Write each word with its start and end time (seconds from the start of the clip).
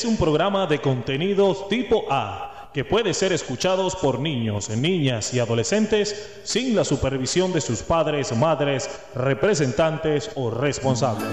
es 0.00 0.06
un 0.06 0.16
programa 0.16 0.66
de 0.66 0.80
contenidos 0.80 1.68
tipo 1.68 2.06
A 2.10 2.70
que 2.72 2.86
puede 2.86 3.12
ser 3.12 3.34
escuchados 3.34 3.94
por 3.94 4.18
niños, 4.18 4.70
niñas 4.70 5.34
y 5.34 5.40
adolescentes 5.40 6.40
sin 6.42 6.74
la 6.74 6.84
supervisión 6.86 7.52
de 7.52 7.60
sus 7.60 7.82
padres, 7.82 8.34
madres, 8.34 8.88
representantes 9.14 10.30
o 10.36 10.50
responsables. 10.50 11.28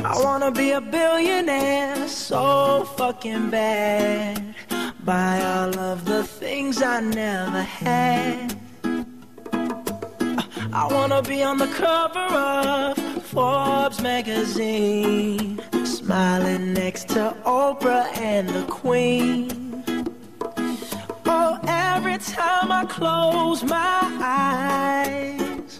So 2.07 2.85
fucking 2.97 3.49
bad. 3.49 4.37
Cover 11.77 12.93
Forbes 13.21 14.01
magazine, 14.01 15.57
smiling 15.87 16.73
next 16.73 17.07
to 17.09 17.35
Oprah 17.45 18.05
and 18.17 18.49
the 18.49 18.63
Queen. 18.63 19.83
Oh, 21.25 21.59
every 21.65 22.17
time 22.17 22.71
I 22.71 22.85
close 22.85 23.63
my 23.63 24.01
eyes, 24.21 25.79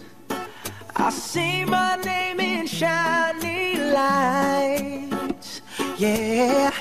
I 0.96 1.10
see 1.10 1.64
my 1.64 1.96
name 1.96 2.40
in 2.40 2.66
shiny 2.66 3.76
lights. 3.76 5.60
Yeah, 5.98 6.72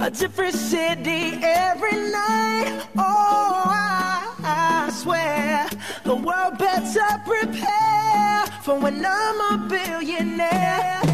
a 0.00 0.10
different 0.10 0.54
city 0.54 1.38
every 1.42 1.96
night. 2.10 2.86
Oh, 2.96 3.62
I, 3.66 4.34
I 4.42 4.90
swear 4.90 5.68
the 6.02 6.16
world 6.16 6.58
better 6.58 7.22
prepare 7.24 8.46
for 8.62 8.78
when 8.80 9.04
I'm 9.06 9.40
a 9.54 9.68
billionaire. 9.68 11.13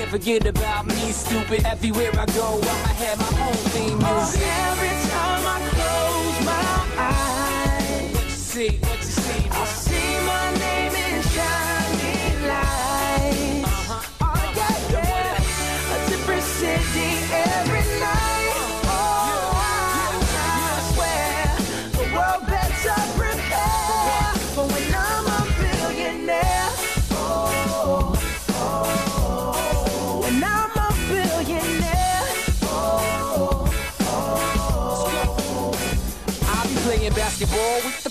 can't 0.00 0.10
forget 0.10 0.46
about 0.46 0.86
me, 0.86 1.12
stupid. 1.12 1.64
Everywhere 1.66 2.10
I 2.18 2.24
go, 2.26 2.58
I'ma 2.58 2.92
have 3.02 3.18
my 3.18 3.46
own 3.46 3.54
theme 3.72 3.98
music. 3.98 4.40
Oh, 4.42 4.70
every 4.70 4.94
time 5.10 5.42
I 5.44 5.58
close 5.76 6.38
my 6.46 6.68
eyes, 6.96 8.14
What 8.14 8.24
you 8.24 8.30
see, 8.30 8.78
what 8.80 8.96
you 8.96 9.04
see, 9.04 9.48
I 9.50 9.64
see 9.66 10.26
my 10.26 10.58
name 10.58 10.69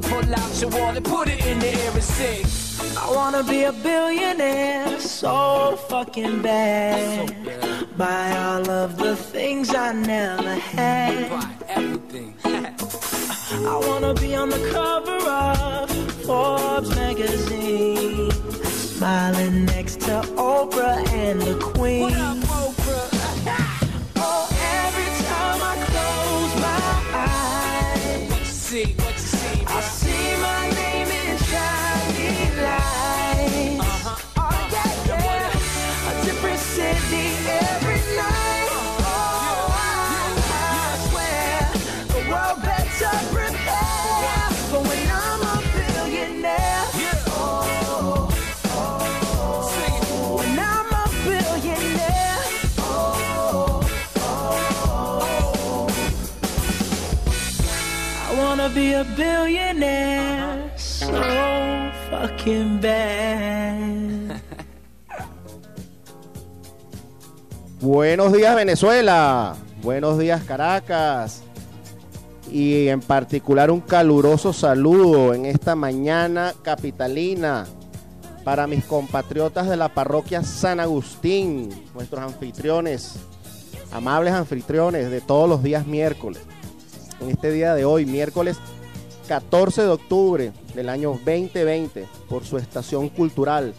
pull 0.00 0.34
out 0.34 0.60
your 0.60 0.70
wallet, 0.70 1.04
put 1.04 1.28
it 1.28 1.44
in 1.46 1.58
the 1.58 1.68
air 1.68 1.90
and 1.92 2.02
sing. 2.02 2.44
I 2.96 3.10
wanna 3.10 3.42
be 3.42 3.64
a 3.64 3.72
billionaire 3.72 4.98
so 5.00 5.76
fucking 5.88 6.42
bad. 6.42 7.34
Buy 7.96 8.36
all 8.36 8.70
of 8.70 8.96
the 8.96 9.16
things 9.16 9.74
I 9.74 9.92
never 9.92 10.54
had. 10.54 11.30
Buy 11.30 11.50
everything. 11.68 12.34
I 12.44 13.76
wanna 13.86 14.14
be 14.14 14.34
on 14.34 14.50
the 14.50 14.70
cover 14.72 15.18
of 15.30 15.90
Forbes 16.24 16.94
magazine, 16.94 18.30
smiling 18.62 19.64
next 19.64 20.00
to 20.02 20.22
Oprah 20.36 21.06
and 21.08 21.40
the 21.40 21.56
Queen. 21.58 22.12
Billionaire 59.18 60.70
so 60.76 61.10
fucking 62.08 62.80
bad. 62.80 64.40
Buenos 67.80 68.32
días 68.32 68.54
Venezuela, 68.54 69.56
buenos 69.82 70.18
días 70.18 70.42
Caracas 70.44 71.42
y 72.50 72.88
en 72.88 73.00
particular 73.00 73.70
un 73.70 73.80
caluroso 73.80 74.52
saludo 74.52 75.34
en 75.34 75.46
esta 75.46 75.74
mañana 75.76 76.54
capitalina 76.62 77.66
para 78.44 78.66
mis 78.66 78.84
compatriotas 78.84 79.68
de 79.68 79.76
la 79.76 79.88
parroquia 79.90 80.42
San 80.42 80.80
Agustín, 80.80 81.70
nuestros 81.94 82.22
anfitriones, 82.22 83.16
amables 83.92 84.32
anfitriones 84.32 85.10
de 85.10 85.20
todos 85.20 85.48
los 85.48 85.62
días 85.62 85.86
miércoles. 85.86 86.40
En 87.20 87.30
este 87.30 87.50
día 87.50 87.74
de 87.74 87.84
hoy, 87.84 88.06
miércoles 88.06 88.58
14 89.28 89.82
de 89.82 89.88
octubre 89.88 90.52
del 90.74 90.88
año 90.88 91.10
2020, 91.10 92.08
por 92.30 92.44
su 92.44 92.56
estación 92.56 93.10
cultural 93.10 93.74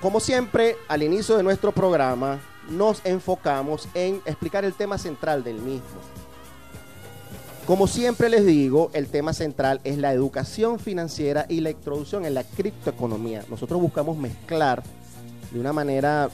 Como 0.02 0.20
siempre, 0.20 0.76
al 0.88 1.04
inicio 1.04 1.38
de 1.38 1.44
nuestro 1.44 1.72
programa, 1.72 2.40
nos 2.70 3.02
enfocamos 3.06 3.88
en 3.94 4.22
explicar 4.26 4.64
el 4.64 4.74
tema 4.74 4.98
central 4.98 5.44
del 5.44 5.56
mismo. 5.56 6.17
Como 7.68 7.86
siempre 7.88 8.30
les 8.30 8.46
digo, 8.46 8.92
el 8.94 9.08
tema 9.08 9.34
central 9.34 9.82
es 9.84 9.98
la 9.98 10.14
educación 10.14 10.80
financiera 10.80 11.46
y 11.50 11.60
la 11.60 11.72
introducción 11.72 12.24
en 12.24 12.34
la 12.34 12.46
criptoeconomía. 12.46 13.44
Nosotros 13.50 13.82
buscamos 13.82 14.16
mezclar 14.18 14.84
de 15.52 15.60
una 15.60 15.74
manera 15.74 16.30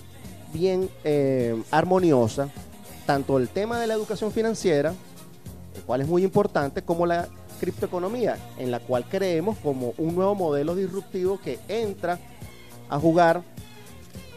bien 0.53 0.91
eh, 1.03 1.59
armoniosa 1.71 2.49
tanto 3.07 3.39
el 3.39 3.49
tema 3.49 3.79
de 3.79 3.87
la 3.87 3.95
educación 3.95 4.31
financiera, 4.31 4.93
el 5.75 5.81
cual 5.81 6.01
es 6.01 6.07
muy 6.07 6.23
importante, 6.23 6.83
como 6.83 7.07
la 7.07 7.27
criptoeconomía, 7.59 8.37
en 8.59 8.69
la 8.69 8.79
cual 8.79 9.03
creemos 9.09 9.57
como 9.57 9.95
un 9.97 10.13
nuevo 10.13 10.35
modelo 10.35 10.75
disruptivo 10.75 11.39
que 11.43 11.59
entra 11.67 12.19
a 12.89 12.99
jugar 12.99 13.41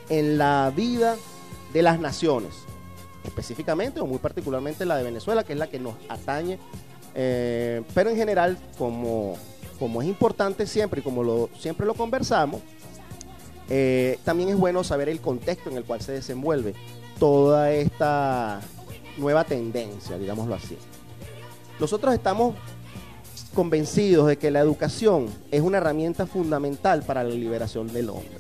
en 0.09 0.39
la 0.39 0.73
vida 0.75 1.17
de 1.75 1.83
las 1.83 2.01
naciones, 2.01 2.55
específicamente 3.23 4.01
o 4.01 4.07
muy 4.07 4.17
particularmente 4.17 4.87
la 4.87 4.97
de 4.97 5.05
Venezuela, 5.05 5.45
que 5.45 5.53
es 5.53 5.59
la 5.59 5.67
que 5.67 5.79
nos 5.79 5.95
atañe, 6.09 6.59
eh, 7.19 7.83
pero 7.95 8.11
en 8.11 8.17
general, 8.17 8.59
como, 8.77 9.37
como 9.79 10.03
es 10.03 10.09
importante 10.09 10.67
siempre 10.67 11.01
y 11.01 11.03
como 11.03 11.49
siempre 11.59 11.87
lo 11.87 11.95
conversamos, 11.95 12.61
eh, 13.71 14.19
también 14.23 14.51
es 14.51 14.57
bueno 14.57 14.85
saber 14.85 15.09
el 15.09 15.21
contexto 15.23 15.71
en 15.71 15.79
el 15.79 15.85
cual 15.85 16.03
se 16.03 16.13
desenvuelve 16.13 16.75
toda 17.19 17.73
esta 17.73 18.61
nueva 19.17 19.45
tendencia, 19.45 20.19
digámoslo 20.19 20.55
así. 20.55 20.77
Nosotros 21.81 22.13
estamos 22.13 22.55
convencidos 23.55 24.27
de 24.29 24.37
que 24.37 24.51
la 24.51 24.61
educación 24.61 25.29
es 25.51 25.63
una 25.63 25.79
herramienta 25.79 26.27
fundamental 26.27 27.03
para 27.03 27.25
la 27.25 27.31
liberación 27.31 27.91
del 27.91 28.11
hombre. 28.11 28.37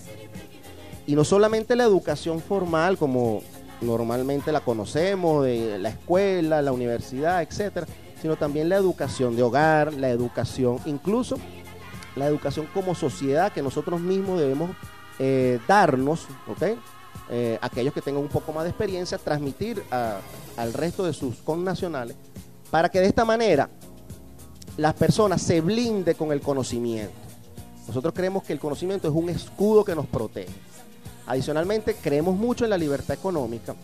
Y 1.06 1.14
no 1.14 1.24
solamente 1.24 1.76
la 1.76 1.84
educación 1.84 2.40
formal, 2.40 2.98
como 2.98 3.42
normalmente 3.80 4.52
la 4.52 4.60
conocemos, 4.60 5.44
de 5.44 5.78
la 5.78 5.88
escuela, 5.88 6.60
la 6.60 6.72
universidad, 6.72 7.42
etcétera, 7.42 7.86
sino 8.26 8.34
también 8.34 8.68
la 8.68 8.74
educación 8.74 9.36
de 9.36 9.44
hogar, 9.44 9.94
la 9.94 10.10
educación, 10.10 10.80
incluso 10.84 11.38
la 12.16 12.26
educación 12.26 12.66
como 12.74 12.92
sociedad 12.96 13.52
que 13.52 13.62
nosotros 13.62 14.00
mismos 14.00 14.40
debemos 14.40 14.72
eh, 15.20 15.60
darnos, 15.68 16.26
¿ok? 16.48 16.76
Eh, 17.30 17.56
aquellos 17.62 17.94
que 17.94 18.02
tengan 18.02 18.24
un 18.24 18.28
poco 18.28 18.52
más 18.52 18.64
de 18.64 18.70
experiencia, 18.70 19.16
transmitir 19.16 19.80
al 20.56 20.72
resto 20.72 21.04
de 21.04 21.12
sus 21.12 21.36
connacionales, 21.36 22.16
para 22.68 22.88
que 22.88 22.98
de 22.98 23.06
esta 23.06 23.24
manera 23.24 23.70
las 24.76 24.94
personas 24.94 25.40
se 25.40 25.60
blinde 25.60 26.16
con 26.16 26.32
el 26.32 26.40
conocimiento. 26.40 27.14
Nosotros 27.86 28.12
creemos 28.12 28.42
que 28.42 28.54
el 28.54 28.58
conocimiento 28.58 29.06
es 29.06 29.14
un 29.14 29.28
escudo 29.28 29.84
que 29.84 29.94
nos 29.94 30.06
protege. 30.06 30.52
Adicionalmente, 31.28 31.94
creemos 31.94 32.34
mucho 32.34 32.64
en 32.64 32.70
la 32.70 32.76
libertad 32.76 33.16
económica, 33.16 33.76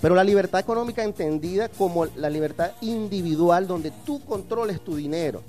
pero 0.00 0.14
la 0.14 0.24
libertad 0.24 0.60
económica 0.60 1.02
entendida 1.02 1.68
como 1.68 2.06
la 2.06 2.28
libertad 2.28 2.72
individual 2.80 3.66
donde 3.66 3.90
tú 3.90 4.20
controles 4.24 4.80
tu 4.80 4.96
dinero. 4.96 5.42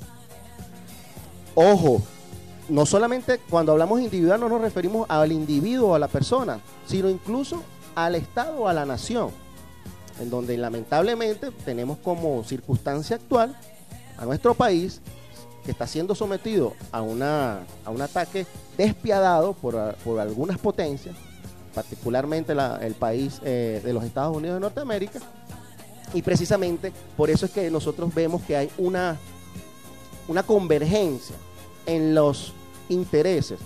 Ojo, 1.55 2.01
no 2.69 2.85
solamente 2.85 3.39
cuando 3.49 3.71
hablamos 3.71 3.99
individual 3.99 4.39
no 4.39 4.49
nos 4.49 4.61
referimos 4.61 5.05
al 5.09 5.31
individuo 5.31 5.89
o 5.89 5.95
a 5.95 5.99
la 5.99 6.07
persona, 6.07 6.59
sino 6.87 7.09
incluso 7.09 7.63
al 7.95 8.15
Estado 8.15 8.61
o 8.61 8.67
a 8.67 8.73
la 8.73 8.85
nación, 8.85 9.29
en 10.19 10.29
donde 10.29 10.57
lamentablemente 10.57 11.51
tenemos 11.63 11.97
como 11.99 12.43
circunstancia 12.43 13.17
actual 13.17 13.55
a 14.17 14.25
nuestro 14.25 14.53
país 14.53 15.01
que 15.63 15.71
está 15.71 15.87
siendo 15.87 16.13
sometido 16.15 16.73
a, 16.91 17.01
una, 17.01 17.63
a 17.83 17.89
un 17.89 18.01
ataque 18.01 18.45
despiadado 18.77 19.53
por, 19.53 19.95
por 19.95 20.19
algunas 20.19 20.59
potencias, 20.59 21.15
particularmente 21.75 22.55
la- 22.55 22.77
el 22.81 22.95
país 22.95 23.39
eh, 23.43 23.81
de 23.83 23.93
los 23.93 24.03
Estados 24.03 24.35
Unidos 24.35 24.55
de 24.55 24.61
Norteamérica, 24.61 25.19
y 26.13 26.21
precisamente 26.21 26.91
por 27.17 27.29
eso 27.29 27.45
es 27.45 27.51
que 27.51 27.69
nosotros 27.69 28.13
vemos 28.15 28.41
que 28.43 28.55
hay 28.55 28.71
una, 28.77 29.17
una 30.27 30.41
convergencia 30.43 31.35
en 31.85 32.15
los 32.15 32.53
intereses 32.89 33.59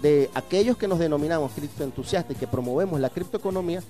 de 0.00 0.30
aquellos 0.34 0.76
que 0.78 0.88
nos 0.88 0.98
denominamos 0.98 1.52
criptoentusiastas 1.52 2.34
y 2.34 2.38
que 2.40 2.46
promovemos 2.46 2.98
la 2.98 3.10
criptoeconomía 3.10 3.82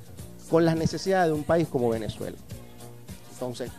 con 0.51 0.65
las 0.65 0.75
necesidades 0.77 1.29
de 1.29 1.35
un 1.35 1.45
país 1.45 1.69
como 1.69 1.89
Venezuela. 1.91 2.37
Entonces, 3.33 3.71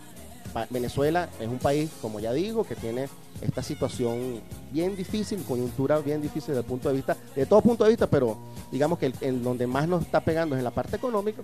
Venezuela 0.70 1.30
es 1.40 1.48
un 1.48 1.60
país, 1.60 1.90
como 2.02 2.20
ya 2.20 2.34
digo, 2.34 2.64
que 2.64 2.76
tiene 2.76 3.08
esta 3.42 3.64
situación 3.64 4.42
bien 4.72 4.96
difícil, 4.96 5.44
coyuntura 5.44 6.00
bien 6.00 6.22
difícil 6.22 6.50
desde 6.50 6.62
el 6.62 6.66
punto 6.66 6.90
de 6.90 6.96
vista, 6.96 7.18
de 7.36 7.46
todo 7.46 7.62
punto 7.62 7.84
de 7.84 7.92
vista, 7.92 8.08
pero 8.08 8.38
digamos 8.72 9.00
que 9.00 9.08
el, 9.08 9.14
en 9.22 9.44
donde 9.44 9.68
más 9.68 9.88
nos 9.88 10.04
está 10.04 10.22
pegando 10.22 10.56
es 10.56 10.60
en 10.60 10.66
la 10.66 10.72
parte 10.72 10.96
económica 10.98 11.42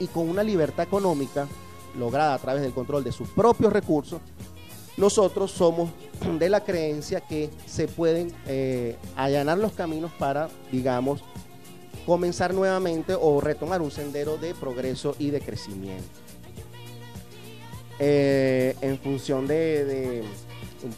y 0.00 0.06
con 0.06 0.28
una 0.28 0.42
libertad 0.42 0.84
económica 0.84 1.46
lograda 1.98 2.34
a 2.34 2.38
través 2.38 2.62
del 2.62 2.72
control 2.72 3.04
de 3.04 3.12
sus 3.12 3.28
propios 3.28 3.72
recursos, 3.72 4.20
nosotros 4.96 5.50
somos 5.50 5.90
de 6.38 6.48
la 6.48 6.64
creencia 6.64 7.20
que 7.20 7.50
se 7.66 7.88
pueden 7.88 8.32
eh, 8.46 8.96
allanar 9.16 9.58
los 9.58 9.72
caminos 9.72 10.10
para, 10.18 10.48
digamos, 10.72 11.22
comenzar 12.06 12.52
nuevamente 12.52 13.16
o 13.18 13.40
retomar 13.40 13.80
un 13.82 13.90
sendero 13.90 14.36
de 14.36 14.54
progreso 14.54 15.14
y 15.18 15.30
de 15.30 15.40
crecimiento. 15.40 16.23
Eh, 17.98 18.76
en 18.80 18.98
función 18.98 19.46
de, 19.46 19.84
de, 19.84 20.24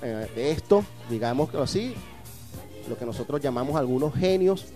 eh, 0.03 0.29
esto, 0.37 0.85
digamos 1.11 1.55
así, 1.55 1.95
lo 2.89 2.97
que 2.97 3.05
nosotros 3.05 3.41
llamamos 3.41 3.77
algunos 3.77 4.15
genios, 4.15 4.67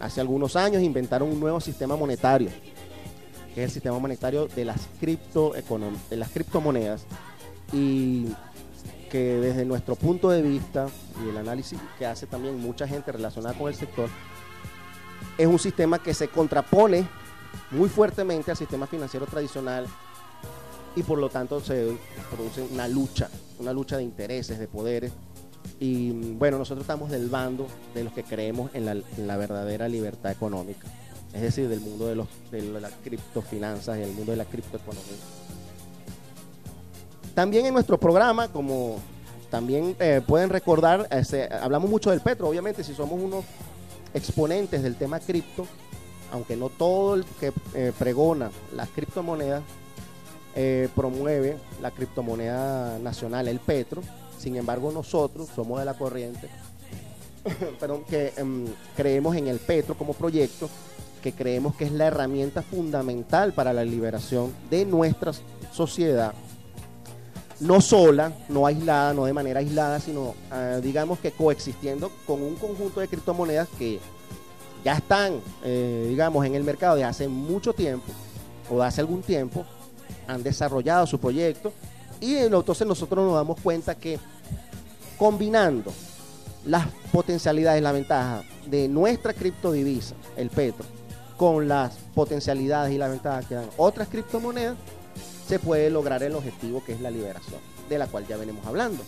hace 0.00 0.20
algunos 0.20 0.56
años 0.56 0.82
inventaron 0.82 1.28
un 1.30 1.40
nuevo 1.40 1.60
sistema 1.60 1.94
monetario, 1.96 2.48
que 3.54 3.62
es 3.62 3.68
el 3.68 3.70
sistema 3.70 3.98
monetario 3.98 4.48
de 4.48 4.64
las, 4.64 4.88
criptoeconom- 5.00 6.08
de 6.08 6.16
las 6.16 6.30
criptomonedas, 6.30 7.04
y 7.72 8.26
que 9.10 9.34
desde 9.36 9.64
nuestro 9.64 9.94
punto 9.94 10.30
de 10.30 10.40
vista 10.42 10.86
y 11.24 11.28
el 11.28 11.36
análisis 11.36 11.78
que 11.98 12.06
hace 12.06 12.26
también 12.26 12.58
mucha 12.58 12.86
gente 12.88 13.12
relacionada 13.12 13.56
con 13.56 13.68
el 13.68 13.74
sector, 13.74 14.08
es 15.36 15.46
un 15.46 15.58
sistema 15.58 15.98
que 15.98 16.14
se 16.14 16.28
contrapone 16.28 17.06
muy 17.70 17.88
fuertemente 17.88 18.50
al 18.50 18.56
sistema 18.56 18.86
financiero 18.86 19.26
tradicional 19.26 19.86
y 20.98 21.02
por 21.02 21.18
lo 21.18 21.28
tanto 21.28 21.60
se 21.60 21.96
produce 22.34 22.62
una 22.72 22.88
lucha, 22.88 23.28
una 23.58 23.72
lucha 23.72 23.96
de 23.96 24.02
intereses, 24.02 24.58
de 24.58 24.66
poderes. 24.66 25.12
Y 25.80 26.10
bueno, 26.10 26.58
nosotros 26.58 26.82
estamos 26.82 27.10
del 27.10 27.28
bando 27.28 27.66
de 27.94 28.02
los 28.04 28.12
que 28.12 28.24
creemos 28.24 28.70
en 28.74 28.84
la, 28.84 28.92
en 28.92 29.26
la 29.26 29.36
verdadera 29.36 29.88
libertad 29.88 30.32
económica, 30.32 30.88
es 31.32 31.40
decir, 31.42 31.68
del 31.68 31.80
mundo 31.80 32.06
de, 32.06 32.16
los, 32.16 32.26
de 32.50 32.62
las 32.80 32.92
criptofinanzas 33.04 33.98
y 33.98 34.02
el 34.02 34.12
mundo 34.12 34.32
de 34.32 34.38
la 34.38 34.44
criptoeconomía. 34.44 35.02
También 37.34 37.66
en 37.66 37.74
nuestro 37.74 37.98
programa, 38.00 38.48
como 38.48 38.96
también 39.50 39.94
eh, 40.00 40.20
pueden 40.26 40.50
recordar, 40.50 41.08
se- 41.24 41.48
hablamos 41.52 41.88
mucho 41.88 42.10
del 42.10 42.20
petro, 42.20 42.48
obviamente 42.48 42.82
si 42.82 42.94
somos 42.94 43.20
unos 43.20 43.44
exponentes 44.14 44.82
del 44.82 44.96
tema 44.96 45.20
cripto, 45.20 45.66
aunque 46.32 46.56
no 46.56 46.68
todo 46.70 47.14
el 47.14 47.24
que 47.38 47.52
eh, 47.74 47.92
pregona 47.96 48.50
las 48.74 48.88
criptomonedas 48.88 49.62
eh, 50.60 50.88
promueve 50.92 51.56
la 51.80 51.92
criptomoneda 51.92 52.98
nacional, 52.98 53.46
el 53.46 53.60
petro, 53.60 54.02
sin 54.40 54.56
embargo 54.56 54.90
nosotros 54.90 55.48
somos 55.54 55.78
de 55.78 55.84
la 55.84 55.94
corriente, 55.94 56.48
perdón, 57.78 58.02
que 58.02 58.32
em, 58.36 58.66
creemos 58.96 59.36
en 59.36 59.46
el 59.46 59.60
petro 59.60 59.96
como 59.96 60.14
proyecto, 60.14 60.68
que 61.22 61.32
creemos 61.32 61.76
que 61.76 61.84
es 61.84 61.92
la 61.92 62.06
herramienta 62.06 62.62
fundamental 62.62 63.52
para 63.52 63.72
la 63.72 63.84
liberación 63.84 64.52
de 64.68 64.84
nuestra 64.84 65.30
sociedad. 65.72 66.34
No 67.60 67.80
sola, 67.80 68.32
no 68.48 68.66
aislada, 68.66 69.14
no 69.14 69.26
de 69.26 69.32
manera 69.32 69.60
aislada, 69.60 70.00
sino 70.00 70.34
ah, 70.50 70.80
digamos 70.82 71.20
que 71.20 71.30
coexistiendo 71.30 72.10
con 72.26 72.42
un 72.42 72.56
conjunto 72.56 72.98
de 72.98 73.06
criptomonedas 73.06 73.68
que 73.78 74.00
ya 74.84 74.94
están, 74.94 75.40
eh, 75.62 76.06
digamos, 76.08 76.44
en 76.44 76.56
el 76.56 76.64
mercado 76.64 76.96
de 76.96 77.04
hace 77.04 77.28
mucho 77.28 77.72
tiempo 77.72 78.12
o 78.68 78.80
de 78.80 78.86
hace 78.86 79.00
algún 79.00 79.22
tiempo, 79.22 79.64
han 80.26 80.42
desarrollado 80.42 81.06
su 81.06 81.18
proyecto 81.18 81.72
y 82.20 82.36
entonces 82.36 82.86
nosotros 82.86 83.24
nos 83.24 83.34
damos 83.34 83.60
cuenta 83.60 83.94
que 83.94 84.18
combinando 85.16 85.92
las 86.64 86.86
potencialidades, 87.12 87.82
la 87.82 87.92
ventaja 87.92 88.42
de 88.66 88.88
nuestra 88.88 89.32
criptodivisa, 89.32 90.14
el 90.36 90.50
petro, 90.50 90.84
con 91.36 91.68
las 91.68 91.96
potencialidades 92.14 92.92
y 92.92 92.98
las 92.98 93.10
ventajas 93.10 93.46
que 93.46 93.54
dan 93.54 93.70
otras 93.76 94.08
criptomonedas, 94.08 94.76
se 95.46 95.58
puede 95.58 95.88
lograr 95.88 96.22
el 96.22 96.34
objetivo 96.34 96.84
que 96.84 96.92
es 96.92 97.00
la 97.00 97.10
liberación, 97.10 97.60
de 97.88 97.98
la 97.98 98.06
cual 98.06 98.26
ya 98.26 98.36
venimos 98.36 98.66
hablando. 98.66 99.02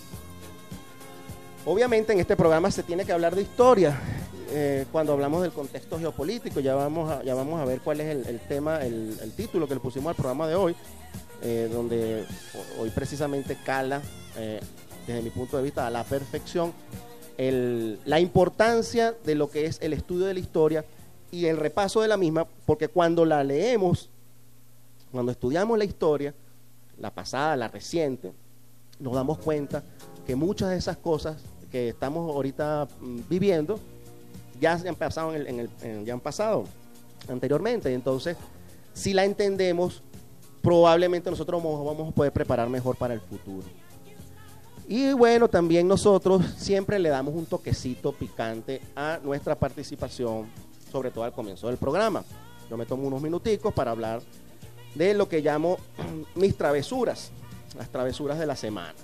Obviamente 1.66 2.12
en 2.12 2.20
este 2.20 2.36
programa 2.36 2.70
se 2.70 2.82
tiene 2.82 3.04
que 3.04 3.12
hablar 3.12 3.34
de 3.34 3.42
historia. 3.42 4.00
Eh, 4.50 4.86
cuando 4.90 5.12
hablamos 5.12 5.42
del 5.42 5.52
contexto 5.52 5.98
geopolítico, 5.98 6.60
ya 6.60 6.74
vamos 6.74 7.10
a, 7.10 7.22
ya 7.22 7.34
vamos 7.34 7.60
a 7.60 7.64
ver 7.64 7.80
cuál 7.80 8.00
es 8.00 8.26
el, 8.26 8.40
tema, 8.40 8.84
el, 8.84 9.16
título 9.36 9.66
que 9.68 9.74
le 9.74 9.80
pusimos 9.80 10.10
al 10.10 10.16
programa 10.16 10.46
de 10.48 10.54
hoy, 10.54 10.74
eh, 11.42 11.68
donde 11.72 12.24
ho- 12.54 12.82
hoy 12.82 12.90
precisamente 12.90 13.56
cala, 13.64 14.02
eh, 14.36 14.60
desde 15.06 15.22
mi 15.22 15.30
punto 15.30 15.56
de 15.56 15.62
vista, 15.62 15.86
a 15.86 15.90
la 15.90 16.04
perfección, 16.04 16.72
la 17.38 18.20
importancia 18.20 19.14
de 19.24 19.34
lo 19.34 19.50
que 19.50 19.64
es 19.64 19.78
el 19.80 19.94
estudio 19.94 20.26
de 20.26 20.34
la 20.34 20.40
historia 20.40 20.84
y 21.30 21.46
el 21.46 21.56
repaso 21.56 22.02
de 22.02 22.08
la 22.08 22.18
misma, 22.18 22.46
porque 22.66 22.88
cuando 22.88 23.24
la 23.24 23.42
leemos, 23.42 24.10
cuando 25.10 25.32
estudiamos 25.32 25.78
la 25.78 25.84
historia, 25.84 26.34
la 26.98 27.10
pasada, 27.10 27.56
la 27.56 27.68
reciente, 27.68 28.32
nos 28.98 29.14
damos 29.14 29.38
cuenta 29.38 29.82
que 30.26 30.36
muchas 30.36 30.68
de 30.68 30.76
esas 30.76 30.98
cosas 30.98 31.38
que 31.72 31.88
estamos 31.88 32.30
ahorita 32.34 32.86
mm, 33.00 33.20
viviendo 33.30 33.80
ya 34.60 34.72
han 34.74 34.94
pasado 34.94 35.34
en 35.34 35.40
el, 35.42 35.46
en 35.48 35.60
el- 35.60 35.70
en- 35.82 36.04
ya 36.04 36.12
han 36.14 36.20
pasado 36.20 36.64
anteriormente. 37.28 37.92
Entonces, 37.92 38.36
si 38.92 39.12
la 39.14 39.24
entendemos, 39.24 40.02
probablemente 40.62 41.30
nosotros 41.30 41.62
vamos 41.62 42.08
a 42.08 42.14
poder 42.14 42.32
preparar 42.32 42.68
mejor 42.68 42.96
para 42.96 43.14
el 43.14 43.20
futuro. 43.20 43.66
Y 44.88 45.12
bueno, 45.12 45.48
también 45.48 45.86
nosotros 45.86 46.44
siempre 46.58 46.98
le 46.98 47.08
damos 47.10 47.34
un 47.34 47.46
toquecito 47.46 48.12
picante 48.12 48.80
a 48.96 49.20
nuestra 49.22 49.54
participación, 49.54 50.48
sobre 50.90 51.10
todo 51.12 51.22
al 51.24 51.32
comienzo 51.32 51.68
del 51.68 51.76
programa. 51.76 52.24
Yo 52.68 52.76
me 52.76 52.86
tomo 52.86 53.06
unos 53.06 53.22
minuticos 53.22 53.72
para 53.72 53.92
hablar 53.92 54.20
de 54.96 55.14
lo 55.14 55.28
que 55.28 55.40
llamo 55.40 55.78
mis 56.34 56.56
travesuras, 56.56 57.30
las 57.78 57.88
travesuras 57.88 58.38
de 58.38 58.46
la 58.46 58.56
semana. 58.56 58.94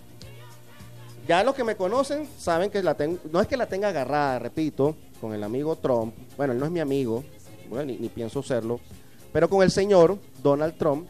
Ya 1.27 1.43
los 1.43 1.55
que 1.55 1.65
me 1.65 1.77
conocen 1.77 2.29
saben 2.39 2.71
que 2.71 2.83
la 2.83 2.95
tengo, 2.95 3.19
no 3.33 3.41
es 3.41 3.49
que 3.49 3.57
la 3.57 3.67
tenga 3.67 3.89
agarrada, 3.89 4.39
repito, 4.39 4.97
con 5.21 5.35
el 5.35 5.43
amigo 5.43 5.77
Trump. 5.77 6.15
Bueno, 6.37 6.53
él 6.53 6.59
no 6.59 6.67
es 6.67 6.71
mi 6.71 6.81
amigo, 6.81 7.25
bueno, 7.69 7.87
ni, 7.87 7.97
ni 7.97 8.09
pienso 8.09 8.43
serlo, 8.43 8.79
pero 9.33 9.49
con 9.49 9.63
el 9.63 9.71
señor 9.71 10.19
Donald 10.43 10.77
Trump, 10.77 11.09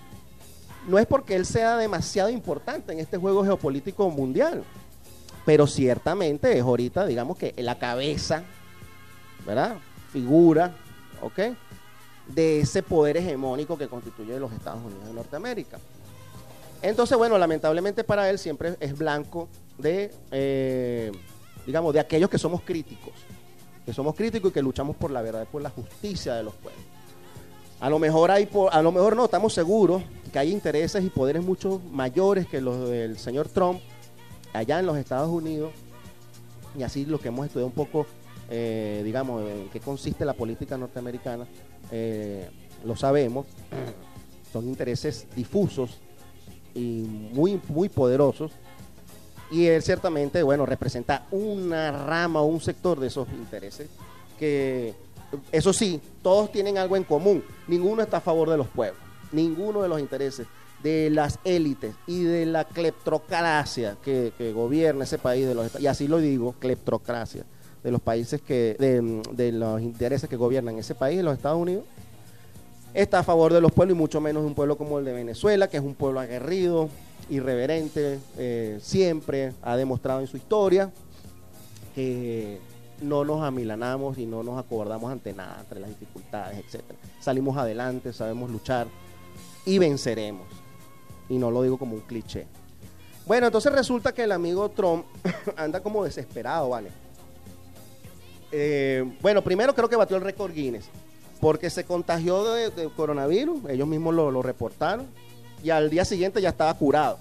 no 0.89 0.99
es 0.99 1.07
porque 1.07 1.35
él 1.35 1.45
sea 1.45 1.77
demasiado 1.77 2.31
importante 2.31 2.93
en 2.93 3.01
este 3.01 3.19
juego 3.19 3.45
geopolítico 3.45 4.09
mundial, 4.11 4.65
pero 5.45 5.67
ciertamente 5.67 6.57
es 6.57 6.63
ahorita, 6.63 7.07
digamos 7.07 7.37
que 7.37 7.55
la 7.59 7.79
cabeza, 7.79 8.45
¿verdad? 9.45 9.77
Figura, 10.13 10.75
¿ok? 11.21 11.57
De 12.29 12.61
ese 12.61 12.83
poder 12.83 13.17
hegemónico 13.17 13.77
que 13.77 13.89
constituye 13.89 14.39
los 14.41 14.53
Estados 14.53 14.83
Unidos 14.85 15.07
de 15.07 15.13
Norteamérica. 15.13 15.79
Entonces, 16.83 17.16
bueno, 17.16 17.38
lamentablemente 17.38 18.04
para 18.04 18.28
él 18.30 18.38
siempre 18.38 18.76
es 18.80 18.97
blanco 18.97 19.49
de, 19.78 20.12
eh, 20.30 21.12
digamos, 21.66 21.92
de 21.95 22.00
aquellos 22.00 22.30
que 22.30 22.38
somos 22.38 22.62
críticos, 22.62 23.12
que 23.85 23.92
somos 23.92 24.14
críticos 24.14 24.50
y 24.50 24.54
que 24.54 24.62
luchamos 24.62 24.97
por 24.97 25.11
la 25.11 25.23
verdad, 25.23 25.47
por 25.50 25.62
la 25.62 25.71
justicia 25.71 26.35
de 26.35 26.42
los 26.42 26.54
pueblos. 26.54 26.83
A 27.80 27.90
lo 27.90 27.99
mejor 27.99 28.30
hay, 28.30 28.49
a 28.71 28.83
lo 28.83 28.92
mejor 28.92 29.16
no, 29.16 29.25
estamos 29.26 29.52
seguros 29.52 30.02
que 30.33 30.38
hay 30.38 30.50
intereses 30.50 31.04
y 31.04 31.11
poderes 31.11 31.42
mucho 31.42 31.80
mayores 31.92 32.47
que 32.47 32.61
los 32.61 32.88
del 32.88 33.18
señor 33.18 33.49
Trump 33.49 33.80
allá 34.52 34.78
en 34.78 34.87
los 34.87 34.97
Estados 34.97 35.28
Unidos 35.28 35.73
y 36.78 36.83
así 36.83 37.04
lo 37.04 37.18
que 37.18 37.28
hemos 37.28 37.47
estudiado 37.47 37.66
un 37.66 37.73
poco, 37.73 38.06
eh, 38.50 39.02
digamos, 39.04 39.49
en 39.49 39.68
qué 39.71 39.80
consiste 39.80 40.25
la 40.25 40.35
política 40.35 40.76
norteamericana, 40.76 41.47
eh, 41.90 42.49
lo 42.85 42.97
sabemos, 42.97 43.47
son 44.52 44.66
intereses 44.68 45.26
difusos 45.35 45.99
y 46.76 47.06
muy, 47.33 47.61
muy 47.68 47.88
poderosos. 47.88 48.52
Y 49.50 49.66
él 49.66 49.83
ciertamente, 49.83 50.42
bueno, 50.42 50.66
representa 50.66 51.25
una 51.30 51.90
rama 51.92 52.40
o 52.42 52.47
un 52.47 52.61
sector 52.61 53.00
de 53.00 53.06
esos 53.06 53.28
intereses 53.28 53.88
que, 54.38 54.95
eso 55.52 55.73
sí, 55.73 56.00
todos 56.23 56.52
tienen 56.52 56.78
algo 56.78 56.97
en 56.97 57.04
común. 57.04 57.42
Ninguno 57.66 58.02
está 58.02 58.18
a 58.18 58.21
favor 58.21 58.50
de 58.50 58.56
los 58.56 58.68
pueblos. 58.68 59.00
Ninguno 59.33 59.83
de 59.83 59.88
los 59.88 60.00
intereses 60.00 60.47
de 60.83 61.11
las 61.11 61.38
élites 61.45 61.95
y 62.06 62.23
de 62.23 62.47
la 62.47 62.64
cleptocracia 62.64 63.97
que, 64.04 64.33
gobierna 64.54 65.04
ese 65.04 65.18
país, 65.18 65.47
de 65.47 65.54
los, 65.54 65.80
y 65.80 65.87
así 65.87 66.06
lo 66.06 66.18
digo, 66.18 66.54
cleptocracia, 66.59 67.45
de 67.83 67.90
los 67.90 68.00
países 68.00 68.40
que, 68.42 68.76
de, 68.78 69.23
de 69.33 69.52
los 69.52 69.80
intereses 69.80 70.28
que 70.28 70.37
gobiernan 70.37 70.78
ese 70.78 70.95
país, 70.95 71.23
los 71.23 71.35
Estados 71.35 71.59
Unidos, 71.59 71.85
está 72.97 73.19
a 73.19 73.23
favor 73.23 73.53
de 73.53 73.61
los 73.61 73.73
pueblos 73.73 73.95
y 73.95 73.99
mucho 73.99 74.21
menos 74.21 74.43
de 74.43 74.49
un 74.49 74.55
pueblo 74.55 74.79
como 74.79 74.99
el 74.99 75.05
de 75.05 75.12
Venezuela, 75.12 75.69
que 75.69 75.76
es 75.76 75.83
un 75.83 75.95
pueblo 75.95 76.19
aguerrido, 76.19 76.88
irreverente, 77.29 78.19
eh, 78.38 78.79
siempre 78.81 79.53
ha 79.62 79.76
demostrado 79.76 80.21
en 80.21 80.26
su 80.26 80.38
historia 80.38 80.91
que 81.95 82.59
no 83.03 83.25
nos 83.25 83.43
amilanamos 83.43 84.17
y 84.17 84.25
no 84.25 84.43
nos 84.43 84.59
acobardamos 84.59 85.12
ante 85.12 85.35
nada, 85.35 85.61
ante 85.61 85.79
las 85.79 85.91
dificultades, 85.91 86.59
etcétera. 86.59 86.99
Salimos 87.21 87.57
adelante, 87.59 88.15
sabemos 88.15 88.50
luchar 88.50 88.87
y 89.67 89.79
venceremos. 89.79 90.47
Y 91.29 91.37
no 91.37 91.50
lo 91.50 91.62
digo 91.62 91.76
como 91.76 91.95
un 91.97 92.00
cliché. 92.00 92.47
Bueno, 93.26 93.47
entonces 93.47 93.73
resulta 93.73 94.15
que 94.15 94.23
el 94.23 94.33
amigo 94.33 94.71
Trump 94.71 95.05
anda 95.57 95.81
como 95.81 96.05
desesperado, 96.05 96.71
¿vale? 96.71 96.91
Eh, 98.53 99.05
bueno, 99.21 99.43
primero 99.43 99.75
creo 99.75 99.88
que 99.88 99.97
batió 99.97 100.17
el 100.17 100.23
récord 100.23 100.53
Guinness, 100.53 100.88
porque 101.40 101.71
se 101.71 101.85
contagió 101.85 102.45
de, 102.45 102.90
coronavirus, 102.97 103.69
ellos 103.69 103.87
mismos 103.87 104.14
lo, 104.14 104.31
lo 104.31 104.43
reportaron, 104.43 105.07
y 105.62 105.71
al 105.71 105.90
día 105.90 106.05
siguiente 106.05 106.40
ya 106.40 106.50
estaba 106.50 106.73
curado. 106.75 107.19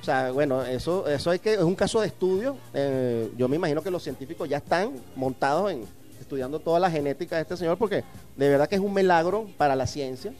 O 0.00 0.04
sea, 0.04 0.30
bueno, 0.30 0.62
eso, 0.62 1.06
eso 1.08 1.30
hay 1.30 1.38
que, 1.38 1.54
es 1.54 1.60
un 1.60 1.74
caso 1.74 2.00
de 2.00 2.06
estudio. 2.06 2.56
eh, 2.72 3.30
yo 3.36 3.48
me 3.48 3.56
imagino 3.56 3.82
que 3.82 3.90
los 3.90 4.02
científicos 4.02 4.48
ya 4.48 4.56
están 4.58 4.92
montados 5.14 5.72
en 5.72 5.84
estudiando 6.20 6.60
toda 6.60 6.78
la 6.78 6.90
genética 6.90 7.36
de 7.36 7.42
este 7.42 7.56
señor, 7.56 7.76
porque 7.76 8.04
de 8.36 8.48
verdad 8.48 8.68
que 8.68 8.76
es 8.76 8.80
un 8.80 8.94
milagro 8.94 9.48
para 9.56 9.74
la 9.74 9.86
ciencia 9.86 10.32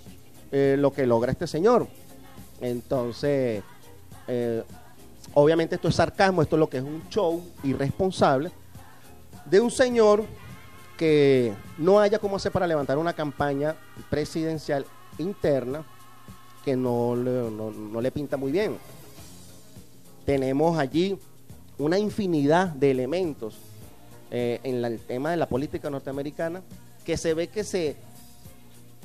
eh, 0.52 0.76
lo 0.79 0.93
que 0.93 1.05
logra 1.05 1.33
este 1.33 1.49
señor. 1.49 1.88
Entonces, 2.61 3.62
eh, 4.29 4.62
obviamente 5.35 5.75
esto 5.75 5.88
es 5.88 5.97
sarcasmo, 5.97 6.43
esto 6.43 6.57
es 6.57 6.61
lo 6.61 6.69
que 6.69 6.76
es 6.76 6.85
un 6.85 7.02
show 7.09 7.43
irresponsable 7.64 8.52
de 9.47 9.59
un 9.59 9.71
señor 9.71 10.25
que 11.00 11.54
no 11.78 11.99
haya 11.99 12.19
cómo 12.19 12.37
hacer 12.37 12.52
para 12.52 12.66
levantar 12.66 12.99
una 12.99 13.14
campaña 13.14 13.75
presidencial 14.11 14.85
interna 15.16 15.83
que 16.62 16.76
no 16.76 17.16
le, 17.16 17.30
no- 17.50 17.71
no 17.71 18.00
le 18.02 18.11
pinta 18.12 18.37
muy 18.37 18.52
bien. 18.52 18.76
Tenemos 20.26 20.78
allí 20.78 21.16
una 21.78 21.99
infinidad 21.99 22.69
de 22.69 22.90
elementos 22.90 23.57
eh, 24.30 24.61
en 24.62 24.85
el 24.85 24.99
tema 25.00 25.30
de 25.30 25.38
la 25.38 25.49
política 25.49 25.88
norteamericana 25.88 26.61
que 27.02 27.16
se 27.16 27.33
ve 27.33 27.49
que 27.49 27.64
se 27.64 27.97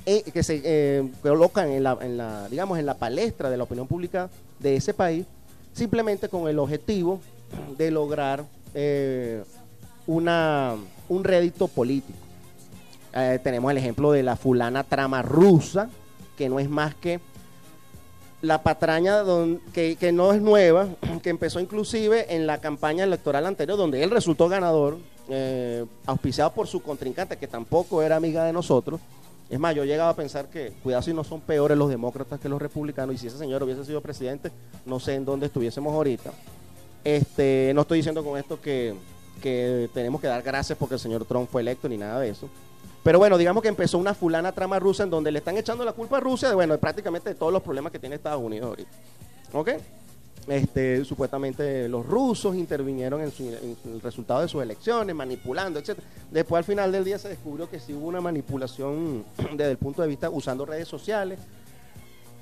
eh, 0.05 0.21
que 0.33 0.43
se 0.43 0.61
eh, 0.65 1.09
colocan 1.21 1.69
en 1.71 1.83
la, 1.83 1.97
en 2.01 2.17
la, 2.17 2.49
digamos, 2.49 2.77
en 2.77 2.85
la 2.85 2.95
palestra 2.95 3.49
de 3.49 3.55
la 3.55 3.63
opinión 3.63 3.87
pública 3.87 4.29
de 4.59 4.75
ese 4.75 4.93
país, 4.93 5.25
simplemente 5.71 6.27
con 6.27 6.49
el 6.49 6.59
objetivo 6.59 7.21
de 7.77 7.89
lograr 7.89 8.43
una, 10.07 10.75
un 11.09 11.23
rédito 11.23 11.67
político. 11.67 12.19
Eh, 13.13 13.39
tenemos 13.43 13.71
el 13.71 13.77
ejemplo 13.77 14.11
de 14.11 14.23
la 14.23 14.35
fulana 14.35 14.83
trama 14.83 15.21
rusa, 15.21 15.89
que 16.37 16.49
no 16.49 16.59
es 16.59 16.69
más 16.69 16.95
que 16.95 17.19
la 18.41 18.61
patraña 18.61 19.23
que, 19.73 19.95
que 19.95 20.11
no 20.11 20.33
es 20.33 20.41
nueva, 20.41 20.87
que 21.23 21.29
empezó 21.29 21.59
inclusive 21.59 22.35
en 22.35 22.45
la 22.45 22.59
campaña 22.59 23.03
electoral 23.03 23.45
anterior, 23.45 23.77
donde 23.77 24.03
él 24.03 24.11
resultó 24.11 24.49
ganador, 24.49 24.97
eh, 25.29 25.85
auspiciado 26.05 26.51
por 26.51 26.67
su 26.67 26.81
contrincante, 26.81 27.37
que 27.37 27.47
tampoco 27.47 28.01
era 28.01 28.15
amiga 28.15 28.43
de 28.43 28.53
nosotros. 28.53 28.99
Es 29.49 29.59
más, 29.59 29.75
yo 29.75 29.85
llegaba 29.85 30.09
a 30.09 30.15
pensar 30.15 30.47
que, 30.49 30.73
cuidado 30.83 31.03
si 31.03 31.13
no 31.13 31.23
son 31.23 31.39
peores 31.39 31.77
los 31.77 31.89
demócratas 31.89 32.39
que 32.39 32.49
los 32.49 32.61
republicanos, 32.61 33.15
y 33.15 33.17
si 33.17 33.27
ese 33.27 33.37
señor 33.37 33.63
hubiese 33.63 33.85
sido 33.85 34.01
presidente, 34.01 34.51
no 34.85 34.99
sé 34.99 35.15
en 35.15 35.25
dónde 35.25 35.45
estuviésemos 35.45 35.93
ahorita. 35.93 36.31
Este, 37.03 37.71
no 37.75 37.81
estoy 37.81 37.99
diciendo 37.99 38.23
con 38.23 38.37
esto 38.37 38.59
que, 38.59 38.95
que 39.41 39.89
tenemos 39.93 40.19
que 40.21 40.27
dar 40.27 40.41
gracias 40.41 40.77
porque 40.77 40.95
el 40.95 40.99
señor 40.99 41.25
Trump 41.25 41.49
fue 41.49 41.61
electo 41.61 41.87
ni 41.89 41.97
nada 41.97 42.19
de 42.19 42.29
eso. 42.29 42.49
Pero 43.03 43.19
bueno, 43.19 43.37
digamos 43.37 43.61
que 43.61 43.69
empezó 43.69 43.97
una 43.99 44.13
fulana 44.15 44.51
trama 44.51 44.79
rusa 44.79 45.03
en 45.03 45.09
donde 45.11 45.31
le 45.31 45.39
están 45.39 45.57
echando 45.57 45.85
la 45.85 45.93
culpa 45.93 46.17
a 46.17 46.19
Rusia 46.19 46.49
de, 46.49 46.55
bueno, 46.55 46.73
de 46.73 46.79
prácticamente 46.79 47.29
de 47.29 47.35
todos 47.35 47.53
los 47.53 47.61
problemas 47.61 47.91
que 47.91 47.99
tiene 47.99 48.15
Estados 48.15 48.41
Unidos 48.41 48.67
ahorita. 48.69 48.89
¿Ok? 49.53 49.69
Este, 50.47 51.03
supuestamente 51.05 51.89
los 51.89 52.05
rusos 52.05 52.55
intervinieron 52.55 53.21
en, 53.21 53.31
su- 53.31 53.49
el 53.49 54.01
resultado 54.01 54.41
de 54.41 54.47
sus 54.47 54.61
elecciones, 54.61 55.15
manipulando, 55.15 55.79
etc. 55.79 55.97
Después 56.31 56.59
al 56.59 56.63
final 56.63 56.91
del 56.91 57.03
día 57.03 57.17
se 57.17 57.29
descubrió 57.29 57.67
que 57.69 57.79
sí 57.79 57.93
hubo 57.93 58.07
una 58.07 58.21
manipulación 58.21 59.23
desde 59.55 59.71
el 59.71 59.77
punto 59.77 60.01
de 60.03 60.07
vista 60.07 60.29
usando 60.29 60.65
redes 60.65 60.87
sociales, 60.87 61.39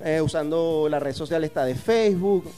eh, 0.00 0.20
usando 0.20 0.88
la 0.88 0.98
red 0.98 1.14
social 1.14 1.44
esta 1.44 1.64
de 1.64 1.74
Facebook. 1.74 2.44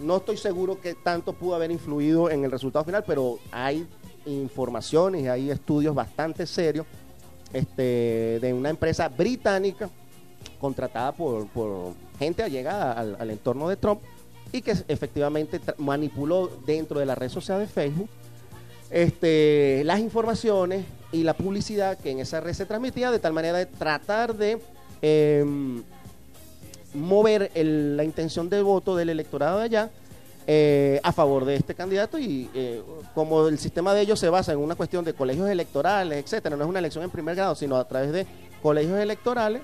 No 0.00 0.16
estoy 0.16 0.38
seguro 0.38 0.80
que 0.80 0.94
tanto 0.94 1.34
pudo 1.34 1.54
haber 1.54 1.70
influido 1.70 2.30
en 2.30 2.42
el 2.42 2.50
resultado 2.50 2.86
final, 2.86 3.04
pero 3.06 3.38
hay 3.52 3.86
informaciones 4.24 5.24
y 5.24 5.28
hay 5.28 5.50
estudios 5.50 5.94
bastante 5.94 6.46
serios 6.46 6.86
este, 7.52 8.38
de 8.40 8.54
una 8.54 8.70
empresa 8.70 9.10
británica 9.10 9.90
contratada 10.58 11.12
por, 11.12 11.46
por 11.48 11.92
gente 12.18 12.42
allegada 12.42 12.92
al, 12.92 13.30
entorno 13.30 13.68
de 13.68 13.76
Trump 13.76 14.00
y 14.52 14.62
que 14.62 14.74
efectivamente 14.88 15.60
manipuló 15.76 16.50
dentro 16.64 16.98
de 16.98 17.04
la 17.06 17.14
red 17.14 17.28
social 17.28 17.58
de 17.58 17.66
Facebook 17.66 18.08
este, 18.90 19.82
las 19.84 20.00
informaciones 20.00 20.84
y 21.12 21.22
la 21.22 21.34
publicidad 21.34 21.98
que 21.98 22.10
en 22.10 22.20
esa 22.20 22.40
red 22.40 22.54
se 22.54 22.66
transmitía 22.66 23.10
de 23.10 23.18
tal 23.18 23.32
manera 23.32 23.58
de 23.58 23.66
tratar 23.66 24.34
de 24.34 24.60
em, 25.00 25.82
mover 26.94 27.50
el- 27.54 27.96
la 27.96 28.04
intención 28.04 28.48
de 28.48 28.62
voto 28.62 28.96
del 28.96 29.08
electorado 29.10 29.58
de 29.58 29.64
allá 29.64 29.90
eh, 30.46 31.00
a 31.04 31.12
favor 31.12 31.44
de 31.44 31.54
este 31.54 31.74
candidato 31.74 32.18
y 32.18 32.50
eh, 32.54 32.82
como 33.14 33.46
el 33.46 33.58
sistema 33.58 33.94
de 33.94 34.00
ellos 34.00 34.18
se 34.18 34.28
basa 34.28 34.52
en 34.52 34.58
una 34.58 34.74
cuestión 34.74 35.04
de 35.04 35.12
colegios 35.12 35.48
electorales, 35.48 36.24
etcétera, 36.24 36.56
no 36.56 36.64
es 36.64 36.68
una 36.68 36.78
elección 36.80 37.04
en 37.04 37.10
primer 37.10 37.36
grado, 37.36 37.54
sino 37.54 37.76
a 37.76 37.86
través 37.86 38.10
de 38.10 38.26
colegios 38.62 38.98
electorales, 38.98 39.62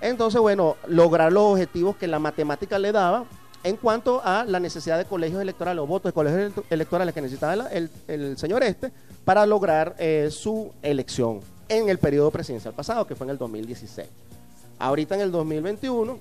entonces 0.00 0.40
bueno, 0.40 0.76
lograr 0.86 1.32
los 1.32 1.42
objetivos 1.44 1.96
que 1.96 2.06
la 2.06 2.18
matemática 2.20 2.78
le 2.78 2.92
daba 2.92 3.24
en 3.64 3.76
cuanto 3.76 4.20
a 4.24 4.44
la 4.44 4.60
necesidad 4.60 4.96
de 4.98 5.06
colegios 5.06 5.42
electorales 5.42 5.82
o 5.82 5.86
votos 5.86 6.10
de 6.10 6.14
colegios 6.14 6.52
ele- 6.56 6.64
electorales 6.70 7.12
que 7.14 7.20
necesitaba 7.20 7.66
el, 7.72 7.90
el 8.06 8.38
señor 8.38 8.62
este 8.62 8.92
para 9.24 9.44
lograr 9.44 9.96
eh, 9.98 10.28
su 10.30 10.70
elección 10.82 11.40
en 11.68 11.88
el 11.88 11.98
periodo 11.98 12.30
presidencial 12.30 12.74
pasado, 12.74 13.06
que 13.06 13.16
fue 13.16 13.26
en 13.26 13.30
el 13.30 13.38
2016. 13.38 14.06
Ahorita 14.78 15.16
en 15.16 15.22
el 15.22 15.32
2021, 15.32 16.18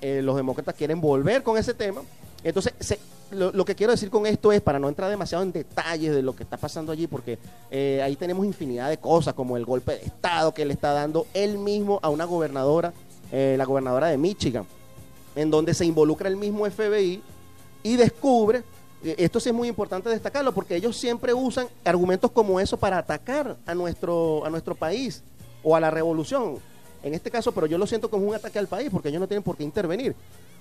eh, 0.00 0.20
los 0.22 0.36
demócratas 0.36 0.74
quieren 0.74 1.00
volver 1.00 1.42
con 1.42 1.58
ese 1.58 1.74
tema. 1.74 2.02
Entonces, 2.44 2.72
lo, 3.32 3.64
que 3.64 3.74
quiero 3.74 3.90
decir 3.90 4.10
con 4.10 4.26
esto 4.26 4.52
es, 4.52 4.60
para 4.60 4.78
no 4.78 4.88
entrar 4.88 5.10
demasiado 5.10 5.42
en 5.42 5.50
detalles 5.50 6.14
de 6.14 6.22
lo 6.22 6.36
que 6.36 6.44
está 6.44 6.56
pasando 6.56 6.92
allí, 6.92 7.08
porque 7.08 7.38
eh, 7.70 8.00
ahí 8.04 8.14
tenemos 8.14 8.46
infinidad 8.46 8.88
de 8.88 8.98
cosas, 8.98 9.34
como 9.34 9.56
el 9.56 9.64
golpe 9.64 9.92
de 9.92 10.04
Estado 10.04 10.54
que 10.54 10.64
le 10.64 10.72
está 10.72 10.92
dando 10.92 11.26
él 11.34 11.58
mismo 11.58 11.98
a 12.02 12.08
una 12.08 12.24
gobernadora, 12.24 12.92
eh, 13.32 13.56
la 13.58 13.64
gobernadora 13.64 14.06
de 14.06 14.16
Michigan, 14.18 14.64
en 15.34 15.50
donde 15.50 15.74
se 15.74 15.84
involucra 15.84 16.28
el 16.28 16.36
mismo 16.36 16.70
FBI 16.70 17.20
y 17.82 17.96
descubre, 17.96 18.62
esto 19.02 19.40
sí 19.40 19.48
es 19.48 19.54
muy 19.54 19.66
importante 19.66 20.08
destacarlo, 20.08 20.52
porque 20.52 20.76
ellos 20.76 20.96
siempre 20.96 21.34
usan 21.34 21.66
argumentos 21.84 22.30
como 22.30 22.60
eso 22.60 22.76
para 22.76 22.98
atacar 22.98 23.56
a 23.66 23.74
nuestro, 23.74 24.44
a 24.44 24.50
nuestro 24.50 24.76
país 24.76 25.24
o 25.64 25.74
a 25.74 25.80
la 25.80 25.90
revolución. 25.90 26.60
En 27.06 27.14
este 27.14 27.30
caso, 27.30 27.52
pero 27.52 27.68
yo 27.68 27.78
lo 27.78 27.86
siento 27.86 28.10
como 28.10 28.26
un 28.26 28.34
ataque 28.34 28.58
al 28.58 28.66
país, 28.66 28.88
porque 28.90 29.10
ellos 29.10 29.20
no 29.20 29.28
tienen 29.28 29.44
por 29.44 29.56
qué 29.56 29.62
intervenir. 29.62 30.12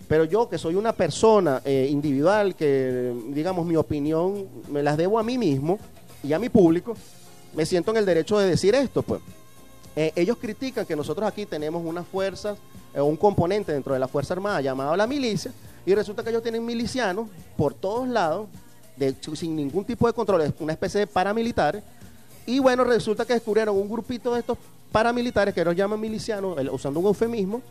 Pero 0.08 0.26
yo, 0.26 0.48
que 0.48 0.60
soy 0.60 0.76
una 0.76 0.94
persona 0.94 1.60
eh, 1.66 1.88
individual, 1.90 2.54
que 2.54 3.12
digamos 3.30 3.66
mi 3.66 3.76
opinión 3.76 4.48
me 4.70 4.84
las 4.84 4.96
debo 4.96 5.18
a 5.18 5.24
mí 5.24 5.40
mismo 5.40 5.80
y 6.24 6.34
a 6.34 6.38
mi 6.38 6.50
público, 6.50 6.96
me 7.56 7.66
siento 7.66 7.90
en 7.90 7.98
el 7.98 8.06
derecho 8.06 8.38
de 8.38 8.48
decir 8.48 8.76
esto, 8.76 9.02
pues. 9.02 9.22
Eh, 9.96 10.12
ellos 10.16 10.38
critican 10.40 10.86
que 10.86 10.96
nosotros 10.96 11.28
aquí 11.28 11.48
tenemos 11.48 11.84
unas 11.84 12.06
fuerzas, 12.06 12.60
eh, 12.94 13.02
un 13.02 13.18
componente 13.18 13.74
dentro 13.74 13.96
de 13.96 14.00
la 14.00 14.08
Fuerza 14.08 14.36
Armada 14.36 14.62
llamado 14.62 14.96
la 14.96 15.08
milicia, 15.08 15.52
y 15.84 15.96
resulta 15.96 16.24
que 16.24 16.30
ellos 16.30 16.44
tienen 16.44 16.64
milicianos 16.64 17.28
por 17.58 17.74
todos 17.74 18.08
lados, 18.08 18.50
de 18.98 19.16
sin 19.34 19.56
ningún 19.56 19.84
tipo 19.84 20.06
de 20.06 20.14
control, 20.14 20.42
es 20.42 20.54
una 20.60 20.74
especie 20.74 21.00
de 21.00 21.08
paramilitares, 21.08 21.82
y 22.46 22.60
bueno, 22.60 22.84
resulta 22.84 23.26
que 23.26 23.34
descubrieron 23.34 23.76
un 23.76 23.90
grupito 23.90 24.32
de 24.36 24.42
estos 24.42 24.60
paramilitares 24.96 25.54
que 25.54 25.60
ellos 25.60 25.76
llaman 25.76 26.00
milicianos, 26.00 26.58
usando 26.72 27.02
un 27.02 27.08
eufemismo, 27.08 27.62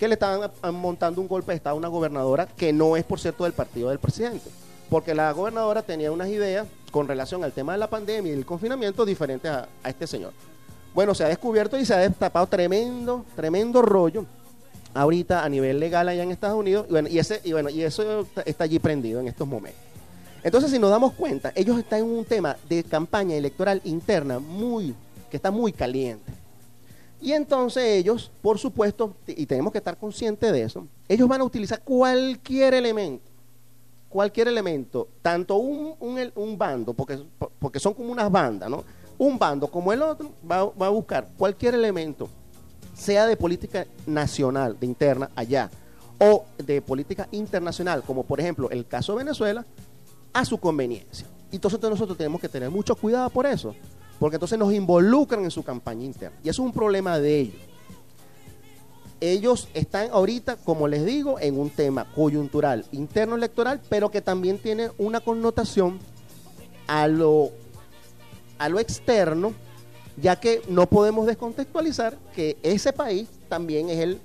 que 0.00 0.08
le 0.08 0.14
estaban 0.14 0.50
montando 0.72 1.20
un 1.20 1.28
golpe 1.28 1.52
de 1.52 1.56
Estado 1.58 1.76
a 1.76 1.78
una 1.78 1.86
gobernadora 1.86 2.48
que 2.56 2.72
no 2.72 2.96
es, 2.96 3.04
por 3.04 3.20
cierto, 3.20 3.44
del 3.44 3.52
partido 3.52 3.90
del 3.90 4.00
presidente. 4.00 4.50
Porque 4.90 5.14
la 5.14 5.30
gobernadora 5.30 5.82
tenía 5.82 6.10
unas 6.10 6.26
ideas 6.26 6.66
con 6.90 7.06
relación 7.06 7.44
al 7.44 7.52
tema 7.52 7.70
de 7.70 7.78
la 7.78 7.88
pandemia 7.88 8.32
y 8.32 8.34
el 8.34 8.44
confinamiento 8.44 9.04
diferentes 9.04 9.48
a, 9.48 9.68
este 9.84 10.08
señor. 10.08 10.32
Bueno, 10.92 11.14
se 11.14 11.22
ha 11.22 11.28
descubierto 11.28 11.78
y 11.78 11.86
se 11.86 11.94
ha 11.94 11.98
destapado 11.98 12.48
tremendo, 12.48 13.24
tremendo 13.36 13.80
rollo 13.80 14.26
ahorita 14.92 15.44
a 15.44 15.48
nivel 15.48 15.78
legal 15.78 16.08
allá 16.08 16.24
en 16.24 16.32
Estados 16.32 16.58
Unidos. 16.58 16.86
Y 16.88 16.90
bueno, 16.90 17.08
y, 17.08 17.52
bueno, 17.52 17.70
y 17.70 17.82
eso 17.82 18.26
está 18.44 18.64
allí 18.64 18.80
prendido 18.80 19.20
en 19.20 19.28
estos 19.28 19.46
momentos. 19.46 19.80
Entonces, 20.42 20.72
si 20.72 20.80
nos 20.80 20.90
damos 20.90 21.12
cuenta, 21.12 21.52
ellos 21.54 21.78
están 21.78 22.00
en 22.00 22.06
un 22.06 22.24
tema 22.24 22.56
de 22.68 22.82
campaña 22.82 23.36
electoral 23.36 23.80
interna 23.84 24.40
muy, 24.40 24.96
que 25.30 25.36
está 25.36 25.52
muy 25.52 25.72
caliente. 25.72 26.41
Y 27.22 27.32
entonces 27.32 27.84
ellos, 27.84 28.32
por 28.42 28.58
supuesto, 28.58 29.14
y 29.28 29.46
tenemos 29.46 29.70
que 29.70 29.78
estar 29.78 29.96
conscientes 29.96 30.52
de 30.52 30.62
eso, 30.62 30.88
ellos 31.08 31.28
van 31.28 31.40
a 31.40 31.44
utilizar 31.44 31.80
cualquier 31.80 32.74
elemento, 32.74 33.30
cualquier 34.08 34.48
elemento, 34.48 35.06
tanto 35.22 35.54
un, 35.56 35.94
un, 36.00 36.32
un 36.34 36.58
bando, 36.58 36.92
porque, 36.92 37.22
porque 37.60 37.78
son 37.78 37.94
como 37.94 38.10
unas 38.10 38.28
bandas, 38.28 38.68
¿no? 38.68 38.82
Un 39.18 39.38
bando 39.38 39.68
como 39.68 39.92
el 39.92 40.02
otro 40.02 40.32
va, 40.50 40.64
va 40.64 40.86
a 40.86 40.90
buscar 40.90 41.28
cualquier 41.38 41.76
elemento, 41.76 42.28
sea 42.92 43.24
de 43.26 43.36
política 43.36 43.86
nacional, 44.04 44.76
de 44.80 44.86
interna, 44.86 45.30
allá, 45.36 45.70
o 46.18 46.44
de 46.58 46.82
política 46.82 47.28
internacional, 47.30 48.02
como 48.02 48.24
por 48.24 48.40
ejemplo 48.40 48.68
el 48.70 48.84
caso 48.84 49.12
de 49.12 49.18
Venezuela, 49.18 49.64
a 50.32 50.44
su 50.44 50.58
conveniencia. 50.58 51.28
Entonces 51.52 51.80
nosotros 51.80 52.18
tenemos 52.18 52.40
que 52.40 52.48
tener 52.48 52.68
mucho 52.68 52.96
cuidado 52.96 53.30
por 53.30 53.46
eso, 53.46 53.76
porque 54.22 54.36
entonces 54.36 54.56
nos 54.56 54.72
involucran 54.72 55.42
en 55.42 55.50
su 55.50 55.64
campaña 55.64 56.04
interna. 56.04 56.38
Y 56.44 56.48
eso 56.48 56.62
es 56.62 56.66
un 56.66 56.72
problema 56.72 57.18
de 57.18 57.40
ellos. 57.40 57.60
Ellos 59.20 59.68
están 59.74 60.10
ahorita, 60.12 60.54
como 60.58 60.86
les 60.86 61.04
digo, 61.04 61.40
en 61.40 61.58
un 61.58 61.70
tema 61.70 62.04
coyuntural, 62.14 62.86
interno 62.92 63.34
electoral, 63.34 63.80
pero 63.88 64.12
que 64.12 64.20
también 64.20 64.58
tiene 64.58 64.90
una 64.96 65.18
connotación 65.18 65.98
a 66.86 67.08
lo, 67.08 67.50
a 68.58 68.68
lo 68.68 68.78
externo, 68.78 69.54
ya 70.16 70.38
que 70.38 70.62
no 70.68 70.86
podemos 70.86 71.26
descontextualizar 71.26 72.16
que 72.32 72.56
ese 72.62 72.92
país 72.92 73.28
también 73.48 73.90
es 73.90 73.98
el, 73.98 74.20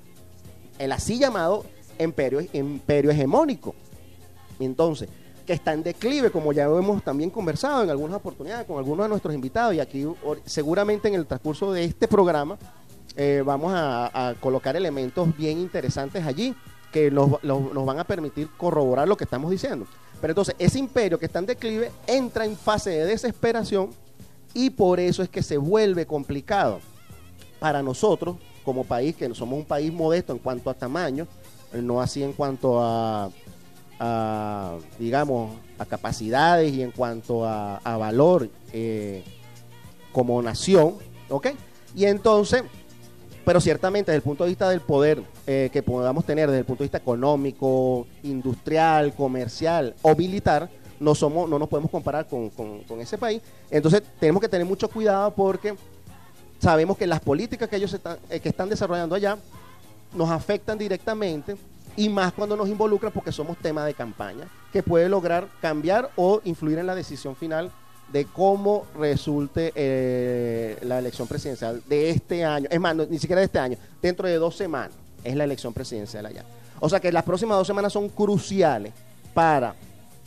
el 0.77 0.91
así 0.91 1.17
llamado 1.17 1.65
imperio, 1.97 2.41
imperio 2.53 3.09
hegemónico. 3.09 3.73
Entonces, 4.59 5.09
que 5.47 5.53
está 5.53 5.73
en 5.73 5.81
declive, 5.81 6.29
como 6.29 6.51
ya 6.51 6.65
hemos 6.65 7.01
también 7.01 7.29
conversado 7.29 7.81
en 7.81 7.89
algunas 7.89 8.17
oportunidades 8.17 8.67
con 8.67 8.77
algunos 8.77 9.05
de 9.05 9.09
nuestros 9.09 9.33
invitados, 9.33 9.73
y 9.73 9.79
aquí 9.79 10.05
seguramente 10.45 11.07
en 11.07 11.15
el 11.15 11.25
transcurso 11.25 11.71
de 11.71 11.85
este 11.85 12.05
programa 12.07 12.57
eh, 13.15 13.41
vamos 13.45 13.71
a, 13.73 14.35
colocar 14.41 14.75
elementos 14.75 15.35
bien 15.37 15.57
interesantes 15.57 16.25
allí 16.25 16.53
que 16.91 17.09
nos, 17.09 17.41
nos 17.43 17.85
van 17.85 17.97
a 17.97 18.03
permitir 18.03 18.49
corroborar 18.57 19.07
lo 19.07 19.15
que 19.15 19.23
estamos 19.23 19.49
diciendo. 19.49 19.87
Pero 20.19 20.31
entonces, 20.31 20.55
ese 20.59 20.79
imperio 20.79 21.17
que 21.17 21.27
está 21.27 21.39
en 21.39 21.45
declive 21.45 21.91
entra 22.07 22.45
en 22.45 22.57
fase 22.57 22.89
de 22.89 23.05
desesperación 23.05 23.91
y 24.53 24.69
por 24.69 24.99
eso 24.99 25.23
es 25.23 25.29
que 25.29 25.43
se 25.43 25.57
vuelve 25.57 26.05
complicado 26.05 26.79
para 27.59 27.81
nosotros 27.81 28.35
como 28.65 28.83
país, 28.83 29.15
que 29.15 29.33
somos 29.33 29.59
un 29.59 29.65
país 29.65 29.93
modesto 29.93 30.33
en 30.33 30.39
cuanto 30.39 30.69
a 30.69 30.73
tamaño, 30.73 31.25
eh, 31.73 31.81
no 31.81 32.01
así 32.01 32.21
en 32.21 32.33
cuanto 32.33 32.81
a, 32.81 33.29
a, 33.99 34.75
digamos, 34.99 35.55
a 35.79 35.85
capacidades 35.85 36.73
y 36.73 36.81
en 36.81 36.91
cuanto 36.91 37.45
a, 37.45 37.79
valor 37.97 38.49
eh, 38.73 39.23
como 40.11 40.41
nación, 40.41 40.95
¿ok? 41.29 41.47
Y 41.95 42.05
entonces, 42.05 42.63
pero 43.45 43.59
ciertamente 43.61 44.11
desde 44.11 44.17
el 44.17 44.23
punto 44.23 44.43
de 44.43 44.49
vista 44.49 44.69
del 44.69 44.81
poder 44.81 45.23
eh, 45.45 45.69
que 45.71 45.81
podamos 45.83 46.25
tener, 46.25 46.47
desde 46.47 46.59
el 46.59 46.65
punto 46.65 46.83
de 46.83 46.85
vista 46.85 46.97
económico, 46.97 48.07
industrial, 48.23 49.13
comercial 49.13 49.95
o 50.01 50.15
militar, 50.15 50.69
no 50.99 51.13
somos, 51.15 51.47
no 51.49 51.59
nos 51.59 51.69
podemos 51.69 51.91
comparar 51.91 52.27
con, 52.27 52.49
con- 52.49 52.81
con 52.83 52.99
ese 52.99 53.17
país. 53.17 53.41
Entonces 53.69 54.01
tenemos 54.19 54.41
que 54.41 54.49
tener 54.49 54.65
mucho 54.65 54.89
cuidado 54.89 55.31
porque 55.33 55.75
sabemos 56.59 56.97
que 56.97 57.05
las 57.07 57.19
políticas 57.19 57.69
que 57.69 57.75
ellos 57.75 57.93
están, 57.93 58.17
eh, 58.29 58.39
que 58.39 58.49
están 58.49 58.67
desarrollando 58.69 59.13
allá 59.15 59.37
nos 60.15 60.29
afectan 60.29 60.77
directamente 60.77 61.55
y 61.97 62.07
más 62.07 62.31
cuando 62.31 62.55
nos 62.55 62.69
involucran 62.69 63.11
porque 63.11 63.33
somos 63.33 63.57
tema 63.57 63.83
de 63.83 63.93
campaña 63.93 64.47
que 64.71 64.83
puede 64.83 65.09
lograr 65.09 65.49
cambiar 65.59 66.11
o 66.15 66.39
influir 66.45 66.77
en 66.77 66.85
la 66.87 66.95
decisión 66.95 67.35
final 67.35 67.71
de 68.13 68.25
cómo 68.25 68.85
resulte 68.97 69.73
eh, 69.75 70.77
la 70.83 70.99
elección 70.99 71.27
presidencial 71.27 71.81
de 71.87 72.11
este 72.11 72.45
año. 72.45 72.67
Es 72.71 72.79
más, 72.79 72.95
ni 72.95 73.19
siquiera 73.19 73.41
de 73.41 73.45
este 73.47 73.59
año, 73.59 73.77
dentro 74.01 74.27
de 74.27 74.35
dos 74.35 74.55
semanas 74.55 74.95
es 75.23 75.35
la 75.35 75.43
elección 75.43 75.73
presidencial 75.73 76.25
allá. 76.25 76.45
O 76.79 76.87
sea 76.87 76.99
que 76.99 77.11
las 77.11 77.23
próximas 77.23 77.57
dos 77.57 77.67
semanas 77.67 77.91
son 77.91 78.07
cruciales 78.07 78.93
para 79.33 79.75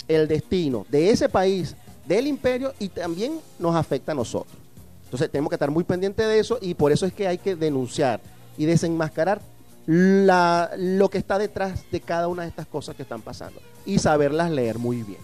el 0.09 0.27
destino 0.27 0.85
de 0.91 1.11
ese 1.11 1.29
país, 1.29 1.77
del 2.07 2.27
imperio 2.27 2.75
y 2.81 2.89
también 2.89 3.41
nos 3.59 3.77
afecta 3.77 4.13
a 4.13 4.15
nosotros. 4.17 4.57
Entonces 5.05 5.31
tenemos 5.31 5.51
que 5.51 5.55
estar 5.55 5.71
muy 5.71 5.85
pendientes 5.85 6.27
de 6.27 6.39
eso 6.39 6.59
y 6.61 6.75
por 6.75 6.91
eso 6.91 7.07
es 7.07 7.13
que 7.13 7.29
hay 7.29 7.39
que 7.39 7.55
denunciar 7.55 8.21
y 8.59 8.65
desenmascarar 8.67 9.41
la- 9.87 10.71
lo 10.77 11.09
que 11.09 11.19
está 11.19 11.39
detrás 11.39 11.85
de 11.91 12.01
cada 12.01 12.29
una 12.29 12.43
de 12.43 12.49
estas 12.49 12.67
cosas 12.67 12.97
que 12.97 13.03
están 13.03 13.23
pasando 13.23 13.61
y 13.85 13.99
saberlas 13.99 14.51
leer 14.51 14.79
muy 14.79 15.03
bien. 15.03 15.21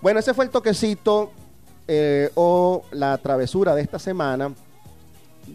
Bueno, 0.00 0.20
ese 0.20 0.34
fue 0.34 0.44
el 0.44 0.50
toquecito 0.50 1.30
eh, 1.88 2.30
o 2.34 2.82
la 2.90 3.16
travesura 3.18 3.74
de 3.74 3.82
esta 3.82 3.98
semana. 3.98 4.52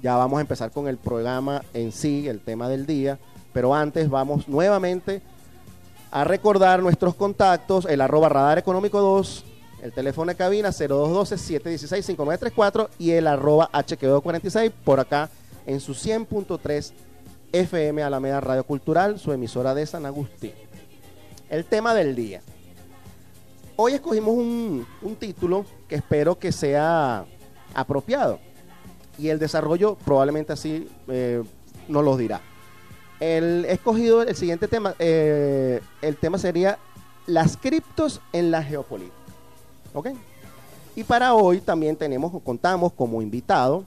Ya 0.01 0.15
vamos 0.15 0.37
a 0.37 0.41
empezar 0.41 0.71
con 0.71 0.87
el 0.87 0.97
programa 0.97 1.61
en 1.73 1.91
sí, 1.91 2.27
el 2.27 2.39
tema 2.39 2.69
del 2.69 2.85
día, 2.85 3.19
pero 3.53 3.73
antes 3.75 4.09
vamos 4.09 4.47
nuevamente 4.47 5.21
a 6.11 6.23
recordar 6.23 6.81
nuestros 6.81 7.15
contactos, 7.15 7.85
el 7.85 8.01
arroba 8.01 8.29
radar 8.29 8.57
económico 8.57 8.99
2, 9.01 9.45
el 9.83 9.91
teléfono 9.93 10.29
de 10.31 10.35
cabina 10.35 10.69
0212-716-5934 10.69 12.89
y 12.99 13.11
el 13.11 13.27
arroba 13.27 13.69
HQO46 13.73 14.71
por 14.83 14.99
acá 14.99 15.29
en 15.65 15.79
su 15.79 15.93
100.3 15.93 16.91
FM 17.51 18.01
Alameda 18.03 18.39
Radio 18.41 18.63
Cultural, 18.63 19.19
su 19.19 19.31
emisora 19.31 19.73
de 19.73 19.85
San 19.85 20.05
Agustín. 20.05 20.53
El 21.49 21.65
tema 21.65 21.93
del 21.93 22.15
día. 22.15 22.41
hoy 23.75 23.93
escogimos 23.93 24.35
un, 24.35 24.85
un 25.01 25.15
título 25.15 25.65
que 25.87 25.95
espero 25.95 26.37
que 26.37 26.51
sea 26.51 27.25
apropiado. 27.73 28.39
Y 29.17 29.29
el 29.29 29.39
desarrollo 29.39 29.95
probablemente 30.05 30.53
así 30.53 30.87
eh, 31.07 31.43
nos 31.87 32.03
lo 32.03 32.15
dirá. 32.15 32.41
El 33.19 33.65
escogido 33.65 34.21
el 34.23 34.35
siguiente 34.35 34.67
tema. 34.67 34.95
eh, 34.99 35.81
el 36.01 36.17
tema 36.17 36.37
sería 36.37 36.79
las 37.27 37.57
criptos 37.57 38.21
en 38.33 38.49
la 38.51 38.63
geopolítica. 38.63 39.15
¿Ok? 39.93 40.07
Y 40.95 41.03
para 41.03 41.33
hoy 41.33 41.59
también 41.59 41.95
tenemos, 41.95 42.31
contamos 42.43 42.93
como 42.93 43.21
invitado 43.21 43.85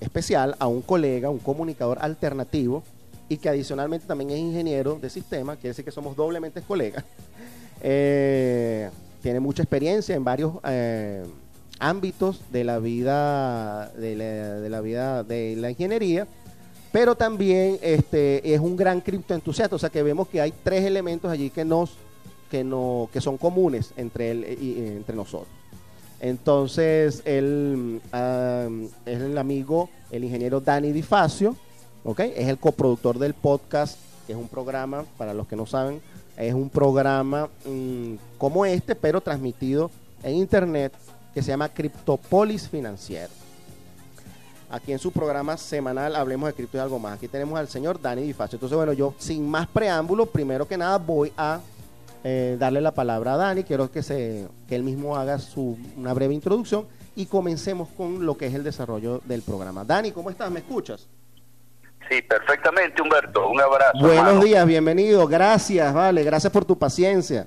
especial 0.00 0.56
a 0.58 0.66
un 0.66 0.82
colega, 0.82 1.30
un 1.30 1.38
comunicador 1.38 1.98
alternativo 2.00 2.82
y 3.28 3.36
que 3.36 3.48
adicionalmente 3.48 4.06
también 4.06 4.30
es 4.30 4.38
ingeniero 4.38 4.98
de 5.00 5.10
sistema, 5.10 5.56
quiere 5.56 5.68
decir 5.70 5.84
que 5.84 5.90
somos 5.90 6.16
doblemente 6.16 6.62
colegas. 6.62 7.04
Eh, 7.80 8.90
tiene 9.22 9.38
mucha 9.38 9.62
experiencia 9.62 10.16
en 10.16 10.24
varios 10.24 10.54
eh, 10.64 11.22
ámbitos 11.78 12.40
de 12.50 12.64
la 12.64 12.80
vida 12.80 13.88
de 13.90 14.16
la, 14.16 14.60
de 14.60 14.68
la 14.68 14.80
vida 14.80 15.22
de 15.22 15.54
la 15.54 15.70
ingeniería, 15.70 16.26
pero 16.90 17.14
también 17.14 17.78
este 17.80 18.52
es 18.52 18.60
un 18.60 18.76
gran 18.76 19.00
criptoentusiasta, 19.00 19.76
o 19.76 19.78
sea 19.78 19.90
que 19.90 20.02
vemos 20.02 20.26
que 20.26 20.40
hay 20.40 20.52
tres 20.64 20.84
elementos 20.84 21.30
allí 21.30 21.50
que 21.50 21.64
nos 21.64 21.90
que 22.50 22.64
no 22.64 23.08
que 23.12 23.20
son 23.20 23.36
comunes 23.36 23.92
entre 23.96 24.32
él 24.32 24.58
y, 24.60 24.78
entre 24.78 25.14
nosotros. 25.14 25.57
Entonces, 26.20 27.22
él 27.24 28.00
es 29.06 29.20
el 29.20 29.38
amigo, 29.38 29.88
el 30.10 30.24
ingeniero 30.24 30.60
Dani 30.60 30.92
Di 30.92 31.02
Facio, 31.02 31.56
¿ok? 32.04 32.20
Es 32.20 32.48
el 32.48 32.58
coproductor 32.58 33.18
del 33.18 33.34
podcast, 33.34 33.98
que 34.26 34.32
es 34.32 34.38
un 34.38 34.48
programa, 34.48 35.04
para 35.16 35.32
los 35.32 35.46
que 35.46 35.56
no 35.56 35.66
saben, 35.66 36.00
es 36.36 36.54
un 36.54 36.70
programa 36.70 37.48
mm, 37.64 38.14
como 38.36 38.64
este, 38.64 38.94
pero 38.94 39.20
transmitido 39.20 39.90
en 40.22 40.36
internet, 40.36 40.92
que 41.34 41.42
se 41.42 41.48
llama 41.48 41.68
Criptopolis 41.68 42.68
Financiero. 42.68 43.30
Aquí 44.70 44.92
en 44.92 44.98
su 44.98 45.12
programa 45.12 45.56
semanal 45.56 46.14
hablemos 46.14 46.48
de 46.48 46.54
cripto 46.54 46.76
y 46.76 46.80
algo 46.80 46.98
más. 46.98 47.14
Aquí 47.14 47.28
tenemos 47.28 47.58
al 47.58 47.68
señor 47.68 48.00
Dani 48.00 48.22
Di 48.22 48.32
Facio. 48.32 48.56
Entonces, 48.56 48.76
bueno, 48.76 48.92
yo 48.92 49.14
sin 49.18 49.48
más 49.48 49.66
preámbulo, 49.68 50.26
primero 50.26 50.66
que 50.68 50.76
nada 50.76 50.98
voy 50.98 51.32
a 51.36 51.60
eh, 52.24 52.56
darle 52.58 52.80
la 52.80 52.92
palabra 52.92 53.34
a 53.34 53.36
Dani. 53.36 53.64
Quiero 53.64 53.90
que, 53.90 54.02
se, 54.02 54.46
que 54.68 54.74
él 54.74 54.82
mismo 54.82 55.16
haga 55.16 55.38
su, 55.38 55.78
una 55.96 56.12
breve 56.14 56.34
introducción 56.34 56.86
y 57.16 57.26
comencemos 57.26 57.88
con 57.96 58.24
lo 58.24 58.36
que 58.36 58.46
es 58.46 58.54
el 58.54 58.64
desarrollo 58.64 59.20
del 59.24 59.42
programa. 59.42 59.84
Dani, 59.84 60.12
¿cómo 60.12 60.30
estás? 60.30 60.50
¿Me 60.50 60.60
escuchas? 60.60 61.08
Sí, 62.08 62.22
perfectamente, 62.22 63.02
Humberto. 63.02 63.48
Un 63.48 63.60
abrazo. 63.60 63.98
Buenos 63.98 64.16
hermano. 64.16 64.44
días, 64.44 64.66
bienvenido. 64.66 65.26
Gracias, 65.26 65.92
vale. 65.92 66.24
Gracias 66.24 66.52
por 66.52 66.64
tu 66.64 66.78
paciencia. 66.78 67.46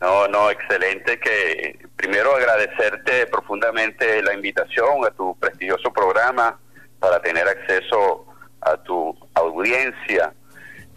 No, 0.00 0.26
no, 0.28 0.50
excelente. 0.50 1.20
Que 1.20 1.78
primero 1.96 2.34
agradecerte 2.34 3.26
profundamente 3.26 4.22
la 4.22 4.34
invitación 4.34 5.04
a 5.06 5.10
tu 5.10 5.36
prestigioso 5.38 5.92
programa 5.92 6.58
para 6.98 7.20
tener 7.20 7.46
acceso 7.46 8.24
a 8.60 8.76
tu 8.78 9.14
audiencia. 9.34 10.32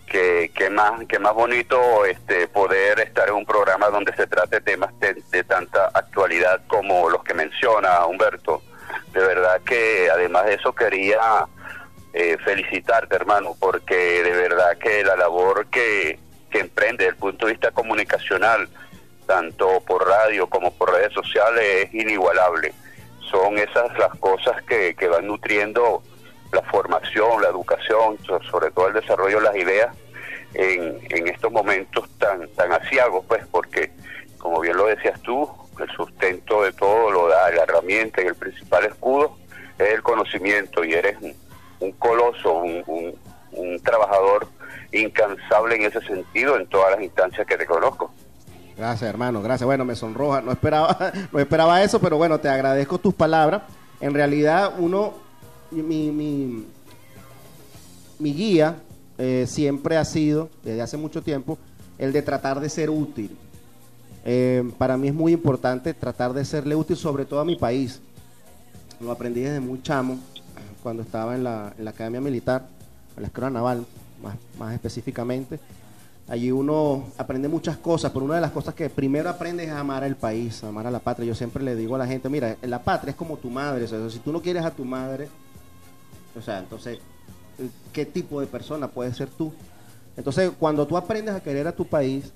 Que, 0.05 0.51
que 0.55 0.69
más 0.69 1.03
que 1.07 1.19
más 1.19 1.33
bonito 1.33 2.05
este 2.05 2.47
poder 2.47 2.99
estar 2.99 3.27
en 3.27 3.35
un 3.35 3.45
programa 3.45 3.89
donde 3.89 4.15
se 4.15 4.27
trate 4.27 4.61
temas 4.61 4.91
de, 4.99 5.43
tanta 5.43 5.87
actualidad 5.93 6.61
como 6.67 7.09
los 7.09 7.23
que 7.23 7.33
menciona 7.33 8.05
Humberto. 8.05 8.61
De 9.11 9.19
verdad 9.19 9.61
que 9.65 10.09
además 10.11 10.45
de 10.45 10.53
eso 10.53 10.73
quería 10.73 11.47
eh, 12.13 12.37
felicitarte, 12.45 13.15
hermano, 13.15 13.55
porque 13.59 14.23
de 14.23 14.31
verdad 14.31 14.77
que 14.77 15.03
la 15.03 15.15
labor 15.15 15.65
que, 15.67 16.19
que 16.49 16.59
emprende 16.59 17.03
desde 17.03 17.15
el 17.15 17.19
punto 17.19 17.47
de 17.47 17.53
vista 17.53 17.71
comunicacional, 17.71 18.69
tanto 19.25 19.81
por 19.81 20.07
radio 20.07 20.47
como 20.47 20.71
por 20.71 20.93
redes 20.93 21.13
sociales, 21.13 21.87
es 21.87 21.93
inigualable. 21.93 22.73
Son 23.31 23.57
esas 23.57 23.97
las 23.97 24.15
cosas 24.19 24.61
que, 24.63 24.95
que 24.95 25.07
van 25.07 25.27
nutriendo 25.27 26.03
la 26.55 26.61
formación, 26.63 27.41
la 27.41 27.49
educación, 27.49 28.17
so- 28.25 28.41
sobre 28.49 28.71
todo 28.71 28.87
el 28.87 28.93
desarrollo 28.95 29.37
de 29.37 29.43
las 29.43 29.55
ideas 29.55 29.95
en, 30.53 31.27
estos 31.27 31.51
momentos 31.51 32.09
tan, 32.17 32.47
tan 32.49 32.71
asiagos, 32.71 33.25
pues, 33.27 33.45
porque, 33.51 33.91
como 34.37 34.59
bien 34.61 34.77
lo 34.77 34.85
decías 34.87 35.19
tú, 35.21 35.49
el 35.79 35.89
sustento 35.95 36.63
de 36.63 36.71
todo 36.73 37.11
lo 37.11 37.27
da 37.27 37.51
la 37.51 37.63
herramienta 37.63 38.21
y 38.23 38.27
el 38.27 38.35
principal 38.35 38.85
escudo 38.85 39.35
es 39.77 39.89
el 39.93 40.01
conocimiento 40.01 40.83
y 40.85 40.93
eres 40.93 41.17
un, 41.21 41.33
un 41.81 41.91
coloso, 41.93 42.53
un, 42.53 42.83
un- 42.87 43.15
un 43.51 43.79
trabajador 43.81 44.47
incansable 44.91 45.75
en 45.75 45.83
ese 45.83 46.01
sentido 46.01 46.57
en 46.57 46.67
todas 46.67 46.91
las 46.91 47.01
instancias 47.01 47.45
que 47.47 47.57
te 47.57 47.65
conozco. 47.65 48.11
Gracias, 48.77 49.09
hermano. 49.09 49.41
Gracias. 49.41 49.65
Bueno, 49.65 49.85
me 49.85 49.95
sonroja. 49.95 50.41
No 50.41 50.51
esperaba, 50.51 50.97
no 51.31 51.39
esperaba 51.39 51.81
eso, 51.81 51.99
pero 52.01 52.17
bueno, 52.17 52.39
te 52.39 52.49
agradezco 52.49 52.97
tus 52.97 53.13
palabras. 53.13 53.61
En 54.01 54.13
realidad, 54.13 54.73
uno, 54.77 55.13
mi, 55.71 56.11
mi, 56.11 56.65
mi 58.19 58.33
guía 58.33 58.77
eh, 59.17 59.45
siempre 59.47 59.97
ha 59.97 60.05
sido, 60.05 60.49
desde 60.63 60.81
hace 60.81 60.97
mucho 60.97 61.21
tiempo, 61.21 61.57
el 61.97 62.11
de 62.13 62.21
tratar 62.21 62.59
de 62.59 62.69
ser 62.69 62.89
útil. 62.89 63.35
Eh, 64.25 64.69
para 64.77 64.97
mí 64.97 65.07
es 65.07 65.13
muy 65.13 65.33
importante 65.33 65.93
tratar 65.93 66.33
de 66.33 66.43
serle 66.45 66.75
útil, 66.75 66.97
sobre 66.97 67.25
todo 67.25 67.39
a 67.39 67.45
mi 67.45 67.55
país. 67.55 68.01
Lo 68.99 69.11
aprendí 69.11 69.41
desde 69.41 69.59
muy 69.59 69.81
chamo, 69.81 70.17
cuando 70.81 71.03
estaba 71.03 71.35
en 71.35 71.43
la, 71.43 71.73
en 71.77 71.85
la 71.85 71.91
Academia 71.91 72.21
Militar, 72.21 72.67
en 73.15 73.23
la 73.23 73.27
Escuela 73.27 73.49
Naval, 73.49 73.85
más, 74.21 74.35
más 74.57 74.73
específicamente. 74.73 75.59
Allí 76.27 76.51
uno 76.51 77.05
aprende 77.17 77.47
muchas 77.47 77.77
cosas, 77.77 78.11
pero 78.11 78.25
una 78.25 78.35
de 78.35 78.41
las 78.41 78.51
cosas 78.51 78.73
que 78.73 78.89
primero 78.89 79.29
aprende 79.29 79.63
es 79.63 79.69
amar 79.69 80.03
al 80.03 80.15
país, 80.15 80.63
amar 80.63 80.87
a 80.87 80.91
la 80.91 80.99
patria. 80.99 81.27
Yo 81.27 81.35
siempre 81.35 81.63
le 81.63 81.75
digo 81.75 81.93
a 81.95 81.99
la 81.99 82.07
gente, 82.07 82.29
mira, 82.29 82.57
la 82.63 82.83
patria 82.83 83.11
es 83.11 83.15
como 83.15 83.37
tu 83.37 83.49
madre, 83.51 83.85
o 83.85 84.09
si 84.09 84.19
tú 84.19 84.31
no 84.31 84.41
quieres 84.41 84.65
a 84.65 84.71
tu 84.71 84.85
madre, 84.85 85.27
o 86.37 86.41
sea, 86.41 86.59
entonces, 86.59 86.99
¿qué 87.93 88.05
tipo 88.05 88.41
de 88.41 88.47
persona 88.47 88.87
puedes 88.87 89.15
ser 89.15 89.29
tú? 89.29 89.53
Entonces, 90.17 90.51
cuando 90.59 90.85
tú 90.87 90.97
aprendes 90.97 91.35
a 91.35 91.41
querer 91.41 91.67
a 91.67 91.75
tu 91.75 91.85
país, 91.85 92.31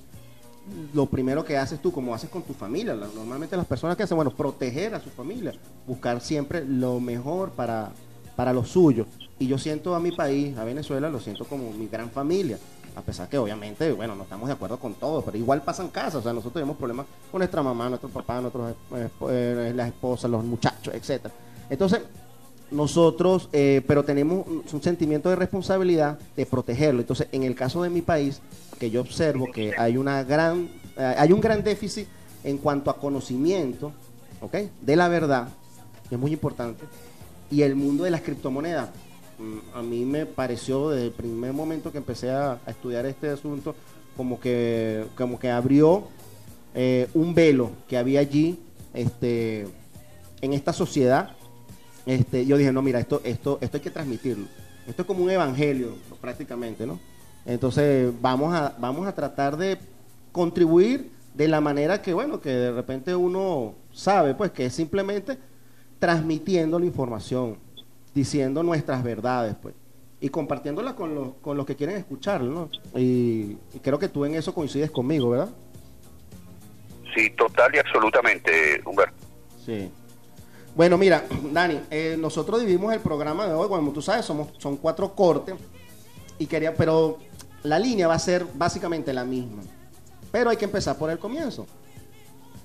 lo 0.94 1.06
primero 1.08 1.44
que 1.44 1.58
haces 1.58 1.82
tú, 1.82 1.92
como 1.92 2.14
haces 2.14 2.30
con 2.30 2.44
tu 2.44 2.54
familia, 2.54 2.94
normalmente 2.94 3.58
las 3.58 3.66
personas 3.66 3.98
que 3.98 4.04
hacen, 4.04 4.16
bueno, 4.16 4.32
proteger 4.32 4.94
a 4.94 5.00
su 5.00 5.10
familia, 5.10 5.54
buscar 5.88 6.22
siempre 6.22 6.66
lo 6.66 7.00
mejor 7.00 7.52
para, 7.52 7.92
para 8.36 8.54
lo 8.54 8.64
suyo. 8.66 9.06
Y 9.40 9.48
yo 9.48 9.58
siento 9.58 9.96
a 9.96 10.00
mi 10.00 10.12
país, 10.12 10.58
a 10.58 10.64
Venezuela, 10.64 11.10
lo 11.10 11.20
siento 11.20 11.46
como 11.46 11.72
mi 11.72 11.88
gran 11.88 12.10
familia. 12.12 12.58
A 12.96 13.02
pesar 13.02 13.30
que 13.30 13.38
obviamente, 13.38 13.92
bueno, 13.94 14.16
no 14.16 14.24
estamos 14.24 14.48
de 14.48 14.54
acuerdo 14.54 14.78
con 14.78 14.96
todo, 14.96 15.22
pero 15.22 15.38
igual 15.38 15.62
pasan 15.62 15.88
casos. 15.88 16.16
O 16.16 16.24
sea, 16.24 16.34
nosotros 16.34 16.56
tenemos 16.56 16.76
problemas 16.76 17.06
con 17.32 17.40
nuestra 17.40 17.64
mamá, 17.64 17.88
nuestro 17.88 18.10
papá, 18.10 18.42
nuestros, 18.42 18.74
eh, 18.96 19.10
eh, 19.30 19.74
las 19.74 19.88
esposas, 19.88 20.30
los 20.30 20.44
muchachos, 20.44 20.94
etcétera. 20.94 21.34
Entonces, 21.70 22.02
nosotros, 22.72 23.50
eh, 23.52 23.82
pero 23.88 24.04
tenemos 24.04 24.46
un, 24.48 24.82
sentimiento 24.82 25.30
de 25.30 25.36
responsabilidad 25.36 26.20
de 26.36 26.46
protegerlo. 26.46 27.02
Entonces, 27.02 27.28
en 27.32 27.44
el 27.44 27.56
caso 27.56 27.84
de 27.84 27.90
mi 27.90 28.02
país, 28.02 28.42
que 28.80 28.90
yo 28.90 29.02
observo 29.02 29.52
que 29.52 29.74
hay 29.78 29.98
una 29.98 30.24
gran, 30.24 30.70
eh, 30.98 31.16
hay 31.18 31.32
un 31.32 31.42
gran 31.42 31.64
déficit 31.64 32.08
en 32.44 32.58
cuanto 32.58 32.90
a 32.90 32.98
conocimiento, 32.98 33.92
¿ok? 34.42 34.56
De 34.82 34.96
la 34.96 35.08
verdad, 35.08 35.50
que 36.08 36.16
es 36.16 36.22
muy 36.22 36.32
importante, 36.32 36.86
y 37.52 37.64
el 37.64 37.76
mundo 37.76 38.04
de 38.04 38.12
las 38.12 38.22
criptomonedas. 38.22 38.90
mm, 39.40 39.78
A 39.78 39.82
mí 39.82 40.06
me 40.06 40.26
pareció 40.26 40.90
desde 40.90 41.08
el 41.08 41.12
primer 41.12 41.54
momento 41.54 41.92
que 41.92 41.98
empecé 41.98 42.30
a, 42.32 42.60
a 42.66 42.72
estudiar 42.72 43.06
este 43.06 43.30
asunto, 43.30 43.76
como 44.16 44.40
que, 44.40 45.06
como 45.16 45.40
que 45.40 45.50
abrió 45.50 46.08
eh, 46.76 47.08
un 47.14 47.34
velo 47.34 47.72
que 47.88 47.98
había 47.98 48.20
allí, 48.20 48.60
este, 48.94 49.68
en 50.42 50.54
esta 50.54 50.74
sociedad 50.74 51.32
este, 52.06 52.46
yo 52.46 52.58
dije, 52.58 52.72
no, 52.72 52.82
mira, 52.82 53.00
esto, 53.00 53.22
esto, 53.24 53.58
esto 53.62 53.78
hay 53.78 53.84
que 53.84 53.90
transmitirlo. 53.92 54.46
Esto 54.88 55.04
es 55.04 55.08
como 55.08 55.24
un 55.24 55.30
evangelio, 55.30 55.96
prácticamente, 56.20 56.86
¿no? 56.86 57.00
Entonces, 57.46 58.12
vamos 58.22 58.54
a, 58.54 58.76
vamos 58.80 59.08
a 59.08 59.14
tratar 59.14 59.58
de 59.58 59.78
contribuir 60.32 61.12
de 61.34 61.48
la 61.48 61.62
manera 61.62 62.02
que, 62.02 62.14
bueno, 62.14 62.42
que 62.42 62.50
de 62.50 62.72
repente 62.72 63.16
uno 63.16 63.76
sabe, 63.94 64.34
pues, 64.34 64.52
que 64.52 64.66
es 64.66 64.74
simplemente 64.74 65.38
transmitiendo 66.00 66.80
la 66.80 66.86
información, 66.86 67.58
diciendo 68.14 68.64
nuestras 68.64 69.04
verdades, 69.04 69.56
pues, 69.62 69.76
y 70.22 70.30
compartiéndola 70.30 70.96
con 70.96 71.16
los, 71.16 71.34
con 71.42 71.56
los 71.56 71.66
que 71.66 71.76
quieren 71.76 71.98
escucharlo, 71.98 72.52
¿no? 72.52 73.00
Y, 73.00 73.58
y 73.74 73.80
creo 73.82 74.00
que 74.00 74.10
tú 74.10 74.26
en 74.26 74.36
eso 74.36 74.54
coincides 74.54 74.92
conmigo, 74.92 75.30
¿verdad? 75.30 75.50
Sí, 77.16 77.30
total 77.32 77.74
y 77.74 77.80
absolutamente, 77.80 78.82
Humberto. 78.86 79.16
Sí. 79.66 79.92
Bueno, 80.76 80.98
mira, 80.98 81.26
Dani, 81.52 81.82
eh, 81.90 82.16
nosotros 82.18 82.60
dividimos 82.62 82.94
el 82.94 83.00
programa 83.00 83.48
de 83.48 83.54
hoy, 83.54 83.68
como 83.68 83.92
tú 83.92 84.02
sabes, 84.02 84.26
somos, 84.26 84.50
son 84.58 84.78
cuatro 84.78 85.14
cortes, 85.14 85.56
y 86.38 86.46
quería, 86.46 86.74
pero 86.76 87.18
la 87.64 87.78
línea 87.80 88.08
va 88.08 88.14
a 88.14 88.20
ser 88.20 88.46
básicamente 88.54 89.14
la 89.14 89.26
misma. 89.26 89.62
Pero 90.32 90.50
hay 90.50 90.58
que 90.58 90.66
empezar 90.66 90.98
por 90.98 91.10
el 91.10 91.20
comienzo. 91.20 91.66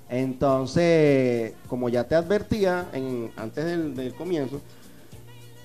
Entonces, 0.07 1.53
como 1.67 1.89
ya 1.89 2.03
te 2.03 2.15
advertía 2.15 2.89
en, 2.93 3.31
antes 3.35 3.65
del, 3.65 4.13
comienzo, 4.15 4.61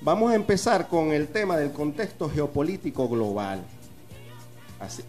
vamos 0.01 0.33
a 0.33 0.35
empezar 0.35 0.89
con 0.89 1.13
el 1.13 1.29
tema 1.29 1.57
del 1.57 1.73
contexto 1.73 2.29
geopolítico 2.29 3.09
global. 3.09 3.63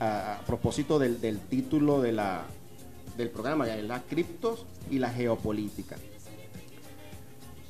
A, 0.01 0.41
propósito 0.45 0.99
del, 0.99 1.21
del 1.21 1.39
título 1.39 2.01
de 2.01 2.11
la, 2.11 2.43
del 3.15 3.29
programa, 3.29 3.65
que 3.65 3.79
es 3.79 3.85
las 3.85 4.01
criptos 4.01 4.65
y 4.89 4.99
la 4.99 5.09
geopolítica. 5.09 5.95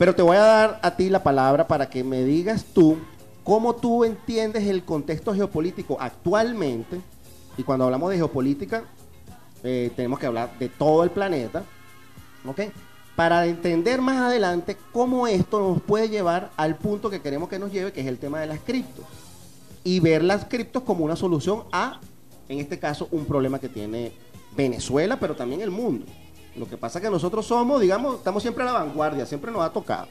Pero 0.02 0.16
te 0.16 0.24
voy 0.24 0.36
a 0.36 0.42
dar 0.42 0.80
a 0.82 0.96
ti 0.96 1.12
la 1.12 1.22
palabra 1.22 1.68
para 1.68 1.88
que 1.88 2.04
me 2.04 2.24
digas 2.24 2.66
tú 2.74 2.98
cómo 3.44 3.76
tú 3.76 4.04
entiendes 4.04 4.66
el 4.66 4.84
contexto 4.84 5.32
geopolítico 5.32 5.96
actualmente. 6.00 7.00
Y 7.56 7.62
cuando 7.62 7.86
hablamos 7.86 8.10
de 8.10 8.16
geopolítica, 8.16 8.84
eh, 9.64 9.92
tenemos 9.96 10.18
que 10.18 10.26
hablar 10.26 10.58
de 10.58 10.70
todo 10.70 11.04
el 11.04 11.12
planeta. 11.12 11.64
¿Ok? 12.48 12.62
Para 13.16 13.46
entender 13.46 14.02
más 14.02 14.18
adelante 14.18 14.76
cómo 14.92 15.28
esto 15.28 15.60
nos 15.60 15.84
puede 15.84 16.10
llevar 16.10 16.50
al 16.58 16.78
punto 16.78 17.12
que 17.12 17.22
queremos 17.22 17.48
que 17.48 17.60
nos 17.60 17.72
lleve, 17.72 17.94
que 17.94 18.02
es 18.02 18.08
el 18.08 18.18
tema 18.18 18.40
de 18.40 18.48
las 18.48 18.60
criptos. 18.60 19.06
Y 19.84 20.00
ver 20.00 20.24
las 20.24 20.46
criptos 20.46 20.82
como 20.82 21.06
una 21.06 21.16
solución 21.16 21.66
a, 21.72 22.00
en 22.50 22.58
este 22.58 22.80
caso, 22.80 23.08
un 23.12 23.26
problema 23.26 23.60
que 23.60 23.70
tiene 23.70 24.14
Venezuela, 24.58 25.20
pero 25.20 25.36
también 25.36 25.62
el 25.62 25.70
mundo. 25.70 26.08
Lo 26.56 26.68
que 26.68 26.78
pasa 26.78 27.00
es 27.00 27.06
que 27.06 27.12
nosotros 27.12 27.46
somos, 27.46 27.80
digamos, 27.82 28.18
estamos 28.18 28.42
siempre 28.42 28.64
a 28.64 28.68
la 28.68 28.74
vanguardia, 28.74 29.26
siempre 29.26 29.52
nos 29.52 29.62
ha 29.64 29.72
tocado. 29.72 30.08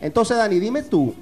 Entonces, 0.00 0.36
Dani, 0.36 0.58
dime 0.58 0.82
tú, 0.82 1.14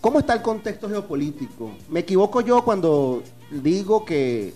¿cómo 0.00 0.18
está 0.18 0.34
el 0.34 0.42
contexto 0.42 0.88
geopolítico? 0.88 1.70
¿Me 1.88 2.00
equivoco 2.00 2.40
yo 2.40 2.64
cuando 2.64 3.22
digo 3.50 4.04
que 4.04 4.54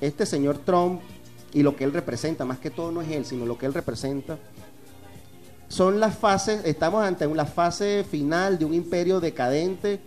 este 0.00 0.26
señor 0.26 0.58
Trump 0.58 1.00
y 1.52 1.62
lo 1.62 1.76
que 1.76 1.84
él 1.84 1.92
representa, 1.92 2.44
más 2.44 2.58
que 2.58 2.70
todo 2.70 2.92
no 2.92 3.02
es 3.02 3.10
él, 3.10 3.24
sino 3.24 3.46
lo 3.46 3.58
que 3.58 3.66
él 3.66 3.74
representa, 3.74 4.38
son 5.68 6.00
las 6.00 6.18
fases, 6.18 6.62
estamos 6.64 7.04
ante 7.04 7.26
una 7.26 7.46
fase 7.46 8.04
final 8.08 8.58
de 8.58 8.64
un 8.64 8.74
imperio 8.74 9.20
decadente 9.20 10.00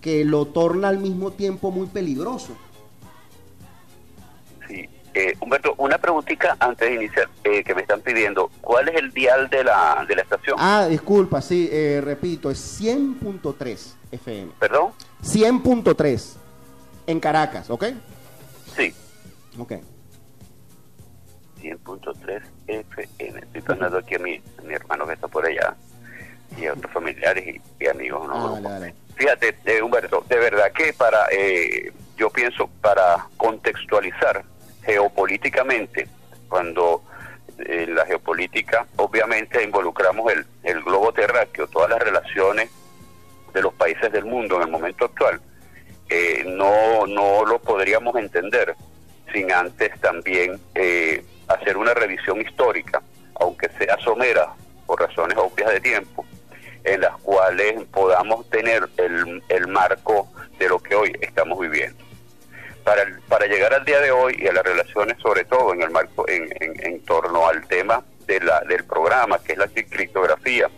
que 0.00 0.24
lo 0.24 0.46
torna 0.46 0.88
al 0.88 0.98
mismo 0.98 1.30
tiempo 1.30 1.70
muy 1.70 1.86
peligroso. 1.86 2.54
Eh, 5.18 5.36
Humberto, 5.40 5.74
una 5.78 5.98
preguntita 5.98 6.56
antes 6.60 6.88
de 6.88 6.94
iniciar 6.94 7.28
eh, 7.42 7.64
que 7.64 7.74
me 7.74 7.82
están 7.82 8.00
pidiendo. 8.00 8.52
¿Cuál 8.60 8.88
es 8.88 8.94
el 8.94 9.10
dial 9.10 9.50
de 9.50 9.64
la, 9.64 10.04
de 10.06 10.14
la 10.14 10.22
estación? 10.22 10.54
Ah, 10.60 10.86
disculpa, 10.88 11.42
sí, 11.42 11.68
eh, 11.72 12.00
repito, 12.00 12.52
es 12.52 12.80
100.3 12.80 13.94
FM. 14.12 14.52
¿Perdón? 14.60 14.92
100.3 15.24 16.36
en 17.08 17.18
Caracas, 17.18 17.68
¿ok? 17.68 17.86
Sí. 18.76 18.94
Ok. 19.58 19.72
100.3 21.62 22.42
FM. 22.68 23.40
Estoy 23.40 23.62
pasando 23.62 23.98
aquí 23.98 24.14
a 24.14 24.18
mi, 24.20 24.40
a 24.56 24.62
mi 24.62 24.74
hermano 24.74 25.04
que 25.04 25.14
está 25.14 25.26
por 25.26 25.44
allá 25.44 25.74
y 26.56 26.66
a 26.66 26.74
otros 26.74 26.92
familiares 26.92 27.44
y, 27.44 27.84
y 27.84 27.88
amigos. 27.88 28.28
¿no? 28.28 28.54
Ah, 28.54 28.60
dale, 28.60 28.68
dale. 28.68 28.94
Fíjate, 29.16 29.56
eh, 29.64 29.82
Humberto, 29.82 30.24
de 30.28 30.38
verdad 30.38 30.70
que 30.70 30.92
para, 30.92 31.26
eh, 31.32 31.92
yo 32.16 32.30
pienso, 32.30 32.70
para 32.80 33.26
contextualizar 33.36 34.44
geopolíticamente, 34.82 36.08
cuando 36.48 37.02
eh, 37.58 37.84
en 37.84 37.94
la 37.94 38.06
geopolítica 38.06 38.86
obviamente 38.96 39.62
involucramos 39.62 40.32
el, 40.32 40.46
el 40.62 40.82
globo 40.82 41.12
terráqueo, 41.12 41.66
todas 41.68 41.90
las 41.90 42.00
relaciones 42.00 42.70
de 43.52 43.62
los 43.62 43.74
países 43.74 44.12
del 44.12 44.24
mundo 44.24 44.56
en 44.56 44.62
el 44.62 44.68
momento 44.68 45.06
actual, 45.06 45.40
eh, 46.08 46.44
no, 46.46 47.06
no 47.06 47.44
lo 47.44 47.58
podríamos 47.58 48.16
entender 48.16 48.74
sin 49.32 49.52
antes 49.52 49.98
también 50.00 50.58
eh, 50.74 51.22
hacer 51.48 51.76
una 51.76 51.92
revisión 51.92 52.40
histórica, 52.40 53.02
aunque 53.34 53.68
sea 53.78 53.98
somera 53.98 54.54
por 54.86 55.00
razones 55.00 55.36
obvias 55.36 55.70
de 55.70 55.80
tiempo, 55.80 56.24
en 56.84 57.02
las 57.02 57.16
cuales 57.18 57.84
podamos 57.92 58.48
tener 58.48 58.88
el, 58.96 59.42
el 59.48 59.66
marco 59.68 60.28
de 60.58 60.68
lo 60.68 60.78
que 60.78 60.94
hoy 60.94 61.12
estamos 61.20 61.58
viviendo. 61.60 62.07
Para, 62.84 63.02
el- 63.02 63.20
para 63.28 63.46
llegar 63.46 63.74
al 63.74 63.84
día 63.84 64.00
de 64.00 64.10
hoy 64.10 64.36
y 64.38 64.46
a 64.46 64.52
las 64.52 64.64
relaciones, 64.64 65.18
sobre 65.18 65.44
todo 65.44 65.74
en 65.74 65.82
el 65.82 65.90
marco, 65.90 66.26
en, 66.28 66.48
en- 66.60 67.00
torno 67.04 67.46
al 67.48 67.66
tema 67.68 68.02
de 68.26 68.40
la, 68.40 68.60
del 68.60 68.84
programa, 68.84 69.38
que 69.42 69.52
es 69.52 69.58
la 69.58 69.66
criptografía 69.68 70.68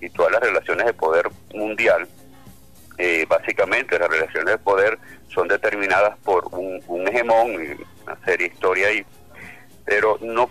y 0.00 0.08
todas 0.10 0.32
las 0.32 0.40
relaciones 0.42 0.86
de 0.86 0.92
poder 0.94 1.28
mundial, 1.54 2.06
eh, 2.98 3.26
básicamente 3.28 3.98
las 3.98 4.08
relaciones 4.08 4.52
de 4.52 4.58
poder 4.58 4.98
son 5.28 5.48
determinadas 5.48 6.16
por 6.18 6.46
un, 6.52 6.82
un 6.86 7.08
hegemón, 7.08 7.52
una 8.04 8.16
serie 8.24 8.48
de 8.48 8.54
historia 8.54 8.88
ahí, 8.88 9.04
pero 9.84 10.18
no 10.22 10.48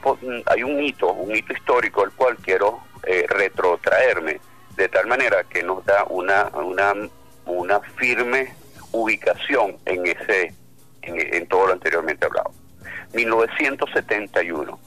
hay 0.48 0.63
un 0.63 0.82
hito, 0.84 1.12
un 1.13 1.36
hito 1.36 1.54
histórico 1.54 2.04
al 2.04 2.12
cual 2.12 2.38
quiero 2.38 2.82
eh, 3.08 3.26
retrotraerme, 3.30 4.39
de 4.76 4.89
tal 4.89 5.08
manera 5.08 5.44
que 5.46 5.63
nos 5.63 5.84
da 5.86 6.04
una, 6.06 6.50
una, 6.54 6.94
una 7.46 7.80
firme 7.98 8.54
ubicación 8.92 9.78
en 9.86 10.06
ese 10.06 10.54
en, 11.04 11.36
en 11.36 11.48
todo 11.48 11.68
lo 11.68 11.74
anteriormente 11.74 12.26
hablado. 12.26 12.52
1971. 13.13 14.80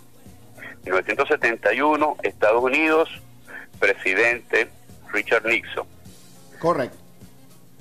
1971, 0.84 2.16
Estados 2.22 2.62
Unidos, 2.62 3.10
presidente 3.78 4.68
Richard 5.12 5.44
Nixon. 5.46 5.86
Correcto. 6.58 6.96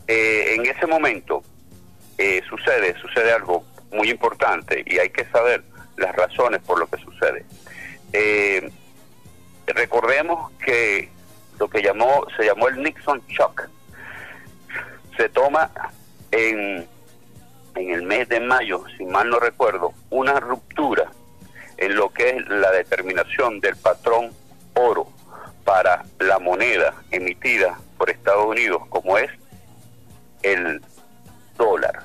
Eh, 0.08 0.56
en 0.56 0.66
ese 0.66 0.86
momento 0.86 1.44
eh, 2.18 2.42
sucede, 2.48 2.96
sucede 3.00 3.32
algo 3.32 3.64
muy 3.92 4.10
importante 4.10 4.84
y 4.86 5.00
hay 5.00 5.10
que 5.10 5.26
saber 5.26 5.64
las 5.98 6.16
razones 6.16 6.62
por 6.62 6.80
lo 6.80 6.88
que 6.88 6.98
sucede. 6.98 7.46
Eh, 8.14 8.72
recordemos 9.68 10.52
que 10.64 11.10
lo 11.60 11.70
que 11.70 11.82
llamó, 11.82 12.26
se 12.38 12.46
llamó 12.46 12.68
el 12.68 12.82
Nixon 12.82 13.22
Shock 13.28 13.70
se 15.18 15.30
toma 15.30 15.72
en, 16.32 16.88
en 17.76 17.92
el 17.92 18.04
mes 18.04 18.28
de 18.30 18.40
mayo, 18.40 18.84
si 18.98 19.06
mal 19.06 19.30
no 19.30 19.40
recuerdo, 19.40 19.94
una 20.10 20.40
ruptura 20.40 21.12
en 21.78 21.96
lo 21.96 22.10
que 22.10 22.30
es 22.30 22.48
la 22.48 22.72
determinación 22.72 23.60
del 23.60 23.76
patrón 23.76 24.32
oro 24.74 25.08
para 25.64 26.06
la 26.20 26.40
moneda 26.40 26.94
emitida 27.12 27.78
por 27.98 28.10
Estados 28.10 28.46
Unidos, 28.46 28.84
como 28.90 29.18
es 29.18 29.30
el 30.44 30.82
dólar. 31.58 32.04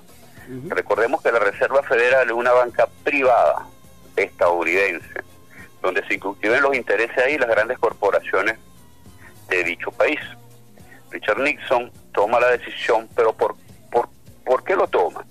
Recordemos 0.69 1.23
que 1.23 1.31
la 1.31 1.39
Reserva 1.39 1.83
Federal 1.85 2.27
es 2.27 2.33
una 2.33 2.53
banca 2.53 2.89
privada 3.05 3.67
estadounidense, 4.17 5.23
donde 5.81 6.05
se 6.07 6.15
inscriben 6.15 6.63
los 6.63 6.75
intereses 6.75 7.17
ahí 7.19 7.39
las 7.39 7.49
grandes 7.49 7.79
corporaciones 7.79 8.59
de 9.49 9.63
dicho 9.63 9.93
país. 9.93 10.19
Richard 11.11 11.39
Nixon 11.39 11.93
toma 12.13 12.41
la 12.41 12.49
decisión, 12.49 13.09
pero 13.15 13.33
¿por, 13.33 13.55
por, 13.91 14.09
¿por 14.45 14.65
qué 14.65 14.75
lo 14.75 14.89
toma? 14.89 15.25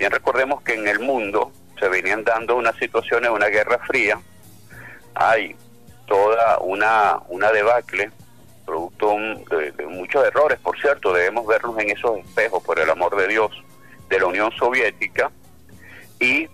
Bien 0.00 0.10
recordemos 0.10 0.62
que 0.62 0.72
en 0.72 0.88
el 0.88 0.98
mundo 0.98 1.52
se 1.78 1.86
venían 1.90 2.24
dando 2.24 2.56
unas 2.56 2.74
situaciones, 2.76 3.28
una 3.30 3.48
guerra 3.48 3.78
fría, 3.86 4.18
hay 5.14 5.54
toda 6.06 6.58
una, 6.60 7.18
una 7.28 7.52
debacle, 7.52 8.10
producto 8.64 9.14
de, 9.58 9.72
de 9.72 9.86
muchos 9.86 10.24
errores, 10.26 10.58
por 10.60 10.80
cierto, 10.80 11.12
debemos 11.12 11.46
vernos 11.46 11.78
en 11.80 11.90
esos 11.90 12.16
espejos, 12.16 12.62
por 12.62 12.78
el 12.80 12.88
amor 12.88 13.14
de 13.14 13.28
Dios, 13.28 13.50
de 14.08 14.18
la 14.18 14.24
Unión 14.24 14.50
Soviética 14.58 15.30
y 16.18 16.48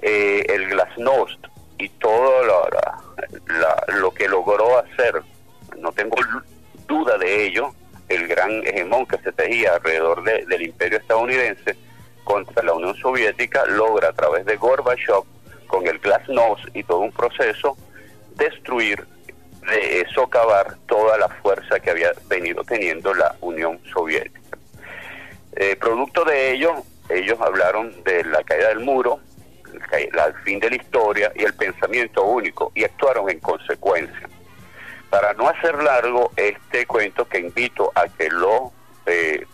eh, 0.00 0.46
el 0.48 0.68
Glasnost 0.68 1.44
y 1.78 1.88
todo 1.88 2.44
lo, 2.44 2.68
la- 2.68 3.84
lo 3.88 4.12
que 4.14 4.28
logró 4.28 4.78
hacer, 4.78 5.20
no 5.78 5.90
tengo 5.90 6.14
duda 6.86 7.18
de 7.18 7.44
ello, 7.44 7.74
el 8.08 8.28
gran 8.28 8.64
hegemón 8.64 9.04
que 9.06 9.18
se 9.18 9.32
tejía 9.32 9.74
alrededor 9.74 10.22
de- 10.22 10.46
del 10.46 10.62
imperio 10.62 10.98
estadounidense 10.98 11.76
contra 12.24 12.62
la 12.62 12.72
Unión 12.72 12.94
Soviética, 12.96 13.64
logra 13.66 14.08
a 14.08 14.12
través 14.12 14.44
de 14.46 14.56
Gorbachev, 14.56 15.22
con 15.66 15.86
el 15.86 15.98
Glasnost 15.98 16.64
y 16.74 16.82
todo 16.82 17.00
un 17.00 17.12
proceso, 17.12 17.76
destruir, 18.36 19.06
de 19.70 20.06
socavar 20.14 20.76
toda 20.86 21.16
la 21.16 21.28
fuerza 21.28 21.80
que 21.80 21.90
había 21.90 22.12
venido 22.28 22.62
teniendo 22.64 23.14
la 23.14 23.34
Unión 23.40 23.80
Soviética. 23.92 24.58
Eh, 25.56 25.76
producto 25.76 26.24
de 26.24 26.52
ello, 26.52 26.74
ellos 27.08 27.40
hablaron 27.40 28.02
de 28.04 28.24
la 28.24 28.42
caída 28.42 28.68
del 28.68 28.80
muro, 28.80 29.20
el 29.92 30.34
fin 30.44 30.60
de 30.60 30.70
la 30.70 30.76
historia 30.76 31.32
y 31.34 31.44
el 31.44 31.54
pensamiento 31.54 32.24
único, 32.24 32.72
y 32.74 32.84
actuaron 32.84 33.30
en 33.30 33.40
consecuencia. 33.40 34.28
Para 35.10 35.32
no 35.34 35.48
hacer 35.48 35.82
largo 35.82 36.32
este 36.36 36.86
cuento, 36.86 37.26
que 37.26 37.38
invito 37.38 37.92
a 37.94 38.08
que 38.08 38.28
lo, 38.30 38.72
eh, 39.06 39.46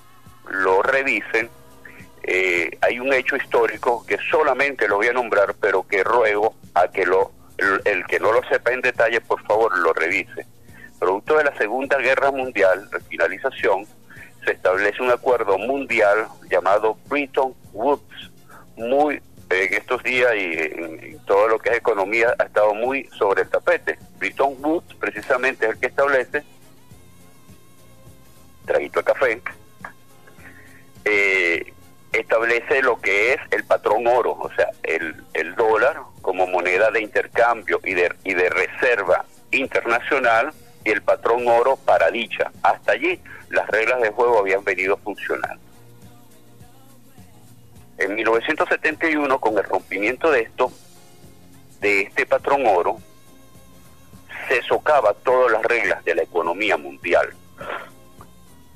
lo 0.49 0.83
revisen, 0.83 1.51
eh, 2.23 2.71
hay 2.81 3.01
un 3.01 3.13
hecho 3.13 3.37
histórico 3.37 4.05
que 4.07 4.19
solamente 4.31 4.87
lo 4.87 4.97
voy 4.97 5.09
a 5.09 5.13
nombrar, 5.13 5.55
pero 5.61 5.87
que 5.87 6.05
ruego 6.05 6.55
a 6.75 6.89
que 6.89 7.07
lo, 7.07 7.33
el, 7.85 8.05
que 8.07 8.21
no 8.21 8.33
lo 8.33 8.43
sepa 8.49 8.73
en 8.73 8.81
detalle, 8.81 9.21
por 9.21 9.43
favor, 9.45 9.77
lo 9.79 9.93
revise. 9.93 10.47
Producto 10.99 11.37
de 11.37 11.45
la 11.45 11.57
Segunda 11.57 11.99
Guerra 11.99 12.31
Mundial, 12.31 12.89
finalización, 13.09 13.87
se 14.45 14.53
establece 14.53 15.03
un 15.03 15.11
acuerdo 15.11 15.59
mundial 15.59 16.27
llamado 16.51 16.99
Bretton 17.09 17.55
Woods, 17.73 18.31
muy 18.77 19.21
en 19.51 19.75
estos 19.75 20.03
días 20.03 20.33
y 20.37 20.53
en, 20.53 21.05
en 21.05 21.19
todo 21.25 21.49
lo 21.49 21.59
que 21.59 21.71
es 21.71 21.77
economía 21.79 22.35
ha 22.39 22.45
estado 22.45 22.75
muy 22.75 23.05
sobre 23.19 23.43
el 23.43 23.49
tapete. 23.49 23.99
Bretton 24.19 24.57
Woods 24.61 24.95
precisamente 24.95 25.67
es 25.67 25.73
el 25.73 25.81
que 25.81 25.87
establece, 25.87 26.45
traguito 28.65 29.01
de 29.01 29.05
café, 29.05 29.43
eh, 31.05 31.73
establece 32.13 32.83
lo 32.83 33.01
que 33.01 33.35
es 33.35 33.39
el 33.51 33.65
patrón 33.65 34.07
oro, 34.07 34.33
o 34.33 34.51
sea, 34.55 34.71
el, 34.83 35.23
el 35.33 35.55
dólar 35.55 36.01
como 36.23 36.47
moneda 36.47 36.91
de 36.91 37.03
intercambio 37.03 37.81
y 37.85 37.95
de, 37.95 38.13
y 38.25 38.35
de 38.35 38.51
reserva 38.51 39.25
internacional 39.53 40.53
y 40.85 40.91
el 40.91 41.03
patrón 41.03 41.47
oro 41.47 41.77
para 41.77 42.11
dicha. 42.11 42.51
Hasta 42.63 42.93
allí 42.93 43.21
las 43.51 43.67
reglas 43.69 44.01
de 44.01 44.11
juego 44.11 44.39
habían 44.39 44.65
venido 44.65 44.97
funcionando. 44.97 45.63
En 47.99 48.15
1971, 48.15 49.39
con 49.41 49.59
el 49.59 49.65
rompimiento 49.65 50.31
de 50.31 50.41
esto, 50.41 50.73
de 51.81 52.03
este 52.03 52.25
patrón 52.25 52.67
oro, 52.67 52.97
se 54.49 54.63
socava 54.63 55.13
todas 55.15 55.53
las 55.53 55.63
reglas 55.63 56.03
de 56.05 56.15
la 56.15 56.23
economía 56.23 56.77
mundial. 56.77 57.35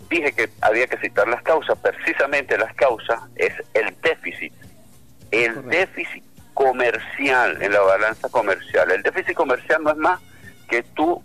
Dije 0.09 0.33
que 0.33 0.51
había 0.61 0.87
que 0.87 0.97
citar 0.99 1.27
las 1.29 1.43
causas, 1.43 1.79
precisamente 1.79 2.57
las 2.59 2.75
causas 2.75 3.21
es 3.37 3.53
el 3.75 3.95
déficit, 4.03 4.53
el 5.31 5.55
Correcto. 5.55 5.71
déficit 5.71 6.25
comercial 6.53 7.63
en 7.63 7.73
la 7.73 7.81
balanza 7.81 8.29
comercial. 8.29 8.91
El 8.91 9.03
déficit 9.03 9.35
comercial 9.35 9.83
no 9.83 9.91
es 9.91 9.97
más 9.97 10.21
que 10.69 10.83
tú 10.83 11.23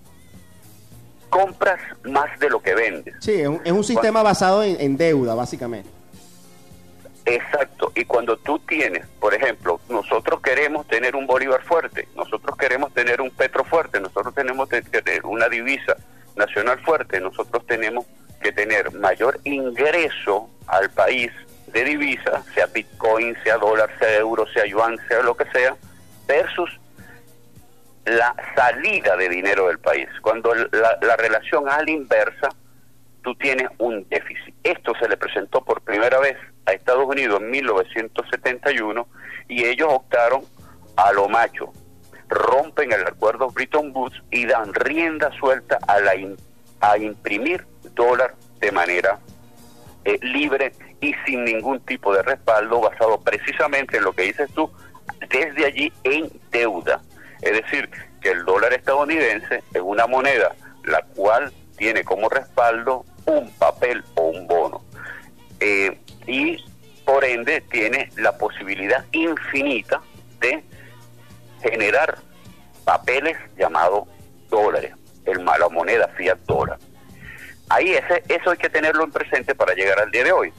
compras 1.30 1.80
más 2.04 2.40
de 2.40 2.50
lo 2.50 2.62
que 2.62 2.74
vendes. 2.74 3.16
Sí, 3.20 3.34
es 3.34 3.48
un, 3.48 3.62
es 3.64 3.72
un 3.72 3.84
sistema 3.84 4.24
basado 4.24 4.64
en, 4.64 4.80
en 4.80 4.98
deuda, 4.98 5.36
básicamente. 5.36 5.90
Exacto, 7.26 7.92
y 7.96 8.06
cuando 8.06 8.38
tú 8.38 8.58
tienes, 8.60 9.06
por 9.20 9.36
ejemplo, 9.36 9.80
nosotros 9.88 10.42
queremos 10.42 10.88
tener 10.88 11.16
un 11.16 11.28
Bolívar 11.28 11.62
fuerte, 11.64 12.08
nosotros 12.16 12.58
queremos 12.58 12.92
tener 12.94 13.22
un 13.22 13.30
Petro 13.30 13.64
fuerte, 13.64 14.00
nosotros 14.00 14.34
tenemos 14.34 14.68
que 14.68 14.82
tener 14.82 15.24
una 15.26 15.48
divisa 15.48 15.96
nacional 16.36 16.80
fuerte, 16.80 17.20
nosotros 17.20 17.68
tenemos 17.68 18.06
que 18.40 18.52
tener 18.52 18.92
mayor 18.94 19.40
ingreso 19.44 20.50
al 20.68 20.90
país 20.92 21.32
de 21.68 21.84
divisa, 21.84 22.44
sea 22.54 22.66
Bitcoin, 22.68 23.36
sea 23.44 23.58
dólar, 23.58 23.90
sea 24.00 24.18
euro, 24.18 24.46
sea 24.54 24.66
yuan, 24.66 24.98
sea 25.08 25.22
lo 25.22 25.36
que 25.36 25.46
sea, 25.52 25.76
versus 26.28 26.80
la 28.06 28.36
salida 28.56 29.16
de 29.18 29.30
dinero 29.30 29.68
del 29.68 29.80
país. 29.80 30.08
Cuando 30.22 30.54
la, 30.56 30.98
la 31.02 31.16
relación 31.16 31.70
a 31.70 31.82
la 31.84 31.92
inversa, 31.92 32.50
tú 33.24 33.36
tienes 33.36 33.68
un 33.78 34.08
déficit. 34.10 34.56
Esto 34.64 34.94
se 35.00 35.08
le 35.08 35.18
presentó 35.18 35.64
por 35.64 35.82
primera 35.82 36.20
vez 36.20 36.38
a 36.66 36.74
Estados 36.74 37.06
Unidos 37.06 37.40
en 37.42 37.52
1971 37.52 39.08
y 39.48 39.66
ellos 39.66 39.90
optaron 39.92 40.44
a 40.96 41.12
lo 41.14 41.28
macho. 41.28 41.72
Rompen 42.28 42.92
el 42.92 43.06
acuerdo 43.06 43.50
Bretton 43.50 43.92
Woods 43.96 44.22
y 44.32 44.46
dan 44.46 44.74
rienda 44.74 45.32
suelta 45.40 45.80
a, 45.88 46.00
la 46.00 46.14
a 46.82 46.98
imprimir 46.98 47.66
dólar 48.00 48.34
de 48.62 48.72
manera 48.72 49.20
eh, 50.06 50.18
libre 50.22 50.72
y 51.02 51.14
sin 51.26 51.44
ningún 51.44 51.82
tipo 51.82 52.14
de 52.14 52.22
respaldo 52.22 52.80
basado 52.80 53.20
precisamente 53.20 53.98
en 53.98 54.06
lo 54.06 54.14
que 54.14 54.24
dices 54.24 54.50
tú, 54.54 54.72
desde 55.30 55.66
allí 55.66 55.92
en 56.06 56.32
deuda. 56.50 57.02
Es 57.42 57.52
decir, 57.62 57.90
que 58.22 58.32
el 58.32 58.46
dólar 58.46 58.72
estadounidense 58.72 59.64
es 59.74 59.82
una 59.82 60.08
moneda 60.08 60.56
la 60.86 61.02
cual 61.14 61.52
tiene 61.78 62.06
como 62.06 62.30
respaldo 62.30 63.06
un 63.26 63.52
papel 63.58 64.04
o 64.16 64.30
un 64.30 64.48
bono. 64.48 64.82
Eh, 65.60 66.00
y 66.26 66.58
por 67.06 67.26
ende 67.26 67.62
tiene 67.70 68.10
la 68.16 68.38
posibilidad 68.38 69.06
infinita 69.12 70.02
de 70.40 70.64
generar 71.62 72.18
papeles 72.86 73.38
llamados 73.58 74.08
dólares, 74.50 74.94
el, 75.26 75.44
la 75.44 75.70
moneda 75.70 76.08
fiat 76.16 76.40
dólar. 76.48 76.80
Ahí 77.70 77.94
ese, 77.94 78.24
eso 78.28 78.52
hay 78.52 78.58
que 78.58 78.70
tenerlo 78.70 79.04
en 79.04 79.12
presente 79.12 79.56
para 79.56 79.74
llegar 79.74 80.00
al 80.00 80.12
día 80.12 80.24
de 80.24 80.32
hoy. 80.32 80.54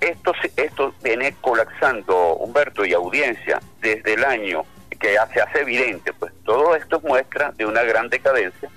Esto, 0.00 0.32
esto 0.56 0.94
viene 1.02 1.34
colapsando, 1.40 2.34
Humberto, 2.36 2.84
y 2.84 2.92
audiencia, 2.92 3.60
desde 3.80 4.14
el 4.14 4.24
año 4.24 4.64
que 4.98 5.14
ya 5.14 5.26
se 5.28 5.40
hace 5.40 5.60
evidente, 5.60 6.12
pues 6.12 6.32
todo 6.44 6.76
esto 6.76 6.98
es 6.98 7.02
muestra 7.02 7.52
de 7.52 7.64
una 7.64 7.82
gran 7.82 8.08
decadencia 8.10 8.68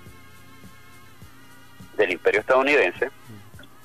del 1.98 2.12
imperio 2.12 2.40
estadounidense, 2.40 3.10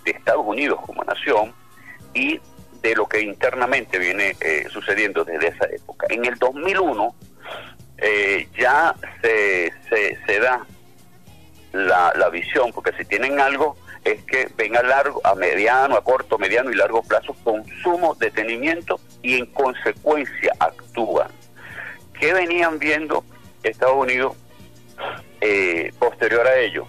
de 0.05 0.11
Estados 0.11 0.47
Unidos 0.47 0.81
como 0.87 1.03
nación 1.05 1.53
y 2.15 2.41
de 2.81 2.95
lo 2.95 3.07
que 3.07 3.21
internamente 3.21 3.99
viene 3.99 4.37
eh, 4.41 4.67
sucediendo 4.71 5.25
desde 5.25 5.49
esa 5.49 5.67
época. 5.67 6.07
En 6.11 6.25
el 6.25 6.37
2001 6.37 7.15
eh, 7.99 8.49
ya 8.57 8.95
se, 9.21 9.73
se, 9.89 10.19
se 10.25 10.39
da 10.39 10.65
la, 11.73 12.13
la 12.17 12.29
visión, 12.31 12.73
porque 12.73 12.93
si 12.99 13.05
tienen 13.05 13.41
algo 13.41 13.77
es 14.05 14.23
que 14.25 14.49
ven 14.57 14.77
a 14.77 14.83
largo, 14.83 15.21
a 15.25 15.35
mediano, 15.35 15.97
a 15.97 16.03
corto, 16.05 16.39
mediano 16.39 16.71
y 16.71 16.75
largo 16.77 17.03
plazo 17.03 17.35
consumo, 17.45 18.15
detenimiento 18.15 19.01
y 19.23 19.39
en 19.39 19.47
consecuencia 19.47 20.53
actúan. 20.59 21.29
¿Qué 22.19 22.33
venían 22.33 22.79
viendo 22.79 23.25
Estados 23.63 23.97
Unidos 23.97 24.37
eh, 25.41 25.93
posterior 25.99 26.47
a 26.47 26.57
ello? 26.59 26.87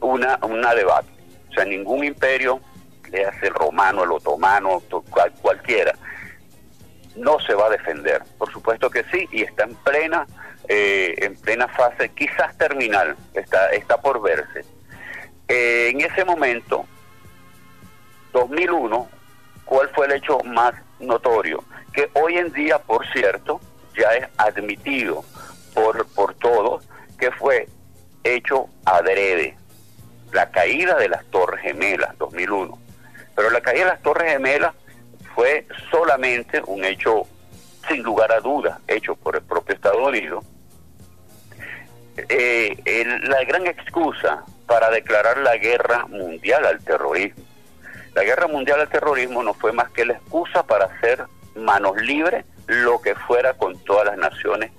Una, 0.00 0.38
una 0.42 0.74
debate. 0.74 1.08
O 1.50 1.54
sea, 1.54 1.64
ningún 1.64 2.04
imperio, 2.04 2.60
le 3.10 3.24
hace 3.24 3.46
el 3.46 3.54
romano, 3.54 4.04
el 4.04 4.10
otomano, 4.12 4.82
to- 4.88 5.02
cual- 5.10 5.32
cualquiera, 5.40 5.94
no 7.16 7.38
se 7.40 7.54
va 7.54 7.66
a 7.66 7.70
defender. 7.70 8.22
Por 8.38 8.52
supuesto 8.52 8.90
que 8.90 9.04
sí, 9.12 9.28
y 9.32 9.42
está 9.42 9.64
en 9.64 9.74
plena, 9.76 10.26
eh, 10.68 11.14
en 11.18 11.36
plena 11.36 11.68
fase, 11.68 12.10
quizás 12.10 12.56
terminal, 12.56 13.16
está, 13.34 13.70
está 13.70 14.00
por 14.00 14.22
verse. 14.22 14.64
Eh, 15.48 15.90
en 15.90 16.00
ese 16.00 16.24
momento, 16.24 16.86
2001, 18.32 19.08
¿cuál 19.64 19.88
fue 19.90 20.06
el 20.06 20.12
hecho 20.12 20.38
más 20.40 20.74
notorio? 21.00 21.64
Que 21.92 22.10
hoy 22.14 22.38
en 22.38 22.52
día, 22.52 22.78
por 22.78 23.06
cierto, 23.12 23.60
ya 23.96 24.10
es 24.14 24.26
admitido 24.38 25.24
por, 25.74 26.06
por 26.08 26.34
todos 26.34 26.88
que 27.18 27.30
fue 27.30 27.68
hecho 28.24 28.68
adrede. 28.84 29.56
La 30.32 30.50
caída 30.50 30.96
de 30.96 31.08
las 31.08 31.24
Torres 31.26 31.62
Gemelas, 31.62 32.16
2001. 32.18 32.78
Pero 33.36 33.50
la 33.50 33.60
caída 33.60 33.84
de 33.84 33.90
las 33.90 34.02
Torres 34.02 34.32
Gemelas 34.32 34.74
fue 35.34 35.66
solamente 35.90 36.62
un 36.66 36.84
hecho, 36.84 37.26
sin 37.88 38.02
lugar 38.02 38.32
a 38.32 38.40
dudas, 38.40 38.78
hecho 38.88 39.14
por 39.14 39.36
el 39.36 39.42
propio 39.42 39.74
Estados 39.74 40.06
Unidos. 40.06 40.44
Eh, 42.16 43.20
la 43.24 43.42
gran 43.44 43.66
excusa 43.66 44.44
para 44.66 44.90
declarar 44.90 45.38
la 45.38 45.56
guerra 45.56 46.06
mundial 46.06 46.64
al 46.64 46.82
terrorismo. 46.84 47.44
La 48.14 48.22
guerra 48.22 48.46
mundial 48.46 48.80
al 48.80 48.88
terrorismo 48.88 49.42
no 49.42 49.54
fue 49.54 49.72
más 49.72 49.90
que 49.90 50.04
la 50.04 50.14
excusa 50.14 50.64
para 50.64 50.84
hacer 50.86 51.24
manos 51.56 51.96
libres 52.00 52.44
lo 52.66 53.00
que 53.00 53.14
fuera 53.14 53.54
con 53.54 53.76
todas 53.84 54.06
las 54.06 54.16
naciones 54.16 54.70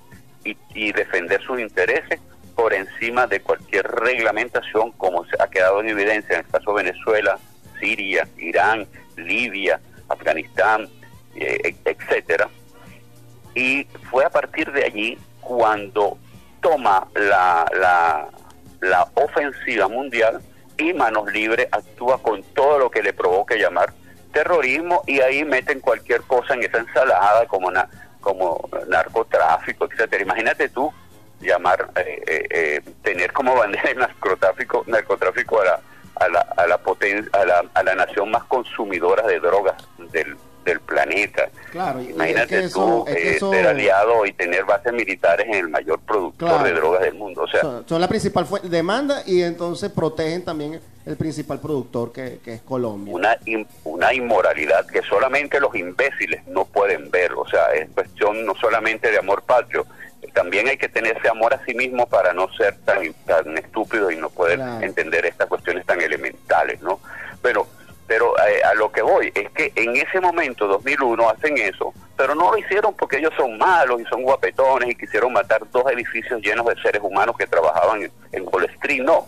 y, 0.74 0.92
defender 0.92 1.42
sus 1.42 1.60
intereses 1.60 2.20
por 2.54 2.72
encima 2.72 3.26
de 3.26 3.40
cualquier 3.40 3.86
reglamentación, 3.86 4.92
como 4.92 5.24
se 5.26 5.36
ha 5.40 5.48
quedado 5.48 5.80
en 5.80 5.88
evidencia 5.88 6.36
en 6.36 6.44
el 6.44 6.50
caso 6.50 6.72
de 6.72 6.84
Venezuela, 6.84 7.38
Siria, 7.80 8.26
Irán, 8.38 8.86
Libia, 9.16 9.80
Afganistán, 10.08 10.88
eh, 11.34 11.58
et- 11.64 11.76
etcétera. 11.84 12.48
Y 13.54 13.84
fue 14.10 14.24
a 14.24 14.30
partir 14.30 14.70
de 14.72 14.84
allí 14.84 15.18
cuando 15.40 16.16
toma 16.66 17.06
la, 17.14 17.64
la, 17.78 18.26
la 18.80 19.08
ofensiva 19.14 19.86
mundial 19.86 20.40
y 20.76 20.92
Manos 20.92 21.32
Libres 21.32 21.68
actúa 21.70 22.20
con 22.20 22.42
todo 22.54 22.80
lo 22.80 22.90
que 22.90 23.04
le 23.04 23.12
provoque 23.12 23.56
llamar 23.56 23.92
terrorismo 24.32 25.02
y 25.06 25.20
ahí 25.20 25.44
meten 25.44 25.78
cualquier 25.80 26.22
cosa 26.22 26.54
en 26.54 26.64
esa 26.64 26.78
ensalada 26.78 27.46
como 27.46 27.70
na- 27.70 27.88
como 28.20 28.68
narcotráfico, 28.88 29.86
etcétera. 29.88 30.24
Imagínate 30.24 30.68
tú 30.68 30.92
llamar, 31.40 31.88
eh, 31.94 32.20
eh, 32.26 32.46
eh, 32.50 32.80
tener 33.02 33.32
como 33.32 33.54
bandera 33.54 33.88
el 33.90 33.98
narcotráfico, 33.98 34.82
narcotráfico 34.88 35.60
a 35.60 35.64
la, 35.64 35.80
a 36.16 36.28
la, 36.28 36.40
a 36.56 36.66
la, 36.66 36.82
poten- 36.82 37.28
a 37.32 37.44
la, 37.44 37.64
a 37.74 37.82
la 37.84 37.94
nación 37.94 38.32
más 38.32 38.42
consumidora 38.44 39.24
de 39.28 39.38
drogas 39.38 39.76
del, 40.10 40.36
del 40.66 40.80
planeta. 40.80 41.48
Claro, 41.70 42.00
y 42.02 42.08
es 42.08 42.10
Imagínate 42.10 42.46
que 42.62 42.68
tú 42.68 43.04
es 43.08 43.14
que 43.16 43.28
eh, 43.30 43.36
eso- 43.36 43.50
ser 43.50 43.66
aliado 43.66 44.26
y 44.26 44.32
tener 44.34 44.64
bases 44.64 44.92
militares 44.92 45.46
en 45.46 45.54
el 45.54 45.68
mayor 45.68 45.98
productor 46.00 46.48
Claro. 46.48 46.64
de 46.64 46.72
drogas 46.72 47.00
del 47.02 47.14
mundo. 47.14 47.42
O 47.42 47.48
sea, 47.48 47.62
son, 47.62 47.88
son 47.88 48.00
la 48.00 48.08
principal 48.08 48.46
demanda 48.64 49.22
y 49.24 49.42
entonces 49.42 49.90
protegen 49.90 50.44
también 50.44 50.80
el 51.06 51.16
principal 51.16 51.60
productor 51.60 52.12
que, 52.12 52.40
que 52.44 52.54
es 52.54 52.60
Colombia. 52.62 53.14
una, 53.14 53.38
in- 53.46 53.66
una 53.84 54.12
inmoralidad 54.12 54.84
que 54.86 55.00
solamente 55.02 55.60
los 55.60 55.74
imbéciles 55.74 56.46
no 56.48 56.64
pueden 56.66 57.10
ver. 57.10 57.32
O 57.34 57.48
sea, 57.48 57.72
es 57.74 57.88
cuestión 57.90 58.44
no 58.44 58.54
solamente 58.56 59.10
de 59.10 59.18
amor 59.18 59.42
patrio, 59.42 59.86
también 60.34 60.66
hay 60.68 60.76
que 60.76 60.88
tener 60.88 61.16
ese 61.16 61.28
amor 61.28 61.54
a 61.54 61.64
sí 61.64 61.72
mismo 61.74 62.06
para 62.06 62.32
no 62.34 62.48
ser 62.58 62.76
tan, 62.84 62.98
tan 63.24 63.56
estúpido 63.56 64.10
y 64.10 64.16
no 64.16 64.28
poder 64.28 64.56
Claro. 64.56 64.84
entender 64.84 65.24
estas 65.24 65.46
cuestiones 65.46 65.86
tan 65.86 66.00
elementales, 66.02 66.80
¿no? 66.82 67.00
Pero, 67.40 67.66
pero 68.06 68.34
eh, 68.38 68.62
a 68.62 68.74
lo 68.74 68.90
que 68.92 69.02
voy 69.02 69.32
es 69.34 69.50
que 69.50 69.72
en 69.74 69.96
ese 69.96 70.20
momento, 70.20 70.66
2001, 70.66 71.30
hacen 71.30 71.58
eso, 71.58 71.92
pero 72.16 72.34
no 72.34 72.52
lo 72.52 72.58
hicieron 72.58 72.94
porque 72.94 73.18
ellos 73.18 73.32
son 73.36 73.58
malos 73.58 74.00
y 74.00 74.04
son 74.04 74.22
guapetones 74.22 74.90
y 74.90 74.94
quisieron 74.94 75.32
matar 75.32 75.62
dos 75.70 75.84
edificios 75.90 76.40
llenos 76.40 76.66
de 76.66 76.80
seres 76.82 77.02
humanos 77.02 77.36
que 77.36 77.46
trabajaban 77.46 78.02
en, 78.02 78.12
en 78.32 78.46
Street, 78.74 79.02
no 79.02 79.26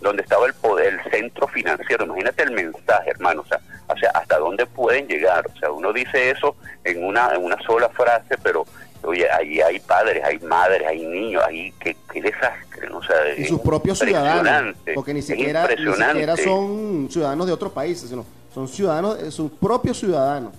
donde 0.00 0.22
estaba 0.22 0.46
el 0.46 0.54
el 0.78 1.10
centro 1.10 1.48
financiero. 1.48 2.04
Imagínate 2.04 2.42
el 2.42 2.50
mensaje, 2.52 3.10
hermano. 3.10 3.42
O 3.42 3.46
sea, 3.46 3.60
O 3.88 3.96
sea, 3.96 4.10
¿hasta 4.10 4.38
dónde 4.38 4.66
pueden 4.66 5.06
llegar? 5.06 5.46
O 5.46 5.58
sea, 5.58 5.70
uno 5.70 5.92
dice 5.92 6.30
eso 6.30 6.56
en 6.84 7.04
una, 7.04 7.32
en 7.34 7.44
una 7.44 7.56
sola 7.62 7.88
frase, 7.90 8.36
pero 8.42 8.66
oye, 9.06 9.26
ahí 9.30 9.60
hay 9.60 9.78
padres, 9.80 10.22
hay 10.24 10.38
madres, 10.40 10.86
hay 10.86 11.04
niños, 11.04 11.42
ahí 11.46 11.72
qué, 11.80 11.96
qué 12.12 12.20
desastre, 12.22 12.88
o 12.92 13.02
sea, 13.02 13.16
Y 13.36 13.44
sus 13.44 13.60
propios 13.60 13.98
ciudadanos, 13.98 14.36
impresionante, 14.38 14.92
porque 14.94 15.14
ni 15.14 15.22
siquiera, 15.22 15.66
ni 15.68 15.92
siquiera 15.94 16.36
son 16.36 17.08
ciudadanos 17.10 17.46
de 17.46 17.52
otros 17.52 17.72
países, 17.72 18.08
sino 18.10 18.24
son 18.52 18.68
ciudadanos, 18.68 19.18
eh, 19.22 19.30
sus 19.30 19.50
propios 19.52 19.98
ciudadanos. 19.98 20.52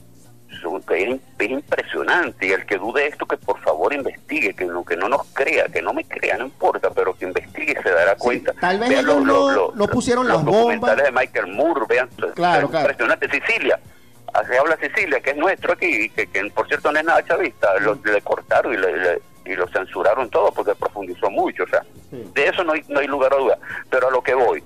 Es, 0.90 1.20
es 1.40 1.50
impresionante 1.50 2.48
y 2.48 2.52
el 2.52 2.66
que 2.66 2.78
dude 2.78 3.06
esto 3.08 3.26
que 3.26 3.38
por 3.38 3.60
favor 3.60 3.94
investigue, 3.94 4.54
que 4.54 4.66
no, 4.66 4.84
que 4.84 4.96
no 4.96 5.08
nos 5.10 5.24
crea, 5.34 5.66
que 5.68 5.82
no 5.82 5.94
me 5.94 6.04
crea, 6.06 6.38
no 6.38 6.46
importa, 6.46 6.90
pero 6.92 7.14
que 7.16 7.26
investigue 7.26 7.76
se 7.84 7.90
dará 7.92 8.14
Sí, 8.14 8.20
cuenta. 8.20 8.54
tal 8.60 8.80
vez 8.80 8.90
Vean 8.90 9.06
ellos 9.06 9.16
los- 9.18 9.26
no- 9.26 9.52
los- 9.52 9.76
no 9.76 9.88
pusieron 9.88 10.28
los 10.28 10.38
las 10.38 10.46
bombas. 10.46 10.96
de 10.98 11.12
Michael 11.12 11.48
Moore, 11.48 11.82
vean, 11.88 12.10
Claro, 12.34 12.66
es 12.66 12.70
claro. 12.72 12.80
impresionante. 12.80 13.30
Sicilia, 13.30 13.80
se 14.46 14.58
habla 14.58 14.78
Sicilia, 14.78 15.20
que 15.22 15.32
es 15.32 15.38
nuestro 15.38 15.74
aquí, 15.74 16.10
que, 16.10 16.28
que 16.28 16.46
por 16.52 16.68
cierto 16.68 16.92
no 16.92 17.00
es 17.00 17.06
nada 17.06 17.24
chavista, 17.26 17.78
lo, 17.80 17.96
le 18.04 18.22
cortaron 18.22 18.74
y, 18.74 18.78
le- 18.78 18.98
le- 18.98 19.22
y 19.46 19.56
lo 19.56 19.68
censuraron 19.70 20.30
todo 20.30 20.52
porque 20.52 20.76
profundizó 20.76 21.30
mucho, 21.30 21.64
o 21.64 21.68
sea, 21.68 21.84
Sí. 22.10 22.30
de 22.34 22.48
eso 22.48 22.64
no 22.64 22.74
hay, 22.74 22.84
no 22.90 23.00
hay 23.00 23.08
lugar 23.08 23.34
a 23.34 23.38
duda. 23.38 23.58
Pero 23.90 24.08
a 24.08 24.12
lo 24.12 24.22
que 24.22 24.34
voy, 24.34 24.64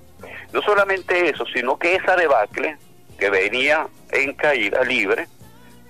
no 0.54 0.62
solamente 0.62 1.30
eso, 1.30 1.46
sino 1.54 1.78
que 1.78 1.96
esa 1.96 2.16
debacle 2.16 2.78
que 3.18 3.30
venía 3.30 3.88
en 4.12 4.34
caída 4.34 4.84
libre, 4.84 5.28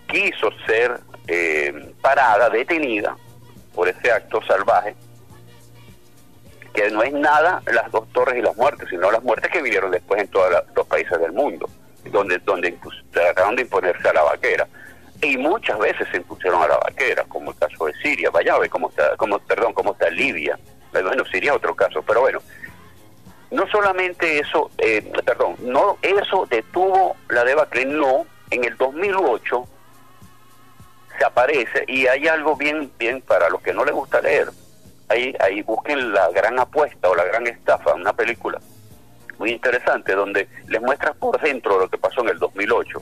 quiso 0.08 0.50
ser 0.66 1.00
eh, 1.28 1.94
parada, 2.02 2.50
detenida 2.50 3.16
por 3.74 3.88
ese 3.88 4.12
acto 4.12 4.42
salvaje, 4.44 4.96
que 6.74 6.90
no 6.90 7.04
es 7.04 7.12
nada 7.14 7.62
las 7.72 7.92
dos 7.92 8.08
torres 8.14 8.38
y 8.38 8.42
las 8.42 8.56
muertes, 8.56 8.88
sino 8.90 9.12
las 9.12 9.24
muertes 9.24 9.52
que 9.52 9.62
vinieron 9.62 9.92
después 9.92 10.22
en 10.22 10.28
todos 10.30 10.52
los 10.76 10.88
países 10.88 11.20
del 11.20 11.32
mundo, 11.34 11.70
donde, 12.06 12.40
donde 12.40 12.78
trataron 13.12 13.56
de 13.56 13.64
imponerse 13.64 14.08
a 14.08 14.14
la 14.14 14.24
vaquera. 14.24 14.68
Y 15.22 15.38
muchas 15.38 15.78
veces 15.78 16.08
se 16.10 16.18
impusieron 16.18 16.64
a 16.64 16.68
la 16.68 16.78
vaquera, 16.78 17.24
como 17.26 17.52
el 17.52 17.58
caso 17.58 17.86
de 17.86 17.94
Siria, 18.02 18.32
vaya 18.32 18.56
a 18.56 18.60
ver 18.60 18.70
cómo 18.70 18.90
está, 18.90 19.16
como, 19.18 19.38
perdón, 19.40 19.74
cómo 19.74 19.94
está 19.94 20.10
Libia. 20.10 20.58
Bueno, 20.92 21.24
Siria 21.26 21.52
es 21.52 21.58
otro 21.58 21.76
caso, 21.76 22.02
pero 22.02 22.22
bueno, 22.22 22.40
no 23.52 23.68
solamente 23.68 24.40
eso, 24.40 24.72
eh, 24.78 25.12
perdón, 25.26 25.56
no 25.60 25.98
eso 26.02 26.48
detuvo 26.50 27.16
la 27.30 27.44
debacle, 27.44 27.86
no, 27.86 28.26
en 28.50 28.64
el 28.64 28.76
2008 28.78 29.68
se 31.18 31.26
aparece 31.26 31.86
y 31.88 32.08
hay 32.08 32.28
algo 32.28 32.56
bien, 32.56 32.92
bien 32.98 33.22
para 33.22 33.50
los 33.50 33.62
que 33.62 33.74
no 33.74 33.86
les 33.86 33.94
gusta 33.94 34.22
leer, 34.22 34.50
ahí, 35.08 35.36
ahí 35.40 35.62
busquen 35.62 36.14
la 36.14 36.30
gran 36.32 36.60
apuesta 36.60 37.10
o 37.10 37.16
la 37.16 37.26
gran 37.26 37.46
estafa, 37.46 37.94
una 37.94 38.14
película 38.14 38.60
muy 39.42 39.52
interesante 39.54 40.14
donde 40.14 40.48
les 40.68 40.80
muestra 40.80 41.14
por 41.14 41.42
dentro 41.42 41.80
lo 41.80 41.90
que 41.90 41.98
pasó 41.98 42.22
en 42.22 42.30
el 42.30 42.38
2008, 42.38 43.02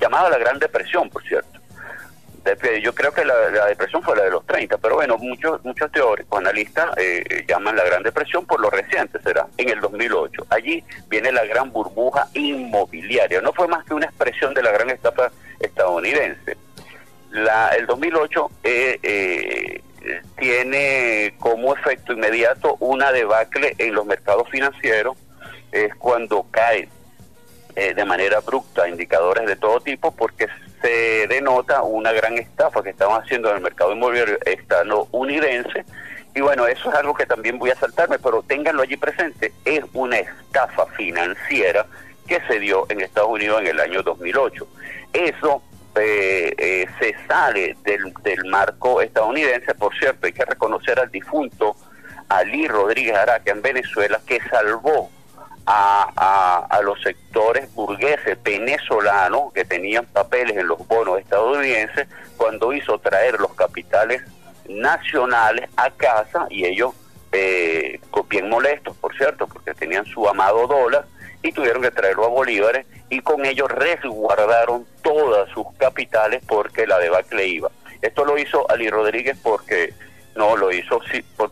llamada 0.00 0.30
la 0.30 0.38
Gran 0.38 0.58
Depresión, 0.58 1.10
por 1.10 1.22
cierto. 1.22 1.60
Yo 2.82 2.94
creo 2.94 3.12
que 3.12 3.24
la, 3.24 3.50
la 3.50 3.66
depresión 3.66 4.02
fue 4.02 4.16
la 4.16 4.24
de 4.24 4.30
los 4.30 4.46
30, 4.46 4.78
pero 4.78 4.96
bueno, 4.96 5.16
muchos 5.18 5.62
muchos 5.64 5.90
teóricos, 5.92 6.38
analistas, 6.38 6.90
eh, 6.96 7.44
llaman 7.46 7.76
la 7.76 7.84
Gran 7.84 8.02
Depresión 8.02 8.46
por 8.46 8.60
lo 8.60 8.70
reciente, 8.70 9.18
será, 9.22 9.46
en 9.58 9.68
el 9.68 9.80
2008. 9.80 10.46
Allí 10.50 10.82
viene 11.08 11.32
la 11.32 11.44
gran 11.44 11.70
burbuja 11.70 12.28
inmobiliaria. 12.34 13.40
No 13.40 13.52
fue 13.52 13.68
más 13.68 13.84
que 13.84 13.94
una 13.94 14.06
expresión 14.06 14.52
de 14.54 14.62
la 14.62 14.72
gran 14.72 14.90
estafa 14.90 15.30
estadounidense. 15.60 16.56
La, 17.30 17.68
el 17.70 17.86
2008 17.86 18.50
eh, 18.62 18.98
eh, 19.02 19.82
tiene 20.38 21.34
como 21.38 21.74
efecto 21.74 22.12
inmediato 22.12 22.76
una 22.80 23.10
debacle 23.10 23.74
en 23.78 23.94
los 23.94 24.04
mercados 24.04 24.48
financieros, 24.50 25.16
es 25.74 25.94
cuando 25.96 26.46
cae 26.50 26.88
eh, 27.76 27.92
de 27.94 28.04
manera 28.04 28.38
abrupta 28.38 28.88
indicadores 28.88 29.46
de 29.46 29.56
todo 29.56 29.80
tipo 29.80 30.12
porque 30.12 30.46
se 30.80 31.26
denota 31.26 31.82
una 31.82 32.12
gran 32.12 32.38
estafa 32.38 32.82
que 32.82 32.90
estaban 32.90 33.20
haciendo 33.20 33.50
en 33.50 33.56
el 33.56 33.62
mercado 33.62 33.92
inmobiliario 33.92 34.38
estadounidense 34.44 35.84
y 36.34 36.40
bueno, 36.40 36.66
eso 36.66 36.90
es 36.90 36.94
algo 36.96 37.14
que 37.14 37.26
también 37.26 37.58
voy 37.58 37.70
a 37.70 37.76
saltarme, 37.76 38.18
pero 38.18 38.42
ténganlo 38.42 38.82
allí 38.82 38.96
presente, 38.96 39.52
es 39.64 39.84
una 39.92 40.18
estafa 40.18 40.86
financiera 40.86 41.86
que 42.26 42.40
se 42.48 42.58
dio 42.58 42.86
en 42.88 43.00
Estados 43.02 43.30
Unidos 43.30 43.60
en 43.60 43.68
el 43.68 43.80
año 43.80 44.02
2008. 44.02 44.66
Eso 45.12 45.62
eh, 45.94 46.52
eh, 46.58 46.86
se 46.98 47.14
sale 47.28 47.76
del, 47.84 48.12
del 48.24 48.44
marco 48.46 49.00
estadounidense, 49.00 49.74
por 49.76 49.96
cierto, 49.96 50.26
hay 50.26 50.32
que 50.32 50.44
reconocer 50.44 50.98
al 50.98 51.10
difunto 51.10 51.76
Ali 52.28 52.66
Rodríguez 52.66 53.14
Araque 53.16 53.50
en 53.50 53.62
Venezuela, 53.62 54.20
que 54.26 54.40
salvó 54.50 55.10
a, 55.66 56.10
a- 56.16 56.66
a 56.76 56.82
los 56.82 57.00
sectores 57.02 57.72
burgueses 57.74 58.36
venezolanos 58.42 59.52
que 59.52 59.64
tenían 59.64 60.04
papeles 60.06 60.56
en 60.56 60.68
los 60.68 60.86
bonos 60.86 61.18
estadounidenses 61.20 62.06
cuando 62.36 62.72
hizo 62.72 62.98
traer 62.98 63.40
los 63.40 63.54
capitales 63.54 64.22
nacionales 64.68 65.68
a 65.76 65.90
casa 65.90 66.46
y 66.50 66.64
ellos 66.66 66.92
eh, 67.32 68.00
bien 68.28 68.48
molestos, 68.48 68.96
por 68.96 69.16
cierto, 69.16 69.46
porque 69.46 69.74
tenían 69.74 70.04
su 70.06 70.28
amado 70.28 70.66
dólar 70.66 71.06
y 71.42 71.52
tuvieron 71.52 71.82
que 71.82 71.90
traerlo 71.90 72.24
a 72.26 72.28
bolívares 72.28 72.86
y 73.10 73.20
con 73.20 73.44
ellos 73.44 73.68
resguardaron 73.70 74.86
todas 75.02 75.48
sus 75.50 75.66
capitales 75.78 76.42
porque 76.46 76.86
la 76.86 76.98
debacle 76.98 77.46
iba. 77.46 77.70
Esto 78.02 78.24
lo 78.24 78.38
hizo 78.38 78.68
Ali 78.70 78.88
Rodríguez 78.90 79.36
porque 79.42 79.92
no 80.36 80.56
lo 80.56 80.72
hizo 80.72 81.00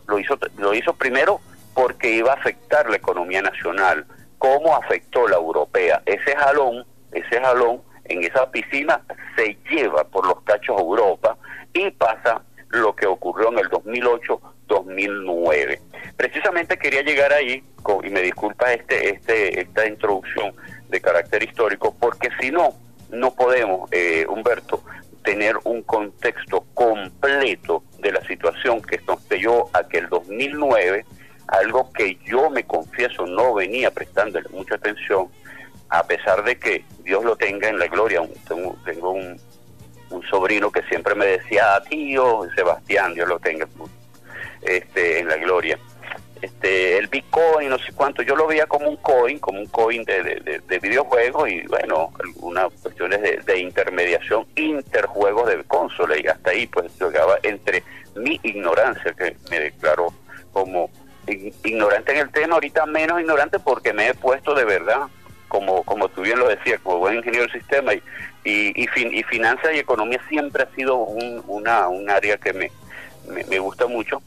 lo 0.07 0.19
hizo 0.19 0.37
lo 0.57 0.73
hizo 0.73 0.93
primero 0.93 1.39
porque 1.73 2.09
iba 2.09 2.31
a 2.31 2.35
afectar 2.35 2.89
la 2.89 2.97
economía 2.97 3.41
nacional, 3.41 4.05
cómo 4.37 4.75
afectó 4.75 5.27
la 5.27 5.37
europea. 5.37 6.01
Ese 6.05 6.35
jalón, 6.35 6.85
ese 7.11 7.39
jalón 7.41 7.81
en 8.05 8.23
esa 8.23 8.49
piscina 8.51 9.01
se 9.35 9.57
lleva 9.69 10.03
por 10.03 10.25
los 10.27 10.41
cachos 10.43 10.77
a 10.77 10.81
Europa 10.81 11.37
y 11.73 11.89
pasa 11.91 12.41
lo 12.69 12.95
que 12.95 13.05
ocurrió 13.07 13.49
en 13.49 13.59
el 13.59 13.69
2008-2009. 14.67 15.79
Precisamente 16.17 16.77
quería 16.77 17.01
llegar 17.01 17.31
ahí, 17.33 17.63
con- 17.81 18.05
y 18.05 18.09
me 18.09 18.21
disculpa 18.21 18.73
este, 18.73 19.09
este, 19.15 19.59
esta 19.61 19.87
introducción 19.87 20.53
de 20.89 21.01
carácter 21.01 21.43
histórico, 21.43 21.95
porque 21.99 22.29
si 22.39 22.51
no, 22.51 22.73
no 23.11 23.33
podemos, 23.33 23.89
eh, 23.91 24.25
Humberto, 24.27 24.83
tener 25.23 25.55
un 25.63 25.81
contexto 25.83 26.65
completo 26.73 27.83
de 27.99 28.11
la 28.11 28.21
situación 28.25 28.81
que 28.81 28.99
nos 29.07 29.27
dio 29.29 29.67
aquel 29.73 30.09
2009, 30.09 31.05
algo 31.47 31.91
que 31.93 32.17
yo 32.25 32.49
me 32.49 32.63
confieso 32.63 33.25
no 33.25 33.53
venía 33.53 33.91
prestándole 33.91 34.47
mucha 34.49 34.75
atención, 34.75 35.27
a 35.89 36.03
pesar 36.07 36.43
de 36.43 36.57
que 36.57 36.83
Dios 37.03 37.23
lo 37.23 37.35
tenga 37.35 37.69
en 37.69 37.77
la 37.79 37.87
gloria. 37.87 38.21
Tengo, 38.47 38.75
tengo 38.85 39.11
un, 39.11 39.39
sobrino 40.29 40.71
que 40.71 40.83
siempre 40.83 41.15
me 41.15 41.25
decía, 41.25 41.75
"Ah, 41.75 41.83
tío, 41.83 42.47
Sebastián, 42.55 43.13
Dios 43.15 43.27
lo 43.27 43.39
tenga 43.39 43.67
este, 44.61 45.19
en 45.19 45.27
la 45.27 45.37
gloria. 45.37 45.77
Este, 46.41 46.97
el 46.97 47.07
Bitcoin, 47.07 47.69
no 47.69 47.77
sé 47.79 47.93
cuánto, 47.93 48.21
yo 48.21 48.35
lo 48.35 48.45
veía 48.47 48.65
como 48.67 48.89
un 48.89 48.97
coin, 48.97 49.39
como 49.39 49.59
un 49.59 49.67
coin 49.67 50.03
de, 50.03 50.21
de, 50.23 50.35
de- 50.41 50.59
de 50.59 50.79
videojuegos 50.79 51.49
y 51.49 51.61
bueno, 51.67 52.11
algunas 52.23 52.71
cuestiones 52.81 53.21
de, 53.21 53.37
de 53.45 53.59
intermediación 53.59 54.45
interjuegos 54.55 55.47
de 55.49 55.63
consola 55.63 56.17
y 56.17 56.27
hasta 56.27 56.51
ahí 56.51 56.67
pues 56.67 56.91
llegaba 56.99 57.37
entre 57.43 57.81
mi 58.15 58.39
ignorancia, 58.43 59.13
que 59.13 59.37
me 59.49 59.59
declaró 59.59 60.13
como 60.51 60.89
ignorante 61.27 62.11
en 62.11 62.17
el 62.19 62.31
tema, 62.31 62.55
ahorita 62.55 62.85
menos 62.85 63.19
ignorante 63.19 63.59
porque 63.59 63.93
me 63.93 64.07
he 64.09 64.13
puesto 64.13 64.53
de 64.55 64.65
verdad, 64.65 65.03
como, 65.47 65.83
como 65.83 66.09
tú 66.09 66.21
bien 66.21 66.39
lo 66.39 66.47
decías, 66.47 66.79
como 66.81 66.97
buen 66.99 67.15
ingeniero 67.15 67.45
del 67.45 67.53
sistema 67.53 67.93
y, 67.93 68.01
y, 68.43 68.83
y, 68.83 68.87
fin- 68.87 69.13
y 69.13 69.23
finanzas 69.23 69.73
y 69.73 69.79
economía 69.79 70.19
siempre 70.27 70.63
ha 70.63 70.75
sido 70.75 70.97
un, 70.97 71.43
una, 71.47 71.87
un 71.87 72.09
área 72.09 72.37
que 72.37 72.53
me, 72.53 72.71
me, 73.27 73.43
me 73.45 73.59
gusta 73.59 73.85
mucho. 73.87 74.21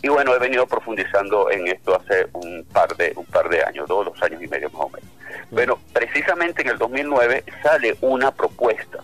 Y 0.00 0.08
bueno 0.08 0.32
he 0.32 0.38
venido 0.38 0.64
profundizando 0.66 1.50
en 1.50 1.66
esto 1.66 1.96
hace 2.00 2.28
un 2.32 2.64
par 2.72 2.96
de 2.96 3.12
un 3.16 3.26
par 3.26 3.48
de 3.48 3.64
años 3.64 3.88
dos 3.88 4.04
dos 4.06 4.22
años 4.22 4.40
y 4.40 4.46
medio 4.46 4.70
más 4.70 4.82
o 4.82 4.90
menos. 4.90 5.10
Bueno 5.50 5.78
precisamente 5.92 6.62
en 6.62 6.68
el 6.68 6.78
2009 6.78 7.42
sale 7.64 7.96
una 8.00 8.30
propuesta 8.30 8.98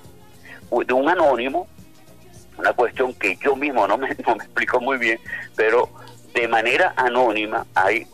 de 0.87 0.95
un 0.95 1.09
anónimo 1.09 1.67
una 2.57 2.73
cuestión 2.75 3.13
que 3.15 3.37
yo 3.43 3.57
mismo 3.57 3.89
no 3.89 3.99
me, 3.99 4.09
no 4.27 4.37
me 4.37 4.45
explico 4.45 4.81
muy 4.81 4.97
bien 4.99 5.19
pero 5.57 5.89
de 6.35 6.49
manera 6.49 6.93
anónima 6.97 7.67
hay 7.75 8.07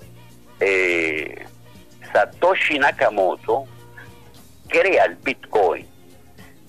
eh, 0.61 1.45
Satoshi 2.13 2.79
Nakamoto 2.79 3.65
crea 4.69 5.05
el 5.07 5.17
Bitcoin 5.17 5.87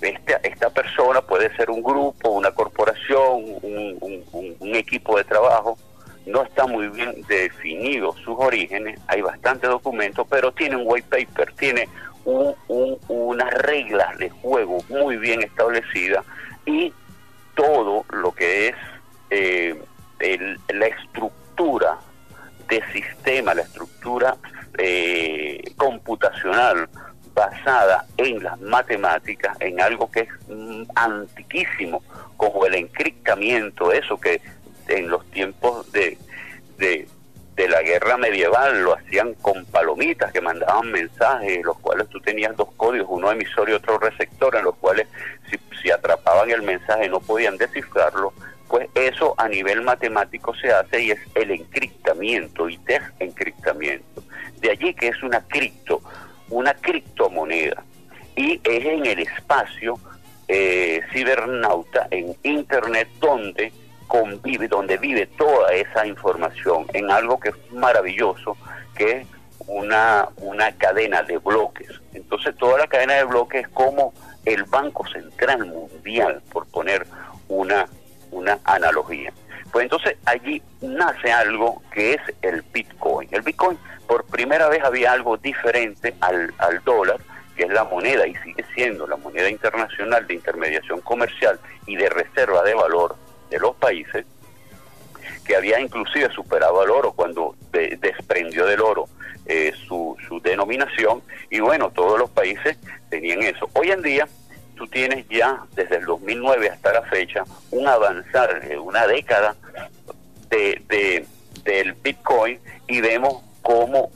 esta, 0.01 0.37
esta 0.37 0.69
persona 0.71 1.21
puede 1.21 1.55
ser 1.55 1.69
un 1.69 1.83
grupo, 1.83 2.31
una 2.31 2.49
corporación, 2.51 3.43
un, 3.61 4.75
equipo 4.75 5.15
de 5.17 5.23
trabajo. 5.25 5.77
No 6.25 6.41
está 6.41 6.65
muy 6.65 6.87
bien 6.87 7.21
definido 7.27 8.13
sus 8.25 8.35
orígenes, 8.39 8.99
hay 9.07 9.21
bastantes 9.21 9.69
documentos, 9.69 10.25
pero 10.27 10.51
tiene 10.53 10.77
un 10.77 10.83
white 10.85 11.07
paper, 11.07 11.53
tiene 11.53 11.87
un- 12.25 12.55
unas 13.09 13.53
reglas 13.53 14.17
de 14.17 14.31
juego 14.31 14.79
muy 14.89 15.17
bien 15.17 15.43
establecidas 15.43 16.25
y 16.65 16.91
todo 17.53 18.03
lo 18.09 18.31
que 18.31 18.69
es 18.69 18.75
eh, 19.29 19.79
el- 20.19 20.59
la 20.73 20.87
estructura 20.87 21.40
de 22.67 22.81
sistema, 22.93 23.53
la 23.53 23.61
estructura 23.61 24.35
eh, 24.77 25.61
computacional 25.77 26.89
basada 27.33 28.05
en 28.17 28.41
las 28.43 28.59
matemáticas, 28.61 29.55
en 29.59 29.79
algo 29.81 30.09
que 30.09 30.21
es 30.21 30.29
mm, 30.47 30.83
antiquísimo, 30.95 32.01
como 32.37 32.65
el 32.65 32.75
encriptamiento, 32.75 33.91
eso 33.91 34.19
que 34.19 34.41
en 34.87 35.09
los 35.09 35.25
tiempos 35.31 35.91
de, 35.91 36.17
de, 36.77 37.07
de 37.55 37.67
la 37.67 37.81
guerra 37.81 38.17
medieval 38.17 38.83
lo 38.83 38.95
hacían 38.95 39.33
con 39.35 39.65
palomitas 39.65 40.31
que 40.31 40.41
mandaban 40.41 40.91
mensajes, 40.91 41.63
los 41.63 41.77
cuales 41.79 42.07
tú 42.09 42.19
tenías 42.19 42.55
dos 42.57 42.69
códigos, 42.75 43.07
uno 43.09 43.31
emisor 43.31 43.69
y 43.69 43.73
otro 43.73 43.99
receptor, 43.99 44.55
en 44.55 44.63
los 44.63 44.75
cuales 44.77 45.07
si, 45.49 45.57
si 45.81 45.91
atrapaban 45.91 46.49
el 46.49 46.63
mensaje 46.63 47.07
no 47.07 47.19
podían 47.19 47.57
descifrarlo, 47.57 48.33
pues 48.71 48.87
eso 48.95 49.35
a 49.37 49.49
nivel 49.49 49.81
matemático 49.81 50.55
se 50.55 50.71
hace 50.71 51.03
y 51.03 51.11
es 51.11 51.19
el 51.35 51.51
encriptamiento 51.51 52.69
y 52.69 52.77
desencriptamiento. 52.77 54.23
De 54.61 54.71
allí 54.71 54.93
que 54.93 55.09
es 55.09 55.21
una 55.23 55.41
cripto, 55.41 56.01
una 56.49 56.73
criptomoneda. 56.75 57.83
Y 58.37 58.61
es 58.63 58.85
en 58.85 59.05
el 59.05 59.19
espacio 59.19 59.99
eh, 60.47 61.01
cibernauta, 61.11 62.07
en 62.11 62.33
Internet, 62.43 63.09
donde 63.19 63.73
convive, 64.07 64.69
donde 64.69 64.95
vive 64.97 65.27
toda 65.37 65.73
esa 65.73 66.07
información, 66.07 66.85
en 66.93 67.11
algo 67.11 67.41
que 67.41 67.49
es 67.49 67.71
maravilloso, 67.73 68.55
que 68.95 69.17
es 69.17 69.27
una, 69.67 70.29
una 70.37 70.71
cadena 70.77 71.23
de 71.23 71.39
bloques. 71.39 71.89
Entonces 72.13 72.55
toda 72.55 72.77
la 72.77 72.87
cadena 72.87 73.15
de 73.15 73.25
bloques 73.25 73.65
es 73.65 73.69
como 73.73 74.13
el 74.45 74.63
Banco 74.63 75.05
Central 75.09 75.65
Mundial, 75.65 76.41
por 76.53 76.67
poner 76.67 77.05
una, 77.49 77.85
una 78.31 78.59
analogía. 78.63 79.31
Pues 79.71 79.83
entonces 79.83 80.17
allí 80.25 80.61
nace 80.81 81.31
algo 81.31 81.81
que 81.93 82.13
es 82.13 82.21
el 82.41 82.61
Bitcoin. 82.73 83.29
El 83.31 83.41
Bitcoin 83.41 83.77
por 84.07 84.25
primera 84.25 84.67
vez 84.67 84.83
había 84.83 85.11
algo 85.13 85.37
diferente 85.37 86.13
al, 86.19 86.53
al 86.57 86.83
dólar, 86.83 87.17
que 87.55 87.63
es 87.63 87.69
la 87.69 87.83
moneda 87.85 88.27
y 88.27 88.35
sigue 88.37 88.65
siendo 88.73 89.07
la 89.07 89.15
moneda 89.15 89.49
internacional 89.49 90.27
de 90.27 90.33
intermediación 90.33 90.99
comercial 91.01 91.59
y 91.85 91.95
de 91.95 92.09
reserva 92.09 92.63
de 92.63 92.73
valor 92.73 93.15
de 93.49 93.59
los 93.59 93.75
países, 93.75 94.25
que 95.45 95.55
había 95.55 95.79
inclusive 95.79 96.29
superado 96.33 96.81
al 96.81 96.89
oro 96.89 97.11
cuando 97.13 97.55
de- 97.71 97.97
desprendió 98.01 98.65
del 98.65 98.81
oro 98.81 99.07
eh, 99.45 99.73
su, 99.87 100.15
su 100.27 100.39
denominación 100.41 101.21
y 101.49 101.59
bueno, 101.59 101.91
todos 101.91 102.17
los 102.19 102.29
países 102.29 102.77
tenían 103.09 103.41
eso. 103.43 103.69
Hoy 103.73 103.91
en 103.91 104.01
día 104.01 104.27
tú 104.81 104.87
tienes 104.87 105.27
ya 105.29 105.63
desde 105.75 105.97
el 105.97 106.05
2009 106.05 106.69
hasta 106.71 106.91
la 106.91 107.03
fecha 107.03 107.43
un 107.69 107.87
avanzar, 107.87 108.61
eh, 108.67 108.79
una 108.79 109.05
década 109.05 109.55
de, 110.49 110.81
de- 110.89 111.25
del 111.63 111.93
Bitcoin 111.93 112.59
y 112.87 112.99
vemos 112.99 113.43
cómo 113.61 114.09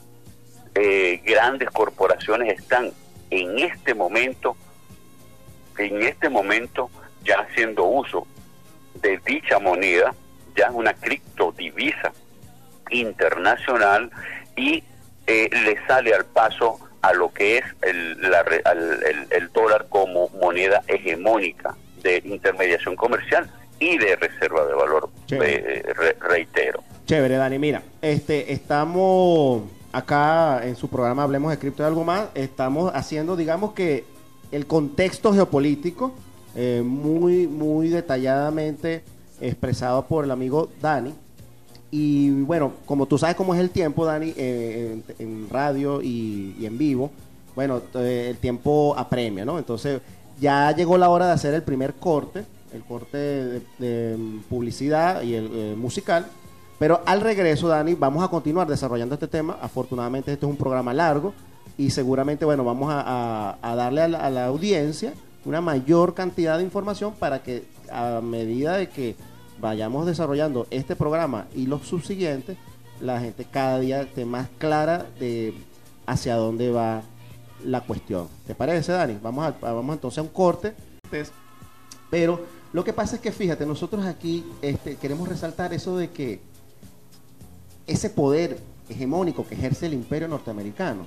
eh, 0.74 1.22
grandes 1.24 1.70
corporaciones 1.70 2.58
están 2.58 2.90
en 3.30 3.60
este 3.60 3.94
momento, 3.94 4.56
en 5.78 6.02
este 6.02 6.28
momento 6.28 6.90
ya 7.22 7.36
haciendo 7.48 7.84
uso 7.84 8.26
de 8.94 9.20
dicha 9.24 9.60
moneda, 9.60 10.12
ya 10.56 10.64
es 10.66 10.72
una 10.72 10.94
criptodivisa 10.94 12.12
internacional 12.90 14.10
y 14.56 14.82
eh, 15.28 15.48
le 15.52 15.86
sale 15.86 16.12
al 16.12 16.24
paso 16.24 16.80
a 17.02 17.12
lo 17.12 17.32
que 17.32 17.58
es 17.58 17.64
el, 17.82 18.20
la 18.20 18.44
al- 18.64 19.02
el- 19.04 19.26
el 19.30 19.52
dólar 19.52 19.86
como 19.88 20.28
moneda 20.40 20.82
hegemónica 20.88 21.74
de 22.02 22.22
intermediación 22.24 22.96
comercial 22.96 23.50
y 23.78 23.98
de 23.98 24.16
reserva 24.16 24.64
de 24.66 24.74
valor, 24.74 25.10
eh, 25.30 25.82
re- 25.94 26.16
reitero. 26.20 26.82
Chévere, 27.06 27.36
Dani. 27.36 27.58
Mira, 27.58 27.82
este, 28.02 28.52
estamos 28.52 29.62
acá 29.92 30.60
en 30.64 30.76
su 30.76 30.88
programa 30.88 31.22
Hablemos 31.24 31.50
de 31.50 31.58
Cripto 31.58 31.82
y 31.82 31.86
algo 31.86 32.04
más. 32.04 32.28
Estamos 32.34 32.90
haciendo, 32.94 33.36
digamos 33.36 33.72
que, 33.74 34.04
el 34.52 34.66
contexto 34.66 35.32
geopolítico 35.34 36.14
eh, 36.54 36.82
muy, 36.84 37.46
muy 37.46 37.88
detalladamente 37.88 39.02
expresado 39.40 40.06
por 40.06 40.24
el 40.24 40.30
amigo 40.30 40.70
Dani. 40.80 41.14
Y 41.90 42.30
bueno, 42.30 42.72
como 42.84 43.06
tú 43.06 43.16
sabes 43.18 43.36
cómo 43.36 43.54
es 43.54 43.60
el 43.60 43.70
tiempo, 43.70 44.04
Dani, 44.04 44.32
eh, 44.36 45.00
en, 45.18 45.48
radio 45.48 46.02
y, 46.02 46.64
en 46.64 46.76
vivo, 46.76 47.10
bueno, 47.54 47.80
eh, 47.94 48.28
el 48.30 48.36
tiempo 48.38 48.94
apremia, 48.96 49.44
¿no? 49.44 49.58
Entonces, 49.58 50.00
ya 50.40 50.72
llegó 50.72 50.98
la 50.98 51.08
hora 51.08 51.26
de 51.26 51.32
hacer 51.32 51.54
el 51.54 51.62
primer 51.62 51.94
corte, 51.94 52.44
el 52.72 52.82
corte 52.82 53.62
de, 53.78 54.40
publicidad 54.48 55.22
y 55.22 55.34
el 55.34 55.50
eh, 55.52 55.74
musical. 55.76 56.26
Pero 56.78 57.00
al 57.06 57.20
regreso, 57.22 57.68
Dani, 57.68 57.94
vamos 57.94 58.22
a 58.22 58.28
continuar 58.28 58.66
desarrollando 58.66 59.14
este 59.14 59.28
tema. 59.28 59.56
Afortunadamente, 59.62 60.32
este 60.32 60.44
es 60.44 60.50
un 60.50 60.58
programa 60.58 60.92
largo 60.92 61.32
y 61.78 61.90
seguramente, 61.90 62.44
bueno, 62.44 62.64
vamos 62.64 62.92
a 62.92 63.56
darle 63.62 64.02
a 64.02 64.08
la, 64.08 64.18
a 64.18 64.30
la 64.30 64.46
audiencia 64.46 65.14
una 65.46 65.60
mayor 65.60 66.12
cantidad 66.14 66.58
de 66.58 66.64
información 66.64 67.14
para 67.18 67.42
que 67.42 67.64
a 67.90 68.20
medida 68.20 68.76
de 68.76 68.88
que 68.88 69.14
vayamos 69.60 70.06
desarrollando 70.06 70.66
este 70.70 70.96
programa 70.96 71.46
y 71.54 71.66
los 71.66 71.86
subsiguientes, 71.86 72.56
la 73.00 73.20
gente 73.20 73.44
cada 73.44 73.78
día 73.80 74.02
esté 74.02 74.24
más 74.24 74.48
clara 74.58 75.06
de 75.18 75.54
hacia 76.06 76.36
dónde 76.36 76.70
va 76.70 77.02
la 77.64 77.80
cuestión. 77.82 78.28
¿Te 78.46 78.54
parece, 78.54 78.92
Dani? 78.92 79.18
Vamos, 79.22 79.46
a, 79.46 79.50
vamos 79.72 79.94
entonces 79.94 80.18
a 80.18 80.22
un 80.22 80.28
corte. 80.28 80.74
Pero 82.10 82.44
lo 82.72 82.84
que 82.84 82.92
pasa 82.92 83.16
es 83.16 83.22
que, 83.22 83.32
fíjate, 83.32 83.66
nosotros 83.66 84.04
aquí 84.04 84.44
este, 84.62 84.96
queremos 84.96 85.28
resaltar 85.28 85.72
eso 85.72 85.96
de 85.96 86.10
que 86.10 86.40
ese 87.86 88.10
poder 88.10 88.58
hegemónico 88.88 89.46
que 89.46 89.54
ejerce 89.54 89.86
el 89.86 89.94
imperio 89.94 90.28
norteamericano, 90.28 91.06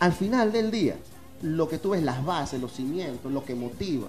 al 0.00 0.12
final 0.12 0.52
del 0.52 0.70
día, 0.70 0.96
lo 1.42 1.68
que 1.68 1.78
tú 1.78 1.90
ves, 1.90 2.02
las 2.02 2.24
bases, 2.24 2.60
los 2.60 2.72
cimientos, 2.72 3.32
lo 3.32 3.44
que 3.44 3.54
motiva, 3.54 4.08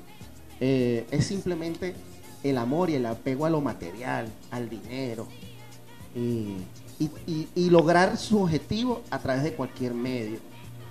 eh, 0.60 1.06
es 1.12 1.26
simplemente 1.26 1.96
el 2.44 2.58
amor 2.58 2.90
y 2.90 2.96
el 2.96 3.06
apego 3.06 3.46
a 3.46 3.50
lo 3.50 3.62
material, 3.62 4.28
al 4.52 4.70
dinero, 4.70 5.28
y, 6.16 7.70
lograr 7.70 8.18
su 8.18 8.42
objetivo 8.42 9.04
a 9.10 9.20
través 9.20 9.44
de 9.44 9.54
cualquier 9.54 9.94
medio. 9.94 10.40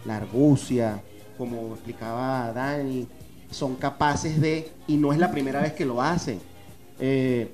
La 0.05 0.17
argucia, 0.17 1.03
como 1.37 1.75
explicaba 1.75 2.53
Dani, 2.53 3.07
son 3.51 3.77
capaces 3.77 4.41
de, 4.41 4.71
y 4.87 4.97
no 4.97 5.13
es 5.13 5.19
la 5.19 5.31
primera 5.31 5.61
vez 5.61 5.73
que 5.73 5.85
lo 5.85 6.01
hacen, 6.01 6.41
eh, 7.01 7.53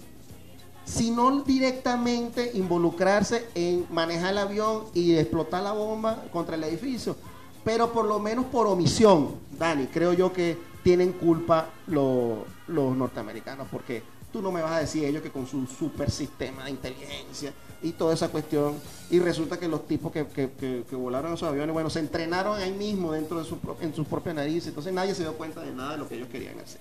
sino 0.85 1.43
directamente 1.43 2.51
involucrarse 2.55 3.47
en 3.55 3.87
manejar 3.91 4.33
el 4.33 4.39
avión 4.39 4.85
y 4.93 5.15
explotar 5.15 5.63
la 5.63 5.73
bomba 5.73 6.25
contra 6.33 6.57
el 6.57 6.65
edificio. 6.65 7.17
Pero 7.65 7.93
por 7.93 8.05
lo 8.05 8.19
menos 8.19 8.45
por 8.47 8.67
omisión, 8.67 9.31
Dani, 9.59 9.87
creo 9.87 10.13
yo 10.13 10.33
que 10.33 10.59
tienen 10.85 11.13
culpa 11.13 11.71
lo- 11.89 12.45
los 12.69 12.97
norteamericanos, 12.97 13.67
porque 13.73 14.03
tú 14.33 14.41
no 14.41 14.53
me 14.53 14.63
vas 14.63 14.73
a 14.73 14.79
decir 14.81 15.05
ellos 15.05 15.23
que 15.23 15.31
con 15.31 15.47
su 15.49 15.67
super 15.67 16.11
sistema 16.11 16.65
de 16.65 16.71
inteligencia 16.71 17.53
y 17.83 17.93
toda 17.93 18.15
esa 18.15 18.29
cuestión, 18.29 18.75
y 19.11 19.19
resulta 19.19 19.59
que 19.59 19.67
los 19.69 19.87
tipos 19.87 20.13
que, 20.13 20.27
que- 20.27 20.51
que- 20.53 20.85
que 20.89 20.97
volaron 20.97 21.33
esos 21.35 21.49
aviones, 21.49 21.73
bueno, 21.73 21.91
se 21.91 22.01
entrenaron 22.01 22.59
ahí 22.59 22.73
mismo 22.73 23.13
dentro 23.13 23.39
de 23.39 23.45
su, 23.45 23.59
en 23.81 23.95
sus 23.95 24.07
propias 24.07 24.35
narices, 24.37 24.69
entonces 24.69 24.93
nadie 24.93 25.15
se 25.15 25.23
dio 25.23 25.35
cuenta 25.35 25.61
de 25.63 25.73
nada 25.73 25.93
de 25.93 25.99
lo 25.99 26.09
que 26.09 26.15
ellos 26.17 26.29
querían 26.31 26.59
hacer 26.61 26.81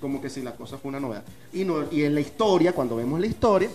como 0.00 0.20
que 0.20 0.28
si 0.28 0.42
la 0.42 0.56
cosa 0.56 0.78
fue 0.78 0.88
una 0.88 0.98
novedad. 0.98 1.22
Y, 1.52 1.64
no, 1.64 1.84
y 1.92 2.02
en 2.02 2.14
la 2.16 2.20
historia, 2.20 2.72
cuando 2.72 2.96
vemos 2.96 3.20
la 3.20 3.26
historia, 3.26 3.70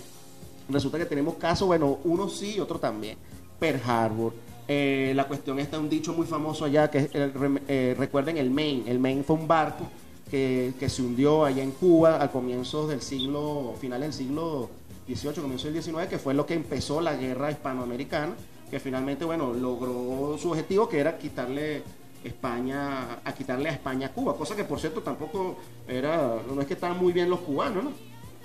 resulta 0.68 0.98
que 0.98 1.06
tenemos 1.06 1.36
casos, 1.36 1.66
bueno, 1.68 2.00
uno 2.04 2.28
sí 2.28 2.56
y 2.56 2.60
otro 2.60 2.80
también. 2.80 3.18
Pearl 3.58 3.80
Harbor. 3.86 4.34
Eh, 4.68 5.14
la 5.16 5.28
cuestión 5.28 5.60
está 5.60 5.80
un 5.80 5.90
dicho 5.90 6.14
muy 6.14 6.26
famoso 6.26 6.66
allá, 6.66 6.92
que 6.92 7.10
el 7.14 7.62
eh, 7.68 7.96
recuerden 7.98 8.38
el 8.38 8.52
Maine. 8.52 8.90
El 8.90 9.00
Maine 9.00 9.24
fue 9.24 9.38
un 9.38 9.48
barco 9.48 9.88
que, 10.30 10.74
que 10.78 10.90
se 10.90 11.02
hundió 11.02 11.46
allá 11.46 11.64
en 11.64 11.72
Cuba 11.72 12.18
al 12.18 12.32
comienzo 12.32 12.86
del 12.86 13.02
siglo, 13.02 13.76
final 13.80 14.02
del 14.02 14.12
siglo 14.12 14.70
XVIII, 15.08 15.42
comienzo 15.42 15.72
del 15.72 15.82
XIX, 15.82 16.08
que 16.10 16.20
fue 16.20 16.34
lo 16.34 16.46
que 16.46 16.54
empezó 16.54 17.00
la 17.00 17.16
guerra 17.16 17.50
hispanoamericana, 17.50 18.34
que 18.70 18.80
finalmente, 18.82 19.24
bueno, 19.24 19.54
logró 19.54 20.38
su 20.38 20.50
objetivo, 20.50 20.90
que 20.90 21.00
era 21.00 21.18
quitarle 21.18 21.84
España, 22.26 23.20
a 23.24 23.34
quitarle 23.34 23.70
a 23.70 23.72
España 23.72 24.08
a 24.08 24.12
Cuba, 24.12 24.36
cosa 24.36 24.54
que 24.54 24.66
por 24.66 24.82
cierto 24.82 25.02
tampoco 25.02 25.56
era, 25.88 26.42
no 26.54 26.60
es 26.60 26.68
que 26.68 26.74
estaban 26.74 26.98
muy 26.98 27.14
bien 27.14 27.30
los 27.30 27.40
cubanos, 27.40 27.86
¿no? 27.86 27.92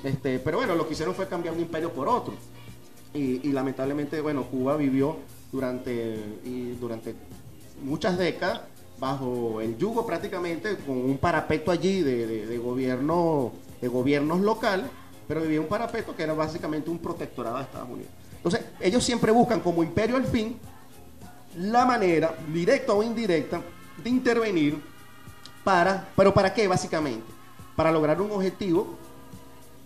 Este, 0.05 0.39
pero 0.39 0.59
bueno, 0.59 0.77
lo 0.77 0.87
que 0.87 0.93
hicieron 0.93 1.17
fue 1.17 1.27
cambiar 1.27 1.55
un 1.55 1.61
imperio 1.61 1.91
por 1.93 2.07
otro. 2.07 2.35
Y 3.15 3.53
lamentablemente, 3.53 4.23
bueno, 4.23 4.45
Cuba 4.45 4.75
vivió 4.77 5.19
durante, 5.53 6.19
y 6.45 6.73
durante 6.81 7.15
muchas 7.85 8.19
décadas 8.19 8.63
bajo 8.99 9.61
el 9.61 9.77
yugo 9.77 10.07
prácticamente, 10.07 10.77
con 10.77 10.97
un 10.97 11.19
parapeto 11.19 11.71
allí 11.73 12.03
de, 12.03 12.59
gobierno, 12.59 13.53
de 13.81 13.89
gobiernos 13.89 14.41
locales, 14.41 14.87
pero 15.27 15.41
vivía 15.43 15.61
un 15.61 15.67
parapeto 15.67 16.15
que 16.15 16.23
era 16.23 16.35
básicamente 16.35 16.89
un 16.89 16.99
protectorado 16.99 17.57
de 17.57 17.63
Estados 17.65 17.89
Unidos. 17.89 18.13
Entonces, 18.37 18.63
ellos 18.81 19.03
siempre 19.03 19.33
buscan 19.33 19.61
como 19.61 19.83
imperio 19.83 20.17
al 20.17 20.27
fin 20.27 20.57
la 21.59 21.85
manera, 21.85 22.35
directa 22.53 22.93
o 22.93 23.03
indirecta, 23.03 23.61
de 24.03 24.09
intervenir 24.09 24.81
para, 25.65 26.09
pero 26.17 26.33
¿para 26.33 26.55
qué 26.55 26.69
básicamente? 26.69 27.27
Para 27.75 27.91
lograr 27.91 28.21
un 28.21 28.31
objetivo 28.31 28.97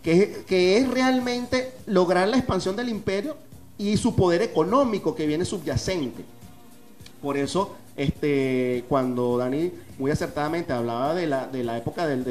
que 0.03 0.45
que 0.47 0.77
es 0.77 0.89
realmente 0.89 1.73
lograr 1.87 2.29
la 2.29 2.37
expansión 2.37 2.77
del 2.77 2.91
imperio 2.91 3.37
y 3.79 3.97
su 3.97 4.15
poder 4.15 4.43
económico 4.43 5.15
que 5.15 5.27
viene 5.27 5.45
subyacente. 5.45 6.25
Por 7.21 7.37
eso, 7.37 7.75
este, 7.97 8.85
cuando 8.89 9.37
Dani 9.39 9.73
muy 9.99 10.11
acertadamente 10.11 10.73
hablaba 10.73 11.15
de 11.15 11.27
la, 11.27 11.47
de 11.47 11.65
la 11.65 11.79
época 11.79 12.07
del, 12.07 12.25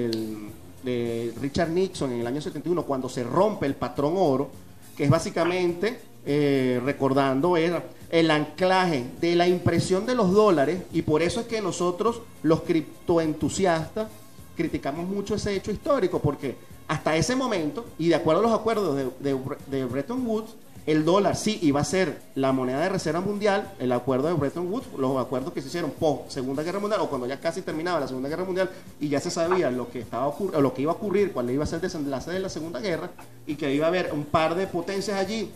de 0.84 1.34
Richard 1.42 1.70
Nixon 1.70 2.14
en 2.14 2.22
el 2.22 2.28
año 2.28 2.42
71, 2.42 2.84
cuando 2.84 3.10
se 3.10 3.24
rompe 3.24 3.66
el 3.66 3.76
patrón 3.76 4.14
oro, 4.16 4.50
que 4.96 5.06
es 5.06 5.10
básicamente, 5.10 6.00
eh, 6.26 6.80
recordando, 6.84 7.58
era 7.58 7.84
el 8.10 8.32
anclaje 8.32 9.06
de 9.20 9.36
la 9.36 9.48
impresión 9.48 10.06
de 10.06 10.16
los 10.16 10.32
dólares, 10.32 10.82
y 10.94 11.02
por 11.02 11.22
eso 11.22 11.42
es 11.42 11.48
que 11.48 11.62
nosotros, 11.62 12.22
los 12.44 12.62
criptoentusiastas, 12.62 14.08
criticamos 14.56 15.08
mucho 15.08 15.36
ese 15.36 15.56
hecho 15.56 15.72
histórico, 15.72 16.20
porque 16.20 16.56
hasta 16.88 17.16
ese 17.18 17.36
momento, 17.36 17.86
y 17.98 18.10
de 18.10 18.16
acuerdo 18.16 18.42
a 18.42 18.44
los 18.44 18.54
acuerdos 18.54 19.12
de 19.20 19.86
Bretton 19.86 20.26
Woods, 20.26 20.56
el 20.86 21.04
dólar 21.04 21.36
sí 21.36 21.58
iba 21.64 21.80
a 21.80 21.84
ser 21.84 22.22
la 22.36 22.52
moneda 22.52 22.80
de 22.80 22.90
reserva 22.90 23.20
mundial, 23.20 23.74
el 23.80 23.92
acuerdo 23.92 24.28
de 24.28 24.34
Bretton 24.36 24.72
Woods, 24.72 24.86
los 24.98 25.18
acuerdos 25.20 25.52
que 25.52 25.62
se 25.62 25.68
hicieron 25.70 25.92
post 25.92 26.30
Segunda 26.30 26.62
Guerra 26.62 26.80
Mundial, 26.80 27.02
o 27.02 27.10
cuando 27.10 27.26
ya 27.26 27.40
casi 27.40 27.64
terminaba 27.64 28.00
la 28.00 28.08
Segunda 28.08 28.30
Guerra 28.30 28.46
Mundial, 28.46 28.70
y 29.00 29.10
ya 29.10 29.20
se 29.20 29.32
sabía 29.32 29.72
lo 29.72 29.90
que, 29.90 30.00
estaba 30.00 30.28
ocurri- 30.28 30.60
lo 30.60 30.74
que 30.74 30.84
iba 30.84 30.92
a 30.92 30.96
ocurrir, 30.96 31.32
cuál 31.32 31.50
iba 31.50 31.64
a 31.64 31.68
ser 31.68 31.78
el 31.78 31.82
desenlace 31.82 32.32
de 32.32 32.40
la 32.40 32.50
Segunda 32.50 32.80
Guerra, 32.80 33.10
y 33.48 33.56
que 33.56 33.74
iba 33.74 33.86
a 33.86 33.90
haber 33.90 34.14
un 34.14 34.26
par 34.26 34.54
de 34.54 34.68
potencias 34.68 35.20
allí 35.20 35.52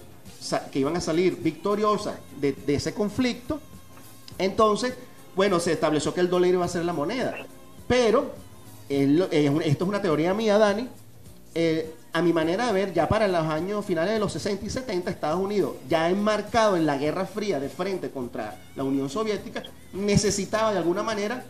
que 0.71 0.79
iban 0.79 0.95
a 0.95 1.01
salir 1.01 1.37
victoriosas 1.41 2.15
de, 2.39 2.55
ese 2.67 2.93
conflicto, 2.93 3.59
entonces, 4.39 4.95
bueno, 5.35 5.59
se 5.59 5.73
estableció 5.73 6.13
que 6.13 6.21
el 6.21 6.29
dólar 6.29 6.49
iba 6.49 6.65
a 6.65 6.69
ser 6.69 6.85
la 6.85 6.93
moneda. 6.93 7.35
Pero, 7.87 8.31
esto 8.89 9.27
es 9.31 9.81
una 9.81 10.01
teoría 10.01 10.33
mía, 10.33 10.57
Dani, 10.57 10.87
eh, 11.53 11.93
a 12.11 12.21
mi 12.21 12.33
manera 12.33 12.67
de 12.67 12.73
ver, 12.73 12.93
ya 12.93 13.07
para 13.07 13.27
los 13.27 13.45
años 13.45 13.85
finales 13.85 14.13
de 14.13 14.19
los 14.19 14.33
60 14.33 14.65
y 14.65 14.69
70, 14.69 15.11
Estados 15.11 15.39
Unidos, 15.39 15.73
ya 15.87 16.09
enmarcado 16.09 16.75
en 16.75 16.85
la 16.85 16.97
Guerra 16.97 17.25
Fría 17.25 17.59
de 17.59 17.69
frente 17.69 18.09
contra 18.09 18.57
la 18.75 18.83
Unión 18.83 19.09
Soviética, 19.09 19.63
necesitaba 19.93 20.71
de 20.71 20.79
alguna 20.79 21.03
manera 21.03 21.43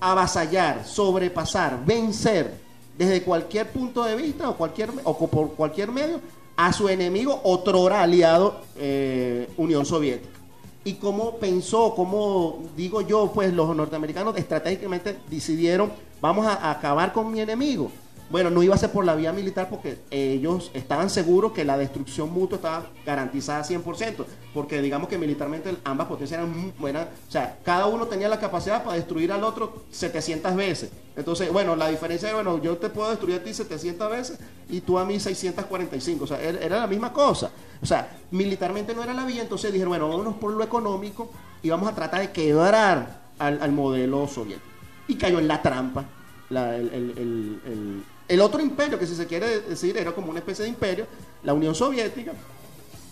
avasallar, 0.00 0.86
sobrepasar, 0.86 1.84
vencer 1.84 2.52
desde 2.96 3.22
cualquier 3.22 3.70
punto 3.70 4.04
de 4.04 4.16
vista 4.16 4.48
o, 4.48 4.56
cualquier, 4.56 4.90
o 5.04 5.26
por 5.28 5.52
cualquier 5.52 5.92
medio 5.92 6.20
a 6.56 6.72
su 6.72 6.88
enemigo, 6.88 7.40
otrora 7.44 8.02
aliado 8.02 8.62
eh, 8.76 9.48
Unión 9.56 9.86
Soviética. 9.86 10.36
Y 10.82 10.94
cómo 10.94 11.36
pensó, 11.36 11.94
cómo 11.94 12.64
digo 12.76 13.02
yo, 13.02 13.30
pues 13.32 13.52
los 13.52 13.76
norteamericanos 13.76 14.36
estratégicamente 14.36 15.18
decidieron, 15.28 15.92
vamos 16.20 16.46
a 16.46 16.70
acabar 16.70 17.12
con 17.12 17.30
mi 17.30 17.40
enemigo. 17.40 17.92
Bueno, 18.30 18.50
no 18.50 18.62
iba 18.62 18.74
a 18.74 18.78
ser 18.78 18.92
por 18.92 19.06
la 19.06 19.14
vía 19.14 19.32
militar 19.32 19.70
porque 19.70 20.00
ellos 20.10 20.70
estaban 20.74 21.08
seguros 21.08 21.52
que 21.52 21.64
la 21.64 21.78
destrucción 21.78 22.30
mutua 22.30 22.56
estaba 22.56 22.86
garantizada 23.06 23.64
100%, 23.64 24.26
porque 24.52 24.82
digamos 24.82 25.08
que 25.08 25.16
militarmente 25.16 25.74
ambas 25.84 26.08
potencias 26.08 26.38
eran 26.40 26.74
buenas, 26.78 27.06
o 27.26 27.30
sea, 27.32 27.58
cada 27.64 27.86
uno 27.86 28.06
tenía 28.06 28.28
la 28.28 28.38
capacidad 28.38 28.84
para 28.84 28.96
destruir 28.96 29.32
al 29.32 29.44
otro 29.44 29.82
700 29.90 30.54
veces. 30.56 30.90
Entonces, 31.16 31.50
bueno, 31.50 31.74
la 31.74 31.88
diferencia 31.88 32.28
es, 32.28 32.34
bueno, 32.34 32.62
yo 32.62 32.76
te 32.76 32.90
puedo 32.90 33.08
destruir 33.08 33.36
a 33.40 33.42
ti 33.42 33.54
700 33.54 34.10
veces 34.10 34.38
y 34.68 34.82
tú 34.82 34.98
a 34.98 35.06
mí 35.06 35.18
645, 35.18 36.24
o 36.24 36.26
sea, 36.26 36.38
era 36.42 36.80
la 36.80 36.86
misma 36.86 37.14
cosa. 37.14 37.50
O 37.80 37.86
sea, 37.86 38.18
militarmente 38.30 38.94
no 38.94 39.02
era 39.02 39.14
la 39.14 39.24
vía, 39.24 39.40
entonces 39.40 39.72
dijeron, 39.72 39.90
bueno, 39.92 40.06
vámonos 40.08 40.34
por 40.34 40.52
lo 40.52 40.62
económico 40.62 41.30
y 41.62 41.70
vamos 41.70 41.88
a 41.88 41.94
tratar 41.94 42.20
de 42.20 42.30
quebrar 42.30 43.22
al, 43.38 43.62
al 43.62 43.72
modelo 43.72 44.28
soviético. 44.28 44.66
Y 45.08 45.14
cayó 45.16 45.38
en 45.38 45.48
la 45.48 45.62
trampa. 45.62 46.04
El- 46.50 48.04
el- 48.28 48.40
otro 48.40 48.60
imperio, 48.60 48.98
que 48.98 49.06
si 49.06 49.14
se 49.16 49.26
quiere 49.26 49.60
decir, 49.60 49.96
era 49.96 50.12
como 50.12 50.30
una 50.30 50.38
especie 50.38 50.64
de 50.64 50.70
imperio, 50.70 51.06
la 51.42 51.54
Unión 51.54 51.74
Soviética. 51.74 52.32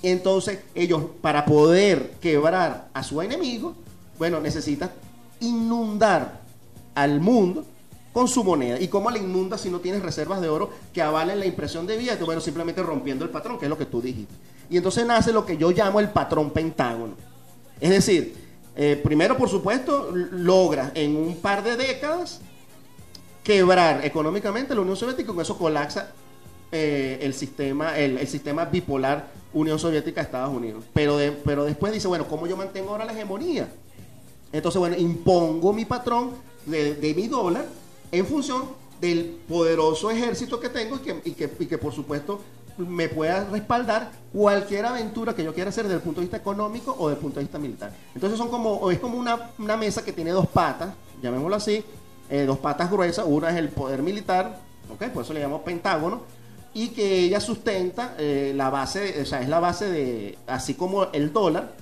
Entonces, 0.02 0.60
ellos, 0.74 1.02
para 1.20 1.44
poder 1.44 2.12
quebrar 2.20 2.88
a 2.92 3.02
su 3.02 3.20
enemigo, 3.22 3.74
bueno, 4.18 4.40
necesitan 4.40 4.90
inundar 5.40 6.40
al 6.94 7.20
mundo 7.20 7.64
con 8.12 8.28
su 8.28 8.44
moneda. 8.44 8.80
¿Y 8.80 8.88
cómo 8.88 9.10
la 9.10 9.18
inunda 9.18 9.58
si 9.58 9.68
no 9.70 9.80
tienes 9.80 10.02
reservas 10.02 10.40
de 10.40 10.48
oro 10.48 10.70
que 10.92 11.02
avalen 11.02 11.38
la 11.38 11.46
impresión 11.46 11.86
de 11.86 11.96
billetes? 11.96 12.24
Bueno, 12.24 12.40
simplemente 12.40 12.82
rompiendo 12.82 13.24
el 13.24 13.30
patrón, 13.30 13.58
que 13.58 13.66
es 13.66 13.70
lo 13.70 13.76
que 13.76 13.86
tú 13.86 14.00
dijiste. 14.00 14.32
Y 14.70 14.76
entonces 14.76 15.04
nace 15.06 15.32
lo 15.32 15.44
que 15.44 15.56
yo 15.56 15.70
llamo 15.70 16.00
el 16.00 16.08
patrón 16.10 16.50
pentágono. 16.50 17.14
Es 17.80 17.90
decir, 17.90 18.34
eh, 18.74 19.00
primero, 19.02 19.36
por 19.36 19.48
supuesto, 19.48 20.10
logra 20.12 20.92
en 20.94 21.16
un 21.16 21.36
par 21.36 21.62
de 21.62 21.76
décadas 21.76 22.40
quebrar 23.47 24.05
económicamente 24.05 24.74
la 24.74 24.80
Unión 24.80 24.97
Soviética 24.97 25.30
y 25.30 25.34
con 25.34 25.40
eso 25.40 25.57
colapsa 25.57 26.11
eh, 26.72 27.20
el, 27.22 27.32
sistema, 27.32 27.97
el, 27.97 28.18
el 28.18 28.26
sistema 28.26 28.64
bipolar 28.64 29.28
Unión 29.53 29.78
Soviética-Estados 29.78 30.53
Unidos. 30.53 30.82
Pero, 30.92 31.16
pero 31.44 31.64
después 31.64 31.92
dice, 31.92 32.09
bueno, 32.09 32.26
¿cómo 32.26 32.49
yo 32.49 32.57
mantengo 32.57 32.90
ahora 32.90 33.05
la 33.05 33.12
hegemonía? 33.12 33.68
Entonces, 34.51 34.80
bueno, 34.80 34.97
impongo 34.99 35.72
mi 35.72 35.84
patrón 35.84 36.32
de, 36.64 36.97
de 36.97 37.14
mi 37.14 37.28
dólar 37.28 37.66
en 38.11 38.26
función 38.26 38.64
del 39.01 39.38
poderoso 39.49 40.11
ejército 40.11 40.59
que 40.59 40.68
tengo 40.68 40.97
y 40.97 40.99
que, 40.99 41.20
y 41.24 41.30
que, 41.30 41.49
y 41.61 41.66
que, 41.66 41.78
por 41.78 41.92
supuesto 41.92 42.40
me 42.76 43.09
pueda 43.09 43.44
respaldar 43.44 44.11
cualquier 44.32 44.86
aventura 44.86 45.34
que 45.34 45.44
yo 45.44 45.55
quiera 45.55 45.70
hacer 45.70 45.84
desde 45.84 45.97
el 45.97 46.03
punto 46.03 46.20
de 46.20 46.26
vista 46.26 46.36
económico 46.36 46.97
o 46.99 47.09
desde 47.09 47.18
el 47.18 47.22
punto 47.22 47.38
de 47.38 47.44
vista 47.44 47.59
militar. 47.59 47.92
Entonces 48.12 48.36
son 48.36 48.49
como, 48.49 48.90
es 48.90 48.99
como 48.99 49.16
una, 49.16 49.53
una 49.59 49.76
mesa 49.76 50.05
que 50.05 50.12
tiene 50.12 50.32
dos 50.32 50.49
patas, 50.49 50.92
llamémoslo 51.22 51.57
así, 51.57 51.82
eh, 52.31 52.45
dos 52.45 52.59
patas 52.59 52.91
gruesas, 52.91 53.24
una 53.29 53.51
es 53.51 53.57
el 53.57 53.68
poder 53.68 54.03
militar, 54.03 54.59
¿ok? 54.93 55.07
por 55.12 55.24
eso 55.24 55.33
le 55.33 55.41
llamamos 55.41 55.62
pentágono, 55.62 56.22
y 56.74 56.89
que 56.89 57.20
ella 57.20 57.41
sustenta 57.41 58.14
eh, 58.18 58.53
la 58.55 58.68
base, 58.68 59.22
o 59.22 59.24
sea, 59.24 59.41
es 59.41 59.49
la 59.49 59.61
base 59.61 59.87
de, 59.91 60.39
así 60.47 60.74
como 60.74 61.05
el 61.12 61.33
dólar, 61.33 61.72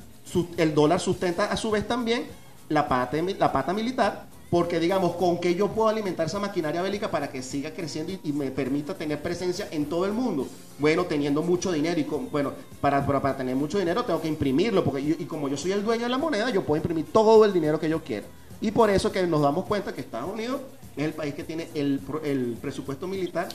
el 0.57 0.75
dólar 0.75 1.01
sustenta 1.01 1.47
a 1.47 1.57
su 1.57 1.71
vez 1.71 1.87
también 1.87 2.25
la 2.69 2.89
pata, 2.89 3.17
la 3.39 3.53
pata 3.53 3.73
militar, 3.73 4.27
porque 4.51 4.79
digamos, 4.79 5.17
con 5.17 5.41
que 5.41 5.57
yo 5.57 5.69
puedo 5.69 5.89
alimentar 5.89 6.27
esa 6.27 6.39
maquinaria 6.39 6.81
bélica 6.81 7.11
para 7.11 7.29
que 7.29 7.43
siga 7.43 7.73
creciendo 7.73 8.13
y, 8.23 8.33
me 8.33 8.53
permita 8.53 8.95
tener 8.95 9.21
presencia 9.21 9.67
en 9.73 9.87
todo 9.87 10.07
el 10.07 10.13
mundo. 10.13 10.47
Bueno, 10.79 11.07
teniendo 11.07 11.43
mucho 11.43 11.73
dinero 11.73 11.99
y 11.99 12.05
bueno, 12.31 12.53
para, 12.81 13.05
para, 13.05 13.37
tener 13.37 13.57
mucho 13.57 13.81
dinero 13.81 14.05
tengo 14.05 14.21
que 14.21 14.29
imprimirlo, 14.29 14.85
porque 14.85 15.01
y 15.01 15.25
como 15.25 15.49
yo 15.49 15.57
soy 15.57 15.73
el 15.73 15.85
dueño 15.85 16.05
de 16.05 16.09
la 16.09 16.19
moneda, 16.19 16.51
yo 16.51 16.63
puedo 16.63 16.77
imprimir 16.77 17.07
todo 17.13 17.45
el 17.45 17.53
dinero 17.53 17.81
que 17.81 17.89
yo 17.89 18.05
quiera. 18.05 18.27
Y 18.61 18.71
por 18.71 18.91
eso 18.91 19.13
que 19.13 19.27
nos 19.27 19.43
damos 19.43 19.67
cuenta 19.67 19.93
que 19.93 20.01
Estados 20.01 20.33
Unidos 20.33 20.61
es 20.97 21.05
el 21.05 21.13
país 21.13 21.35
que 21.35 21.45
tiene 21.45 21.69
el, 21.75 22.01
el 22.25 22.57
presupuesto 22.61 23.07
militar 23.07 23.49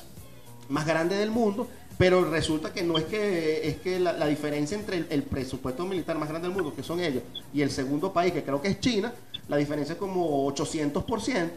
más 0.69 0.85
grande 0.85 1.15
del 1.15 1.31
mundo, 1.31 1.67
pero 1.97 2.23
resulta 2.29 2.71
que 2.71 2.83
no 2.83 2.97
es 2.97 3.05
que 3.05 3.67
es 3.67 3.77
que 3.77 3.99
la, 3.99 4.13
la 4.13 4.27
diferencia 4.27 4.77
entre 4.77 5.05
el, 5.09 5.23
presupuesto 5.23 5.85
militar 5.85 6.17
más 6.17 6.29
grande 6.29 6.47
del 6.47 6.55
mundo, 6.55 6.73
que 6.73 6.83
son 6.83 6.99
ellos, 6.99 7.23
y 7.53 7.61
el 7.61 7.71
segundo 7.71 8.13
país, 8.13 8.31
que 8.31 8.43
creo 8.43 8.61
que 8.61 8.69
es 8.69 8.79
China, 8.79 9.13
la 9.47 9.57
diferencia 9.57 9.93
es 9.93 9.99
como 9.99 10.47
800%. 10.49 11.49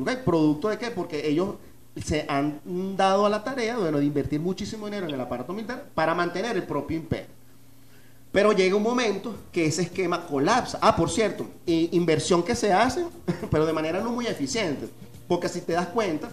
¿ok? 0.00 0.10
¿Producto 0.24 0.68
de 0.68 0.78
qué? 0.78 0.90
Porque 0.90 1.28
ellos 1.28 1.56
se 2.02 2.24
han 2.28 2.60
dado 2.96 3.26
a 3.26 3.28
la 3.28 3.42
tarea 3.42 3.76
de 3.76 4.04
invertir 4.04 4.40
muchísimo 4.40 4.86
dinero 4.86 5.06
en 5.06 5.14
el 5.14 5.20
aparato 5.20 5.52
militar 5.52 5.90
para 5.94 6.14
mantener 6.14 6.56
el 6.56 6.62
propio 6.62 6.96
imperio. 6.96 7.39
Pero 8.32 8.52
llega 8.52 8.76
un 8.76 8.82
momento 8.82 9.34
que 9.50 9.66
ese 9.66 9.82
esquema 9.82 10.26
colapsa. 10.26 10.78
Ah, 10.80 10.94
por 10.94 11.10
cierto, 11.10 11.46
inversión 11.66 12.42
que 12.42 12.54
se 12.54 12.72
hace, 12.72 13.04
pero 13.50 13.66
de 13.66 13.72
manera 13.72 14.00
no 14.00 14.10
muy 14.10 14.26
eficiente. 14.26 14.88
Porque 15.26 15.48
si 15.48 15.60
te 15.60 15.72
das 15.72 15.88
cuenta, 15.88 16.28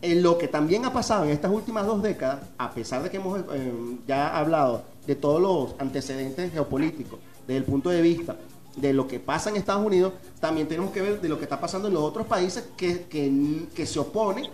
en 0.00 0.22
lo 0.22 0.36
que 0.36 0.48
también 0.48 0.84
ha 0.84 0.92
pasado 0.92 1.24
en 1.24 1.30
estas 1.30 1.50
últimas 1.50 1.86
dos 1.86 2.02
décadas, 2.02 2.40
a 2.58 2.72
pesar 2.72 3.02
de 3.02 3.10
que 3.10 3.18
hemos 3.18 3.40
eh, 3.52 3.72
ya 4.06 4.36
hablado 4.36 4.84
de 5.06 5.14
todos 5.14 5.40
los 5.40 5.80
antecedentes 5.80 6.52
geopolíticos, 6.52 7.20
desde 7.46 7.58
el 7.58 7.64
punto 7.64 7.90
de 7.90 8.02
vista 8.02 8.36
de 8.76 8.92
lo 8.92 9.06
que 9.06 9.20
pasa 9.20 9.50
en 9.50 9.56
Estados 9.56 9.84
Unidos, 9.84 10.14
también 10.40 10.66
tenemos 10.66 10.90
que 10.90 11.02
ver 11.02 11.20
de 11.20 11.28
lo 11.28 11.36
que 11.36 11.44
está 11.44 11.60
pasando 11.60 11.88
en 11.88 11.94
los 11.94 12.02
otros 12.02 12.26
países 12.26 12.64
que, 12.76 13.02
que, 13.04 13.66
que 13.74 13.86
se 13.86 13.98
oponen 13.98 14.46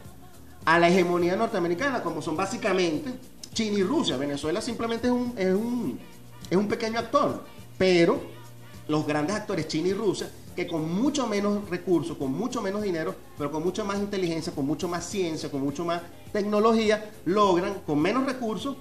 a 0.64 0.78
la 0.78 0.88
hegemonía 0.88 1.36
norteamericana, 1.36 2.03
como 2.03 2.20
son 2.20 2.36
básicamente 2.36 3.11
China 3.55 3.78
y 3.78 3.82
Rusia. 3.82 4.16
Venezuela 4.16 4.61
simplemente 4.61 5.09
es 5.09 5.55
un, 5.55 5.99
es 6.51 6.57
un 6.57 6.68
pequeño 6.68 6.99
actor, 6.99 7.44
pero 7.76 8.20
los 8.88 9.07
grandes 9.07 9.36
actores 9.36 9.68
China 9.68 9.88
y 9.88 9.92
Rusia, 9.92 10.30
que 10.57 10.66
con 10.66 10.92
mucho 10.92 11.26
menos 11.26 11.68
recursos, 11.68 12.16
con 12.16 12.32
mucho 12.32 12.61
menos 12.61 12.82
dinero, 12.82 13.14
pero 13.36 13.51
con 13.53 13.62
mucha 13.62 13.84
más 13.84 13.99
inteligencia, 13.99 14.53
con 14.53 14.66
mucho 14.66 14.88
más 14.88 15.05
ciencia, 15.05 15.51
con 15.51 15.61
mucho 15.61 15.84
más 15.84 16.03
tecnología, 16.32 17.11
logran 17.26 17.80
con 17.86 18.01
menos 18.01 18.24
recursos 18.24 18.76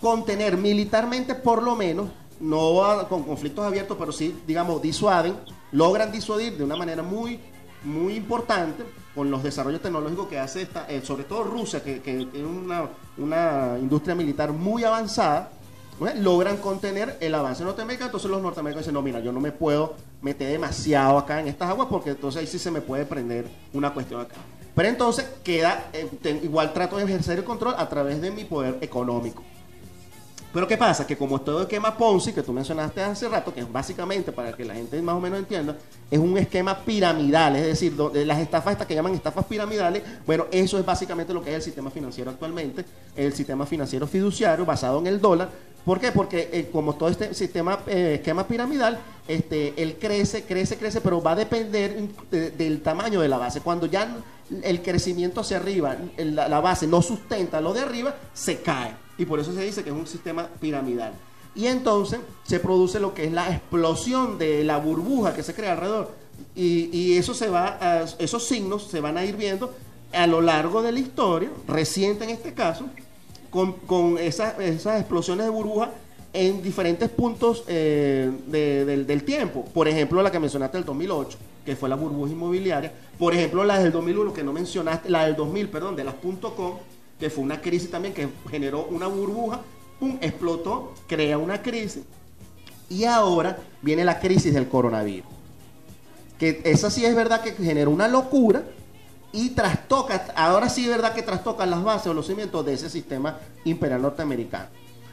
contener 0.00 0.56
militarmente 0.56 1.34
por 1.34 1.62
lo 1.62 1.76
menos, 1.76 2.08
no 2.40 3.06
con 3.08 3.22
conflictos 3.22 3.64
abiertos, 3.64 3.96
pero 3.98 4.10
sí, 4.10 4.40
digamos, 4.46 4.82
disuaden, 4.82 5.36
logran 5.70 6.10
disuadir 6.10 6.56
de 6.56 6.64
una 6.64 6.76
manera 6.76 7.02
muy, 7.02 7.38
muy 7.84 8.14
importante 8.14 8.84
con 9.14 9.30
los 9.30 9.42
desarrollos 9.42 9.80
tecnológicos 9.80 10.28
que 10.28 10.38
hace 10.38 10.62
esta, 10.62 10.86
eh, 10.88 11.02
sobre 11.04 11.24
todo 11.24 11.44
Rusia, 11.44 11.82
que, 11.82 12.00
que 12.00 12.26
tiene 12.26 12.46
una, 12.46 12.88
una 13.18 13.76
industria 13.78 14.14
militar 14.14 14.52
muy 14.52 14.82
avanzada, 14.82 15.52
logran 16.16 16.56
contener 16.58 17.16
el 17.20 17.34
avance 17.34 17.64
norteamericano. 17.64 18.08
Entonces 18.08 18.30
los 18.30 18.42
norteamericanos 18.42 18.84
dicen, 18.84 18.94
no, 18.94 19.02
mira, 19.02 19.20
yo 19.20 19.32
no 19.32 19.40
me 19.40 19.52
puedo 19.52 19.94
meter 20.20 20.50
demasiado 20.50 21.18
acá 21.18 21.40
en 21.40 21.48
estas 21.48 21.68
aguas 21.68 21.88
porque 21.90 22.10
entonces 22.10 22.40
ahí 22.40 22.46
sí 22.46 22.58
se 22.58 22.70
me 22.70 22.80
puede 22.80 23.04
prender 23.04 23.46
una 23.72 23.92
cuestión 23.92 24.20
acá. 24.20 24.34
Pero 24.74 24.88
entonces 24.88 25.26
queda, 25.44 25.90
eh, 25.92 26.40
igual 26.42 26.72
trato 26.72 26.96
de 26.96 27.04
ejercer 27.04 27.38
el 27.38 27.44
control 27.44 27.74
a 27.76 27.88
través 27.88 28.20
de 28.20 28.30
mi 28.30 28.44
poder 28.44 28.78
económico. 28.80 29.42
Pero 30.52 30.68
¿qué 30.68 30.76
pasa? 30.76 31.06
Que 31.06 31.16
como 31.16 31.40
todo 31.40 31.62
esquema 31.62 31.96
Ponzi, 31.96 32.32
que 32.32 32.42
tú 32.42 32.52
mencionaste 32.52 33.02
hace 33.02 33.26
rato, 33.26 33.54
que 33.54 33.60
es 33.60 33.72
básicamente, 33.72 34.32
para 34.32 34.52
que 34.52 34.64
la 34.66 34.74
gente 34.74 35.00
más 35.00 35.14
o 35.14 35.20
menos 35.20 35.38
entienda, 35.38 35.76
es 36.10 36.18
un 36.18 36.36
esquema 36.36 36.78
piramidal, 36.78 37.56
es 37.56 37.66
decir, 37.66 37.96
donde 37.96 38.26
las 38.26 38.38
estafas 38.38 38.72
estas 38.72 38.86
que 38.86 38.94
llaman 38.94 39.14
estafas 39.14 39.46
piramidales, 39.46 40.02
bueno, 40.26 40.46
eso 40.50 40.78
es 40.78 40.84
básicamente 40.84 41.32
lo 41.32 41.42
que 41.42 41.50
es 41.50 41.56
el 41.56 41.62
sistema 41.62 41.90
financiero 41.90 42.30
actualmente, 42.30 42.84
el 43.16 43.32
sistema 43.32 43.64
financiero 43.64 44.06
fiduciario 44.06 44.66
basado 44.66 44.98
en 44.98 45.06
el 45.06 45.20
dólar. 45.22 45.48
¿Por 45.84 45.98
qué? 45.98 46.12
Porque 46.12 46.48
eh, 46.52 46.68
como 46.72 46.94
todo 46.94 47.08
este 47.08 47.34
sistema, 47.34 47.80
eh, 47.86 48.14
esquema 48.16 48.46
piramidal, 48.46 48.98
este, 49.26 49.74
él 49.82 49.96
crece, 50.00 50.44
crece, 50.44 50.76
crece, 50.76 51.00
pero 51.00 51.22
va 51.22 51.32
a 51.32 51.36
depender 51.36 52.08
de- 52.30 52.50
del 52.52 52.82
tamaño 52.82 53.20
de 53.20 53.28
la 53.28 53.38
base. 53.38 53.60
Cuando 53.60 53.86
ya 53.86 54.16
el 54.62 54.82
crecimiento 54.82 55.40
hacia 55.40 55.56
arriba, 55.56 55.96
la, 56.16 56.60
base 56.60 56.86
no 56.86 57.02
sustenta 57.02 57.60
lo 57.60 57.72
de 57.72 57.80
arriba, 57.80 58.14
se 58.34 58.60
cae. 58.60 58.94
Y 59.18 59.24
por 59.24 59.40
eso 59.40 59.52
se 59.52 59.62
dice 59.64 59.82
que 59.82 59.90
es 59.90 59.96
un 59.96 60.06
sistema 60.06 60.46
piramidal. 60.60 61.12
Y 61.54 61.66
entonces 61.66 62.20
se 62.44 62.60
produce 62.60 62.98
lo 62.98 63.14
que 63.14 63.24
es 63.24 63.32
la 63.32 63.50
explosión 63.50 64.38
de 64.38 64.64
la 64.64 64.78
burbuja 64.78 65.34
que 65.34 65.42
se 65.42 65.54
crea 65.54 65.72
alrededor. 65.72 66.10
Y, 66.54 67.16
esos 67.16 68.46
signos 68.46 68.84
se 68.84 69.00
van 69.00 69.16
a 69.16 69.24
ir 69.24 69.36
viendo 69.36 69.72
a 70.12 70.26
lo 70.26 70.40
largo 70.40 70.82
de 70.82 70.92
la 70.92 71.00
historia, 71.00 71.50
reciente 71.66 72.24
en 72.24 72.30
este 72.30 72.52
caso, 72.52 72.86
con, 73.52 73.72
con 73.74 74.18
esas, 74.18 74.58
esas 74.58 74.98
explosiones 74.98 75.44
de 75.46 75.50
burbuja 75.50 75.90
en 76.32 76.62
diferentes 76.62 77.08
puntos 77.10 77.62
eh, 77.68 78.30
de- 78.48 78.84
del, 78.84 79.06
del 79.06 79.22
tiempo. 79.22 79.64
Por 79.72 79.86
ejemplo, 79.86 80.20
la 80.22 80.32
que 80.32 80.40
mencionaste 80.40 80.78
del 80.78 80.84
2008, 80.86 81.38
que 81.64 81.76
fue 81.76 81.88
la 81.88 81.94
burbuja 81.94 82.32
inmobiliaria. 82.32 82.92
Por 83.18 83.34
ejemplo, 83.34 83.62
la 83.64 83.78
del 83.78 83.92
2001, 83.92 84.32
que 84.32 84.42
no 84.42 84.52
mencionaste, 84.52 85.10
la 85.10 85.26
del 85.26 85.36
2000, 85.36 85.68
perdón, 85.68 85.94
de 85.94 86.02
las 86.04 86.14
.com, 86.56 86.78
que 87.20 87.30
fue 87.30 87.44
una 87.44 87.60
crisis 87.60 87.90
también 87.90 88.14
que 88.14 88.26
generó 88.50 88.86
una 88.86 89.06
burbuja, 89.06 89.60
pum, 90.00 90.16
explotó, 90.22 90.94
crea 91.06 91.36
una 91.38 91.60
crisis. 91.62 92.02
Y 92.88 93.04
ahora 93.04 93.58
viene 93.82 94.04
la 94.04 94.18
crisis 94.18 94.52
del 94.54 94.66
coronavirus. 94.68 95.30
Que 96.38 96.60
esa 96.64 96.90
sí 96.90 97.04
es 97.04 97.14
verdad 97.14 97.42
que 97.42 97.52
generó 97.52 97.90
una 97.90 98.08
locura 98.08 98.64
y 99.32 99.50
trastoca, 99.50 100.26
ahora 100.36 100.68
sí 100.68 100.84
es 100.84 100.90
verdad 100.90 101.14
que 101.14 101.22
trastoca 101.22 101.64
las 101.66 101.82
bases 101.82 102.08
o 102.08 102.14
los 102.14 102.26
cimientos 102.26 102.64
de 102.66 102.74
ese 102.74 102.90
sistema 102.90 103.38
imperial 103.64 104.02
norteamericano. 104.02 104.66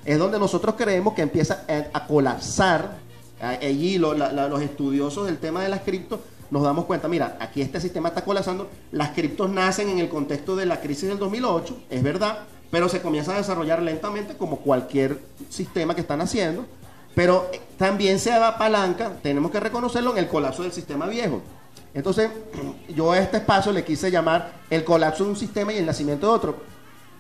Es 0.05 0.17
donde 0.17 0.39
nosotros 0.39 0.76
creemos 0.78 1.13
que 1.13 1.22
empieza 1.22 1.65
a, 1.93 2.05
colapsar. 2.07 2.97
a- 3.41 3.49
Allí 3.49 3.97
los 3.97 4.61
estudiosos 4.61 5.26
del 5.26 5.38
tema 5.38 5.61
de 5.63 5.70
las 5.70 5.82
criptos 5.82 6.20
nos 6.51 6.63
damos 6.63 6.86
cuenta, 6.86 7.07
mira, 7.07 7.38
aquí 7.39 7.61
este 7.61 7.80
sistema 7.80 8.09
está 8.09 8.24
colapsando, 8.24 8.70
las 8.91 9.09
criptos 9.11 9.49
nacen 9.51 9.88
en 9.89 9.99
el 9.99 10.09
contexto 10.09 10.55
de 10.55 10.65
la 10.65 10.82
crisis 10.82 11.07
del 11.07 11.20
2008, 11.20 11.78
es 11.91 12.01
verdad, 12.01 12.39
pero 12.72 12.89
se 12.89 13.01
comienza 13.01 13.34
a 13.34 13.38
desarrollar 13.38 13.82
lentamente 13.84 14.36
como 14.36 14.57
cualquier 14.57 15.20
sistema 15.49 15.93
que 15.93 16.01
están 16.01 16.22
haciendo, 16.22 16.65
pero 17.13 17.47
eh, 17.53 17.61
también 17.78 18.17
se 18.20 18.34
apalanca, 18.34 19.11
tenemos 19.22 19.51
que 19.51 19.59
reconocerlo, 19.59 20.11
en 20.13 20.17
el 20.17 20.28
colapso 20.28 20.63
del 20.63 20.72
sistema 20.72 21.05
viejo. 21.05 21.41
Entonces, 21.93 22.29
yo 22.95 23.11
a 23.11 23.19
este 23.19 23.37
espacio 23.37 23.71
le 23.71 23.83
quise 23.83 24.11
llamar 24.11 24.53
el 24.69 24.83
colapso 24.83 25.23
de 25.23 25.31
un 25.31 25.35
sistema 25.35 25.73
y 25.73 25.77
el 25.77 25.85
nacimiento 25.85 26.27
de 26.27 26.33
otro. 26.33 26.55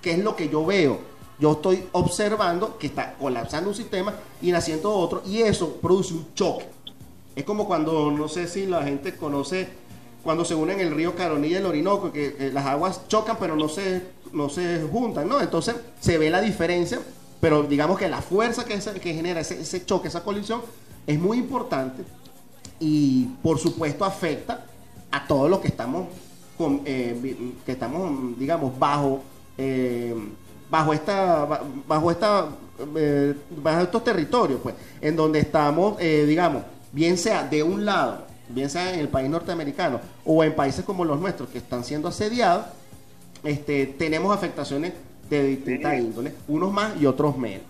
¿Qué 0.01 0.11
es 0.11 0.19
lo 0.19 0.35
que 0.35 0.49
yo 0.49 0.65
veo? 0.65 0.99
Yo 1.39 1.53
estoy 1.53 1.85
observando 1.93 2.77
que 2.77 2.87
está 2.87 3.13
colapsando 3.13 3.69
un 3.69 3.75
sistema 3.75 4.13
y 4.41 4.51
naciendo 4.51 4.91
otro, 4.93 5.21
y 5.25 5.41
eso 5.41 5.77
produce 5.81 6.13
un 6.13 6.33
choque. 6.33 6.65
Es 7.35 7.45
como 7.45 7.65
cuando, 7.65 8.11
no 8.11 8.27
sé 8.27 8.47
si 8.47 8.65
la 8.65 8.83
gente 8.83 9.15
conoce, 9.15 9.69
cuando 10.23 10.43
se 10.43 10.53
unen 10.55 10.81
el 10.81 10.91
río 10.91 11.15
Caronilla 11.15 11.55
y 11.55 11.59
el 11.59 11.65
Orinoco, 11.65 12.11
que, 12.11 12.33
que 12.33 12.51
las 12.51 12.65
aguas 12.65 13.07
chocan 13.07 13.37
pero 13.39 13.55
no 13.55 13.69
se, 13.69 14.01
no 14.33 14.49
se 14.49 14.85
juntan, 14.91 15.29
¿no? 15.29 15.39
Entonces 15.39 15.75
se 16.01 16.17
ve 16.17 16.29
la 16.29 16.41
diferencia, 16.41 16.99
pero 17.39 17.63
digamos 17.63 17.97
que 17.97 18.09
la 18.09 18.21
fuerza 18.21 18.65
que, 18.65 18.73
ese- 18.73 18.99
que 18.99 19.13
genera 19.13 19.39
ese 19.39 19.85
choque, 19.85 20.09
esa 20.09 20.23
colisión, 20.25 20.61
es 21.07 21.17
muy 21.17 21.37
importante 21.37 22.03
y 22.79 23.25
por 23.43 23.57
supuesto 23.59 24.05
afecta 24.05 24.65
a 25.11 25.25
todos 25.27 25.49
los 25.49 25.59
que 25.59 25.67
estamos 25.69 26.07
con, 26.57 26.81
eh, 26.85 27.53
que 27.65 27.71
estamos 27.71 28.37
digamos 28.37 28.77
bajo 28.77 29.21
eh, 29.57 30.15
bajo 30.69 30.93
esta 30.93 31.45
ba- 31.45 31.61
bajo 31.87 32.11
esta 32.11 32.47
eh, 32.95 33.33
bajo 33.61 33.81
estos 33.81 34.03
territorios 34.03 34.59
pues 34.61 34.75
en 35.01 35.15
donde 35.15 35.39
estamos 35.39 35.97
digamos 35.97 36.63
bien 36.91 37.17
sea 37.17 37.43
de 37.47 37.63
un 37.63 37.85
lado 37.85 38.25
bien 38.49 38.69
sea 38.69 38.93
en 38.93 38.99
el 38.99 39.09
país 39.09 39.29
norteamericano 39.29 39.99
o 40.25 40.43
en 40.43 40.55
países 40.55 40.85
como 40.85 41.03
los 41.05 41.19
nuestros 41.19 41.49
que 41.49 41.57
están 41.59 41.83
siendo 41.83 42.07
asediados 42.07 42.65
este, 43.43 43.85
tenemos 43.85 44.35
afectaciones 44.35 44.93
de 45.29 45.43
distintas 45.43 45.93
índoles, 45.99 46.33
unos 46.47 46.73
más 46.73 46.99
y 46.99 47.05
otros 47.05 47.37
menos. 47.37 47.61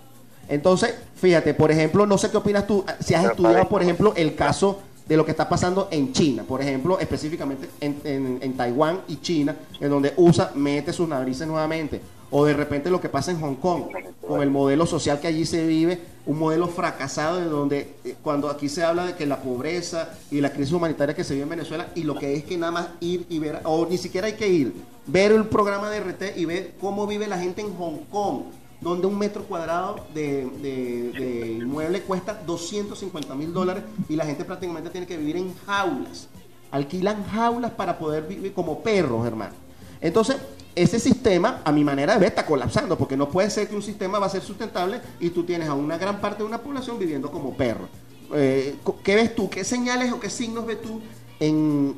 Entonces, 0.48 0.96
fíjate, 1.16 1.54
por 1.54 1.70
ejemplo, 1.72 2.08
no 2.08 2.18
sé 2.18 2.32
qué 2.32 2.38
opinas 2.38 2.66
tú, 2.66 2.84
si 3.02 3.14
has 3.14 3.26
estudiado, 3.26 3.70
por 3.70 3.84
ejemplo, 3.84 4.14
el 4.16 4.34
caso 4.34 4.80
de 5.10 5.18
lo 5.18 5.26
que 5.26 5.32
está 5.32 5.50
pasando 5.50 5.88
en 5.92 6.14
China, 6.14 6.44
por 6.48 6.62
ejemplo, 6.62 7.00
específicamente 7.00 7.68
en, 7.82 8.00
en- 8.04 8.38
en 8.42 8.54
Taiwán 8.54 9.02
y 9.08 9.18
China, 9.18 9.56
en 9.82 9.90
donde 9.90 10.14
USA 10.16 10.52
mete 10.56 10.94
sus 10.94 11.10
narices 11.10 11.48
nuevamente, 11.48 12.00
o 12.32 12.46
de 12.46 12.54
repente 12.54 12.92
lo 12.92 13.02
que 13.02 13.10
pasa 13.10 13.32
en 13.32 13.42
Hong 13.42 13.56
Kong, 13.56 13.86
con 14.28 14.44
el 14.44 14.52
modelo 14.52 14.86
social 14.86 15.20
que 15.20 15.26
allí 15.28 15.48
se 15.48 15.66
vive, 15.66 16.00
un 16.28 16.38
modelo 16.38 16.68
fracasado 16.68 17.38
de 17.40 17.46
donde 17.46 17.96
eh, 18.06 18.16
cuando 18.22 18.50
aquí 18.52 18.70
se 18.70 18.84
habla 18.84 19.08
de 19.08 19.16
que 19.16 19.26
la 19.26 19.42
pobreza 19.42 20.10
y 20.30 20.40
la 20.42 20.54
crisis 20.54 20.74
humanitaria 20.74 21.16
que 21.16 21.24
se 21.24 21.34
vive 21.34 21.44
en 21.44 21.50
Venezuela 21.50 21.88
y 21.96 22.04
lo 22.04 22.14
que 22.14 22.36
es 22.36 22.44
que 22.44 22.56
nada 22.56 22.72
más 22.72 22.88
ir 23.00 23.26
y 23.30 23.40
ver, 23.40 23.62
o 23.64 23.88
ni 23.90 23.98
siquiera 23.98 24.28
hay 24.28 24.34
que 24.34 24.48
ir, 24.48 24.74
ver 25.08 25.32
el 25.32 25.46
programa 25.46 25.90
de 25.90 26.02
RT 26.02 26.38
y 26.38 26.46
ver 26.46 26.74
cómo 26.80 27.08
vive 27.08 27.26
la 27.26 27.40
gente 27.40 27.62
en 27.62 27.74
Hong 27.76 27.98
Kong, 28.12 28.42
donde 28.82 29.08
un 29.08 29.18
metro 29.18 29.44
cuadrado 29.44 30.06
de, 30.14 30.46
de- 30.62 31.58
inmueble 31.60 32.02
cuesta 32.02 32.42
250 32.46 33.36
mil 33.36 33.54
dólares 33.54 33.84
y 34.08 34.16
la 34.16 34.26
gente 34.26 34.46
prácticamente 34.46 34.90
tiene 34.90 35.06
que 35.08 35.18
vivir 35.18 35.38
en 35.38 35.54
jaulas. 35.66 36.30
Alquilan 36.72 37.26
jaulas 37.26 37.72
para 37.72 37.98
poder 37.98 38.28
vivir 38.28 38.54
como 38.54 38.82
perros, 38.82 39.26
hermano. 39.26 39.54
Entonces, 40.02 40.38
ese 40.76 41.00
sistema, 41.00 41.62
a 41.66 41.72
mi 41.72 41.84
manera 41.84 42.14
de 42.14 42.20
ver, 42.20 42.30
está 42.30 42.46
colapsando, 42.46 42.98
porque 42.98 43.18
no 43.18 43.28
puede 43.30 43.50
ser 43.50 43.68
que 43.68 43.76
un 43.76 43.82
sistema 43.82 44.18
va 44.20 44.28
a 44.28 44.30
ser 44.30 44.42
sustentable 44.42 45.02
y 45.20 45.32
tú 45.32 45.44
tienes 45.44 45.68
a 45.68 45.74
una 45.74 45.98
gran 45.98 46.22
parte 46.22 46.44
de 46.44 46.48
una 46.48 46.60
población 46.60 46.98
viviendo 46.98 47.30
como 47.32 47.54
perros. 47.56 47.90
Eh, 48.34 48.76
¿Qué 49.04 49.16
ves 49.16 49.36
tú? 49.36 49.50
¿Qué 49.50 49.64
señales 49.66 50.14
o 50.14 50.20
qué 50.20 50.30
signos 50.30 50.66
ves 50.66 50.82
tú 50.82 51.02
en, 51.40 51.96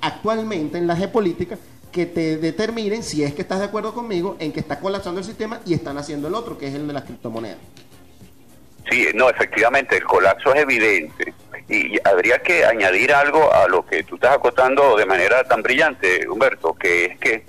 actualmente 0.00 0.78
en 0.78 0.86
la 0.86 0.96
geopolítica 0.96 1.58
que 1.92 2.06
te 2.06 2.38
determinen 2.38 3.02
si 3.02 3.22
es 3.22 3.34
que 3.34 3.42
estás 3.42 3.58
de 3.60 3.66
acuerdo 3.66 3.92
conmigo 3.94 4.36
en 4.40 4.52
que 4.52 4.60
está 4.60 4.80
colapsando 4.80 5.20
el 5.20 5.26
sistema 5.26 5.60
y 5.66 5.74
están 5.74 5.98
haciendo 5.98 6.28
el 6.28 6.34
otro, 6.34 6.58
que 6.58 6.66
es 6.68 6.74
el 6.74 6.86
de 6.86 6.92
las 6.92 7.04
criptomonedas? 7.04 7.58
Sí, 8.90 9.06
no, 9.14 9.30
efectivamente, 9.30 9.96
el 9.96 10.04
colapso 10.04 10.52
es 10.54 10.62
evidente. 10.62 11.32
Y 11.68 11.96
habría 12.06 12.40
que 12.40 12.64
añadir 12.64 13.12
algo 13.14 13.52
a 13.52 13.68
lo 13.68 13.86
que 13.86 14.02
tú 14.02 14.16
estás 14.16 14.34
acotando 14.36 14.96
de 14.96 15.06
manera 15.06 15.44
tan 15.44 15.62
brillante, 15.62 16.28
Humberto, 16.28 16.74
que 16.74 17.04
es 17.04 17.18
que, 17.18 17.44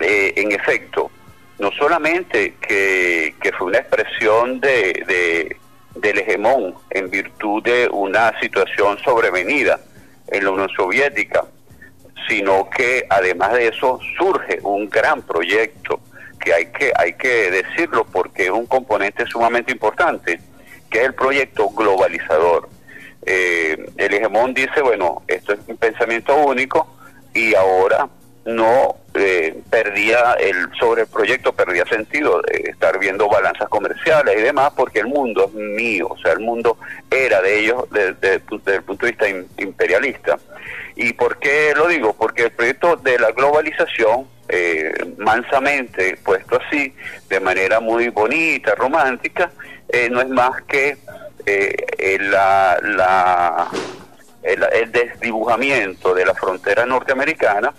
eh, 0.00 0.32
en 0.36 0.52
efecto, 0.52 1.10
no 1.58 1.70
solamente 1.72 2.54
que, 2.66 3.34
fue 3.58 3.66
una 3.66 3.78
expresión 3.78 4.60
de, 4.60 5.04
de- 5.06 5.56
del 5.96 6.18
hegemón 6.18 6.74
en 6.90 7.10
virtud 7.10 7.62
de 7.62 7.88
una 7.90 8.38
situación 8.40 8.98
sobrevenida 9.04 9.80
en 10.28 10.44
la 10.44 10.50
Unión 10.52 10.68
Soviética, 10.76 11.44
sino 12.28 12.68
que 12.70 13.06
además 13.08 13.52
de 13.54 13.68
eso 13.68 13.98
surge 14.18 14.58
un 14.62 14.88
gran 14.88 15.22
proyecto 15.22 16.00
que 16.40 16.52
hay 16.54 16.66
que 16.66 16.92
hay 16.96 17.14
que 17.14 17.50
decirlo 17.50 18.04
porque 18.04 18.44
es 18.44 18.50
un 18.50 18.66
componente 18.66 19.24
sumamente 19.26 19.72
importante, 19.72 20.38
que 20.90 20.98
es 21.00 21.04
el 21.06 21.14
proyecto 21.14 21.68
globalizador. 21.70 22.68
Eh, 23.26 23.76
el 23.96 24.14
hegemón 24.14 24.54
dice, 24.54 24.80
bueno, 24.80 25.22
esto 25.26 25.52
es 25.52 25.58
un 25.66 25.76
pensamiento 25.76 26.34
único 26.36 26.86
y 27.34 27.54
ahora 27.54 28.08
no 28.46 28.96
eh, 29.14 29.60
perdía 29.68 30.34
el 30.40 30.70
sobre 30.78 31.02
el 31.02 31.08
proyecto 31.08 31.52
perdía 31.52 31.84
sentido 31.84 32.40
de 32.42 32.70
estar 32.70 32.98
viendo 32.98 33.28
balanzas 33.28 33.68
comerciales 33.68 34.38
y 34.38 34.42
demás 34.42 34.72
porque 34.74 35.00
el 35.00 35.08
mundo 35.08 35.46
es 35.46 35.52
mío, 35.54 36.06
o 36.10 36.16
sea, 36.18 36.32
el 36.32 36.40
mundo 36.40 36.78
era 37.10 37.42
de 37.42 37.58
ellos 37.58 37.84
desde, 37.90 38.38
desde 38.38 38.76
el 38.76 38.82
punto 38.82 39.04
de 39.04 39.12
vista 39.12 39.28
im- 39.28 39.46
imperialista. 39.58 40.38
¿Y 41.00 41.12
por 41.12 41.38
qué 41.38 41.72
lo 41.76 41.86
digo? 41.86 42.12
Porque 42.12 42.42
el 42.44 42.50
proyecto 42.50 42.96
de 42.96 43.18
la 43.20 43.30
globalización, 43.30 44.26
eh, 44.48 44.92
mansamente 45.16 46.18
puesto 46.24 46.60
así, 46.60 46.92
de 47.28 47.38
manera 47.38 47.78
muy 47.78 48.08
bonita, 48.08 48.74
romántica, 48.74 49.52
eh, 49.88 50.08
no 50.10 50.20
es 50.20 50.28
más 50.28 50.60
que 50.62 50.96
eh, 51.46 52.18
la, 52.20 52.78
la- 52.82 53.68
el, 54.42 54.64
el 54.72 54.90
desdibujamiento 54.92 56.14
de 56.14 56.24
la 56.26 56.34
frontera 56.34 56.84
norteamericana 56.84 57.72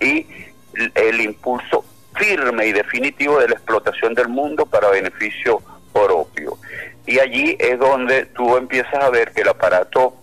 y 0.00 0.26
el, 0.74 0.90
el 0.94 1.20
impulso 1.20 1.84
firme 2.16 2.66
y 2.66 2.72
definitivo 2.72 3.38
de 3.38 3.48
la 3.48 3.54
explotación 3.54 4.14
del 4.14 4.28
mundo 4.28 4.66
para 4.66 4.88
beneficio 4.90 5.60
propio. 5.92 6.58
Y 7.06 7.20
allí 7.20 7.56
es 7.60 7.78
donde 7.78 8.26
tú 8.26 8.56
empiezas 8.56 8.94
a 8.94 9.10
ver 9.10 9.32
que 9.32 9.42
el 9.42 9.48
aparato 9.48 10.16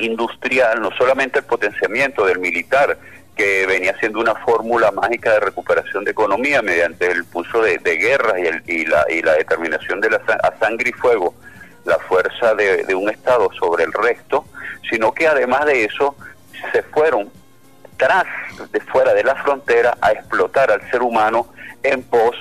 industrial, 0.00 0.80
no 0.80 0.90
solamente 0.96 1.38
el 1.40 1.44
potenciamiento 1.44 2.24
del 2.26 2.38
militar 2.38 2.98
que 3.36 3.64
venía 3.66 3.96
siendo 3.98 4.20
una 4.20 4.34
fórmula 4.34 4.90
mágica 4.90 5.32
de 5.32 5.40
recuperación 5.40 6.04
de 6.04 6.10
economía 6.10 6.60
mediante 6.62 7.10
el 7.10 7.18
impulso 7.18 7.62
de, 7.62 7.78
guerras 7.78 8.34
y, 8.66 8.72
y 8.72 8.84
la, 8.84 9.06
y 9.08 9.22
la 9.22 9.34
determinación 9.34 10.00
de 10.00 10.10
la 10.10 10.16
a 10.16 10.58
sangre 10.58 10.90
y 10.90 10.92
fuego, 10.92 11.34
la 11.84 11.98
fuerza 11.98 12.54
de, 12.54 12.84
de 12.84 12.94
un 12.94 13.08
Estado 13.08 13.48
sobre 13.58 13.84
el 13.84 13.92
resto, 13.92 14.44
sino 14.90 15.12
que 15.12 15.26
además 15.26 15.64
de 15.66 15.84
eso 15.84 16.14
se 16.72 16.82
fueron 16.82 17.30
tras 17.96 18.26
de 18.72 18.80
fuera 18.80 19.14
de 19.14 19.24
la 19.24 19.34
frontera 19.36 19.96
a 20.00 20.12
explotar 20.12 20.70
al 20.70 20.90
ser 20.90 21.02
humano 21.02 21.46
en 21.82 22.02
pos 22.02 22.36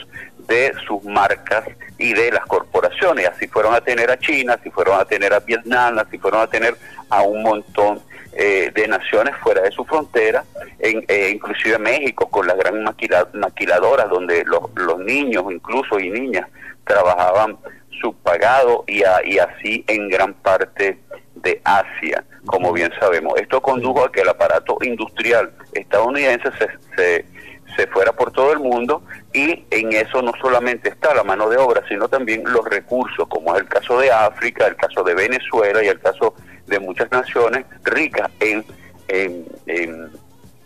de 0.48 0.74
sus 0.88 1.04
marcas 1.04 1.66
y 1.98 2.14
de 2.14 2.32
las 2.32 2.46
corporaciones. 2.46 3.28
Así 3.28 3.48
fueron 3.48 3.76
a 3.76 3.82
tener 3.82 4.10
a 4.10 4.18
China, 4.18 4.58
así 4.60 4.70
fueron 4.70 5.00
a 5.00 5.06
tener 5.06 5.34
a 5.34 5.40
Vietnam, 5.40 6.00
así 6.00 6.18
fueron 6.18 6.42
a 6.42 6.48
tener 6.48 6.76
a 7.10 7.22
un 7.24 7.42
montón 7.44 8.00
eh, 8.34 8.72
de 8.74 8.88
naciones 8.88 9.36
fuera 9.38 9.62
de 9.62 9.72
su 9.72 9.84
frontera, 9.86 10.44
en, 10.80 11.04
eh, 11.08 11.32
inclusive 11.34 11.78
México 11.80 12.30
con 12.30 12.48
las 12.48 12.58
gran 12.58 12.84
maquila- 12.84 13.28
maquiladoras 13.34 14.10
donde 14.10 14.44
los, 14.46 14.62
los 14.76 15.00
niños 15.00 15.46
incluso 15.52 16.00
y 16.00 16.10
niñas 16.10 16.48
trabajaban 16.86 17.58
subpagado 18.02 18.84
y, 18.88 19.04
a- 19.04 19.24
y 19.26 19.40
así 19.40 19.84
en 19.88 20.10
gran 20.10 20.34
parte 20.34 21.00
de 21.36 21.62
Asia, 21.64 22.24
como 22.46 22.72
bien 22.74 22.92
sabemos. 23.00 23.34
Esto 23.40 23.62
condujo 23.62 24.04
a 24.06 24.12
que 24.12 24.22
el 24.22 24.30
aparato 24.30 24.78
industrial 24.82 25.52
estadounidense 25.74 26.50
se, 26.58 26.68
se, 26.96 27.26
se 27.76 27.88
fuera 27.88 28.12
por 28.14 28.32
todo 28.32 28.52
el 28.54 28.60
mundo 28.60 29.04
y 29.34 29.66
en 29.72 29.94
eso 29.94 30.22
no 30.22 30.32
solamente 30.42 30.90
está 30.90 31.14
la 31.14 31.24
mano 31.24 31.50
de 31.50 31.58
obra, 31.58 31.82
sino 31.88 32.08
también 32.08 32.44
los 32.46 32.66
recursos, 32.66 33.28
como 33.28 33.56
es 33.56 33.62
el 33.62 33.68
caso 33.68 34.00
de 34.00 34.12
África, 34.12 34.68
el 34.68 34.76
caso 34.76 35.04
de 35.04 35.14
Venezuela 35.16 35.84
y 35.84 35.88
el 35.88 36.00
caso 36.00 36.34
de 36.70 36.80
muchas 36.80 37.12
naciones 37.12 37.66
ricas 37.84 38.30
en, 38.40 38.64
en, 39.08 39.46
en, 39.66 40.10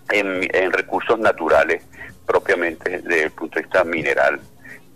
en- 0.09 0.71
recursos 0.71 1.17
naturales 1.19 1.83
propiamente 2.25 2.89
desde 2.89 3.23
el 3.23 3.31
punto 3.31 3.55
de 3.55 3.61
vista 3.63 3.83
mineral 3.83 4.39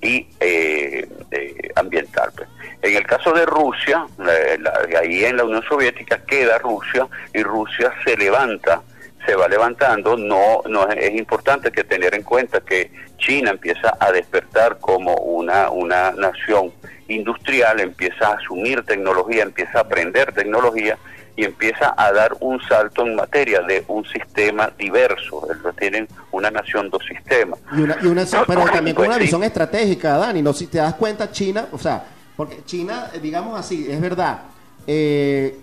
y 0.02 0.28
eh, 0.40 1.08
eh, 1.32 1.70
ambiental. 1.76 2.32
pues. 2.36 2.48
En 2.82 2.96
el 2.96 3.06
caso 3.08 3.34
de 3.34 3.46
Rusia, 3.46 4.06
la- 4.18 5.00
ahí 5.00 5.26
en 5.26 5.38
la 5.38 5.44
Unión 5.46 5.64
Soviética 5.68 6.20
queda 6.26 6.58
Rusia 6.60 7.08
y 7.34 7.42
Rusia 7.44 7.92
se 8.06 8.16
levanta, 8.18 8.82
se 9.28 9.36
va 9.36 9.48
levantando. 9.48 10.18
No, 10.18 10.62
no 10.68 10.88
es, 10.90 11.14
importante 11.14 11.72
que 11.72 11.84
tener 11.84 12.16
en 12.16 12.24
cuenta 12.24 12.62
que 12.62 12.90
China 13.18 13.52
empieza 13.52 13.96
a 14.00 14.12
despertar 14.12 14.80
como 14.80 15.14
una, 15.16 15.70
una 15.70 16.12
nación 16.12 16.72
industrial, 17.10 17.80
empieza 17.80 18.30
a 18.30 18.34
asumir 18.36 18.84
tecnología, 18.84 19.44
empieza 19.44 19.80
a 19.80 19.82
aprender 19.82 20.32
tecnología 20.34 20.98
y 21.36 21.44
empieza 21.46 21.94
a 21.96 22.12
dar 22.12 22.36
un 22.40 22.60
salto 22.68 23.06
en 23.06 23.16
materia 23.16 23.62
de 23.62 23.84
un 23.88 24.06
sistema 24.06 24.72
diverso. 24.78 25.48
Ellos 25.52 25.76
tienen 25.78 26.08
una 26.32 26.50
nación, 26.50 26.90
dos 26.90 27.04
sistemas. 27.06 27.60
Y 27.76 27.82
una, 27.82 27.98
y 28.02 28.08
una- 28.08 28.26
pero 28.48 28.66
también 28.66 28.96
con 28.96 29.06
Pues 29.06 29.10
una 29.10 29.18
visión 29.18 29.44
estratégica, 29.44 30.18
Dani. 30.18 30.42
No, 30.42 30.54
si 30.54 30.68
te 30.68 30.80
das 30.80 30.96
cuenta, 30.96 31.32
China, 31.32 31.68
o 31.72 31.78
sea, 31.78 32.04
porque 32.36 32.64
China, 32.66 33.10
eh, 33.14 33.20
digamos 33.20 33.60
así, 33.60 33.88
es 33.90 34.00
verdad, 34.02 34.40
eh, 34.88 35.58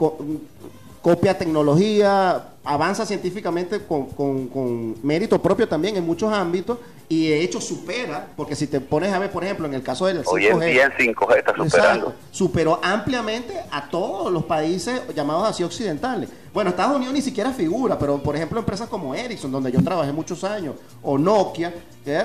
copia 1.05 1.37
tecnología, 1.37 2.43
avanza 2.65 3.05
científicamente 3.05 3.81
con, 3.87 4.07
con- 4.07 4.49
con 4.49 4.95
mérito 5.03 5.41
propio 5.43 5.69
también 5.69 5.99
en 5.99 6.07
muchos 6.07 6.33
ámbitos 6.33 6.79
y 7.11 7.29
de 7.29 7.43
hecho 7.43 7.61
supera, 7.61 8.29
porque 8.35 8.57
si 8.57 8.67
te 8.67 8.81
pones 8.81 9.13
a 9.13 9.19
ver, 9.19 9.31
por 9.31 9.45
ejemplo, 9.45 9.67
en 9.67 9.75
el 9.75 9.83
caso 9.83 10.07
del 10.07 10.25
5G, 10.25 10.33
Hoy 10.33 10.47
en 10.47 10.61
día 10.61 10.85
en 10.87 10.93
5G 11.15 11.37
está 11.37 11.51
superando. 11.53 11.65
Exacto. 11.67 12.15
Superó 12.31 12.81
ampliamente 12.83 13.53
a 13.71 13.91
todos 13.91 14.33
los 14.33 14.45
países 14.45 15.03
llamados 15.15 15.47
así 15.47 15.63
occidentales. 15.63 16.31
Bueno, 16.55 16.71
Estados 16.71 16.97
Unidos 16.97 17.13
ni 17.13 17.21
siquiera 17.21 17.51
figura, 17.53 17.99
pero 17.99 18.23
por 18.23 18.35
ejemplo 18.35 18.59
empresas 18.59 18.89
como 18.89 19.15
Ericsson, 19.15 19.53
donde 19.53 19.71
yo 19.71 19.85
trabajé 19.85 20.11
muchos 20.13 20.43
años, 20.43 20.77
o 21.03 21.19
Nokia, 21.19 21.75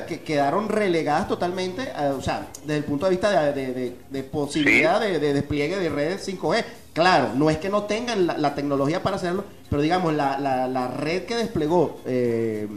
que 0.07 0.21
quedaron 0.21 0.69
relegadas 0.69 1.27
totalmente, 1.27 1.81
eh, 1.83 2.13
o 2.17 2.21
sea, 2.21 2.47
desde 2.61 2.77
el 2.77 2.83
punto 2.85 3.05
de 3.07 3.09
vista 3.11 3.29
de, 3.29 3.51
de- 3.53 3.73
de- 3.73 3.95
de 4.09 4.23
posibilidad 4.23 5.01
de, 5.01 5.19
de 5.19 5.33
despliegue 5.33 5.77
de 5.77 5.89
redes 5.89 6.25
5G. 6.25 6.63
Claro, 6.93 7.29
no 7.35 7.49
es 7.49 7.57
que 7.57 7.69
no 7.69 7.83
tengan 7.83 8.27
la, 8.27 8.37
la 8.37 8.55
tecnología 8.55 9.01
para 9.03 9.15
hacerlo, 9.17 9.43
pero 9.69 9.81
digamos, 9.81 10.13
la, 10.13 10.39
la- 10.39 10.67
la 10.67 10.87
red 10.87 11.23
que 11.25 11.35
desplegó 11.35 11.99
eh, 12.05 12.67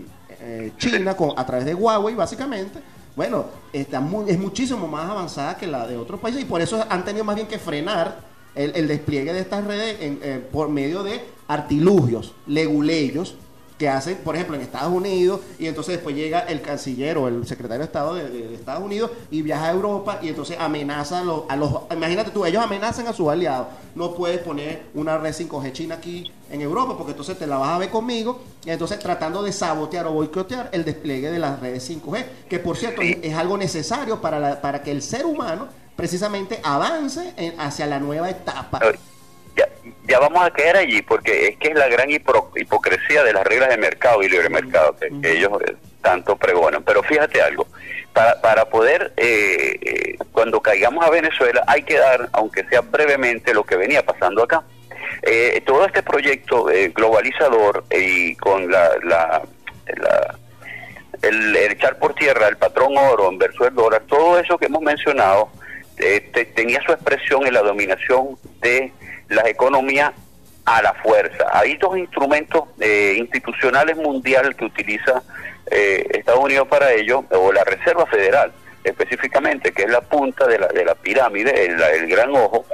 eh, 0.41 0.73
China 0.79 1.17
con, 1.17 1.33
a 1.37 1.47
través 1.47 1.65
de 1.65 1.75
Huawei, 1.75 2.15
básicamente, 2.15 2.79
bueno, 3.17 3.47
está 3.73 4.01
muy, 4.01 4.31
es 4.31 4.39
muchísimo 4.39 4.87
más 4.87 5.09
avanzada 5.11 5.57
que 5.57 5.67
la 5.67 5.87
de 5.87 5.97
otros 5.97 6.21
países 6.21 6.43
y 6.43 6.45
por 6.45 6.61
eso 6.61 6.85
han 6.89 7.05
tenido 7.05 7.25
más 7.25 7.37
bien 7.37 7.47
que 7.49 7.59
frenar 7.59 8.17
el, 8.55 8.73
el 8.77 8.87
despliegue 8.89 9.33
de 9.33 9.41
estas 9.41 9.65
redes 9.65 9.97
en- 10.01 10.21
eh, 10.23 10.47
por 10.53 10.69
medio 10.69 11.03
de 11.03 11.21
artilugios, 11.49 12.35
leguleyos 12.47 13.35
que 13.83 13.89
hacen, 13.89 14.17
por 14.19 14.37
ejemplo, 14.37 14.55
en 14.55 14.63
Estados 14.63 14.93
Unidos, 14.93 15.41
y 15.59 15.67
entonces 15.67 15.95
después 15.97 16.15
llega 16.15 16.39
el 16.39 16.63
canciller 16.63 17.19
o 17.19 17.27
el 17.27 17.45
secretario 17.49 17.81
de 17.81 17.87
Estado 17.87 18.15
de, 18.15 18.31
de- 18.31 18.47
de 18.47 18.55
Estados 18.55 18.85
Unidos 18.85 19.11
y 19.29 19.43
viaja 19.43 19.67
a 19.67 19.73
Europa 19.73 20.21
y 20.23 20.29
entonces 20.29 20.57
amenaza 20.61 21.19
a 21.19 21.25
los, 21.25 21.43
a 21.49 21.57
los- 21.57 21.73
imagínate 21.91 22.31
tú, 22.31 22.45
ellos 22.47 22.63
amenazan 22.63 23.09
a 23.09 23.13
sus 23.13 23.29
aliados, 23.29 23.67
no 23.97 24.15
puedes 24.15 24.39
poner 24.39 24.85
una 24.95 25.19
red 25.19 25.33
5G 25.35 25.73
china 25.73 25.97
aquí 25.97 26.31
en 26.49 26.61
Europa 26.61 26.95
porque 26.97 27.11
entonces 27.11 27.37
te 27.37 27.45
la 27.49 27.59
vas 27.59 27.71
a 27.71 27.79
ver 27.79 27.91
conmigo, 27.91 28.41
y 28.65 28.71
entonces 28.71 29.01
tratando 29.01 29.43
de 29.43 29.51
sabotear 29.51 30.07
o 30.07 30.13
boicotear 30.13 30.69
el 30.73 30.85
despliegue 30.85 31.33
de 31.33 31.41
las 31.41 31.59
redes 31.59 31.91
5G, 31.91 32.25
que 32.49 32.61
por 32.61 32.77
cierto 32.77 33.03
es, 33.03 33.17
es 33.21 33.35
algo 33.35 33.59
necesario 33.59 34.21
para, 34.21 34.39
la- 34.39 34.61
para 34.61 34.85
que 34.85 34.93
el 34.93 35.03
ser 35.03 35.27
humano 35.27 35.67
precisamente 35.97 36.61
avance 36.63 37.33
en- 37.37 37.59
hacia 37.61 37.87
la 37.89 37.99
nueva 37.99 38.31
etapa. 38.31 38.79
Ya, 39.57 39.69
ya 40.05 40.19
vamos 40.19 40.43
a 40.45 40.51
caer 40.51 40.77
allí 40.77 41.03
porque 41.03 41.49
es 41.49 41.57
que 41.59 41.69
es 41.69 41.75
la 41.75 41.89
gran 41.89 42.09
hipocresía 42.11 43.23
de 43.25 43.33
las 43.33 43.45
reglas 43.45 43.69
de 43.69 43.77
mercado 43.77 44.23
y 44.23 44.29
libre 44.29 44.49
mercado 44.49 44.97
que, 44.97 45.09
que 45.21 45.33
ellos 45.33 45.53
eh, 45.67 45.75
tanto 46.01 46.37
pregonan. 46.37 46.83
Pero 46.83 47.03
fíjate 47.03 47.43
algo, 47.43 47.67
para, 48.13 48.41
para 48.41 48.65
poder, 48.67 49.13
eh, 49.17 49.77
eh, 49.83 50.17
cuando 50.33 50.61
caigamos 50.61 51.05
a 51.05 51.11
Venezuela, 51.11 51.63
hay 51.67 51.83
que 51.83 51.99
dar, 51.99 52.29
aunque 52.33 52.65
sea 52.65 52.81
brevemente, 52.81 53.53
lo 53.55 53.65
que 53.65 53.77
venía 53.77 54.05
pasando 54.05 54.43
acá. 54.43 54.63
Eh, 55.23 55.63
todo 55.67 55.85
este 55.87 56.03
proyecto 56.03 56.71
eh, 56.71 56.89
globalizador 56.95 57.85
y 57.91 58.35
con 58.37 58.71
la, 58.71 58.91
la, 59.05 59.43
la- 59.99 60.39
el, 61.21 61.55
el 61.55 61.73
echar 61.73 61.99
por 61.99 62.15
tierra 62.15 62.49
el 62.49 62.57
patrón 62.57 62.97
oro 62.97 63.31
versus 63.37 63.69
el 63.69 63.75
dólar, 63.75 64.03
todo 64.09 64.39
eso 64.41 64.59
que 64.59 64.67
hemos 64.67 64.83
mencionado 64.83 65.51
te- 65.97 66.21
tenía 66.47 66.81
su 66.85 66.91
expresión 66.93 67.47
en 67.47 67.55
la 67.55 67.63
dominación 67.63 68.37
de 68.61 68.93
las 69.35 69.47
economías 69.47 70.13
a 70.65 70.83
la 70.83 70.95
fuerza. 70.95 71.47
Hay 71.53 71.77
dos 71.77 71.97
instrumentos 71.99 72.65
eh, 72.81 73.17
institucionales 73.19 73.97
mundiales 73.97 74.55
que 74.57 74.65
utiliza 74.65 75.23
eh, 75.71 76.07
Estados 76.11 76.41
Unidos 76.41 76.69
para 76.69 76.93
ello, 76.93 77.25
o 77.31 77.53
la 77.53 77.65
Reserva 77.65 78.07
Federal 78.07 78.53
específicamente, 78.85 79.73
que 79.73 79.83
es 79.83 79.91
la 79.91 80.01
punta 80.01 80.47
de 80.47 80.59
la, 80.59 80.67
de 80.69 80.85
la 80.85 80.95
pirámide, 80.95 81.67
el, 81.67 81.81
el 81.81 82.09
gran 82.09 82.35
ojo, 82.35 82.65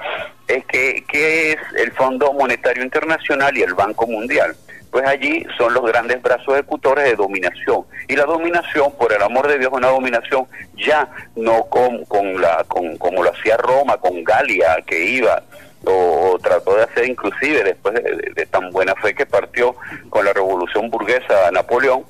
es 0.47 0.65
que, 0.65 1.05
que 1.07 1.53
es 1.53 1.59
el 1.77 1.93
Fondo 1.93 2.33
Monetario 2.33 2.83
Internacional 2.83 3.57
y 3.57 3.63
el 3.63 3.75
Banco 3.75 4.07
Mundial. 4.07 4.57
Pues 4.91 5.07
allí 5.07 5.45
son 5.59 5.75
los 5.75 5.85
grandes 5.85 6.23
brazos 6.23 6.55
ejecutores 6.55 7.05
de 7.05 7.15
dominación. 7.15 7.85
Y 8.09 8.17
la 8.17 8.25
dominación, 8.25 8.91
por 8.97 9.13
el 9.13 9.23
amor 9.23 9.47
de 9.49 9.59
Dios, 9.59 9.71
una 9.71 9.89
dominación 9.89 10.47
ya 10.77 11.07
no 11.37 11.65
con, 11.65 12.07
con 12.07 12.41
la, 12.41 12.65
con, 12.67 12.97
como 12.97 13.23
lo 13.23 13.31
hacía 13.31 13.59
Roma, 13.59 13.99
con 13.99 14.25
Galia, 14.25 14.79
que 14.87 14.99
iba 15.05 15.43
o, 15.85 16.33
o 16.35 16.39
trató 16.39 16.77
de 16.77 16.83
hacer 16.85 17.09
inclusive 17.09 17.63
después 17.65 17.95
de, 17.95 18.03
de- 18.03 18.33
de 18.35 18.47
tan 18.47 18.71
buena 18.71 18.95
fe 18.97 19.15
que 19.15 19.27
partió 19.27 19.75
con 20.11 20.25
la 20.25 20.33
revolución 20.33 20.91
burguesa 20.91 21.51
Napoleón, 21.53 22.05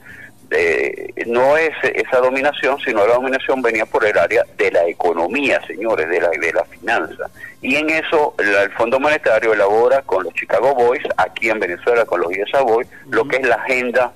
no 1.27 1.57
es 1.59 1.73
esa 1.83 2.19
dominación, 2.19 2.79
sino 2.81 3.07
la 3.07 3.15
dominación 3.15 3.61
venía 3.61 3.85
por 3.85 4.05
el 4.07 4.17
área 4.17 4.45
de 4.57 4.71
la 4.71 4.87
economía, 4.87 5.61
señores, 5.67 6.09
de 6.09 6.21
la, 6.23 6.31
de 6.31 6.53
la 6.53 6.65
finanza. 6.65 7.25
Y 7.61 7.77
en 7.77 7.91
eso 7.91 8.35
la- 8.39 8.63
el 8.63 8.71
Fondo 8.73 8.99
Monetario 8.99 9.53
elabora 9.53 10.01
con 10.03 10.25
los 10.25 10.33
Chicago 10.35 10.75
Boys, 10.75 11.03
aquí 11.19 11.51
en 11.51 11.61
Venezuela 11.61 12.07
con 12.07 12.21
los 12.23 12.33
IESA 12.33 12.63
Boys, 12.63 12.89
lo 13.11 13.27
que 13.29 13.37
es 13.37 13.47
la 13.47 13.57
agenda 13.57 14.13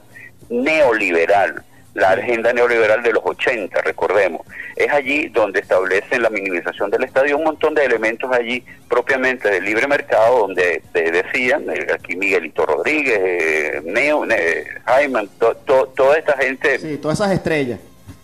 neoliberal, 0.48 1.62
la 1.94 2.10
agenda 2.12 2.52
neoliberal 2.52 3.02
de 3.02 3.12
los 3.12 3.22
80, 3.24 3.80
recordemos. 3.82 4.46
Es 4.76 4.90
allí 4.90 5.28
donde 5.28 5.60
establecen 5.60 6.22
la 6.22 6.30
minimización 6.30 6.90
del 6.90 7.04
Estado 7.04 7.26
y 7.26 7.32
un 7.34 7.44
montón 7.44 7.74
de 7.74 7.84
elementos 7.84 8.30
allí 8.32 8.64
propiamente 8.88 9.50
del 9.50 9.64
libre 9.64 9.86
mercado, 9.86 10.38
donde 10.40 10.82
te 10.92 11.10
decían, 11.10 11.64
aquí 11.94 12.16
Miguelito 12.16 12.64
Rodríguez, 12.64 13.18
eh, 13.22 13.80
Neo, 13.84 14.24
eh, 14.30 14.64
Jaime, 14.86 15.28
to- 15.38 15.54
to- 15.66 15.88
toda 15.94 16.16
esta 16.18 16.32
gente 16.38 16.78
Sí, 16.78 16.96
todas 16.96 17.20
esas 17.20 17.32
estrellas. 17.32 17.78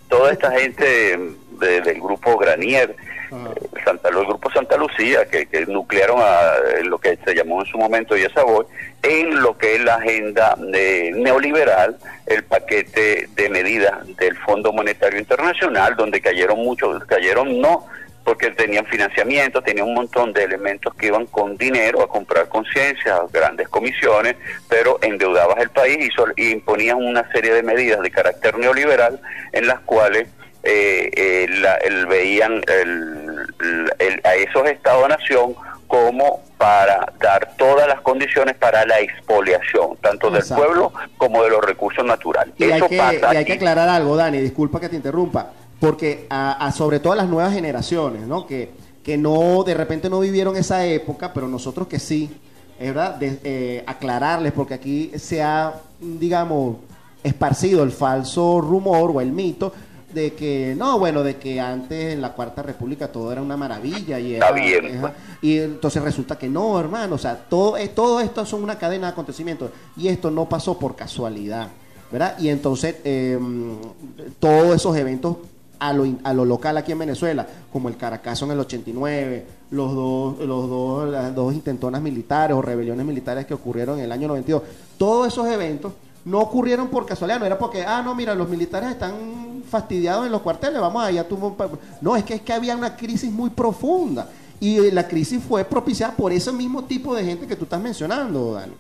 toda 0.09 0.33
esta 0.33 0.51
gente 0.53 0.85
de- 1.61 1.81
del 1.83 2.01
grupo 2.01 2.39
Granier, 2.39 2.97
Santa, 3.85 4.09
el 4.09 4.15
grupo 4.17 4.51
Santa 4.51 4.77
Lucía, 4.77 5.27
que, 5.27 5.47
que 5.47 5.67
nuclearon 5.67 6.19
a 6.21 6.53
eh, 6.79 6.85
lo 6.85 6.99
que 6.99 7.17
se 7.25 7.35
llamó 7.35 7.61
en 7.63 7.67
su 7.67 7.79
momento 7.79 8.17
Yesaboy, 8.17 8.67
en 9.03 9.41
lo 9.43 9.57
que 9.57 9.77
es 9.77 9.85
la 9.85 9.97
agenda 9.97 10.57
eh, 10.75 11.11
neoliberal, 11.15 11.97
el 12.27 12.45
paquete 12.45 13.29
de 13.35 13.49
medidas 13.51 13.95
del 14.17 14.37
Fondo 14.39 14.73
Monetario 14.73 15.19
Internacional, 15.19 15.97
donde 15.97 16.21
cayeron 16.21 16.59
muchos, 16.59 17.05
cayeron 17.05 17.61
no 17.61 17.87
porque 18.25 18.51
tenían 18.51 18.85
financiamiento, 18.85 19.63
tenían 19.63 19.87
un 19.89 19.95
montón 19.95 20.35
de 20.35 20.45
elementos 20.45 20.93
que 20.97 21.07
iban 21.07 21.25
con 21.25 21.57
dinero 21.57 22.03
a 22.03 22.09
comprar 22.11 22.47
conciencia, 22.51 23.21
grandes 23.33 23.71
comisiones, 23.71 24.37
pero 24.69 24.99
endeudabas 25.01 25.57
el 25.61 25.71
país 25.71 25.97
y, 25.99 26.11
sol- 26.11 26.35
y 26.37 26.51
imponían 26.51 26.99
una 26.99 27.27
serie 27.33 27.55
de 27.55 27.63
medidas 27.63 28.03
de 28.03 28.11
carácter 28.11 28.59
neoliberal 28.59 29.19
en 29.53 29.67
las 29.67 29.81
cuales 29.81 30.29
eh, 30.63 31.11
eh, 31.15 31.47
la- 31.61 31.77
el- 31.77 32.07
veían 32.07 32.61
el- 32.69 33.47
el- 33.99 34.21
a 34.25 34.35
esos 34.35 34.67
estados-nación 34.69 35.55
como 35.87 36.43
para 36.59 37.13
dar 37.21 37.55
todas 37.57 37.89
las 37.89 38.01
condiciones 38.03 38.57
para 38.57 38.85
la 38.85 39.01
expoliación, 39.01 39.97
tanto 40.03 40.31
del 40.31 40.43
pueblo 40.45 40.93
como 41.17 41.43
de 41.45 41.51
los 41.51 41.65
recursos 41.65 42.05
naturales. 42.05 42.53
Y 42.59 42.65
hay, 42.65 42.81
que, 42.83 42.97
pasa 42.99 43.35
y 43.35 43.37
hay 43.39 43.45
que 43.45 43.55
aclarar 43.55 43.89
algo, 43.89 44.17
Dani, 44.17 44.39
disculpa 44.39 44.81
que 44.81 44.89
te 44.89 44.97
interrumpa, 44.97 45.53
porque 45.81 46.27
a, 46.29 46.67
a 46.67 46.73
sobre 46.73 47.01
todo 47.01 47.13
a 47.15 47.17
las 47.17 47.29
nuevas 47.29 47.55
generaciones, 47.55 48.23
¿no? 48.23 48.47
Que, 48.47 48.71
que 49.03 49.17
no, 49.17 49.63
de 49.65 49.75
repente 49.75 50.11
no 50.11 50.21
vivieron 50.21 50.57
esa 50.57 50.85
época, 50.85 51.33
pero 51.33 51.49
nosotros 51.49 51.89
que 51.89 51.99
sí, 51.99 52.37
es 52.79 52.89
verdad, 52.89 53.15
de, 53.15 53.39
eh, 53.45 53.85
aclararles, 53.87 54.53
porque 54.53 54.75
aquí 54.75 55.13
se 55.17 55.43
ha, 55.43 55.73
digamos, 56.01 56.77
esparcido 57.25 57.83
el 57.83 57.93
falso 57.93 58.61
rumor 58.61 59.11
o 59.15 59.21
el 59.21 59.33
mito 59.33 59.73
de 60.13 60.33
que, 60.33 60.75
no, 60.77 60.99
bueno, 60.99 61.23
de 61.23 61.37
que 61.37 61.61
antes 61.61 62.15
en 62.15 62.23
la 62.23 62.33
Cuarta 62.33 62.63
República 62.63 63.09
todo 63.09 63.31
era 63.31 63.43
una 63.43 63.57
maravilla 63.57 64.19
y 64.19 64.35
era, 64.35 64.47
Está 64.47 64.59
bien, 64.59 65.01
pues. 65.01 65.13
y 65.43 65.59
entonces 65.59 66.03
resulta 66.03 66.39
que 66.39 66.49
no, 66.49 66.79
hermano, 66.81 67.17
o 67.17 67.19
sea, 67.19 67.37
todo, 67.37 67.77
eh, 67.77 67.89
todo 67.89 68.21
esto 68.21 68.47
son 68.47 68.63
una 68.63 68.79
cadena 68.79 69.09
de 69.09 69.13
acontecimientos 69.13 69.71
y 69.97 70.09
esto 70.09 70.31
no 70.31 70.49
pasó 70.49 70.79
por 70.79 70.97
casualidad, 70.97 71.69
¿verdad? 72.11 72.39
Y 72.39 72.49
entonces 72.49 72.97
eh, 73.05 73.39
todos 74.41 74.77
esos 74.77 74.97
eventos 74.97 75.37
a 75.79 75.93
lo, 75.93 76.07
a 76.25 76.33
lo 76.33 76.45
local 76.45 76.77
aquí 76.77 76.93
en 76.93 76.99
Venezuela, 76.99 77.47
como 77.73 77.89
el 77.89 77.97
Caracazo 77.97 78.47
en 78.47 78.53
el 78.53 78.61
89, 78.61 79.47
los 79.71 79.95
dos, 79.95 80.39
los 80.41 80.69
dos, 80.69 81.09
las 81.11 81.35
dos 81.35 81.53
intentonas 81.55 82.01
militares 82.01 82.57
o 82.57 82.63
rebeliones 82.63 83.05
militares 83.05 83.47
que 83.47 83.55
ocurrieron 83.55 83.99
en 83.99 84.07
el 84.07 84.13
año 84.13 84.29
92, 84.29 84.63
todos 84.97 85.29
esos 85.29 85.47
eventos 85.49 85.93
no 86.29 86.41
ocurrieron 86.41 86.89
por 86.89 87.07
casualidad, 87.07 87.41
no 87.41 87.47
era 87.47 87.59
porque, 87.59 87.85
ah, 87.85 88.03
no, 88.05 88.15
mira, 88.15 88.35
los 88.35 88.49
militares 88.49 88.91
están 88.91 89.63
fastidiados 89.69 90.27
en 90.27 90.33
los 90.33 90.43
cuarteles, 90.43 90.81
vamos 90.81 91.03
allá, 91.03 91.27
tú... 91.27 91.57
No, 92.01 92.17
es 92.17 92.25
que 92.25 92.35
es 92.35 92.43
que 92.43 92.53
había 92.53 92.77
una 92.77 92.97
crisis 92.97 93.33
muy 93.33 93.51
profunda 93.51 94.29
y 94.61 94.79
eh, 94.79 94.93
la 94.93 95.09
crisis 95.09 95.43
fue 95.43 95.65
propiciada 95.65 96.15
por 96.15 96.33
ese 96.33 96.53
mismo 96.53 96.85
tipo 96.85 97.15
de 97.15 97.25
gente 97.25 97.47
que 97.47 97.57
tú 97.57 97.65
estás 97.65 97.81
mencionando, 97.81 98.55
Dani. 98.55 98.75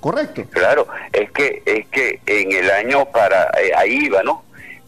¿Correcto? 0.00 0.44
Claro, 0.50 0.86
es 1.12 1.30
que 1.30 1.62
es 1.64 1.86
que 1.88 2.20
en 2.26 2.52
el 2.52 2.70
año 2.70 3.06
para 3.06 3.44
eh, 3.60 3.72
ahí 3.76 4.04
iba, 4.04 4.22
¿no? 4.22 4.42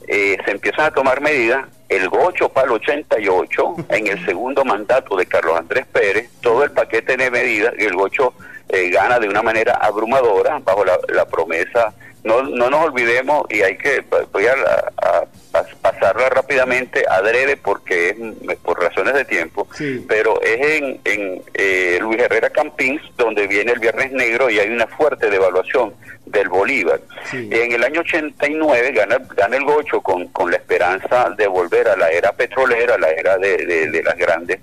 Eh, 0.09 0.37
se 0.45 0.51
empiezan 0.53 0.87
a 0.87 0.91
tomar 0.91 1.21
medidas. 1.21 1.67
El 1.89 2.09
Gocho 2.09 2.49
para 2.49 2.67
el 2.67 2.73
88, 2.73 3.77
en 3.91 4.07
el 4.09 4.25
segundo 4.27 4.64
mandato 4.64 5.17
de 5.17 5.27
Carlos 5.27 5.57
Andrés 5.57 5.87
Pérez, 5.87 6.31
todo 6.41 6.64
el 6.64 6.71
paquete 6.71 7.17
de 7.17 7.31
medidas, 7.31 7.75
y 7.79 7.85
el 7.85 7.95
Gocho 7.95 8.35
eh, 8.69 8.91
gana 8.91 9.19
de 9.19 9.29
una 9.29 9.43
manera 9.43 9.75
abrumadora 9.75 10.59
bajo 10.64 10.85
la, 10.85 10.99
la 11.09 11.25
promesa. 11.27 11.95
No, 12.25 12.43
no 12.43 12.69
nos 12.71 12.87
olvidemos, 12.87 13.45
y 13.51 13.62
hay 13.62 13.79
que, 13.79 14.03
voy 14.33 14.47
a, 14.47 14.53
a- 15.01 15.25
a 15.59 15.64
pasarla 15.81 16.29
rápidamente 16.29 17.05
adrede 17.09 17.57
porque 17.57 18.11
es 18.11 18.57
por 18.59 18.83
razones 18.83 19.14
de 19.14 19.25
tiempo, 19.25 19.67
Sí. 19.75 20.05
pero 20.09 20.43
es 20.43 20.61
en, 20.83 21.01
en 21.05 21.43
eh, 21.55 21.99
Luis 22.01 22.21
Herrera 22.21 22.51
Campins 22.51 23.01
donde 23.17 23.47
viene 23.47 23.73
el 23.73 23.79
Viernes 23.79 24.11
Negro 24.12 24.51
y 24.51 24.59
hay 24.59 24.69
una 24.69 24.87
fuerte 24.89 25.31
devaluación 25.31 25.95
del 26.27 26.49
Bolívar. 26.49 27.01
Sí. 27.31 27.49
En 27.53 27.71
el 27.73 27.85
año 27.85 28.01
89 28.01 28.91
gana, 28.93 29.19
gana 29.37 29.57
el 29.57 29.64
Gocho 29.64 30.01
con, 30.03 30.27
con 30.29 30.51
la 30.51 30.57
esperanza 30.57 31.31
de 31.39 31.47
volver 31.47 31.89
a 31.89 31.97
la 31.97 32.11
era 32.11 32.33
petrolera, 32.33 32.99
la 32.99 33.11
era 33.11 33.39
de, 33.39 33.57
de- 33.64 33.91
de 33.91 34.03
las 34.03 34.17
grandes 34.17 34.59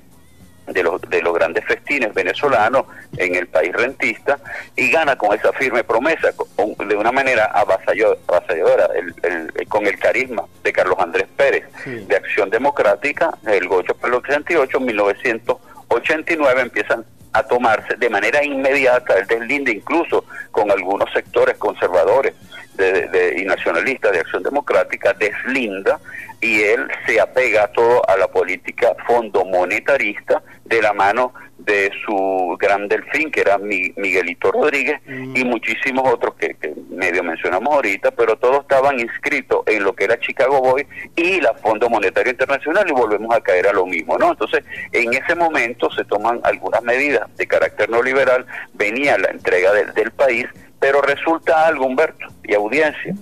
de 0.67 0.83
los, 0.83 1.01
de 1.01 1.21
los 1.21 1.33
grandes 1.33 1.65
festines 1.65 2.13
venezolanos 2.13 2.85
en 3.17 3.35
el 3.35 3.47
país 3.47 3.73
rentista 3.73 4.39
y 4.75 4.89
gana 4.91 5.15
con 5.17 5.33
esa 5.37 5.51
firme 5.53 5.83
promesa, 5.83 6.31
con- 6.55 6.73
de 6.87 6.95
una 6.95 7.11
manera 7.11 7.45
avasalladora, 7.45 8.87
el- 8.95 9.13
el- 9.23 9.67
con 9.67 9.85
el 9.85 9.97
carisma 9.99 10.43
de 10.63 10.71
Carlos 10.73 10.97
Andrés 10.99 11.27
Pérez, 11.35 11.65
Sí. 11.83 12.05
de 12.05 12.15
Acción 12.15 12.49
Democrática, 12.49 13.31
el 13.45 13.67
Gocho 13.67 13.93
para 13.95 14.13
el 14.13 14.19
88, 14.19 14.79
1989 14.79 16.61
empiezan 16.61 17.05
a 17.33 17.43
tomarse 17.43 17.95
de 17.95 18.09
manera 18.09 18.43
inmediata 18.43 19.17
el 19.17 19.25
deslinde 19.25 19.71
incluso 19.71 20.23
con 20.51 20.69
algunos 20.69 21.11
sectores 21.13 21.57
conservadores 21.57 22.35
de- 22.75 23.07
de- 23.07 23.41
y 23.41 23.45
nacionalistas 23.45 24.11
de 24.11 24.19
Acción 24.19 24.43
Democrática, 24.43 25.13
deslinda 25.13 25.99
y 26.41 26.61
él 26.61 26.87
se 27.05 27.19
apega 27.21 27.67
todo 27.67 28.07
a 28.09 28.17
la 28.17 28.27
política 28.27 28.95
fondo 29.07 29.45
monetarista 29.45 30.41
de 30.65 30.81
la 30.81 30.93
mano 30.93 31.33
de 31.57 31.91
su 32.05 32.57
gran 32.59 32.89
delfín, 32.89 33.31
que 33.31 33.39
era 33.39 33.57
Mi- 33.57 33.93
Miguelito 33.95 34.51
Rodríguez, 34.51 34.99
y 35.07 35.45
muchísimos 35.45 36.11
otros 36.11 36.35
que, 36.35 36.55
que 36.55 36.73
medio 36.89 37.23
mencionamos 37.23 37.73
ahorita, 37.73 38.11
pero 38.11 38.35
todos 38.35 38.61
estaban 38.63 38.99
inscritos 38.99 39.61
en 39.67 39.83
lo 39.83 39.93
que 39.95 40.03
era 40.03 40.19
Chicago 40.19 40.59
Boy 40.59 40.85
y 41.15 41.39
la 41.39 41.53
Fondo 41.53 41.89
Monetario 41.89 42.31
Internacional, 42.31 42.83
y 42.89 42.91
volvemos 42.91 43.33
a 43.33 43.39
caer 43.39 43.67
a 43.67 43.71
lo 43.73 43.85
mismo, 43.85 44.17
¿no? 44.17 44.31
Entonces, 44.31 44.65
en 44.91 45.13
ese 45.13 45.35
momento 45.35 45.89
se 45.91 46.03
toman 46.03 46.41
algunas 46.43 46.83
medidas 46.83 47.33
de 47.37 47.47
carácter 47.47 47.89
neoliberal, 47.89 48.45
venía 48.73 49.17
la 49.17 49.29
entrega 49.29 49.71
del 49.71 50.11
país, 50.11 50.47
pero 50.83 51.01
resulta 51.01 51.65
algo, 51.65 51.85
Humberto, 51.85 52.25
y 52.43 52.53
audiencia, 52.53 53.15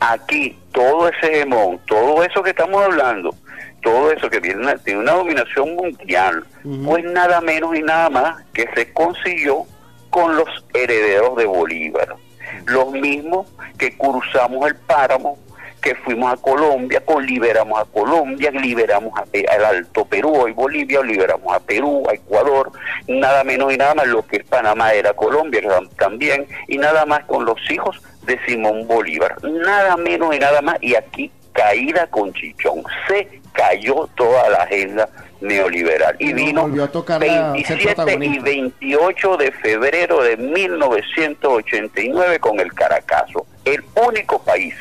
aquí 0.00 0.58
todo 0.72 1.08
ese 1.10 1.26
hegemón, 1.40 1.78
todo 1.86 2.24
eso 2.24 2.42
que 2.42 2.50
estamos 2.50 2.82
hablando, 2.82 3.34
todo 3.82 4.10
eso 4.10 4.30
que 4.30 4.40
viene 4.40 4.62
una- 4.62 4.80
una 4.98 5.12
dominación 5.12 5.76
mundial, 5.76 6.42
pues 6.86 7.04
nada 7.04 7.42
menos 7.42 7.76
y 7.76 7.82
nada 7.82 8.08
más 8.08 8.42
que 8.54 8.66
se 8.74 8.90
consiguió 8.94 9.64
con 10.08 10.36
los 10.36 10.48
herederos 10.72 11.36
de 11.36 11.44
Bolívar, 11.44 12.16
los 12.64 12.90
mismos 12.92 13.46
que 13.76 13.94
cruzamos 13.98 14.66
el 14.66 14.76
páramo, 14.76 15.36
que 15.84 15.94
fuimos 15.96 16.32
a 16.32 16.36
Colombia, 16.38 17.00
con 17.04 17.26
liberamos 17.26 17.78
a 17.78 17.84
Colombia, 17.84 18.50
liberamos 18.50 19.12
al 19.20 19.64
Alto 19.66 20.06
Perú, 20.06 20.34
hoy 20.34 20.52
Bolivia, 20.52 21.02
liberamos 21.02 21.54
a 21.54 21.60
Perú, 21.60 22.04
a 22.08 22.14
Ecuador, 22.14 22.72
nada 23.06 23.44
menos 23.44 23.70
y 23.70 23.76
nada 23.76 23.94
más 23.94 24.06
lo 24.06 24.26
que 24.26 24.38
es 24.38 24.44
Panamá 24.44 24.94
era 24.94 25.12
Colombia 25.12 25.60
tam- 25.60 25.90
también, 25.96 26.46
y 26.68 26.78
nada 26.78 27.04
más 27.04 27.24
con 27.26 27.44
los 27.44 27.58
hijos 27.70 28.00
de 28.22 28.40
Simón 28.46 28.86
Bolívar, 28.88 29.36
nada 29.44 29.98
menos 29.98 30.34
y 30.34 30.38
nada 30.38 30.62
más, 30.62 30.78
y 30.80 30.94
aquí 30.94 31.30
caída 31.52 32.06
con 32.06 32.32
Chichón, 32.32 32.82
se 33.06 33.28
cayó 33.52 34.08
toda 34.16 34.48
la 34.48 34.62
agenda 34.62 35.06
neoliberal 35.42 36.16
y 36.18 36.32
No 36.32 36.66
vino 36.66 36.84
a 36.84 36.88
tocar 36.88 37.20
la- 37.20 37.26
ser 37.26 37.52
27 37.52 37.82
y 37.82 37.86
protagonista. 37.94 38.42
28 38.44 39.36
de 39.36 39.52
febrero 39.52 40.22
de 40.22 40.38
1989 40.38 42.38
con 42.40 42.58
el 42.58 42.72
Caracazo, 42.72 43.44
el 43.66 43.84
único 44.08 44.38
país 44.42 44.74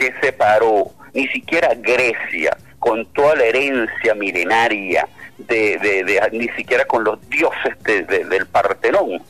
que 0.00 0.14
se 0.22 0.32
paró, 0.32 0.86
ni 1.12 1.26
siquiera 1.28 1.70
Grecia, 1.76 2.56
con 2.78 3.04
toda 3.12 3.36
la 3.36 3.44
herencia 3.44 4.14
milenaria, 4.14 5.06
de, 5.38 6.20
ni 6.32 6.48
siquiera 6.50 6.84
con 6.86 7.04
los 7.04 7.18
dioses 7.28 7.74
de- 7.84 8.02
de- 8.02 8.24
del 8.24 8.46
Partenón, 8.46 9.22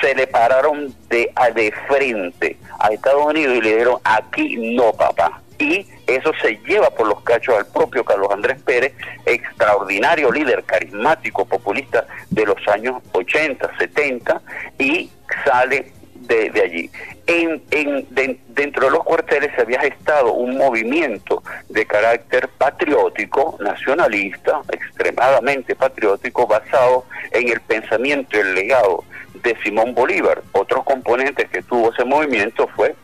se 0.00 0.14
le 0.14 0.26
pararon 0.26 0.92
de, 1.08 1.30
de 1.54 1.72
frente 1.88 2.56
a 2.80 2.88
Estados 2.88 3.24
Unidos 3.26 3.56
y 3.56 3.60
le 3.60 3.70
dijeron, 3.72 3.98
aquí 4.04 4.56
no, 4.76 4.92
papá. 4.92 5.40
Y 5.58 5.86
eso 6.06 6.32
se 6.40 6.56
lleva 6.66 6.88
por 6.90 7.06
los 7.08 7.20
cachos 7.22 7.56
al 7.56 7.66
propio 7.66 8.04
Carlos 8.04 8.28
Andrés 8.32 8.60
Pérez, 8.62 8.92
extraordinario 9.26 10.30
líder 10.30 10.62
carismático, 10.64 11.44
populista 11.44 12.06
de 12.30 12.46
los 12.46 12.56
años 12.68 13.02
80, 13.12 13.68
70, 13.78 14.40
y 14.78 15.10
sale 15.44 15.92
de, 16.28 16.60
allí. 16.62 16.90
En, 17.26 17.62
en- 17.70 18.06
de- 18.14 18.38
dentro 18.48 18.84
de 18.86 18.90
los 18.92 19.02
cuarteles 19.04 19.50
se 19.54 19.62
había 19.62 19.80
gestado 19.80 20.32
un 20.34 20.56
movimiento 20.56 21.42
de 21.68 21.84
carácter 21.86 22.48
patriótico, 22.48 23.56
nacionalista, 23.60 24.60
extremadamente 24.72 25.74
patriótico, 25.74 26.46
basado 26.46 27.04
en 27.32 27.48
el 27.48 27.60
pensamiento 27.60 28.36
y 28.36 28.40
el 28.40 28.54
legado 28.54 29.04
de 29.42 29.56
Simón 29.62 29.94
Bolívar. 29.94 30.42
Otros 30.52 30.84
componentes 30.84 31.48
que 31.50 31.62
tuvo 31.62 31.92
ese 31.92 32.04
movimiento 32.04 32.68
fue 32.76 32.94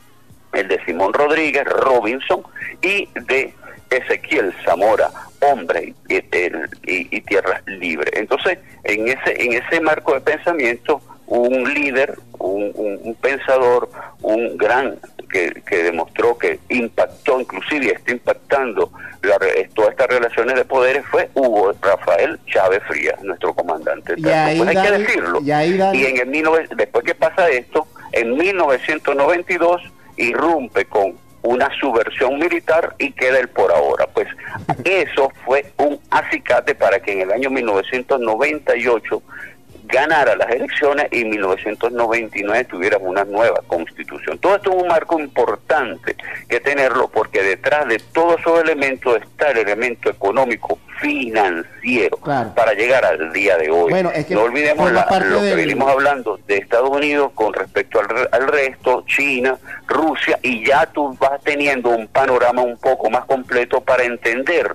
el 0.53 0.69
de 0.69 0.85
Simón 0.85 1.13
Rodríguez, 1.13 1.65
Robinson 1.65 2.43
y 2.83 3.09
de 3.27 3.53
Ezequiel 3.91 4.55
Zamora, 4.65 5.11
hombre 5.41 5.95
y- 6.09 7.17
y 7.17 7.21
tierra 7.23 7.63
libre. 7.67 8.11
Entonces, 8.15 8.59
en 8.85 9.09
ese, 9.09 9.43
en 9.43 9.53
ese 9.55 9.81
marco 9.81 10.15
de 10.15 10.21
pensamiento, 10.21 11.01
un 11.27 11.73
líder, 11.75 12.19
un, 12.39 12.71
un- 12.75 13.01
un 13.03 13.15
pensador, 13.17 13.89
un 14.23 14.57
gran 14.59 14.97
que, 15.31 15.63
que 15.67 15.83
demostró 15.83 16.37
que 16.39 16.61
impactó, 16.69 17.41
inclusive 17.41 17.87
y 17.87 17.89
está 17.89 18.13
impactando 18.13 18.93
la 19.23 19.39
todas 19.75 19.91
estas 19.93 20.07
relaciones 20.09 20.55
de 20.55 20.65
poderes, 20.65 21.05
fue 21.07 21.31
Hugo 21.35 21.73
Rafael 21.81 22.39
Chávez 22.47 22.83
Frías, 22.87 23.21
nuestro 23.23 23.55
comandante. 23.55 24.15
Y 24.19 24.29
ahí, 24.29 24.59
Pues 24.59 24.77
hay 24.77 24.85
que 24.87 24.99
decirlo. 24.99 25.41
y 25.41 25.51
ahí, 25.51 25.77
Dani- 25.79 25.99
Y 25.99 26.07
en 26.07 26.17
el 26.19 26.31
19 26.31 26.69
después 26.77 27.05
que 27.05 27.15
pasa 27.15 27.49
esto, 27.49 27.87
en 28.13 28.37
1992 28.37 29.81
irrumpe 30.19 30.85
con 30.85 31.15
una 31.43 31.69
subversión 31.81 32.39
militar 32.39 32.95
y 32.99 33.13
queda 33.13 33.39
el 33.41 33.49
por 33.49 33.73
ahora. 33.73 34.07
Pues 34.13 34.29
eso 34.85 35.31
fue 35.45 35.65
un 35.79 35.99
acicate 36.11 36.75
para 36.75 37.01
que 37.01 37.13
en 37.13 37.21
el 37.23 37.33
año 37.33 37.51
1998 37.51 39.23
ganara 39.87 40.35
las 40.37 40.51
elecciones 40.51 41.07
y 41.11 41.21
en 41.23 41.31
1999 41.31 42.65
tuviéramos 42.65 43.09
una 43.09 43.25
nueva 43.25 43.61
constitución. 43.67 44.39
Todo 44.39 44.57
esto 44.57 44.71
es 44.77 44.83
un 44.83 44.89
marco 44.89 45.19
importante 45.21 46.17
que 46.49 46.61
tenerlo 46.61 47.09
porque 47.09 47.43
detrás 47.43 47.87
de 47.89 47.99
todos 47.99 48.41
esos 48.41 48.63
elementos 48.63 49.21
está 49.23 49.51
el 49.51 49.59
elemento 49.59 50.11
económico 50.11 50.79
financiero 51.01 52.17
Claro. 52.19 52.53
para 52.55 52.73
llegar 52.73 53.05
al 53.05 53.33
día 53.33 53.57
de 53.59 53.71
hoy. 53.71 53.91
Bueno, 53.91 54.11
es 54.15 54.27
que 54.27 54.35
no 54.35 54.43
olvidemos 54.43 54.91
la- 54.93 55.07
lo 55.21 55.41
que 55.41 55.45
del- 55.47 55.57
venimos 55.57 55.91
hablando 55.91 56.39
de 56.47 56.57
Estados 56.57 56.89
Unidos 56.91 57.33
con 57.35 57.53
respecto 57.53 58.01
al, 58.01 58.29
al 58.33 58.49
resto, 58.49 59.05
China, 59.07 59.59
Rusia, 59.87 60.39
y 60.43 60.65
ya 60.67 60.87
tú 60.87 61.15
vas 61.21 61.41
teniendo 61.43 61.91
un 61.91 62.07
panorama 62.09 62.63
un 62.63 62.79
poco 62.79 63.11
más 63.11 63.25
completo 63.27 63.81
para 63.81 64.05
entender 64.05 64.75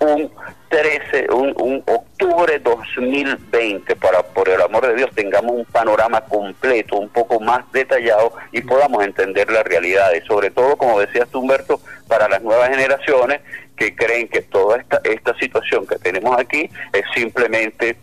un 0.00 0.30
13, 0.68 1.26
un, 1.32 1.54
un 1.60 1.82
octubre 1.86 2.58
2020, 2.58 3.96
para 3.96 4.22
por 4.22 4.48
el 4.48 4.60
amor 4.60 4.86
de 4.86 4.94
Dios 4.94 5.10
tengamos 5.14 5.52
un 5.52 5.64
panorama 5.64 6.20
completo, 6.22 6.96
un 6.98 7.08
poco 7.08 7.40
más 7.40 7.70
detallado 7.72 8.32
y 8.52 8.60
podamos 8.62 9.04
entender 9.04 9.50
las 9.50 9.64
realidades, 9.64 10.24
sobre 10.26 10.50
todo, 10.50 10.76
como 10.76 10.98
decías 11.00 11.28
tú, 11.30 11.40
Humberto, 11.40 11.80
para 12.08 12.28
las 12.28 12.42
nuevas 12.42 12.68
generaciones 12.70 13.40
que 13.76 13.94
creen 13.94 14.28
que 14.28 14.42
toda 14.42 14.78
esta, 14.78 15.00
esta 15.04 15.36
situación 15.38 15.86
que 15.86 15.96
tenemos 15.96 16.38
aquí 16.38 16.68
es 16.92 17.02
simplemente 17.14 17.96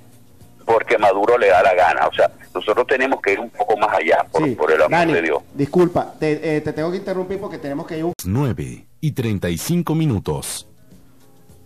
porque 0.66 0.98
Maduro 0.98 1.38
le 1.38 1.48
da 1.48 1.62
la 1.62 1.74
gana. 1.74 2.08
O 2.08 2.14
sea, 2.14 2.32
nosotros 2.56 2.88
tenemos 2.88 3.20
que 3.22 3.34
ir 3.34 3.40
un 3.40 3.50
poco 3.50 3.76
más 3.78 3.90
allá, 3.98 4.26
por, 4.32 4.44
Sí. 4.46 4.56
por 4.56 4.72
el 4.72 4.78
amor 4.82 4.92
Dani, 4.92 5.14
de 5.14 5.22
Dios. 5.24 5.44
disculpa, 5.54 6.14
te, 6.20 6.58
eh, 6.58 6.62
te 6.62 6.72
tengo 6.74 6.90
que 6.92 6.98
interrumpir 6.98 7.40
porque 7.40 7.58
tenemos 7.58 7.86
que 7.86 7.98
ir 7.98 8.06
un 8.06 8.14
9 8.24 8.86
y 9.02 9.12
35 9.12 9.94
minutos. 9.96 10.70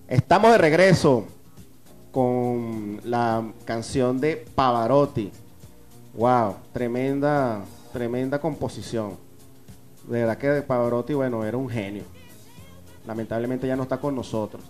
Estamos 0.07 0.51
de 0.51 0.57
regreso 0.57 1.25
con 2.13 3.01
la 3.03 3.43
canción 3.65 4.21
de 4.21 4.45
Pavarotti. 4.55 5.29
Wow, 6.13 6.55
tremenda, 6.71 7.65
tremenda 7.91 8.39
composición. 8.39 9.17
De 10.07 10.21
verdad 10.21 10.37
que 10.37 10.61
Pavarotti, 10.61 11.13
bueno, 11.13 11.43
era 11.43 11.57
un 11.57 11.67
genio. 11.67 12.03
Lamentablemente 13.05 13.67
ya 13.67 13.75
no 13.75 13.83
está 13.83 13.97
con 13.97 14.15
nosotros. 14.15 14.63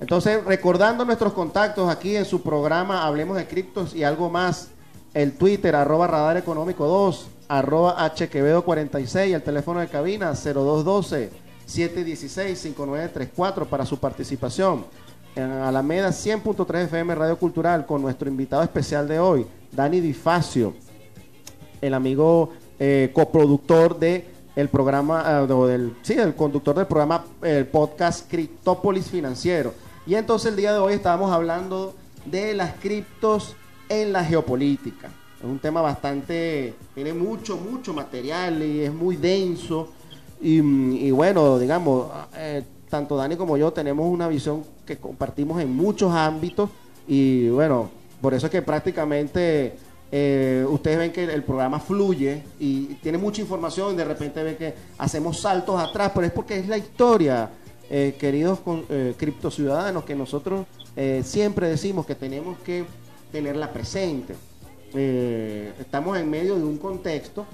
Entonces, 0.00 0.44
recordando 0.44 1.04
nuestros 1.04 1.34
contactos 1.34 1.88
aquí 1.88 2.16
en 2.16 2.24
su 2.24 2.42
programa 2.42 3.04
Hablemos 3.04 3.36
de 3.36 3.46
Criptos 3.46 3.94
y 3.94 4.02
algo 4.02 4.28
más, 4.28 4.70
el 5.14 5.34
Twitter, 5.34 5.76
arroba 5.76 6.08
Radar 6.08 6.36
Económico 6.36 6.88
2, 6.88 7.28
arroba 7.46 8.04
HQvedo 8.08 8.64
46, 8.64 9.34
el 9.36 9.42
teléfono 9.44 9.78
de 9.78 9.86
cabina 9.86 10.34
0212-716-5934 11.70 13.66
para 13.66 13.86
su 13.86 13.98
participación. 13.98 14.84
En 15.36 15.50
Alameda 15.50 16.08
100.3 16.10 16.84
FM 16.84 17.14
Radio 17.14 17.38
Cultural 17.38 17.86
con 17.86 18.02
nuestro 18.02 18.28
invitado 18.28 18.62
especial 18.62 19.06
de 19.06 19.18
hoy, 19.18 19.46
Dani 19.72 20.00
Difacio 20.00 20.74
el 21.80 21.94
amigo 21.94 22.50
eh, 22.78 23.10
coproductor 23.12 23.98
de 23.98 24.26
el 24.56 24.68
programa, 24.68 25.46
o 25.48 25.66
del, 25.66 25.94
sí, 26.02 26.14
el 26.14 26.34
conductor 26.34 26.74
del 26.74 26.86
programa, 26.86 27.24
el 27.42 27.66
podcast 27.66 28.28
Criptópolis 28.28 29.06
Financiero. 29.06 29.72
Y 30.06 30.14
entonces 30.14 30.50
el 30.50 30.56
día 30.56 30.72
de 30.72 30.78
hoy 30.78 30.94
estábamos 30.94 31.32
hablando 31.32 31.94
de 32.26 32.54
las 32.54 32.74
criptos 32.74 33.54
en 33.88 34.12
la 34.12 34.24
geopolítica. 34.24 35.08
Es 35.38 35.44
un 35.44 35.58
tema 35.58 35.80
bastante, 35.80 36.74
tiene 36.94 37.14
mucho, 37.14 37.56
mucho 37.56 37.94
material 37.94 38.62
y 38.62 38.80
es 38.80 38.92
muy 38.92 39.16
denso. 39.16 39.88
Y, 40.40 40.58
y 40.58 41.10
bueno, 41.10 41.58
digamos, 41.58 42.08
eh, 42.36 42.62
tanto 42.88 43.16
Dani 43.16 43.36
como 43.36 43.56
yo 43.56 43.72
tenemos 43.72 44.10
una 44.10 44.28
visión 44.28 44.64
que 44.84 44.96
compartimos 44.96 45.60
en 45.62 45.74
muchos 45.74 46.12
ámbitos. 46.12 46.68
Y 47.06 47.48
bueno, 47.48 47.90
por 48.20 48.34
eso 48.34 48.46
es 48.46 48.52
que 48.52 48.62
prácticamente 48.62 49.76
eh, 50.12 50.66
ustedes 50.68 50.98
ven 50.98 51.12
que 51.12 51.22
el, 51.24 51.44
programa 51.44 51.78
fluye 51.78 52.42
y 52.58 52.86
tiene 52.96 53.16
mucha 53.16 53.40
información. 53.40 53.96
De 53.96 54.04
repente 54.04 54.42
ven 54.42 54.56
que 54.56 54.74
hacemos 54.98 55.40
saltos 55.40 55.80
atrás, 55.80 56.10
pero 56.14 56.26
es 56.26 56.32
porque 56.32 56.58
es 56.58 56.68
la 56.68 56.76
historia, 56.76 57.50
eh, 57.88 58.16
queridos 58.18 58.58
eh, 58.90 59.14
criptociudadanos, 59.16 60.04
que 60.04 60.14
nosotros 60.14 60.66
siempre 61.22 61.66
decimos 61.68 62.04
que 62.04 62.14
tenemos 62.14 62.58
que 62.58 62.84
tenerla 63.32 63.72
presente. 63.72 64.34
Estamos 65.80 66.18
en 66.18 66.28
medio 66.28 66.56
de 66.56 66.64
un 66.64 66.76
contexto, 66.76 67.46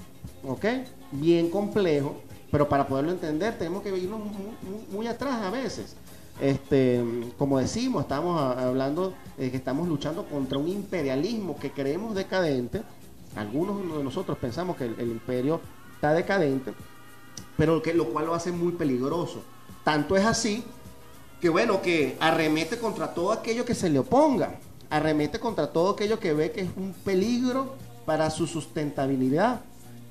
¿ok? 0.45 0.65
Bien 1.13 1.49
complejo, 1.49 2.17
pero 2.51 2.67
para 2.67 2.87
poderlo 2.87 3.11
entender 3.11 3.57
tenemos 3.57 3.83
que 3.83 3.95
irnos 3.97 4.19
muy, 4.91 5.07
atrás 5.07 5.41
a 5.43 5.49
veces. 5.49 5.95
Este, 6.39 7.03
como 7.37 7.57
decimos, 7.57 8.03
estamos 8.03 8.39
hablando 8.57 9.13
de 9.37 9.49
que 9.49 9.57
estamos 9.57 9.87
luchando 9.87 10.25
contra 10.25 10.57
un 10.57 10.67
imperialismo 10.67 11.57
que 11.57 11.71
creemos 11.71 12.15
decadente. 12.15 12.83
Algunos 13.35 13.97
de 13.97 14.03
nosotros 14.03 14.37
pensamos 14.37 14.77
que 14.77 14.85
el, 14.85 14.95
el 14.99 15.11
imperio 15.11 15.59
está 15.95 16.13
decadente, 16.13 16.73
pero 17.55 17.81
que, 17.81 17.93
lo 17.93 18.09
cual 18.09 18.27
lo 18.27 18.35
hace 18.35 18.51
muy 18.51 18.73
peligroso. 18.73 19.41
Tanto 19.83 20.15
es 20.15 20.25
así 20.25 20.63
que 21.41 21.49
bueno, 21.49 21.81
que 21.81 22.17
arremete 22.19 22.77
contra 22.77 23.13
todo 23.13 23.31
aquello 23.31 23.65
que 23.65 23.75
se 23.75 23.89
le 23.89 23.99
oponga, 23.99 24.55
arremete 24.89 25.39
contra 25.39 25.71
todo 25.71 25.91
aquello 25.91 26.19
que 26.19 26.33
ve 26.33 26.51
que 26.51 26.61
es 26.61 26.69
un 26.75 26.93
peligro 26.93 27.75
para 28.05 28.29
su 28.29 28.47
sustentabilidad. 28.47 29.61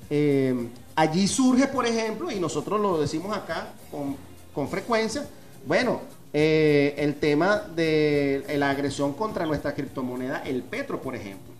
Eh, 0.09 0.69
allí 0.95 1.27
surge, 1.27 1.67
por 1.67 1.85
ejemplo, 1.85 2.31
y 2.31 2.39
nosotros 2.39 2.79
lo 2.79 2.99
decimos 2.99 3.35
acá 3.35 3.73
con, 3.91 4.15
con 4.53 4.69
frecuencia, 4.69 5.27
bueno, 5.65 6.01
eh, 6.33 6.95
el 6.97 7.15
tema 7.15 7.59
de 7.59 8.45
la 8.57 8.69
agresión 8.69 9.13
contra 9.13 9.45
nuestra 9.45 9.73
criptomoneda, 9.73 10.43
el 10.45 10.63
Petro, 10.63 11.01
por 11.01 11.15
ejemplo. 11.15 11.53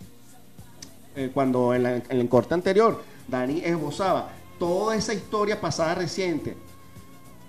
Eh, 1.16 1.32
cuando 1.34 1.74
en, 1.74 1.86
en 1.86 2.04
el 2.10 2.30
corte 2.30 2.54
anterior 2.54 3.02
Dani 3.28 3.62
esbozaba 3.66 4.30
toda 4.60 4.96
esa 4.96 5.14
historia 5.14 5.60
pasada 5.60 5.96
reciente 5.96 6.56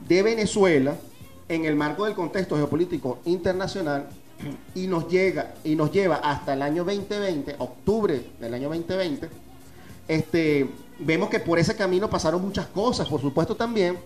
de 0.09 0.23
Venezuela 0.23 0.97
en 1.49 1.65
el 1.65 1.77
marco 1.77 2.05
del 2.07 2.15
contexto 2.15 2.57
geopolítico 2.57 3.19
internacional 3.27 4.09
y 4.75 4.87
nos 4.87 5.09
llega 5.09 5.55
y 5.65 5.75
nos 5.75 5.93
lleva 5.93 6.17
hasta 6.17 6.55
el 6.55 6.63
año 6.63 6.85
2020, 6.85 7.57
octubre 7.59 8.31
del 8.41 8.55
año 8.55 8.69
2020, 8.69 9.29
este, 10.07 10.69
vemos 10.99 11.29
que 11.29 11.41
por 11.41 11.59
ese 11.59 11.77
camino 11.77 12.09
pasaron 12.09 12.43
muchas 12.43 12.67
cosas, 12.67 13.09
por 13.09 13.21
supuesto 13.21 13.55
también, 13.55 13.99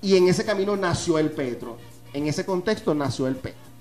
y 0.00 0.16
en 0.16 0.28
ese 0.28 0.44
camino 0.44 0.76
nació 0.76 1.18
el 1.18 1.30
Petro. 1.30 1.76
En 2.12 2.26
ese 2.26 2.44
contexto 2.44 2.94
nació 2.94 3.26
el 3.26 3.36
Petro 3.36 3.72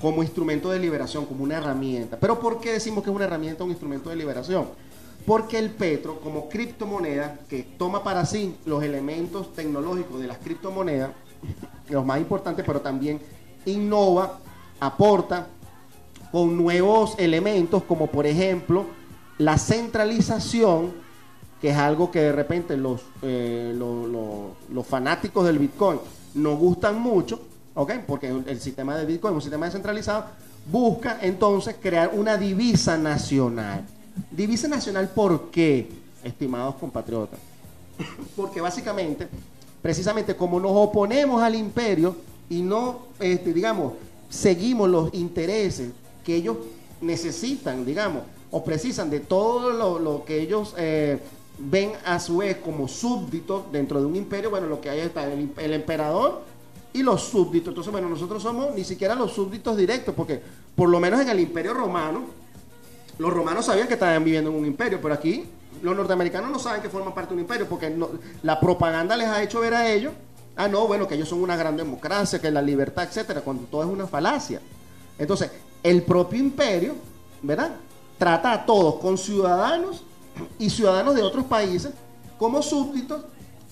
como 0.00 0.22
instrumento 0.22 0.70
de 0.70 0.78
liberación, 0.78 1.26
como 1.26 1.44
una 1.44 1.58
herramienta. 1.58 2.18
Pero 2.18 2.40
¿por 2.40 2.60
qué 2.60 2.72
decimos 2.72 3.04
que 3.04 3.10
es 3.10 3.16
una 3.16 3.26
herramienta, 3.26 3.64
un 3.64 3.70
instrumento 3.70 4.10
de 4.10 4.16
liberación? 4.16 4.68
Porque 5.26 5.58
el 5.58 5.70
Petro, 5.70 6.20
como 6.20 6.48
criptomoneda, 6.48 7.38
que 7.48 7.62
toma 7.62 8.02
para 8.02 8.24
sí 8.24 8.56
los 8.64 8.82
elementos 8.82 9.52
tecnológicos 9.52 10.20
de 10.20 10.26
las 10.26 10.38
criptomonedas, 10.38 11.10
los 11.88 12.04
más 12.04 12.18
importantes, 12.18 12.64
pero 12.66 12.80
también 12.80 13.20
innova, 13.66 14.38
aporta 14.80 15.48
con 16.32 16.56
nuevos 16.56 17.14
elementos, 17.18 17.82
como 17.82 18.06
por 18.06 18.26
ejemplo 18.26 18.86
la 19.36 19.58
centralización, 19.58 20.92
que 21.60 21.70
es 21.70 21.76
algo 21.76 22.10
que 22.10 22.20
de 22.20 22.32
repente 22.32 22.76
los, 22.76 23.02
eh, 23.22 23.72
lo- 23.76 24.06
lo- 24.06 24.50
los 24.72 24.86
fanáticos 24.86 25.44
del 25.46 25.58
Bitcoin 25.58 25.98
no 26.34 26.56
gustan 26.56 26.98
mucho, 27.00 27.40
¿ok? 27.74 27.92
Porque 28.06 28.28
el, 28.28 28.44
el 28.46 28.60
sistema 28.60 28.96
de 28.96 29.04
Bitcoin, 29.04 29.34
un 29.34 29.42
sistema 29.42 29.66
descentralizado, 29.66 30.24
busca 30.70 31.18
entonces 31.22 31.76
crear 31.80 32.10
una 32.14 32.36
divisa 32.36 32.96
nacional. 32.96 33.84
Divisa 34.30 34.68
nacional, 34.68 35.08
¿por 35.08 35.50
qué, 35.50 35.88
estimados 36.24 36.76
compatriotas? 36.76 37.38
Porque 38.36 38.60
básicamente, 38.60 39.28
precisamente 39.82 40.34
como 40.36 40.58
nos 40.60 40.72
oponemos 40.74 41.42
al 41.42 41.54
imperio 41.54 42.16
y 42.48 42.62
no, 42.62 43.00
este, 43.18 43.52
digamos, 43.52 43.94
seguimos 44.28 44.88
los 44.88 45.12
intereses 45.14 45.90
que 46.24 46.36
ellos 46.36 46.56
necesitan, 47.00 47.84
digamos, 47.84 48.22
o 48.50 48.64
precisan 48.64 49.10
de 49.10 49.20
todo 49.20 49.70
lo, 49.70 49.98
lo 49.98 50.24
que 50.24 50.40
ellos 50.40 50.74
eh, 50.76 51.18
ven 51.60 51.92
a 52.04 52.18
su 52.18 52.38
vez 52.38 52.56
como 52.58 52.88
súbditos 52.88 53.70
dentro 53.70 54.00
de 54.00 54.06
un 54.06 54.16
imperio, 54.16 54.50
bueno, 54.50 54.66
lo 54.66 54.80
que 54.80 54.88
hay 54.88 55.00
está 55.00 55.24
el, 55.24 55.72
emperador 55.72 56.42
y 56.92 57.02
los 57.02 57.22
súbditos. 57.22 57.68
Entonces, 57.68 57.92
bueno, 57.92 58.08
nosotros 58.08 58.42
somos 58.42 58.74
ni 58.74 58.84
siquiera 58.84 59.14
los 59.14 59.32
súbditos 59.32 59.76
directos, 59.76 60.14
porque 60.14 60.40
por 60.74 60.88
lo 60.88 60.98
menos 61.00 61.20
en 61.20 61.28
el 61.28 61.40
imperio 61.40 61.74
romano, 61.74 62.24
los 63.18 63.32
romanos 63.32 63.66
sabían 63.66 63.86
que 63.86 63.94
estaban 63.94 64.24
viviendo 64.24 64.50
en 64.50 64.56
un 64.56 64.66
imperio, 64.66 64.98
pero 65.02 65.14
aquí 65.14 65.44
los 65.82 65.94
norteamericanos 65.94 66.50
no 66.50 66.58
saben 66.58 66.80
que 66.80 66.88
forman 66.88 67.14
parte 67.14 67.30
de 67.30 67.34
un 67.34 67.40
imperio, 67.40 67.68
porque 67.68 67.94
la 68.42 68.58
propaganda 68.58 69.16
les 69.16 69.28
ha 69.28 69.42
hecho 69.42 69.60
ver 69.60 69.74
a 69.74 69.90
ellos, 69.90 70.14
ah, 70.56 70.68
no, 70.68 70.86
bueno, 70.86 71.06
que 71.06 71.14
ellos 71.14 71.28
son 71.28 71.42
una 71.42 71.56
gran 71.56 71.76
democracia, 71.76 72.40
que 72.40 72.50
la 72.50 72.62
libertad, 72.62 73.04
etcétera, 73.04 73.42
cuando 73.42 73.64
todo 73.64 73.82
es 73.82 73.88
una 73.88 74.06
falacia. 74.06 74.60
Entonces, 75.18 75.50
el 75.82 76.02
propio 76.02 76.38
imperio, 76.38 76.94
¿verdad? 77.42 77.72
Trata 78.18 78.52
a 78.52 78.66
todos 78.66 78.96
con 78.96 79.18
ciudadanos 79.18 80.04
y 80.58 80.70
ciudadanos 80.70 81.14
de 81.14 81.22
otros 81.22 81.44
países 81.46 81.92
como 82.38 82.62
súbditos 82.62 83.22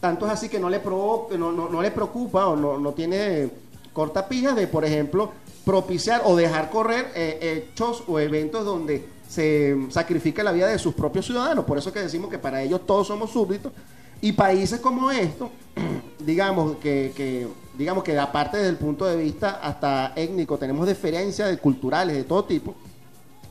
Tanto 0.00 0.26
es 0.26 0.32
así 0.32 0.48
que 0.48 0.60
no 0.60 0.70
le, 0.70 0.80
provo- 0.82 1.28
no, 1.36 1.50
no- 1.50 1.68
no 1.68 1.82
le 1.82 1.90
preocupa 1.90 2.46
o 2.46 2.54
no, 2.54 2.78
no 2.78 2.92
tiene 2.92 3.50
cortapijas 3.92 4.54
de, 4.54 4.68
por 4.68 4.84
ejemplo, 4.84 5.32
propiciar 5.64 6.22
o 6.24 6.36
dejar 6.36 6.70
correr 6.70 7.10
eh, 7.16 7.64
hechos 7.72 8.04
o 8.06 8.20
eventos 8.20 8.64
donde 8.64 9.08
se 9.28 9.76
sacrifica 9.90 10.44
la 10.44 10.52
vida 10.52 10.68
de 10.68 10.78
sus 10.78 10.94
propios 10.94 11.26
ciudadanos. 11.26 11.64
Por 11.64 11.78
eso 11.78 11.92
que 11.92 11.98
decimos 11.98 12.30
que 12.30 12.38
para 12.38 12.62
ellos 12.62 12.82
todos 12.86 13.08
somos 13.08 13.30
súbditos. 13.30 13.72
Y 14.20 14.30
países 14.32 14.78
como 14.78 15.10
estos, 15.10 15.48
digamos 16.24 16.76
que, 16.76 17.12
que- 17.16 17.48
digamos 17.76 18.04
que 18.04 18.16
aparte 18.18 18.56
desde 18.58 18.70
el 18.70 18.76
punto 18.76 19.04
de 19.04 19.16
vista 19.16 19.58
hasta 19.62 20.12
étnico, 20.14 20.58
tenemos 20.58 20.86
diferencias 20.86 21.56
culturales 21.58 22.16
de 22.16 22.22
todo 22.24 22.44
tipo, 22.44 22.74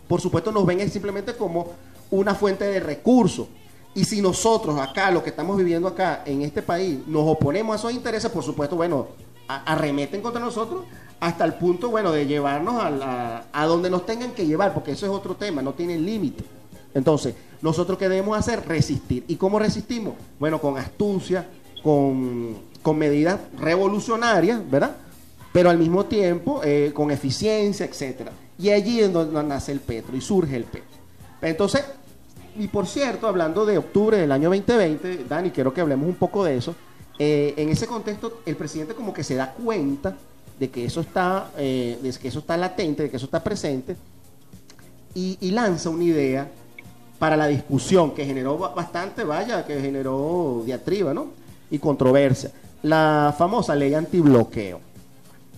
por 0.07 0.21
supuesto 0.21 0.51
nos 0.51 0.65
ven 0.65 0.89
simplemente 0.89 1.33
como 1.35 1.67
una 2.11 2.35
fuente 2.35 2.65
de 2.65 2.79
recursos. 2.79 3.47
Y 3.95 4.03
si 4.05 4.21
nosotros 4.21 4.79
acá, 4.79 5.09
lo 5.11 5.23
que 5.23 5.31
estamos 5.31 5.57
viviendo 5.57 5.87
acá 5.87 6.21
en 6.25 6.41
este 6.43 6.61
país, 6.61 6.99
nos 7.07 7.23
oponemos 7.27 7.73
a 7.73 7.79
esos 7.79 7.93
intereses, 7.93 8.29
por 8.29 8.43
supuesto, 8.43 8.75
bueno, 8.75 9.07
arremeten 9.47 10.21
contra 10.21 10.39
nosotros 10.39 10.85
hasta 11.19 11.45
el 11.45 11.55
punto, 11.55 11.89
bueno, 11.89 12.11
de 12.11 12.27
llevarnos 12.27 12.75
a, 12.75 13.45
a 13.51 13.65
donde 13.65 13.89
nos 13.89 14.05
tengan 14.05 14.31
que 14.31 14.45
llevar, 14.45 14.73
porque 14.73 14.91
eso 14.91 15.07
es 15.07 15.11
otro 15.11 15.35
tema, 15.35 15.61
no 15.63 15.73
tienen 15.73 16.05
límite. 16.05 16.43
Entonces, 16.93 17.33
nosotros 17.61 17.97
qué 17.97 18.07
debemos 18.07 18.37
hacer? 18.37 18.67
Resistir. 18.67 19.23
¿Y 19.27 19.35
cómo 19.35 19.57
resistimos? 19.57 20.13
Bueno, 20.39 20.61
con 20.61 20.77
astucia, 20.77 21.47
con, 21.83 22.55
con 22.81 22.97
medidas 22.97 23.39
revolucionarias, 23.57 24.59
¿verdad? 24.69 24.95
Pero 25.51 25.69
al 25.69 25.77
mismo 25.77 26.05
tiempo 26.05 26.61
eh, 26.63 26.91
con 26.93 27.09
eficiencia, 27.09 27.85
etcétera. 27.85 28.31
Y 28.59 28.69
allí 28.69 28.99
es 28.99 29.11
donde 29.11 29.43
nace 29.43 29.71
el 29.71 29.79
petro 29.79 30.15
y 30.15 30.21
surge 30.21 30.55
el 30.55 30.65
petro. 30.65 30.96
Entonces, 31.41 31.83
y 32.57 32.67
por 32.67 32.87
cierto, 32.87 33.27
hablando 33.27 33.65
de 33.65 33.77
octubre 33.77 34.17
del 34.17 34.31
año 34.31 34.49
2020, 34.49 35.25
Dani, 35.25 35.51
quiero 35.51 35.73
que 35.73 35.81
hablemos 35.81 36.07
un 36.07 36.15
poco 36.15 36.43
de 36.43 36.57
eso. 36.57 36.75
Eh, 37.19 37.53
en 37.57 37.69
ese 37.69 37.87
contexto, 37.87 38.41
el 38.45 38.55
presidente 38.55 38.93
como 38.95 39.13
que 39.13 39.23
se 39.23 39.35
da 39.35 39.53
cuenta 39.53 40.15
de 40.59 40.69
que 40.69 40.85
eso 40.85 41.01
está, 41.01 41.51
eh, 41.57 41.99
de 42.01 42.11
que 42.13 42.27
eso 42.27 42.39
está 42.39 42.57
latente, 42.57 43.03
de 43.03 43.09
que 43.09 43.17
eso 43.17 43.25
está 43.25 43.43
presente, 43.43 43.95
y, 45.13 45.49
lanza 45.51 45.89
una 45.89 46.03
idea 46.03 46.47
para 47.17 47.35
la 47.35 47.47
discusión 47.47 48.11
que 48.11 48.23
generó 48.23 48.55
ba- 48.57 48.69
bastante, 48.75 49.23
vaya, 49.23 49.65
que 49.65 49.81
generó 49.81 50.61
diatriba, 50.63 51.11
¿no? 51.11 51.29
Y 51.71 51.79
controversia. 51.79 52.51
La 52.83 53.33
famosa 53.35 53.73
ley 53.73 53.95
antibloqueo, 53.95 54.79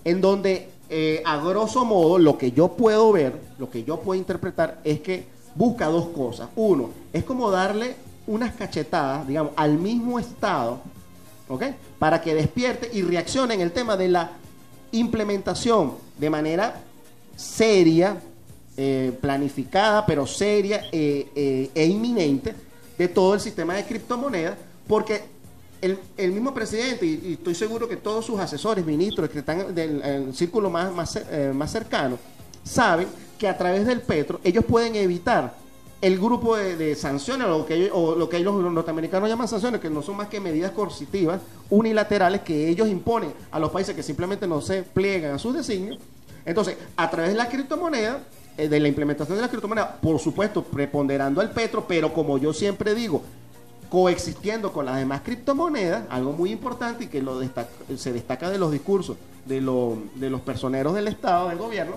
en 0.05 0.21
donde, 0.21 0.69
eh, 0.89 1.21
a 1.25 1.37
grosso 1.43 1.83
modo, 1.83 2.17
lo 2.17 2.37
que 2.37 2.53
yo 2.53 2.69
puedo 2.69 3.11
ver, 3.11 3.33
lo 3.57 3.69
que 3.69 3.83
yo 3.83 3.99
puedo 3.99 4.17
interpretar, 4.17 4.79
es 4.85 5.01
que 5.01 5.25
busca 5.55 5.87
dos 5.87 6.09
cosas. 6.09 6.49
Uno, 6.55 6.89
es 7.13 7.23
como 7.23 7.49
darle 7.51 7.95
unas 8.27 8.53
cachetadas, 8.53 9.27
digamos, 9.27 9.53
al 9.55 9.77
mismo 9.77 10.19
Estado, 10.19 10.79
¿ok? 11.47 11.63
Para 11.97 12.21
que 12.21 12.35
despierte 12.35 12.89
y 12.93 13.01
reaccione 13.01 13.55
en 13.55 13.61
el 13.61 13.71
tema 13.71 13.97
de 13.97 14.07
la 14.07 14.31
implementación 14.91 15.95
de 16.17 16.29
manera 16.29 16.81
seria, 17.35 18.21
eh, 18.77 19.17
planificada, 19.19 20.05
pero 20.05 20.25
seria 20.27 20.85
eh, 20.91 21.27
eh, 21.35 21.71
e 21.73 21.85
inminente 21.85 22.53
de 22.97 23.07
todo 23.07 23.33
el 23.33 23.39
sistema 23.39 23.73
de 23.73 23.85
criptomonedas, 23.85 24.57
porque 24.87 25.23
el, 25.81 26.31
mismo 26.31 26.53
presidente, 26.53 27.05
y, 27.05 27.33
estoy 27.33 27.55
seguro 27.55 27.87
que 27.87 27.95
todos 27.95 28.25
sus 28.25 28.39
asesores, 28.39 28.85
ministros 28.85 29.29
que 29.29 29.39
están 29.39 29.73
del 29.73 30.01
el 30.01 30.35
círculo 30.35 30.69
más, 30.69 30.91
más, 30.91 31.19
más 31.53 31.71
cercano, 31.71 32.17
saben 32.63 33.07
que 33.39 33.47
a 33.47 33.57
través 33.57 33.87
del 33.87 34.01
petro 34.01 34.39
ellos 34.43 34.63
pueden 34.65 34.95
evitar 34.95 35.55
el 36.01 36.17
grupo 36.17 36.55
de, 36.55 36.95
sanciones, 36.95 37.47
o 37.47 37.59
lo, 37.59 37.65
que 37.65 37.89
o 37.91 38.15
lo 38.15 38.29
que 38.29 38.39
los 38.39 38.55
norteamericanos 38.55 39.27
llaman 39.27 39.47
sanciones, 39.47 39.81
que 39.81 39.89
no 39.89 40.01
son 40.01 40.15
más 40.15 40.27
que 40.27 40.39
medidas 40.39 40.71
coercitivas 40.71 41.41
unilaterales 41.69 42.41
que 42.41 42.69
ellos 42.69 42.87
imponen 42.87 43.33
a 43.51 43.59
los 43.59 43.69
países 43.71 43.95
que 43.95 44.03
simplemente 44.03 44.47
no 44.47 44.61
se 44.61 44.83
pliegan 44.83 45.35
a 45.35 45.39
sus 45.39 45.53
designios. 45.53 45.97
Entonces, 46.45 46.77
a 46.95 47.09
través 47.09 47.31
de 47.31 47.37
la 47.37 47.49
criptomoneda, 47.49 48.21
eh, 48.57 48.69
de 48.69 48.79
la 48.79 48.87
implementación 48.87 49.37
de 49.37 49.41
la 49.41 49.49
criptomoneda, 49.49 49.97
por 50.01 50.19
supuesto, 50.19 50.63
preponderando 50.63 51.41
al 51.41 51.51
petro, 51.51 51.85
pero 51.85 52.13
como 52.13 52.37
yo 52.37 52.53
siempre 52.53 52.95
digo, 52.95 53.21
coexistiendo 53.89 54.71
con 54.71 54.85
las 54.85 54.97
demás 54.97 55.21
criptomonedas, 55.21 56.03
algo 56.09 56.31
muy 56.31 56.51
importante 56.51 57.05
y 57.05 57.07
que 57.07 57.21
lo 57.21 57.41
se 57.97 58.13
destaca 58.13 58.49
de 58.49 58.57
los 58.57 58.71
discursos 58.71 59.17
de, 59.45 59.59
de 60.15 60.29
los 60.29 60.41
personeros 60.41 60.93
del 60.93 61.09
Estado, 61.09 61.49
del 61.49 61.57
gobierno, 61.57 61.95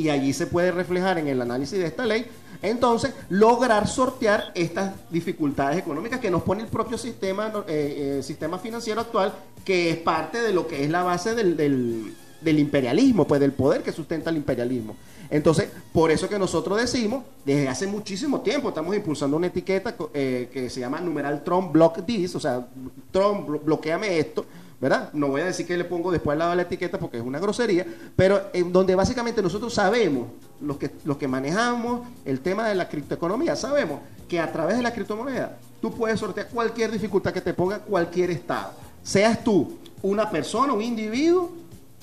y 0.00 0.10
allí 0.10 0.32
se 0.32 0.46
puede 0.46 0.70
reflejar 0.72 1.18
en 1.18 1.28
el 1.28 1.40
análisis 1.42 1.78
de 1.78 1.86
esta 1.86 2.06
ley, 2.06 2.26
entonces 2.62 3.12
lograr 3.28 3.86
sortear 3.88 4.52
estas 4.54 4.92
dificultades 5.10 5.78
económicas 5.78 6.20
que 6.20 6.30
nos 6.30 6.42
pone 6.42 6.62
el 6.62 6.68
propio 6.68 6.98
sistema, 6.98 7.52
eh, 7.68 8.18
eh, 8.18 8.22
sistema 8.22 8.58
financiero 8.58 9.00
actual, 9.00 9.32
que 9.64 9.90
es 9.90 9.96
parte 9.96 10.40
de 10.42 10.52
lo 10.52 10.66
que 10.66 10.84
es 10.84 10.90
la 10.90 11.02
base 11.02 11.34
del, 11.34 11.56
del- 11.56 12.14
imperialismo, 12.58 13.26
pues 13.26 13.40
del 13.40 13.52
poder 13.52 13.82
que 13.82 13.92
sustenta 13.92 14.30
el 14.30 14.36
imperialismo. 14.36 14.96
Entonces, 15.30 15.68
por 15.92 16.10
eso 16.10 16.28
que 16.28 16.38
nosotros 16.38 16.78
decimos, 16.80 17.22
desde 17.44 17.68
hace 17.68 17.86
muchísimo 17.86 18.40
tiempo, 18.40 18.70
estamos 18.70 18.96
impulsando 18.96 19.36
una 19.36 19.46
etiqueta 19.46 19.94
eh, 20.14 20.48
que 20.52 20.68
se 20.70 20.80
llama 20.80 21.00
numeral 21.00 21.44
Trump 21.44 21.70
Block 21.72 22.04
This, 22.04 22.34
o 22.34 22.40
sea, 22.40 22.66
Trump 23.12 23.46
blo- 23.48 23.60
bloqueame 23.62 24.18
esto, 24.18 24.44
¿verdad? 24.80 25.10
No 25.12 25.28
voy 25.28 25.42
a 25.42 25.44
decir 25.44 25.66
que 25.66 25.76
le 25.76 25.84
pongo 25.84 26.10
después 26.10 26.32
al 26.32 26.38
lado 26.38 26.50
de 26.52 26.56
la 26.56 26.62
etiqueta 26.62 26.98
porque 26.98 27.18
es 27.18 27.22
una 27.22 27.38
grosería, 27.38 27.86
pero 28.16 28.40
en 28.54 28.72
donde 28.72 28.94
básicamente 28.94 29.42
nosotros 29.42 29.74
sabemos, 29.74 30.28
los 30.60 30.78
que, 30.78 30.90
los 31.04 31.18
que 31.18 31.28
manejamos 31.28 32.08
el 32.24 32.40
tema 32.40 32.66
de 32.66 32.74
la 32.74 32.88
criptoeconomía, 32.88 33.56
sabemos 33.56 34.00
que 34.28 34.40
a 34.40 34.50
través 34.50 34.76
de 34.76 34.82
la 34.82 34.92
criptomoneda 34.92 35.58
tú 35.82 35.92
puedes 35.92 36.18
sortear 36.18 36.48
cualquier 36.48 36.90
dificultad 36.90 37.32
que 37.32 37.42
te 37.42 37.52
ponga 37.52 37.78
cualquier 37.80 38.30
estado. 38.30 38.72
Seas 39.02 39.44
tú 39.44 39.78
una 40.02 40.30
persona, 40.30 40.72
un 40.72 40.82
individuo 40.82 41.50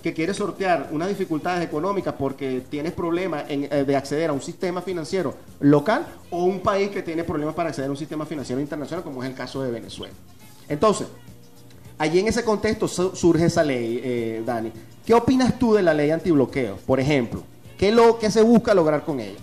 que 0.03 0.13
quiere 0.13 0.33
sortear 0.35 0.89
unas 0.91 1.09
dificultades 1.09 1.65
económicas 1.65 2.13
porque 2.17 2.61
tienes 2.69 2.93
problemas 2.93 3.45
eh, 3.49 3.83
de 3.85 3.95
acceder 3.95 4.29
a 4.29 4.33
un 4.33 4.41
sistema 4.41 4.83
financiero 4.83 5.33
local 5.59 6.05
o 6.29 6.43
un 6.43 6.59
país 6.59 6.89
que 6.89 7.01
tiene 7.01 7.23
problemas 7.23 7.55
para 7.55 7.69
acceder 7.69 7.89
a 7.89 7.91
un 7.91 7.97
sistema 7.97 8.25
financiero 8.25 8.61
internacional 8.61 9.03
como 9.03 9.23
es 9.23 9.29
el 9.29 9.35
caso 9.35 9.63
de 9.63 9.71
Venezuela. 9.71 10.13
Entonces, 10.69 11.07
Allí 11.99 12.19
en 12.19 12.27
ese 12.27 12.43
contexto 12.43 12.87
su- 12.87 13.15
surge 13.15 13.45
esa 13.45 13.63
ley, 13.63 14.01
eh, 14.03 14.41
Dani. 14.45 14.71
¿Qué 15.05 15.13
opinas 15.13 15.57
tú 15.57 15.73
de 15.73 15.81
la 15.83 15.93
ley 15.93 16.11
antibloqueo, 16.11 16.77
por 16.85 16.99
ejemplo? 16.99 17.43
¿Qué, 17.77 17.91
lo, 17.91 18.19
¿Qué 18.19 18.29
se 18.29 18.41
busca 18.41 18.73
lograr 18.73 19.03
con 19.03 19.19
ella? 19.19 19.39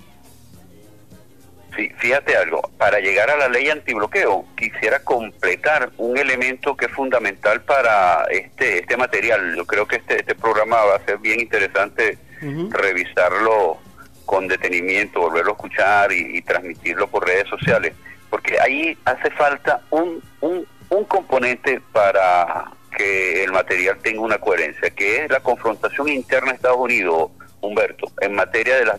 Sí, 1.77 1.89
fíjate 1.99 2.37
algo, 2.37 2.61
para 2.79 3.01
llegar 3.01 3.31
a 3.31 3.37
la 3.37 3.49
ley 3.49 3.69
antibloqueo 3.69 4.45
quisiera 4.57 5.01
completar 5.01 5.91
un 5.99 6.17
elemento 6.17 6.77
que 6.77 6.85
es 6.87 6.93
fundamental 6.93 7.63
para 7.63 8.27
este 8.31 8.79
este 8.79 8.97
material. 8.97 9.57
Yo 9.57 9.65
creo 9.67 9.85
que 9.89 9.97
este 9.97 10.21
este 10.21 10.37
programa 10.37 10.77
va 10.85 10.97
a 10.97 11.05
ser 11.05 11.19
bien 11.19 11.41
interesante 11.41 12.17
revisarlo 12.71 13.79
con 14.25 14.47
detenimiento, 14.47 15.21
volverlo 15.21 15.51
a 15.53 15.55
escuchar 15.55 16.13
y, 16.13 16.39
y 16.39 16.43
transmitirlo 16.43 17.09
por 17.09 17.27
redes 17.27 17.49
sociales, 17.49 17.93
porque 18.31 18.59
ahí 18.61 18.97
hace 19.05 19.31
falta 19.33 19.81
un, 19.91 20.23
un, 20.43 20.65
un 20.95 21.05
componente 21.05 21.81
para 21.93 22.65
que 22.97 23.45
el 23.45 23.53
material 23.53 23.99
tenga 24.03 24.21
una 24.21 24.39
coherencia, 24.39 24.91
que 24.91 25.25
es 25.25 25.31
la 25.31 25.41
confrontación 25.41 26.09
interna 26.09 26.51
de 26.51 26.57
Estados 26.57 26.79
Unidos, 26.79 27.31
Humberto. 27.61 28.07
En 28.21 28.35
materia 28.35 28.77
de 28.77 28.85
la, 28.85 28.99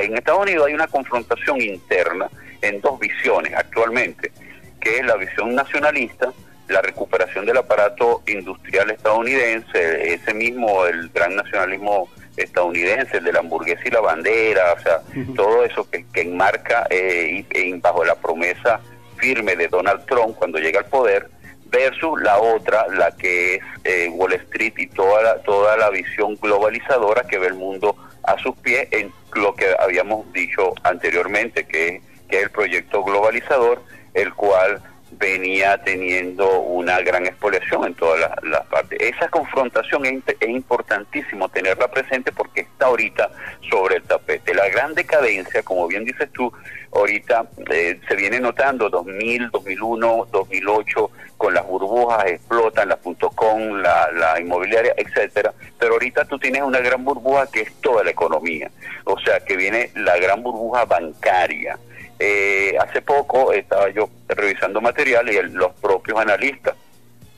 en 0.00 0.16
Estados 0.16 0.42
Unidos 0.42 0.66
hay 0.66 0.74
una 0.74 0.86
confrontación 0.86 1.60
interna 1.60 2.28
en 2.62 2.80
dos 2.80 2.98
visiones 2.98 3.52
actualmente, 3.54 4.32
que 4.80 4.98
es 4.98 5.04
la 5.04 5.16
visión 5.16 5.54
nacionalista, 5.54 6.32
la 6.68 6.80
recuperación 6.80 7.44
del 7.44 7.58
aparato 7.58 8.22
industrial 8.26 8.90
estadounidense, 8.90 10.14
ese 10.14 10.32
mismo, 10.32 10.86
el 10.86 11.10
gran 11.10 11.36
nacionalismo 11.36 12.08
estadounidense, 12.36 13.18
el 13.18 13.24
de 13.24 13.32
la 13.32 13.40
hamburguesa 13.40 13.82
y 13.84 13.90
la 13.90 14.00
bandera, 14.00 14.72
o 14.72 14.80
sea, 14.80 15.00
todo 15.36 15.64
eso 15.64 15.88
que, 15.90 16.06
que 16.12 16.22
enmarca 16.22 16.86
eh, 16.90 17.44
y, 17.52 17.58
y 17.58 17.72
bajo 17.74 18.04
la 18.04 18.14
promesa 18.14 18.80
firme 19.16 19.56
de 19.56 19.68
Donald 19.68 20.04
Trump 20.06 20.36
cuando 20.36 20.58
llega 20.58 20.80
al 20.80 20.86
poder, 20.86 21.28
versus 21.74 22.20
la 22.22 22.38
otra, 22.38 22.86
la 22.88 23.10
que 23.16 23.56
es 23.56 23.60
eh, 23.84 24.08
Wall 24.10 24.32
Street 24.34 24.74
y 24.76 24.86
toda 24.86 25.22
la, 25.22 25.42
toda 25.42 25.76
la 25.76 25.90
visión 25.90 26.36
globalizadora 26.40 27.24
que 27.24 27.38
ve 27.38 27.48
el 27.48 27.54
mundo 27.54 27.96
a 28.22 28.38
sus 28.38 28.56
pies 28.58 28.88
en 28.92 29.12
lo 29.34 29.54
que 29.54 29.66
habíamos 29.78 30.32
dicho 30.32 30.72
anteriormente, 30.84 31.66
que, 31.66 32.00
que 32.28 32.36
es 32.38 32.44
el 32.44 32.50
proyecto 32.50 33.02
globalizador, 33.02 33.82
el 34.14 34.32
cual 34.34 34.80
venía 35.18 35.78
teniendo 35.82 36.60
una 36.60 37.00
gran 37.00 37.26
expoliación 37.26 37.84
en 37.86 37.94
todas 37.94 38.20
las, 38.20 38.44
las 38.44 38.66
partes. 38.66 38.98
Esa 39.00 39.28
confrontación 39.28 40.06
es, 40.06 40.22
es 40.40 40.48
importantísimo 40.48 41.48
tenerla 41.48 41.88
presente 41.88 42.32
porque 42.32 42.62
está 42.62 42.86
ahorita 42.86 43.30
sobre 43.70 43.96
el 43.96 44.02
tapete. 44.02 44.54
La 44.54 44.68
gran 44.68 44.94
decadencia, 44.94 45.62
como 45.62 45.86
bien 45.86 46.04
dices 46.04 46.28
tú, 46.32 46.52
ahorita 46.94 47.48
eh, 47.70 48.00
se 48.08 48.14
viene 48.16 48.40
notando 48.40 48.88
2000, 48.88 49.50
2001, 49.50 50.28
2008 50.30 51.10
con 51.36 51.52
las 51.52 51.66
burbujas 51.66 52.26
explotan, 52.26 52.88
la 52.88 52.96
.com, 52.96 53.82
la, 53.82 54.40
inmobiliaria, 54.40 54.94
etcétera, 54.96 55.52
pero 55.78 55.94
ahorita 55.94 56.24
tú 56.24 56.38
tienes 56.38 56.62
una 56.62 56.78
gran 56.78 57.04
burbuja 57.04 57.46
que 57.50 57.62
es 57.62 57.72
toda 57.80 58.04
la 58.04 58.10
economía, 58.10 58.70
o 59.04 59.18
sea 59.18 59.40
que 59.40 59.56
viene 59.56 59.90
la 59.96 60.16
gran 60.18 60.42
burbuja 60.42 60.84
bancaria. 60.84 61.78
Eh, 62.18 62.76
hace 62.78 63.02
poco 63.02 63.52
estaba 63.52 63.90
yo 63.90 64.08
revisando 64.28 64.80
material 64.80 65.28
y 65.28 65.42
los 65.52 65.72
propios 65.74 66.18
analistas 66.18 66.76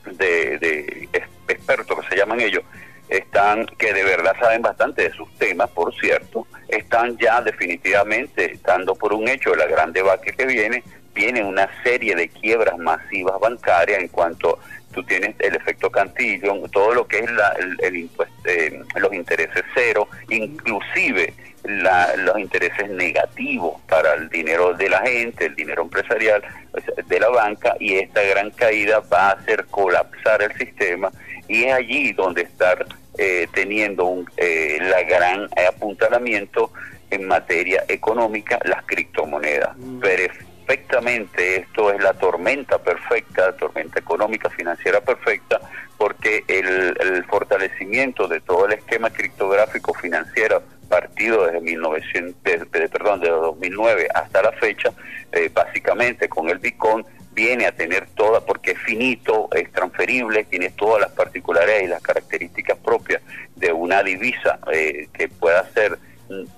de, 0.05 0.59
de 0.59 1.09
ex- 1.11 1.27
expertos 1.47 1.99
que 1.99 2.09
se 2.09 2.15
llaman 2.15 2.39
ellos, 2.39 2.63
están 3.09 3.65
que 3.65 3.91
de 3.93 4.03
verdad 4.03 4.35
saben 4.39 4.61
bastante 4.61 5.03
de 5.03 5.11
sus 5.13 5.33
temas, 5.37 5.69
por 5.71 5.93
cierto, 5.95 6.45
están 6.69 7.17
ya 7.17 7.41
definitivamente 7.41 8.59
dando 8.63 8.95
por 8.95 9.13
un 9.13 9.27
hecho 9.27 9.55
la 9.55 9.65
gran 9.67 9.93
debate 9.93 10.33
que 10.33 10.45
viene, 10.45 10.83
viene 11.13 11.43
una 11.43 11.67
serie 11.83 12.15
de 12.15 12.29
quiebras 12.29 12.77
masivas 12.77 13.39
bancarias 13.39 13.99
en 14.01 14.07
cuanto 14.09 14.59
tú 14.93 15.03
tienes 15.03 15.35
el 15.39 15.55
efecto 15.55 15.89
cantillo, 15.91 16.53
todo 16.71 16.93
lo 16.93 17.07
que 17.07 17.19
es 17.19 17.31
la- 17.31 17.55
el, 17.81 17.95
impuesto, 17.95 18.33
eh, 18.45 18.81
los 18.95 19.13
intereses 19.13 19.63
cero, 19.75 20.07
inclusive 20.29 21.33
la- 21.63 22.15
los 22.17 22.37
intereses 22.39 22.89
negativos 22.89 23.81
para 23.89 24.13
el 24.13 24.29
dinero 24.29 24.73
de 24.73 24.89
la 24.89 25.01
gente, 25.01 25.45
el 25.47 25.55
dinero 25.55 25.81
empresarial 25.83 26.41
sea, 26.73 27.03
de 27.05 27.19
la 27.19 27.29
banca 27.29 27.75
y 27.79 27.95
esta 27.95 28.21
gran 28.23 28.51
caída 28.51 29.01
va 29.11 29.29
a 29.29 29.31
hacer 29.33 29.65
colapsar 29.65 30.41
el 30.43 30.53
sistema 30.57 31.11
y 31.47 31.65
es 31.65 31.73
allí 31.73 32.13
donde 32.13 32.43
estar 32.43 32.85
eh, 33.17 33.47
teniendo 33.53 34.05
un, 34.05 34.29
eh, 34.37 34.77
la 34.81 35.03
gran 35.03 35.49
apuntalamiento 35.67 36.71
en 37.09 37.27
materia 37.27 37.83
económica 37.87 38.59
las 38.65 38.83
criptomonedas. 38.85 39.75
Perfectamente, 40.01 41.61
esto 41.61 41.91
es 41.93 42.03
la 42.03 42.13
tormenta 42.13 42.77
perfecta, 42.79 43.55
tormenta 43.55 43.99
económica, 43.99 44.49
financiera 44.49 44.99
perfecta, 44.99 45.61
porque 45.97 46.43
el, 46.47 46.95
el 46.99 47.23
fortalecimiento 47.25 48.27
de 48.27 48.41
todo 48.41 48.65
el 48.65 48.73
esquema 48.73 49.09
criptográfico 49.09 49.93
financiero 49.93 50.61
partido 50.89 51.45
desde 51.45 51.61
1900, 51.61 52.43
de- 52.43 52.79
de- 52.79 52.89
perdón, 52.89 53.21
de 53.21 53.29
2009 53.29 54.07
hasta 54.13 54.41
la 54.41 54.51
fecha, 54.53 54.91
eh, 55.31 55.49
básicamente 55.53 56.27
con 56.29 56.49
el 56.49 56.59
Bitcoin 56.59 57.05
viene 57.37 57.67
a 57.67 57.71
tener 57.71 58.07
toda, 58.15 58.41
porque 58.43 58.71
es 58.71 58.79
finito, 58.79 59.47
es 59.55 59.71
transferible, 59.71 60.43
tiene 60.45 60.71
todas 60.71 61.01
las 61.01 61.11
particularidades 61.11 61.83
y 61.83 61.87
las 61.87 62.01
características 62.01 62.77
propias 62.79 63.21
de 63.55 63.71
una 63.71 64.01
divisa 64.01 64.57
eh, 64.73 65.07
que 65.13 65.29
pueda 65.29 65.63
ser 65.71 65.99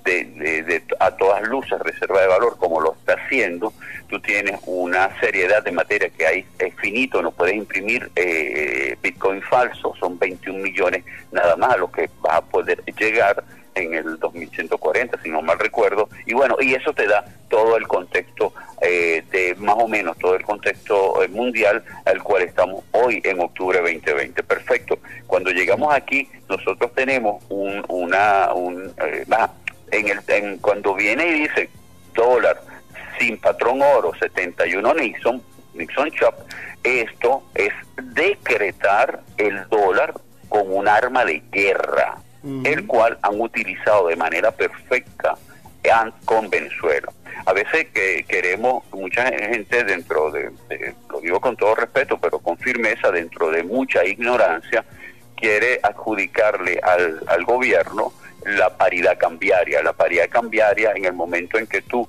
de, 0.06 0.24
de- 0.24 0.64
de- 0.64 0.84
a 1.02 1.12
todas 1.18 1.44
luces 1.44 1.78
reserva 1.80 2.22
de 2.22 2.28
valor 2.28 2.58
como 2.58 2.80
lo 2.80 2.94
está 2.94 3.14
haciendo, 3.22 3.74
tú 4.08 4.20
tienes 4.22 4.58
una 4.66 5.20
seriedad 5.20 5.62
de 5.64 5.72
materia 5.74 6.10
que 6.10 6.26
hay 6.26 6.46
es 6.58 6.74
finito, 6.76 7.22
no 7.22 7.32
puedes 7.32 7.56
imprimir 7.56 8.10
eh, 8.16 8.96
Bitcoin 9.04 9.42
falso, 9.44 9.94
son 10.00 10.18
21 10.18 10.58
millones 10.64 11.04
nada 11.32 11.56
más 11.58 11.74
a 11.74 11.78
lo 11.78 11.92
que 11.92 12.10
vas 12.22 12.36
a 12.38 12.42
poder 12.42 12.82
llegar 12.98 13.44
en 13.76 13.94
el 13.94 14.20
2140, 14.20 15.22
si 15.22 15.30
no 15.30 15.42
mal 15.42 15.60
recuerdo, 15.60 16.10
y 16.26 16.34
bueno, 16.34 16.56
y 16.60 16.74
eso 16.74 16.94
te 16.94 17.08
da 17.08 17.26
todo 17.50 17.78
el 17.78 17.88
contexto 17.88 18.54
eh, 18.82 19.24
de 19.32 19.56
más 19.56 19.76
o 19.78 19.88
menos 19.88 20.18
todo 20.18 20.36
el 20.36 20.44
contexto 20.44 21.24
eh, 21.24 21.28
mundial 21.28 21.84
al 22.06 22.22
cual 22.24 22.44
estamos 22.44 22.84
hoy 22.92 23.22
en 23.24 23.40
octubre 23.40 23.80
2020. 23.80 24.44
Perfecto. 24.44 25.00
Cuando 25.28 25.52
llegamos 25.52 25.94
aquí, 25.94 26.30
nosotros 26.48 26.94
tenemos 26.94 27.44
un, 27.50 27.84
una, 27.88 28.54
un, 28.54 28.94
eh, 28.98 29.26
en 29.92 30.08
el, 30.08 30.20
en, 30.28 30.58
cuando 30.58 30.94
viene 30.94 31.28
y 31.28 31.42
dice 31.42 31.70
dólar 32.14 32.62
sin 33.20 33.38
patrón 33.38 33.82
oro 33.82 34.12
71 34.18 34.94
Nixon, 34.94 35.42
Nixon 35.74 36.12
Chop, 36.12 36.36
esto 36.84 37.44
es 37.54 37.74
decretar 38.02 39.22
el 39.38 39.68
dólar 39.70 40.14
como 40.48 40.76
un 40.76 40.88
arma 40.88 41.26
de 41.26 41.44
guerra, 41.52 42.18
el 42.44 42.86
cual 42.88 43.18
han 43.22 43.40
utilizado 43.40 44.08
de 44.08 44.16
manera 44.16 44.52
perfecta 44.52 45.36
con 46.26 46.50
Venezuela. 46.50 47.12
A 47.46 47.54
veces 47.54 47.88
que 47.94 48.24
queremos, 48.28 48.84
mucha 48.92 49.26
gente 49.26 49.84
dentro 49.84 50.30
de, 50.32 50.52
de- 50.68 50.94
lo 51.10 51.20
digo 51.22 51.40
con 51.40 51.56
todo 51.56 51.74
respeto, 51.76 52.18
pero 52.20 52.38
con 52.40 52.58
firmeza, 52.58 53.12
dentro 53.12 53.50
de 53.50 53.64
mucha 53.64 54.06
ignorancia, 54.06 54.86
quiere 55.36 55.80
adjudicarle 55.82 56.80
al, 56.84 57.22
al 57.28 57.46
gobierno 57.46 58.14
la 58.46 58.70
paridad 58.78 59.18
cambiaria. 59.18 59.82
La 59.82 59.94
paridad 59.94 60.30
cambiaria 60.30 60.92
en 60.96 61.06
el 61.06 61.14
momento 61.14 61.58
en 61.58 61.66
que 61.66 61.82
tú 61.82 62.08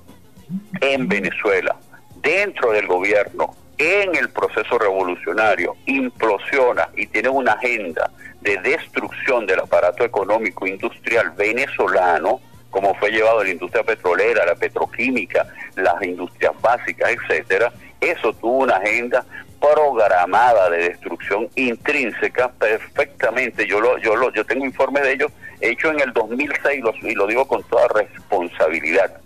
en 0.81 1.07
Venezuela, 1.07 1.75
dentro 2.21 2.71
del 2.71 2.87
gobierno, 2.87 3.55
en 3.81 4.15
el 4.15 4.29
proceso 4.29 4.77
revolucionario, 4.77 5.75
implosiona 5.87 6.89
y 6.95 7.07
tiene 7.07 7.29
una 7.29 7.53
agenda 7.53 8.11
de 8.41 8.57
destrucción 8.57 9.45
del 9.45 9.59
aparato 9.61 10.03
económico 10.03 10.67
industrial 10.67 11.31
venezolano, 11.31 12.39
como 12.69 12.93
fue 12.95 13.11
llevado 13.11 13.43
la 13.43 13.49
industria 13.49 13.83
petrolera, 13.83 14.45
la 14.45 14.55
petroquímica, 14.55 15.47
las 15.75 16.01
industrias 16.03 16.53
básicas, 16.61 17.11
etcétera, 17.11 17.71
eso 17.99 18.33
tuvo 18.33 18.59
una 18.59 18.77
agenda 18.77 19.25
programada 19.59 20.69
de 20.69 20.89
destrucción 20.89 21.47
intrínseca 21.55 22.49
perfectamente. 22.49 23.67
Yo 23.67 23.79
lo, 23.79 23.97
yo 23.99 24.15
lo, 24.15 24.31
yo 24.33 24.43
tengo 24.45 24.65
informes 24.65 25.03
de 25.03 25.13
ellos 25.13 25.31
hechos 25.59 25.93
en 25.93 25.99
el 26.01 26.13
2006 26.13 26.81
los- 26.83 26.95
y 27.03 27.13
lo 27.13 27.27
digo 27.27 27.47
con 27.47 27.61
toda 27.63 27.87
responsabilidad 27.89 29.20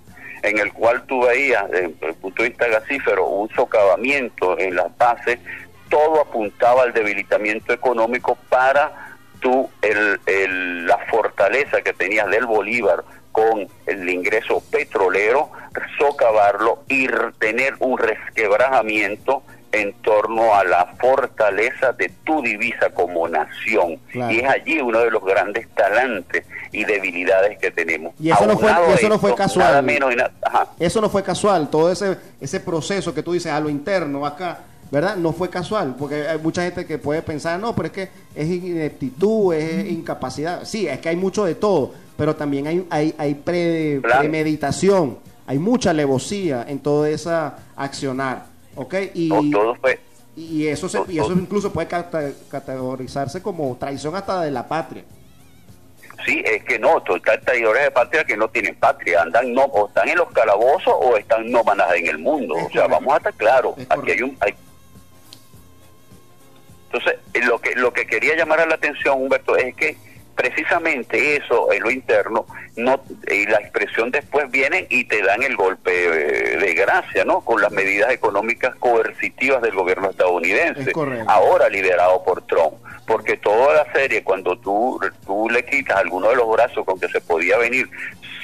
en 0.45 0.59
el 0.59 0.71
cual 0.73 1.05
tú 1.05 1.21
veías, 1.21 1.69
desde 1.69 1.95
el 2.01 2.13
punto 2.15 2.43
de 2.43 2.49
vista 2.49 2.67
gasífero, 2.67 3.25
un 3.25 3.49
socavamiento 3.49 4.57
en 4.59 4.75
las 4.75 4.95
bases, 4.97 5.39
todo 5.89 6.21
apuntaba 6.21 6.83
al 6.83 6.93
debilitamiento 6.93 7.73
económico 7.73 8.37
para 8.49 9.17
tú, 9.39 9.69
el, 9.81 10.85
la 10.85 10.97
fortaleza 11.09 11.81
que 11.81 11.93
tenías 11.93 12.29
del 12.29 12.45
Bolívar 12.45 13.03
con 13.31 13.67
el 13.85 14.09
ingreso 14.09 14.63
petrolero, 14.71 15.51
socavarlo 15.97 16.83
y 16.87 17.07
tener 17.39 17.75
un 17.79 17.97
resquebrajamiento 17.97 19.43
en 19.75 19.93
torno 20.01 20.53
a 20.55 20.63
la 20.63 20.85
fortaleza 20.99 21.91
de 21.93 22.09
tu 22.23 22.41
divisa 22.41 22.89
como 22.93 23.27
nación. 23.27 23.97
Claro. 24.11 24.33
Y 24.33 24.39
es 24.39 24.49
allí 24.49 24.79
uno 24.81 24.99
de 24.99 25.11
los 25.11 25.23
grandes 25.23 25.67
talantes 25.75 26.45
y 26.71 26.83
debilidades 26.83 27.57
que 27.59 27.71
tenemos. 27.71 28.13
Y 28.19 28.29
eso 28.31 28.45
no 28.45 28.57
fue- 28.57 28.71
eso 28.93 29.09
no 29.09 29.19
fue 29.19 29.35
casual. 29.35 29.67
Nada 29.67 29.81
menos 29.81 30.13
y 30.13 30.15
nada- 30.15 30.31
ajá. 30.41 30.67
Eso 30.79 31.01
no 31.01 31.09
fue 31.09 31.23
casual, 31.23 31.69
todo 31.69 31.91
ese, 31.91 32.17
ese 32.41 32.59
proceso 32.59 33.13
que 33.13 33.23
tú 33.23 33.33
dices 33.33 33.51
a 33.51 33.59
lo 33.59 33.69
interno 33.69 34.25
acá, 34.25 34.59
¿verdad? 34.91 35.15
No 35.15 35.33
fue 35.33 35.49
casual, 35.49 35.95
porque 35.97 36.27
hay 36.27 36.37
mucha 36.37 36.61
gente 36.63 36.85
que 36.85 36.97
puede 36.97 37.21
pensar, 37.21 37.59
no, 37.59 37.75
pero 37.75 37.87
es 37.87 37.91
que 37.93 38.09
es 38.35 38.47
ineptitud, 38.47 39.53
es 39.53 39.89
incapacidad. 39.89 40.63
Sí, 40.65 40.87
es 40.87 40.99
que 40.99 41.09
hay 41.09 41.15
mucho 41.15 41.45
de 41.45 41.55
todo, 41.55 41.93
pero 42.17 42.35
también 42.35 42.67
hay, 42.67 42.85
hay, 42.89 43.15
hay 43.17 43.33
pre- 43.35 43.99
Claro. 44.03 44.19
premeditación, 44.21 45.17
hay 45.47 45.57
mucha 45.59 45.89
alevosía 45.91 46.65
en 46.67 46.79
todo 46.79 47.05
esa 47.05 47.55
accionar, 47.75 48.45
¿ok? 48.75 48.93
Y, 49.13 49.27
No, 49.29 49.41
todo 49.51 49.75
fue 49.75 49.99
y 50.37 50.67
eso 50.67 50.89
se, 50.89 50.99
y 51.07 51.17
eso 51.17 51.31
incluso 51.31 51.71
puede 51.71 51.87
categorizarse 51.87 53.41
como 53.41 53.75
traición 53.77 54.15
hasta 54.17 54.41
de 54.41 54.51
la 54.51 54.67
patria. 54.67 55.05
Sí, 56.25 56.41
es 56.45 56.63
que 56.65 56.77
no, 56.77 57.01
total 57.03 57.39
traidores 57.41 57.83
de 57.83 57.91
patria 57.91 58.23
que 58.25 58.35
no 58.35 58.49
tienen 58.49 58.75
patria, 58.75 59.21
andan 59.21 59.53
no, 59.53 59.61
o 59.63 59.87
están 59.87 60.09
en 60.09 60.17
los 60.17 60.29
calabozos 60.33 60.93
o 60.93 61.15
están 61.15 61.49
nómadas 61.49 61.93
en 61.95 62.07
el 62.07 62.17
mundo. 62.17 62.55
Es 62.57 62.65
o 62.65 62.69
sea, 62.71 62.87
vamos 62.87 63.13
a 63.13 63.17
estar 63.17 63.33
claros, 63.35 63.77
Es 63.77 63.87
aquí 63.89 64.11
hay 64.11 64.21
un... 64.23 64.37
hay- 64.41 64.55
Entonces, 66.91 67.19
eh, 67.33 67.41
lo 67.45 67.59
que, 67.59 67.75
lo 67.75 67.93
que 67.93 68.05
quería 68.05 68.35
llamar 68.35 68.59
a 68.61 68.65
la 68.65 68.75
atención, 68.75 69.21
Humberto, 69.21 69.55
es 69.55 69.73
que 69.75 69.95
precisamente 70.35 71.37
eso 71.37 71.71
en 71.71 71.81
lo 71.83 71.91
interno, 71.91 72.45
no 72.75 73.01
y 73.31 73.45
la 73.45 73.57
expresión 73.57 74.11
después 74.11 74.51
vienen 74.51 74.85
y 74.89 75.05
te 75.05 75.21
dan 75.21 75.41
el 75.43 75.55
golpe 75.55 75.91
de 75.91 76.73
gracia, 76.73 77.23
¿no? 77.23 77.41
Con 77.41 77.61
las 77.61 77.71
medidas 77.71 78.11
económicas 78.11 78.75
coercitivas 78.75 79.61
del 79.61 79.73
gobierno 79.73 80.09
estadounidense, 80.09 80.91
Es 80.91 80.97
ahora 81.27 81.69
liderado 81.69 82.23
por 82.23 82.41
Trump, 82.43 82.75
porque 83.07 83.37
toda 83.37 83.73
la 83.75 83.93
serie 83.93 84.23
cuando 84.23 84.57
tú 84.57 84.99
tú 85.25 85.49
le 85.49 85.63
quitas 85.65 85.97
alguno 85.97 86.29
de 86.29 86.35
los 86.35 86.49
brazos 86.51 86.85
con 86.85 86.99
que 86.99 87.07
se 87.07 87.21
podía 87.21 87.57
venir 87.57 87.89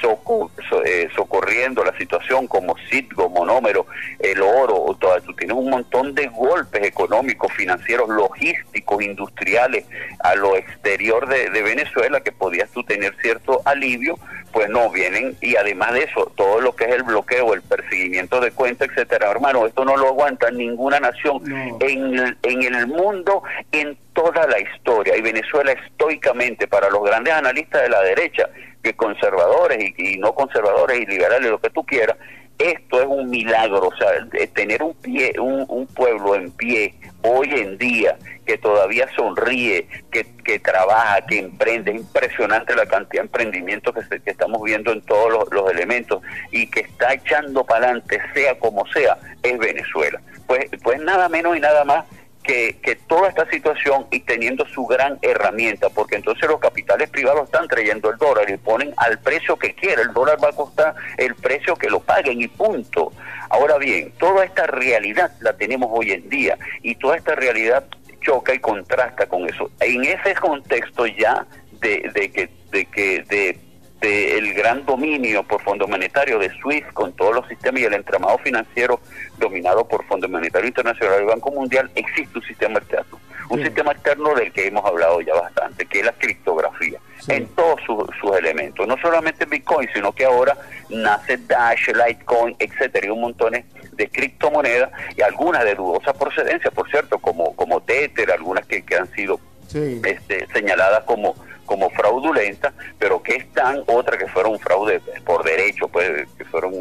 so- 0.02 0.84
eh, 0.84 1.10
socorriendo 1.16 1.84
la 1.84 1.96
situación 1.98 2.48
como 2.48 2.76
Citgo, 2.90 3.30
Monómero, 3.30 3.86
el 4.20 4.42
oro, 4.42 4.76
o 4.76 4.96
toda- 4.96 5.22
tú 5.22 5.34
tienes 5.34 5.56
un 5.56 5.70
montón 5.70 6.14
de 6.16 6.28
golpes 6.28 6.84
económicos, 6.84 7.52
financieros, 7.54 8.10
logísticos, 8.10 9.04
industriales 9.04 9.86
a 10.24 10.36
lo 10.36 10.56
exterior 10.58 11.28
de, 11.28 11.50
de 11.50 11.62
Venezuela 11.62 12.22
que 12.22 12.32
podías 12.32 12.70
tú 12.72 12.84
tener 12.84 13.16
cierto 13.22 13.62
alivio, 13.66 14.18
pues 14.52 14.68
no 14.70 14.90
vienen 14.90 15.38
y 15.40 15.56
además 15.56 15.94
de 15.94 16.04
eso, 16.04 16.32
todo 16.36 16.60
lo 16.60 16.76
que 16.76 16.84
es 16.86 16.92
el 16.92 17.04
bloqueo, 17.04 17.54
el 17.54 17.62
perseguimiento 17.62 18.42
de 18.42 18.52
cuentas, 18.52 18.90
etcétera, 18.90 19.32
hermano, 19.32 19.66
esto 19.66 19.86
no 19.86 19.96
lo 19.96 20.08
aguanta 20.10 20.52
ninguna 20.52 21.00
nación 21.00 21.42
No. 21.46 21.78
en, 21.82 22.16
el- 22.20 22.38
en 22.44 22.76
el 22.76 22.88
mundo, 22.88 23.44
en 23.72 23.98
toda 24.14 24.46
la 24.48 24.60
historia. 24.60 25.16
Y 25.16 25.22
Venezuela 25.22 25.72
estoicamente, 25.72 26.68
para 26.68 26.90
los 26.90 27.02
grandes 27.04 27.34
analistas 27.34 27.82
de 27.84 27.90
la 27.90 28.02
derecha, 28.02 28.50
que 28.84 28.94
conservadores 28.94 29.94
y, 29.98 30.14
y 30.14 30.18
no 30.18 30.34
conservadores 30.34 31.00
y 31.02 31.06
liberales, 31.06 31.50
lo 31.50 31.60
que 31.60 31.70
tú 31.70 31.84
quieras, 31.84 32.18
esto 32.62 33.02
es 33.02 33.08
un 33.08 33.30
milagro, 33.30 33.88
o 33.88 33.96
sea, 33.96 34.10
tener 34.54 34.84
un 34.84 34.94
pie, 34.94 35.34
un, 35.40 35.66
un 35.68 35.88
pueblo 35.88 36.36
en 36.36 36.52
pie 36.52 36.94
hoy 37.24 37.50
en 37.52 37.78
día 37.78 38.18
que 38.46 38.58
todavía 38.58 39.08
sonríe, 39.16 39.88
que, 40.12 40.26
que 40.44 40.60
trabaja, 40.60 41.22
que 41.26 41.40
emprende, 41.40 41.92
es 41.92 41.98
impresionante 42.02 42.76
la 42.76 42.86
cantidad 42.86 43.24
de 43.24 43.28
emprendimientos 43.28 43.96
que, 43.96 44.20
que 44.20 44.32
estamos 44.32 44.62
viendo 44.64 44.92
en 44.92 45.02
todos 45.02 45.32
los, 45.32 45.52
los 45.52 45.72
elementos 45.72 46.22
y 46.52 46.68
que 46.68 46.82
está 46.82 47.14
echando 47.14 47.64
para 47.64 47.86
adelante, 47.86 48.20
sea 48.34 48.58
como 48.60 48.86
sea, 48.88 49.18
es 49.42 49.58
Venezuela. 49.58 50.22
Pues, 50.48 50.66
pues 50.84 51.00
nada 51.00 51.30
menos 51.30 51.56
y 51.56 51.60
nada 51.60 51.84
más 51.84 52.06
que, 52.44 52.78
que 52.82 52.96
toda 52.96 53.30
esta 53.30 53.50
situación 53.50 54.08
y 54.12 54.22
teniendo 54.22 54.66
su 54.66 54.86
gran 54.86 55.18
herramienta, 55.22 55.90
porque 55.90 56.16
entonces 56.16 56.50
los 56.50 56.60
capitales 56.60 57.10
privados 57.10 57.46
están 57.46 57.68
trayendo 57.68 58.10
el 58.10 58.18
dólar 58.18 58.50
y 58.50 58.58
ponen 58.58 58.94
al 58.98 59.20
precio 59.20 59.58
que 59.58 59.74
quiera, 59.74 60.02
el 60.02 60.14
dólar 60.14 60.38
va 60.44 60.50
a 60.50 60.54
costar 60.54 60.96
el 61.18 61.36
precio 61.36 61.76
que 61.76 61.90
lo 61.90 62.00
paguen 62.00 62.42
y 62.42 62.48
punto. 62.48 63.12
Ahora 63.50 63.78
bien, 63.78 64.12
toda 64.18 64.46
esta 64.46 64.66
realidad 64.68 65.32
la 65.42 65.54
tenemos 65.54 65.90
hoy 65.92 66.12
en 66.12 66.30
día 66.30 66.58
y 66.82 66.96
toda 66.96 67.18
esta 67.18 67.36
realidad 67.36 67.86
choca 68.22 68.54
y 68.54 68.60
contrasta 68.60 69.28
con 69.28 69.48
eso. 69.48 69.70
En 69.80 70.04
ese 70.06 70.34
contexto 70.36 71.06
ya 71.08 71.46
de, 71.80 72.10
de 72.14 72.32
que 72.32 72.50
de 72.72 72.86
que 72.86 73.24
de, 73.24 73.71
de 74.02 74.38
el 74.38 74.54
gran 74.54 74.86
dominio 74.86 75.44
por 75.44 75.62
Fondo 75.62 75.88
Monetario 75.88 76.40
de 76.40 76.50
SWIFT 76.60 76.92
con 76.94 77.14
todos 77.14 77.36
los 77.36 77.48
sistemas 77.48 77.82
y 77.82 77.86
el 77.86 77.94
entramado 77.94 78.38
financiero 78.40 79.00
dominado 79.38 79.88
por 79.88 80.04
Fondo 80.06 80.28
Monetario 80.28 80.68
Internacional 80.68 81.22
y 81.22 81.26
Banco 81.26 81.52
Mundial, 81.52 81.90
existe 81.96 82.38
un 82.40 82.44
sistema 82.46 82.80
externo. 82.80 83.20
Un 83.50 83.60
Sí. 83.60 83.66
sistema 83.66 83.92
externo 83.92 84.34
del 84.34 84.52
que 84.54 84.68
hemos 84.68 84.86
hablado 84.86 85.20
ya 85.22 85.34
bastante, 85.36 85.86
que 85.86 86.00
es 86.00 86.06
la 86.06 86.14
criptografía, 86.14 87.00
Sí. 87.20 87.34
en 87.34 87.48
todos 87.50 87.80
sus, 87.86 88.06
sus 88.20 88.36
elementos. 88.38 88.88
No 88.88 88.98
solamente 89.02 89.46
Bitcoin, 89.46 89.90
sino 89.94 90.14
que 90.14 90.26
ahora 90.26 90.58
nace 90.90 91.38
Dash, 91.38 91.90
Litecoin, 91.90 92.56
etcétera, 92.60 93.08
y 93.08 93.10
un 93.10 93.22
montón 93.22 93.54
de 93.92 94.10
criptomonedas 94.10 94.90
y 95.18 95.22
algunas 95.22 95.64
de 95.66 95.76
dudosa 95.76 96.14
procedencia, 96.14 96.72
por 96.72 96.90
cierto, 96.90 97.20
como, 97.20 97.54
como 97.56 97.82
Tether, 97.82 98.32
algunas 98.32 98.66
que, 98.66 98.84
que 98.84 98.96
han 98.96 99.12
sido 99.14 99.40
Sí. 99.68 100.02
este, 100.06 100.48
señaladas 100.54 101.04
como 101.04 101.36
como 101.72 101.90
fraudulentas, 101.92 102.74
pero 103.00 103.24
que 103.24 103.38
están 103.38 103.82
otras 103.88 104.20
que 104.20 104.28
fueron 104.28 104.60
fraude 104.60 105.00
por 105.26 105.42
derecho, 105.42 105.88
pues 105.88 106.28
que 106.38 106.44
fueron 106.44 106.74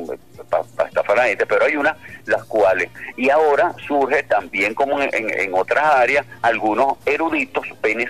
para 0.51 0.89
estafar 0.89 1.17
a 1.21 1.23
la 1.23 1.29
gente, 1.29 1.47
pero 1.47 1.65
hay 1.65 1.77
unas 1.77 1.97
las 2.27 2.43
cuales. 2.47 2.91
Y 3.17 3.31
ahora 3.31 3.73
surge 3.87 4.25
también 4.25 4.75
como 4.75 5.01
en, 5.01 5.11
en- 5.15 5.55
otras 5.55 5.85
áreas 5.85 6.27
algunos 6.43 6.95
eruditos 7.07 7.65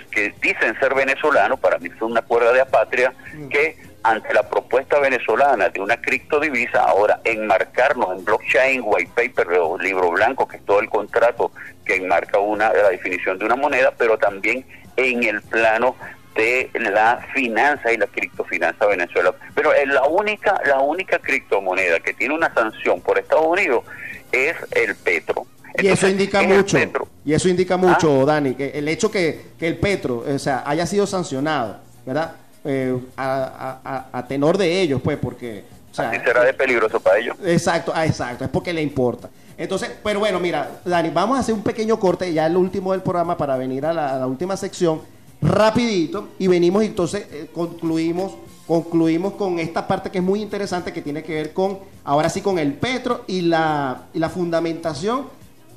que 0.09 0.33
dicen 0.41 0.75
ser 0.79 0.95
venezolanos, 0.95 1.59
para 1.59 1.77
mí 1.77 1.89
son 1.99 2.13
una 2.13 2.23
cuerda 2.23 2.51
de 2.51 2.61
apatria 2.61 3.13
que 3.51 3.77
ante 4.01 4.33
la 4.33 4.49
propuesta 4.49 4.97
venezolana 4.97 5.69
de 5.69 5.79
una 5.81 6.01
criptodivisa, 6.01 6.79
ahora 6.81 7.19
enmarcarnos 7.23 8.17
en 8.17 8.25
blockchain, 8.25 8.81
white 8.83 9.11
paper 9.15 9.53
o 9.59 9.77
libro 9.77 10.09
blanco, 10.09 10.47
que 10.47 10.57
es 10.57 10.65
todo 10.65 10.79
el 10.79 10.89
contrato 10.89 11.51
que 11.85 11.97
enmarca 11.97 12.39
una 12.39 12.73
la 12.73 12.89
definición 12.89 13.37
de 13.37 13.45
una 13.45 13.55
moneda, 13.55 13.93
pero 13.95 14.17
también 14.17 14.65
en 14.97 15.23
el 15.23 15.41
plano 15.43 15.95
de 16.35 16.69
la 16.79 17.25
finanza 17.33 17.91
y 17.91 17.97
la 17.97 18.07
criptofinanza 18.07 18.85
Venezuela. 18.85 19.33
Pero 19.53 19.73
es 19.73 19.87
la 19.87 20.03
única, 20.03 20.61
la 20.65 20.79
única 20.79 21.19
criptomoneda 21.19 21.99
que 21.99 22.13
tiene 22.13 22.33
una 22.33 22.53
sanción 22.53 23.01
por 23.01 23.19
Estados 23.19 23.45
Unidos 23.47 23.83
es 24.31 24.55
el 24.71 24.95
petro. 24.95 25.45
Y 25.81 25.87
eso 25.87 26.07
indica 26.07 26.41
es 26.41 26.47
mucho, 26.49 26.77
y 27.23 27.33
eso 27.33 27.47
Ah. 27.47 27.51
indica 27.51 27.77
mucho, 27.77 28.25
Dani, 28.25 28.55
que 28.55 28.71
el 28.71 28.87
hecho 28.89 29.09
que, 29.09 29.51
que 29.57 29.67
el 29.67 29.77
Petro, 29.77 30.25
o 30.27 30.39
sea, 30.39 30.63
haya 30.65 30.85
sido 30.85 31.07
sancionado, 31.07 31.77
¿verdad? 32.05 32.33
Eh, 32.65 32.93
a, 33.15 33.79
a- 33.83 33.95
a- 34.13 34.19
a 34.19 34.27
tenor 34.27 34.57
de 34.57 34.81
ellos, 34.81 35.01
pues, 35.01 35.17
porque, 35.17 35.63
o 35.89 35.93
sea, 35.95 36.09
Así 36.09 36.19
será 36.25 36.43
de 36.43 36.53
peligroso 36.53 36.99
para 36.99 37.17
ellos. 37.19 37.37
Exacto, 37.45 37.93
ah, 37.95 38.05
exacto, 38.05 38.43
es 38.43 38.49
porque 38.49 38.73
le 38.73 38.81
importa. 38.81 39.29
Entonces, 39.57 39.91
pero 40.03 40.19
bueno, 40.19 40.39
mira, 40.41 40.69
Dani, 40.83 41.09
vamos 41.09 41.37
a 41.37 41.39
hacer 41.39 41.55
un 41.55 41.63
pequeño 41.63 41.97
corte, 41.99 42.33
ya 42.33 42.47
el 42.47 42.57
último 42.57 42.91
del 42.91 43.01
programa 43.01 43.37
para 43.37 43.55
venir 43.55 43.85
a 43.85 43.93
la, 43.93 44.13
a 44.15 44.19
la 44.19 44.27
última 44.27 44.57
sección, 44.57 45.01
rapidito, 45.41 46.29
y 46.39 46.47
venimos 46.47 46.83
y 46.83 46.87
entonces 46.87 47.25
eh, 47.31 47.49
concluimos, 47.53 48.33
concluimos 48.67 49.33
con 49.33 49.59
esta 49.59 49.87
parte 49.87 50.09
que 50.11 50.19
es 50.19 50.23
muy 50.23 50.41
interesante, 50.41 50.93
que 50.93 51.01
tiene 51.01 51.23
que 51.23 51.33
ver 51.33 51.53
con, 51.53 51.79
ahora 52.03 52.29
sí, 52.29 52.41
con 52.41 52.59
el 52.59 52.73
petro 52.73 53.23
y 53.27 53.41
la, 53.41 54.03
y 54.13 54.19
la 54.19 54.29
fundamentación 54.29 55.27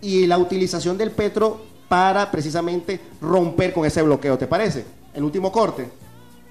y 0.03 0.27
la 0.27 0.37
utilización 0.39 0.99
del 0.99 1.11
petro 1.11 1.63
para 1.89 2.31
precisamente 2.31 3.01
romper 3.21 3.73
con 3.73 3.85
ese 3.87 4.03
bloqueo, 4.03 4.37
¿te 4.39 4.47
parece? 4.47 4.85
El 5.15 5.23
último 5.25 5.51
corte. 5.53 5.89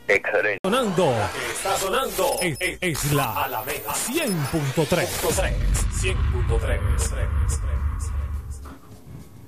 Excelente. 0.07 0.59
Sonando. 0.63 1.13
Está 1.55 1.77
sonando. 1.77 2.25
Es, 2.41 2.57
es- 2.59 2.77
es 2.81 3.13
la 3.13 3.43
Alameda 3.45 3.93
100.3. 3.93 5.07
100.3. 6.01 6.77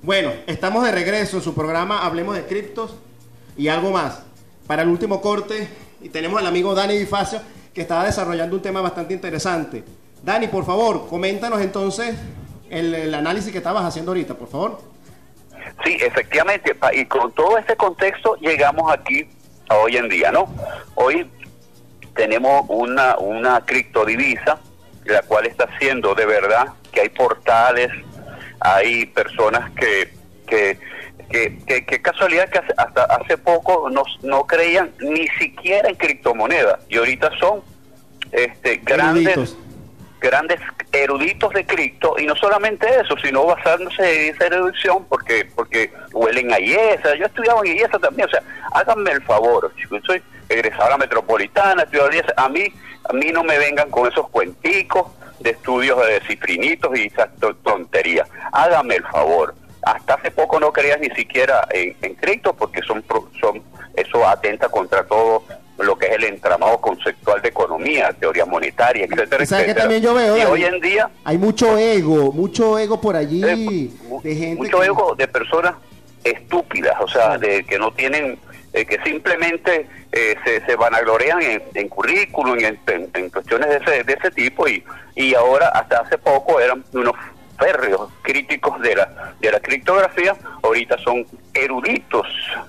Bueno, 0.01 0.31
estamos 0.47 0.83
de 0.85 0.91
regreso 0.91 1.37
en 1.37 1.43
su 1.43 1.53
programa 1.53 2.05
Hablemos 2.05 2.35
de 2.35 2.45
Criptos 2.45 2.91
y 3.57 3.67
algo 3.67 3.91
más. 3.91 4.23
Para 4.67 4.81
el 4.83 4.89
último 4.89 5.21
corte, 5.21 5.67
y 6.01 6.09
tenemos 6.09 6.39
al 6.39 6.47
amigo 6.47 6.73
Dani 6.73 6.97
Difacio 6.97 7.41
que 7.73 7.81
estaba 7.81 8.05
desarrollando 8.05 8.55
un 8.55 8.61
tema 8.61 8.81
bastante 8.81 9.13
interesante. 9.13 9.83
Dani, 10.23 10.47
por 10.47 10.65
favor, 10.65 11.07
coméntanos 11.07 11.61
entonces 11.61 12.15
el, 12.69 13.13
análisis 13.13 13.51
que 13.51 13.59
estabas 13.59 13.83
haciendo 13.83 14.11
ahorita, 14.11 14.33
por 14.33 14.47
favor. 14.47 14.81
Sí, 15.83 15.97
efectivamente, 15.99 16.75
y 16.93 17.05
con 17.05 17.31
todo 17.33 17.57
este 17.57 17.75
contexto 17.75 18.35
llegamos 18.37 18.91
aquí 18.91 19.27
a 19.69 19.75
hoy 19.77 19.97
en 19.97 20.09
día, 20.09 20.31
¿no? 20.31 20.47
Hoy 20.95 21.29
tenemos 22.15 22.65
una, 22.69 23.17
una 23.17 23.61
criptodivisa, 23.65 24.59
la 25.03 25.21
cual 25.23 25.45
está 25.45 25.65
haciendo 25.65 26.15
de 26.15 26.25
verdad 26.25 26.69
que 26.91 27.01
hay 27.01 27.09
portales, 27.09 27.91
hay 28.59 29.05
personas 29.07 29.71
que, 29.71 30.13
que, 30.47 30.79
que, 31.29 31.57
que- 31.65 31.85
que 31.85 32.01
casualidad 32.01 32.49
que 32.49 32.59
hace- 32.59 32.73
hasta 32.77 33.03
hace 33.05 33.37
poco 33.37 33.89
no, 33.89 34.03
no 34.23 34.45
creían 34.45 34.91
ni 34.99 35.27
siquiera 35.39 35.89
en 35.89 35.95
criptomonedas. 35.95 36.79
Y 36.89 36.97
ahorita 36.97 37.31
son 37.39 37.61
este, 38.31 38.77
grandes 38.77 39.27
Eruditos. 39.27 39.57
grandes 40.19 40.59
eruditos 40.91 41.53
de 41.53 41.65
cripto. 41.65 42.15
Y 42.17 42.25
no 42.25 42.35
solamente 42.35 42.87
eso, 42.99 43.15
sino 43.23 43.45
basándose 43.45 44.27
en 44.29 44.35
esa 44.35 44.45
erudición 44.47 45.05
porque 45.05 45.45
porque 45.55 45.91
huelen 46.13 46.51
a 46.53 46.59
IESA, 46.59 47.15
yo 47.15 47.23
he 47.25 47.27
estudiado 47.27 47.63
en 47.63 47.77
IESA 47.77 47.99
también, 47.99 48.27
o 48.27 48.31
sea, 48.31 48.41
háganme 48.73 49.11
el 49.11 49.21
favor, 49.21 49.71
chicos, 49.77 50.01
soy 50.05 50.21
egresado 50.49 50.85
a 50.85 50.89
la 50.91 50.97
metropolitana, 50.97 51.83
en 51.91 52.13
IESA, 52.13 52.33
a 52.37 52.49
mí, 52.49 52.65
a 53.09 53.13
mí 53.13 53.31
no 53.31 53.43
me 53.43 53.57
vengan 53.59 53.89
con 53.91 54.09
esos 54.11 54.27
cuenticos 54.29 55.11
de 55.39 55.51
estudios 55.51 55.99
de 56.07 56.21
cifrinitos 56.21 56.97
y 56.97 57.07
esas 57.07 57.29
to- 57.39 57.55
tonterías, 57.57 58.27
háganme 58.51 58.95
el 58.95 59.03
favor. 59.03 59.53
Hasta 59.85 60.15
hace 60.15 60.31
poco 60.31 60.59
no 60.59 60.73
creías 60.73 60.99
ni 60.99 61.09
siquiera 61.11 61.67
en, 61.71 61.95
en 62.01 62.15
cripto 62.15 62.53
porque 62.53 62.81
son, 62.81 63.03
son 63.39 63.61
eso 63.95 64.27
atenta 64.27 64.67
contra 64.67 65.03
todo 65.05 65.43
lo 65.77 65.97
que 65.97 66.07
es 66.07 66.13
el 66.13 66.23
entramado 66.25 66.79
conceptual 66.79 67.41
de 67.41 67.49
economía, 67.49 68.11
teoría 68.13 68.45
monetaria, 68.45 69.05
etcétera, 69.05 69.43
¿Y 69.43 69.45
sabes 69.45 69.65
etcétera. 69.65 69.81
también 69.83 70.01
yo 70.01 70.13
veo? 70.13 70.37
Y 70.37 70.41
hoy 70.41 70.63
en 70.65 70.79
día, 70.81 71.09
Hay 71.23 71.37
mucho 71.37 71.77
ego, 71.77 72.31
mucho 72.31 72.79
ego 72.79 72.99
por 72.99 73.15
allí, 73.15 73.43
eh, 73.43 73.89
de 74.23 74.35
gente 74.35 74.55
mucho 74.55 74.79
que- 74.79 74.85
ego 74.85 75.15
de 75.15 75.27
personas 75.27 75.75
estúpidas, 76.23 76.95
o 77.01 77.07
sea, 77.07 77.37
de 77.37 77.63
que 77.65 77.77
no 77.77 77.91
tienen, 77.91 78.39
eh, 78.73 78.85
que 78.85 78.99
simplemente 79.03 79.87
eh, 80.11 80.35
se, 80.45 80.65
se 80.65 80.75
vanaglorean 80.77 81.41
en, 81.41 81.61
en 81.73 81.89
currículum, 81.89 82.57
en, 82.59 82.79
en- 82.87 83.09
en 83.13 83.29
cuestiones 83.29 83.69
de 83.69 83.75
ese, 83.77 84.03
de 84.05 84.13
ese 84.13 84.31
tipo, 84.31 84.67
y, 84.67 84.83
y 85.15 85.35
ahora, 85.35 85.67
hasta 85.69 85.99
hace 85.99 86.17
poco, 86.17 86.59
eran 86.59 86.83
unos 86.93 87.13
férreos 87.57 88.09
críticos 88.21 88.79
de 88.81 88.95
la, 88.95 89.33
de 89.39 89.51
la 89.51 89.59
criptografía, 89.59 90.35
ahorita 90.63 90.97
son 90.99 91.25
eruditos 91.53 92.27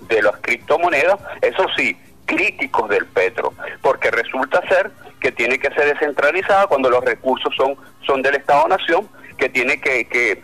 de 0.08 0.22
las 0.22 0.36
criptomonedas, 0.40 1.18
eso 1.42 1.66
sí, 1.76 1.96
críticos 2.24 2.88
del 2.88 3.06
petro, 3.06 3.52
porque 3.82 4.10
resulta 4.10 4.60
ser 4.68 4.90
que 5.20 5.32
tiene 5.32 5.58
que 5.58 5.70
ser 5.70 5.94
descentralizada 5.94 6.66
cuando 6.66 6.90
los 6.90 7.04
recursos 7.04 7.54
son, 7.56 7.76
son 8.06 8.22
del 8.22 8.36
Estado-Nación, 8.36 9.08
que 9.38 9.48
tiene 9.48 9.80
que, 9.80 10.06
que 10.06 10.42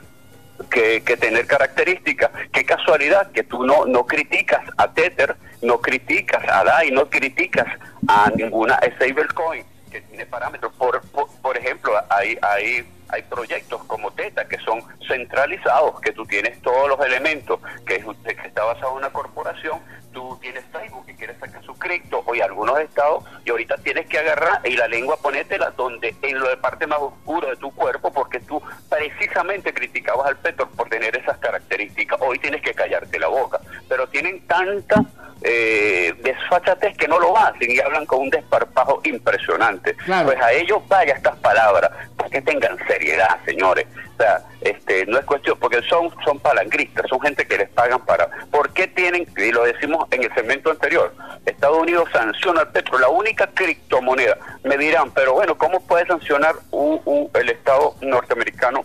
que, 0.70 1.16
tener 1.16 1.46
características. 1.46 2.30
Qué 2.52 2.64
casualidad 2.64 3.30
que 3.32 3.42
tú 3.42 3.64
no, 3.64 3.86
no 3.86 4.06
criticas 4.06 4.62
a 4.76 4.92
Tether, 4.92 5.36
no 5.60 5.80
criticas 5.80 6.42
a 6.48 6.64
DAI, 6.64 6.90
no 6.90 7.08
criticas 7.08 7.66
a 8.08 8.30
ninguna 8.34 8.78
stablecoin 8.94 9.64
que 9.90 10.00
tiene 10.02 10.26
parámetros. 10.26 10.72
Por, 10.74 11.00
por, 11.08 11.28
por 11.40 11.56
ejemplo, 11.56 11.92
hay, 12.08 12.38
hay, 12.42 12.84
hay 13.12 13.22
proyectos 13.22 13.84
como 13.84 14.10
Teta 14.12 14.46
que 14.48 14.58
son 14.58 14.82
centralizados, 15.06 16.00
que 16.00 16.12
tú 16.12 16.24
tienes 16.26 16.60
todos 16.62 16.88
los 16.88 16.98
elementos, 17.06 17.60
que, 17.86 17.96
es- 17.96 18.04
que 18.24 18.48
está 18.48 18.64
basado 18.64 18.92
en 18.92 18.96
una 18.98 19.10
corporación, 19.10 19.78
tú 20.12 20.38
tienes 20.42 20.64
Facebook 20.72 21.04
y 21.08 21.14
quieres 21.14 21.38
sacar 21.38 21.62
su 21.64 21.74
cripto, 21.74 22.22
o 22.26 22.32
hay 22.34 22.40
algunos 22.40 22.78
estados, 22.80 23.24
y 23.44 23.50
ahorita 23.50 23.76
tienes 23.78 24.06
que 24.06 24.18
agarrar 24.18 24.60
y 24.64 24.76
la 24.76 24.88
lengua 24.88 25.16
ponétela 25.16 25.70
donde, 25.70 26.14
en 26.22 26.38
lo 26.38 26.48
de 26.48 26.56
parte 26.58 26.86
más 26.86 26.98
oscuro 27.00 27.48
de 27.48 27.56
tu 27.56 27.70
cuerpo, 27.74 28.12
porque 28.12 28.40
tú 28.40 28.60
precisamente 28.90 29.72
criticabas 29.72 30.26
al 30.26 30.36
petro 30.36 30.68
por 30.70 30.88
tener 30.88 31.16
esas 31.16 31.38
características. 31.38 32.18
Hoy 32.20 32.38
tienes 32.38 32.60
que 32.62 32.74
callarte 32.74 33.18
la 33.18 33.28
boca, 33.28 33.60
pero 33.88 34.06
tienen 34.08 34.46
tanta 34.46 35.02
eh, 35.44 36.14
desfachatez 36.22 36.96
que 36.96 37.08
no 37.08 37.18
lo 37.18 37.36
hacen 37.36 37.70
y 37.70 37.80
hablan 37.80 38.06
con 38.06 38.20
un 38.20 38.30
desparpajo 38.30 39.00
impresionante. 39.04 39.94
Claro. 39.96 40.26
Pues 40.28 40.40
a 40.40 40.52
ellos 40.52 40.86
vaya 40.88 41.14
estas 41.14 41.36
palabras, 41.36 41.90
que 42.32 42.42
tengan 42.42 42.76
seriedad, 42.88 43.38
señores. 43.44 43.86
O 44.14 44.16
sea, 44.16 44.42
este, 44.62 45.06
no 45.06 45.18
es 45.18 45.24
cuestión, 45.24 45.58
porque 45.58 45.82
son, 45.82 46.12
son 46.24 46.38
palangristas, 46.40 47.06
son 47.08 47.20
gente 47.20 47.46
que 47.46 47.58
les 47.58 47.68
pagan 47.70 48.04
para... 48.04 48.28
¿Por 48.50 48.72
qué 48.72 48.88
tienen, 48.88 49.26
y 49.36 49.52
lo 49.52 49.64
decimos 49.64 50.06
en 50.10 50.24
el 50.24 50.34
segmento 50.34 50.70
anterior, 50.70 51.14
Estados 51.46 51.78
Unidos 51.78 52.08
sanciona 52.12 52.62
al 52.62 52.72
petro, 52.72 52.98
la 52.98 53.08
única 53.08 53.46
criptomoneda? 53.48 54.36
Me 54.64 54.76
dirán, 54.78 55.10
pero 55.12 55.34
bueno, 55.34 55.56
¿cómo 55.56 55.80
puede 55.86 56.06
sancionar 56.06 56.54
un- 56.70 57.30
el 57.34 57.48
Estado 57.50 57.94
norteamericano 58.00 58.82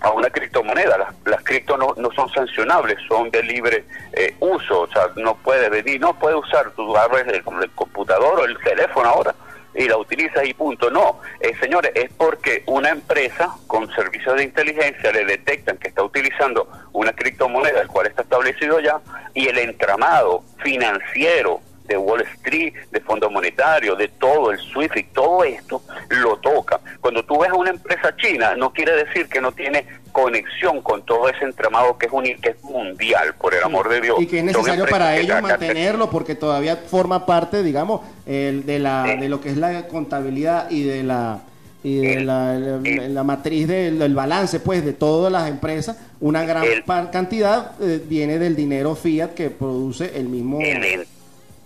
a 0.00 0.10
una 0.10 0.28
criptomoneda. 0.30 0.98
Las, 0.98 1.14
las 1.24 1.42
cripto 1.42 1.76
no, 1.76 1.94
no 1.96 2.10
son 2.12 2.28
sancionables, 2.30 2.96
son 3.08 3.30
de 3.30 3.42
libre 3.42 3.84
eh, 4.12 4.34
uso. 4.40 4.82
O 4.82 4.86
sea, 4.88 5.08
no 5.16 5.36
puedes 5.36 5.70
venir, 5.70 6.00
no 6.00 6.16
puedes 6.18 6.38
usar, 6.38 6.70
tú 6.72 6.96
abres 6.96 7.26
el 7.28 7.42
computador 7.42 8.40
o 8.40 8.44
el 8.44 8.56
teléfono 8.58 9.08
ahora 9.08 9.34
y 9.76 9.88
la 9.88 9.96
utilizas 9.96 10.44
y 10.46 10.54
punto. 10.54 10.90
No, 10.90 11.20
eh, 11.40 11.52
señores, 11.60 11.92
es 11.94 12.10
porque 12.16 12.62
una 12.66 12.90
empresa 12.90 13.54
con 13.66 13.88
servicios 13.94 14.36
de 14.36 14.44
inteligencia 14.44 15.12
le 15.12 15.24
detectan 15.24 15.76
que 15.78 15.88
está 15.88 16.02
utilizando 16.02 16.68
una 16.92 17.12
criptomoneda, 17.12 17.82
el 17.82 17.88
cual 17.88 18.06
está 18.06 18.22
establecido 18.22 18.80
ya, 18.80 19.00
y 19.34 19.48
el 19.48 19.58
entramado 19.58 20.42
financiero 20.62 21.60
de 21.84 21.96
Wall 21.96 22.22
Street, 22.22 22.74
de 22.90 23.00
Fondo 23.00 23.30
Monetario, 23.30 23.94
de 23.94 24.08
todo, 24.08 24.50
el 24.50 24.58
SWIFT 24.58 24.96
y 24.96 25.02
todo 25.04 25.44
esto 25.44 25.82
lo 26.08 26.36
toca. 26.38 26.80
Cuando 27.00 27.24
tú 27.24 27.38
ves 27.38 27.50
a 27.50 27.54
una 27.54 27.70
empresa 27.70 28.14
china, 28.16 28.56
no 28.56 28.72
quiere 28.72 29.04
decir 29.04 29.28
que 29.28 29.40
no 29.40 29.52
tiene 29.52 29.86
conexión 30.22 30.80
con 30.80 31.04
todo 31.04 31.28
ese 31.28 31.44
entramado 31.44 31.98
que 31.98 32.06
es, 32.06 32.12
un, 32.12 32.24
que 32.24 32.48
es 32.50 32.62
mundial, 32.64 33.34
por 33.38 33.54
el 33.54 33.62
amor 33.62 33.88
de 33.90 34.00
Dios. 34.00 34.16
Y 34.20 34.26
que 34.26 34.38
es 34.38 34.44
necesario 34.44 34.86
para 34.86 35.16
ellos 35.18 35.42
mantenerlo 35.42 36.08
porque 36.08 36.34
todavía 36.34 36.76
forma 36.76 37.26
parte, 37.26 37.62
digamos, 37.62 38.00
el, 38.26 38.64
de, 38.64 38.78
la, 38.78 39.04
Sí. 39.06 39.18
de 39.20 39.28
lo 39.28 39.40
que 39.42 39.50
es 39.50 39.56
la 39.58 39.86
contabilidad 39.88 40.70
y 40.70 40.82
de 40.84 41.02
la 41.02 41.40
y 41.84 41.96
de 41.98 42.14
El- 42.14 42.26
la, 42.26 42.54
la- 42.54 42.76
el- 42.88 43.14
la 43.14 43.22
matriz 43.22 43.68
del, 43.68 43.98
del 43.98 44.14
balance 44.14 44.58
pues 44.58 44.84
de 44.84 44.92
todas 44.94 45.30
las 45.30 45.48
empresas 45.48 45.96
una 46.20 46.44
gran 46.44 46.64
El- 46.64 46.82
cantidad 47.12 47.72
eh, 47.80 48.02
viene 48.08 48.38
del 48.38 48.56
dinero 48.56 48.96
fiat 48.96 49.34
que 49.34 49.50
produce 49.50 50.10
el 50.18 50.28
mismo 50.28 50.58
el, 50.60 51.06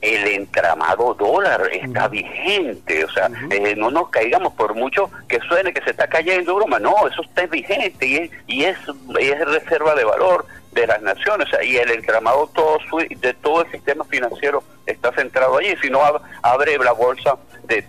el 0.01 0.27
entramado 0.29 1.15
dólar 1.15 1.69
está 1.73 2.09
vigente, 2.09 3.05
o 3.05 3.11
sea, 3.11 3.31
eh, 3.51 3.75
no 3.77 3.91
nos 3.91 4.09
caigamos 4.09 4.55
por 4.55 4.75
mucho 4.75 5.11
que 5.29 5.39
suene 5.41 5.73
que 5.75 5.83
se 5.83 5.91
está 5.91 6.07
cayendo 6.09 6.55
broma, 6.55 6.79
no, 6.79 6.95
eso 7.07 7.23
está 7.23 7.47
vigente 7.47 8.07
y 8.07 8.17
es, 8.17 8.31
y 8.47 8.65
es, 8.65 8.79
es 9.19 9.45
reserva 9.47 9.95
de 9.95 10.05
valor 10.05 10.47
de 10.73 10.87
las 10.87 11.03
naciones, 11.03 11.49
o 11.49 11.51
sea, 11.51 11.65
y 11.65 11.77
el 11.77 11.91
entramado 11.91 12.49
todo 12.55 12.79
su- 12.89 12.99
de 12.99 13.35
todo 13.43 13.63
el 13.65 13.71
sistema 13.73 14.05
financiero 14.05 14.63
está 14.87 15.13
centrado 15.13 15.59
allí, 15.59 15.75
si 15.83 15.91
no 15.91 16.01
ab- 16.01 16.23
abre 16.43 16.79
la 16.79 16.93
bolsa 16.93 17.37
de 17.65 17.85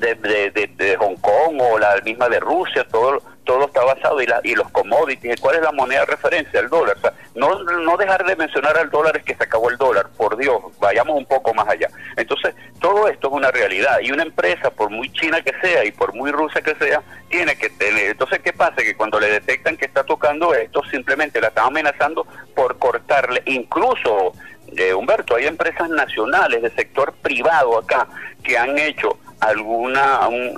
de, 0.00 0.96
Hong 0.98 1.16
Kong 1.16 1.60
o 1.60 1.78
la 1.78 2.00
misma 2.04 2.28
de 2.28 2.40
Rusia, 2.40 2.86
todo 2.90 3.22
todo 3.46 3.66
está 3.66 3.84
basado 3.84 4.20
y, 4.20 4.26
la, 4.26 4.40
y 4.42 4.54
los 4.54 4.68
commodities, 4.70 5.40
¿cuál 5.40 5.54
es 5.54 5.62
la 5.62 5.72
moneda 5.72 6.00
de 6.00 6.06
referencia? 6.06 6.60
El 6.60 6.68
dólar. 6.68 6.96
O 6.96 7.00
sea, 7.00 7.12
no, 7.36 7.62
no 7.62 7.96
dejar 7.96 8.26
de 8.26 8.36
mencionar 8.36 8.76
al 8.76 8.90
dólar 8.90 9.16
es 9.16 9.22
que 9.22 9.36
se 9.36 9.44
acabó 9.44 9.70
el 9.70 9.78
dólar, 9.78 10.08
por 10.16 10.36
Dios, 10.36 10.58
vayamos 10.80 11.16
un 11.16 11.24
poco 11.24 11.54
más 11.54 11.68
allá. 11.68 11.88
Entonces, 12.16 12.54
todo 12.80 13.08
esto 13.08 13.28
es 13.28 13.32
una 13.32 13.50
realidad 13.50 14.00
y 14.02 14.10
una 14.10 14.24
empresa, 14.24 14.70
por 14.70 14.90
muy 14.90 15.10
china 15.12 15.40
que 15.42 15.54
sea 15.60 15.84
y 15.84 15.92
por 15.92 16.12
muy 16.12 16.32
rusa 16.32 16.60
que 16.60 16.74
sea, 16.74 17.02
tiene 17.30 17.56
que 17.56 17.70
tener. 17.70 18.10
Entonces, 18.10 18.40
¿qué 18.40 18.52
pasa? 18.52 18.76
Que 18.76 18.96
cuando 18.96 19.20
le 19.20 19.30
detectan 19.30 19.76
que 19.76 19.86
está 19.86 20.02
tocando 20.02 20.52
esto, 20.52 20.82
simplemente 20.90 21.40
la 21.40 21.48
están 21.48 21.66
amenazando 21.66 22.26
por 22.54 22.76
cortarle, 22.78 23.42
incluso 23.46 24.32
eh, 24.76 24.92
Humberto, 24.92 25.36
hay 25.36 25.46
empresas 25.46 25.88
nacionales 25.88 26.62
de 26.62 26.70
sector 26.70 27.14
privado 27.22 27.78
acá 27.78 28.08
que 28.42 28.58
han 28.58 28.76
hecho 28.76 29.18
alguna 29.40 30.26
un- 30.28 30.54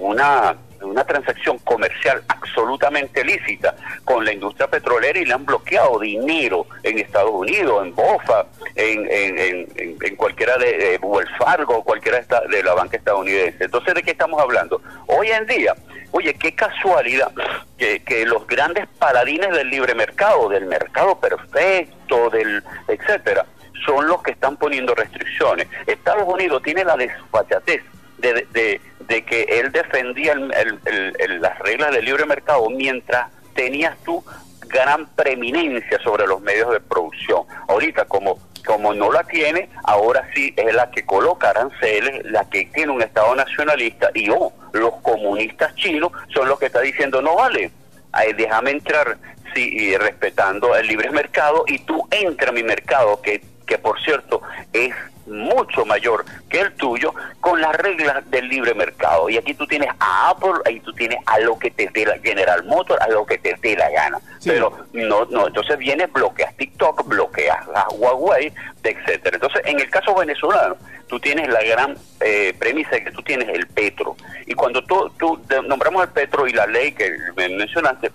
una, 0.00 0.56
una, 0.82 1.04
transacción 1.04 1.58
comercial 1.58 2.22
absolutamente 2.28 3.24
lícita 3.24 3.74
con 4.04 4.24
la 4.24 4.32
industria 4.32 4.68
petrolera 4.68 5.18
y 5.18 5.24
le 5.24 5.34
han 5.34 5.44
bloqueado 5.44 5.98
dinero 5.98 6.66
en 6.82 6.98
Estados 6.98 7.32
Unidos, 7.32 7.84
en 7.84 7.94
BOFA, 7.94 8.46
en, 8.74 9.06
en, 9.10 9.68
en, 10.02 10.16
cualquiera 10.16 10.56
de, 10.58 10.98
Wells 11.02 11.30
Fargo, 11.38 11.82
cualquiera 11.82 12.20
de 12.48 12.62
la 12.62 12.74
banca 12.74 12.96
estadounidense. 12.96 13.64
Entonces, 13.64 13.94
¿de 13.94 14.02
qué 14.02 14.12
estamos 14.12 14.40
hablando? 14.40 14.80
Hoy 15.06 15.30
en 15.30 15.46
día, 15.46 15.74
oye, 16.12 16.34
qué 16.34 16.54
casualidad 16.54 17.32
que, 17.78 18.00
que 18.02 18.24
los 18.26 18.46
grandes 18.46 18.86
paladines 18.98 19.50
del 19.50 19.68
libre 19.70 19.94
mercado, 19.94 20.48
del 20.48 20.66
mercado 20.66 21.18
perfecto, 21.18 22.30
del 22.30 22.62
etcétera, 22.88 23.46
son 23.84 24.06
los 24.06 24.22
que 24.22 24.32
están 24.32 24.56
poniendo 24.56 24.94
restricciones. 24.94 25.66
Estados 25.86 26.24
Unidos 26.26 26.62
tiene 26.62 26.84
la 26.84 26.96
desfachatez 26.96 27.82
de, 28.20 28.80
de, 29.00 29.24
que 29.24 29.42
él 29.42 29.72
defendía 29.72 30.32
el- 30.32 31.40
las 31.40 31.58
reglas 31.60 31.92
del 31.92 32.04
libre 32.04 32.24
mercado 32.26 32.68
mientras 32.70 33.28
tenías 33.54 33.96
tú 34.04 34.24
gran 34.68 35.06
preeminencia 35.16 35.98
sobre 36.02 36.26
los 36.26 36.40
medios 36.40 36.70
de 36.72 36.80
producción. 36.80 37.42
Ahorita, 37.68 38.04
como, 38.04 38.38
como 38.64 38.94
no 38.94 39.10
la 39.10 39.24
tiene, 39.24 39.68
ahora 39.84 40.28
sí 40.34 40.54
es 40.56 40.72
la 40.74 40.90
que 40.90 41.04
coloca 41.04 41.50
aranceles, 41.50 42.24
la 42.26 42.48
que 42.48 42.66
tiene 42.66 42.92
un 42.92 43.02
Estado 43.02 43.34
nacionalista 43.34 44.10
y 44.14 44.30
oh, 44.30 44.52
los 44.72 44.94
comunistas 45.02 45.74
chinos 45.74 46.12
son 46.32 46.48
los 46.48 46.58
que 46.60 46.66
están 46.66 46.84
diciendo 46.84 47.20
no 47.20 47.34
vale, 47.36 47.72
ay, 48.12 48.32
déjame 48.34 48.70
entrar 48.70 49.18
sí, 49.54 49.68
y 49.72 49.96
respetando 49.96 50.76
el 50.76 50.86
libre 50.86 51.10
mercado 51.10 51.64
y 51.66 51.80
tú 51.80 52.06
entra 52.12 52.50
a 52.50 52.52
mi 52.52 52.62
mercado 52.62 53.20
que, 53.20 53.42
que 53.66 53.76
por 53.78 54.00
cierto 54.02 54.40
es 54.72 54.94
mucho 55.26 55.84
mayor 55.84 56.24
que 56.48 56.60
el 56.60 56.72
tuyo 56.74 57.14
con 57.40 57.60
las 57.60 57.74
reglas 57.76 58.28
del 58.30 58.48
libre 58.48 58.74
mercado 58.74 59.28
y 59.28 59.36
aquí 59.36 59.54
tú 59.54 59.66
tienes 59.66 59.90
a 59.98 60.30
Apple 60.30 60.60
ahí 60.64 60.80
tú 60.80 60.92
tienes 60.92 61.18
a 61.26 61.38
lo 61.40 61.58
que 61.58 61.70
te 61.70 61.88
dé 61.92 62.06
la 62.06 62.18
General 62.18 62.64
Motors 62.64 63.00
a 63.00 63.08
lo 63.08 63.24
que 63.26 63.38
te 63.38 63.54
dé 63.60 63.76
la 63.76 63.90
gana 63.90 64.18
Sí. 64.38 64.50
pero 64.50 64.72
no 64.92 65.26
no 65.26 65.48
entonces 65.48 65.76
viene 65.76 66.06
bloqueas 66.06 66.56
TikTok 66.56 67.06
bloqueas 67.06 67.58
a 67.74 67.88
Huawei 67.90 68.52
etcétera 68.82 69.36
entonces 69.36 69.60
en 69.64 69.78
el 69.78 69.90
caso 69.90 70.14
venezolano 70.14 70.76
tú 71.08 71.20
tienes 71.20 71.48
la 71.48 71.62
gran 71.62 71.96
eh, 72.20 72.54
premisa 72.58 72.90
de 72.92 73.04
que 73.04 73.10
tú 73.10 73.22
tienes 73.22 73.48
el 73.48 73.66
petro 73.66 74.16
y 74.46 74.54
cuando 74.54 74.82
tú, 74.84 75.10
tú 75.18 75.40
nombramos 75.66 76.04
el 76.04 76.10
petro 76.10 76.46
y 76.46 76.52
la 76.52 76.66
ley 76.66 76.92
que 76.92 77.10
me 77.36 77.48
mencionaste 77.48 78.10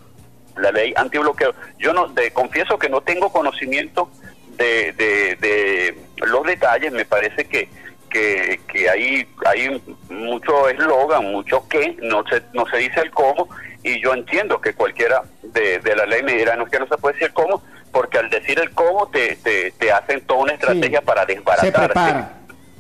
la 0.58 0.72
ley 0.72 0.94
antibloqueo. 0.96 1.54
Yo 1.78 1.94
no 1.94 2.08
de, 2.08 2.32
confieso 2.32 2.78
que 2.80 2.90
no 2.90 3.02
tengo 3.02 3.32
conocimiento 3.32 4.10
de, 4.58 4.92
de, 4.94 5.36
de 5.40 5.98
los 6.26 6.44
detalles. 6.46 6.92
Me 6.92 7.06
parece 7.06 7.46
que 7.46 7.70
que, 8.10 8.62
que 8.72 8.90
hay 8.90 9.28
hay 9.46 9.82
mucho 10.10 10.70
eslogan, 10.70 11.26
mucho 11.32 11.68
qué, 11.68 11.98
no 12.02 12.24
se 12.30 12.42
no 12.54 12.66
se 12.68 12.78
dice 12.78 13.02
el 13.02 13.12
cómo 13.12 13.50
y 13.84 14.02
yo 14.02 14.14
entiendo 14.14 14.62
que 14.62 14.74
cualquiera 14.74 15.24
de, 15.44 15.80
de 15.80 15.96
la 15.96 16.06
ley 16.06 16.24
me 16.24 16.34
dirá 16.34 16.56
no 16.56 16.64
es 16.66 16.72
que 16.72 16.80
no 16.80 16.88
se 16.88 16.96
puede 16.98 17.14
decir 17.16 17.28
el 17.28 17.34
cómo 17.34 17.62
porque 17.92 18.18
al 18.20 18.30
decir 18.30 18.58
el 18.60 18.72
cómo 18.72 19.08
te, 19.10 19.36
te, 19.38 19.72
te 19.72 19.92
hacen 19.92 20.22
toda 20.22 20.42
una 20.42 20.54
estrategia 20.54 21.02
para 21.02 21.26
se 21.26 21.36
desbaratar. 21.36 21.74
prepara. 21.86 22.34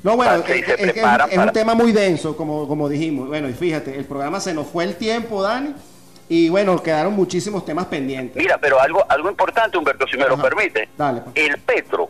No, 0.03 0.15
bueno, 0.15 0.43
sí, 0.45 0.53
es, 0.59 0.65
se 0.67 0.73
es- 0.73 0.79
es- 0.97 1.03
es 1.31 1.37
un 1.37 1.51
tema 1.51 1.73
muy 1.73 1.91
denso, 1.91 2.37
como, 2.37 2.67
como 2.67 2.87
dijimos. 2.87 3.27
Bueno, 3.27 3.49
y 3.49 3.53
fíjate, 3.53 3.97
el 3.97 4.05
programa 4.05 4.39
se 4.39 4.53
nos 4.53 4.67
fue 4.67 4.83
el 4.83 4.95
tiempo, 4.95 5.41
Dani, 5.41 5.73
y 6.29 6.49
bueno, 6.49 6.81
quedaron 6.81 7.13
muchísimos 7.13 7.65
temas 7.65 7.85
pendientes. 7.85 8.35
Mira, 8.41 8.57
pero 8.57 8.79
algo 8.79 9.05
algo 9.09 9.29
importante, 9.29 9.77
Humberto, 9.77 10.07
si 10.07 10.17
me 10.17 10.27
lo 10.27 10.37
permite. 10.41 10.89
Dale, 10.97 11.21
pues. 11.21 11.35
El 11.35 11.57
Petro. 11.59 12.09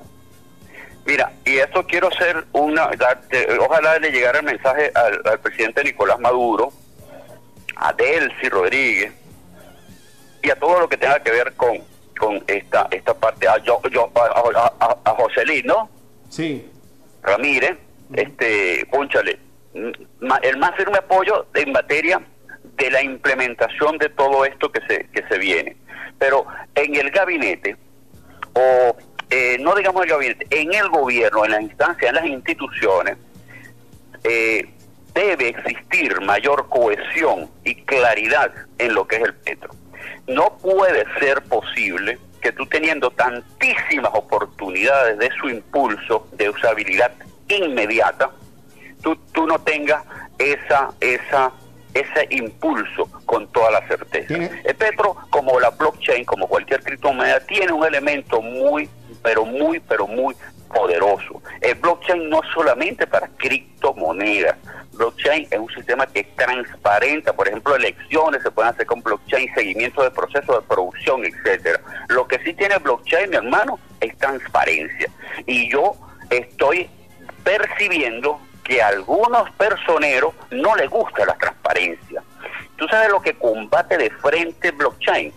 Mira, 1.05 1.31
y 1.45 1.57
esto 1.57 1.85
quiero 1.85 2.07
hacer 2.07 2.45
una... 2.53 2.89
darte- 2.91 3.47
ojalá 3.59 3.99
le 3.99 4.09
llegara 4.11 4.39
el 4.39 4.45
mensaje 4.45 4.91
al, 4.95 5.21
al 5.23 5.39
presidente 5.39 5.83
Nicolás 5.83 6.19
Maduro, 6.19 6.71
a 7.75 7.93
Delcy 7.93 8.49
Rodríguez, 8.49 9.13
y 10.41 10.49
a 10.49 10.55
todo 10.55 10.79
lo 10.79 10.89
que 10.89 10.97
tenga 10.97 11.19
que 11.19 11.29
ver 11.31 11.53
con, 11.53 11.77
con 12.17 12.43
esta 12.47 12.87
esta 12.89 13.13
parte, 13.13 13.47
a, 13.47 13.57
yo, 13.59 13.79
yo, 13.91 14.11
a, 14.15 14.83
a, 14.83 14.97
a- 15.05 15.11
Joselín, 15.11 15.67
¿no? 15.67 15.89
Sí, 16.29 16.67
Ramírez, 17.21 17.77
este, 18.13 18.85
pónchale, 18.91 19.39
el 19.73 20.57
más 20.57 20.75
firme 20.75 20.97
apoyo 20.97 21.45
en 21.53 21.71
materia 21.71 22.19
de 22.77 22.91
la 22.91 23.01
implementación 23.01 23.97
de 23.97 24.09
todo 24.09 24.45
esto 24.45 24.71
que 24.71 24.81
se, 24.87 25.07
que 25.07 25.23
se 25.27 25.37
viene. 25.37 25.75
Pero 26.19 26.45
en 26.75 26.95
el 26.95 27.11
gabinete, 27.11 27.77
o 28.53 28.95
eh, 29.29 29.57
no 29.59 29.75
digamos 29.75 30.03
el 30.03 30.09
gabinete, 30.09 30.47
en 30.49 30.73
el 30.73 30.89
gobierno, 30.89 31.45
en 31.45 31.51
las 31.51 31.61
instancias, 31.61 32.09
en 32.09 32.15
las 32.15 32.25
instituciones, 32.25 33.17
eh, 34.23 34.69
debe 35.13 35.49
existir 35.49 36.19
mayor 36.21 36.67
cohesión 36.69 37.49
y 37.63 37.75
claridad 37.83 38.51
en 38.77 38.93
lo 38.93 39.07
que 39.07 39.17
es 39.17 39.23
el 39.23 39.33
petro. 39.33 39.71
No 40.27 40.57
puede 40.57 41.05
ser 41.19 41.41
posible 41.43 42.17
que 42.41 42.51
tú 42.51 42.65
teniendo 42.65 43.09
tantísimas 43.11 44.11
oportunidades 44.13 45.17
de 45.17 45.31
su 45.39 45.49
impulso, 45.49 46.27
de 46.33 46.49
usabilidad 46.49 47.11
inmediata, 47.47 48.31
tú, 49.01 49.15
tú 49.31 49.47
no 49.47 49.59
tengas 49.59 50.03
esa, 50.37 50.89
esa, 50.99 51.51
ese 51.95 52.27
impulso 52.29 53.09
con 53.25 53.47
toda 53.47 53.71
la 53.71 53.87
certeza. 53.87 54.35
El 54.35 54.75
Petro, 54.75 55.15
como 55.29 55.59
la 55.59 55.69
blockchain, 55.69 56.25
como 56.25 56.47
cualquier 56.47 56.83
criptomoneda, 56.83 57.39
tiene 57.39 57.71
un 57.71 57.85
elemento 57.85 58.41
muy, 58.41 58.89
pero 59.23 59.45
muy, 59.45 59.79
pero 59.79 60.05
muy 60.05 60.35
poderoso. 60.67 61.41
El 61.61 61.75
blockchain 61.75 62.29
no 62.29 62.43
es 62.43 62.49
solamente 62.53 63.07
para 63.07 63.29
criptomonedas. 63.37 64.57
Blockchain 64.91 65.47
es 65.49 65.57
un 65.57 65.69
sistema 65.69 66.05
que 66.05 66.19
es 66.21 66.35
transparente. 66.35 67.31
Por 67.31 67.47
ejemplo, 67.47 67.75
elecciones 67.75 68.43
se 68.43 68.51
pueden 68.51 68.73
hacer 68.73 68.85
con 68.85 69.01
blockchain, 69.01 69.53
seguimiento 69.55 70.03
de 70.03 70.11
procesos 70.11 70.61
de 70.61 70.67
producción, 70.67 71.23
etcétera. 71.23 71.79
Lo 72.09 72.27
que 72.27 72.39
sí 72.39 72.53
tiene 72.53 72.77
blockchain, 72.77 73.29
mi 73.29 73.37
hermano, 73.37 73.79
es 74.01 74.17
transparencia. 74.17 75.09
Y 75.45 75.71
yo 75.71 75.93
estoy 76.29 76.89
percibiendo 77.45 78.41
que 78.65 78.81
a 78.81 78.87
algunos 78.87 79.49
personeros 79.51 80.33
no 80.49 80.75
les 80.75 80.89
gusta 80.89 81.23
la 81.23 81.35
transparencia. 81.35 82.21
¿Tú 82.75 82.87
sabes 82.87 83.09
lo 83.09 83.21
que 83.21 83.35
combate 83.35 83.97
de 83.97 84.09
frente 84.09 84.71
blockchain? 84.71 85.31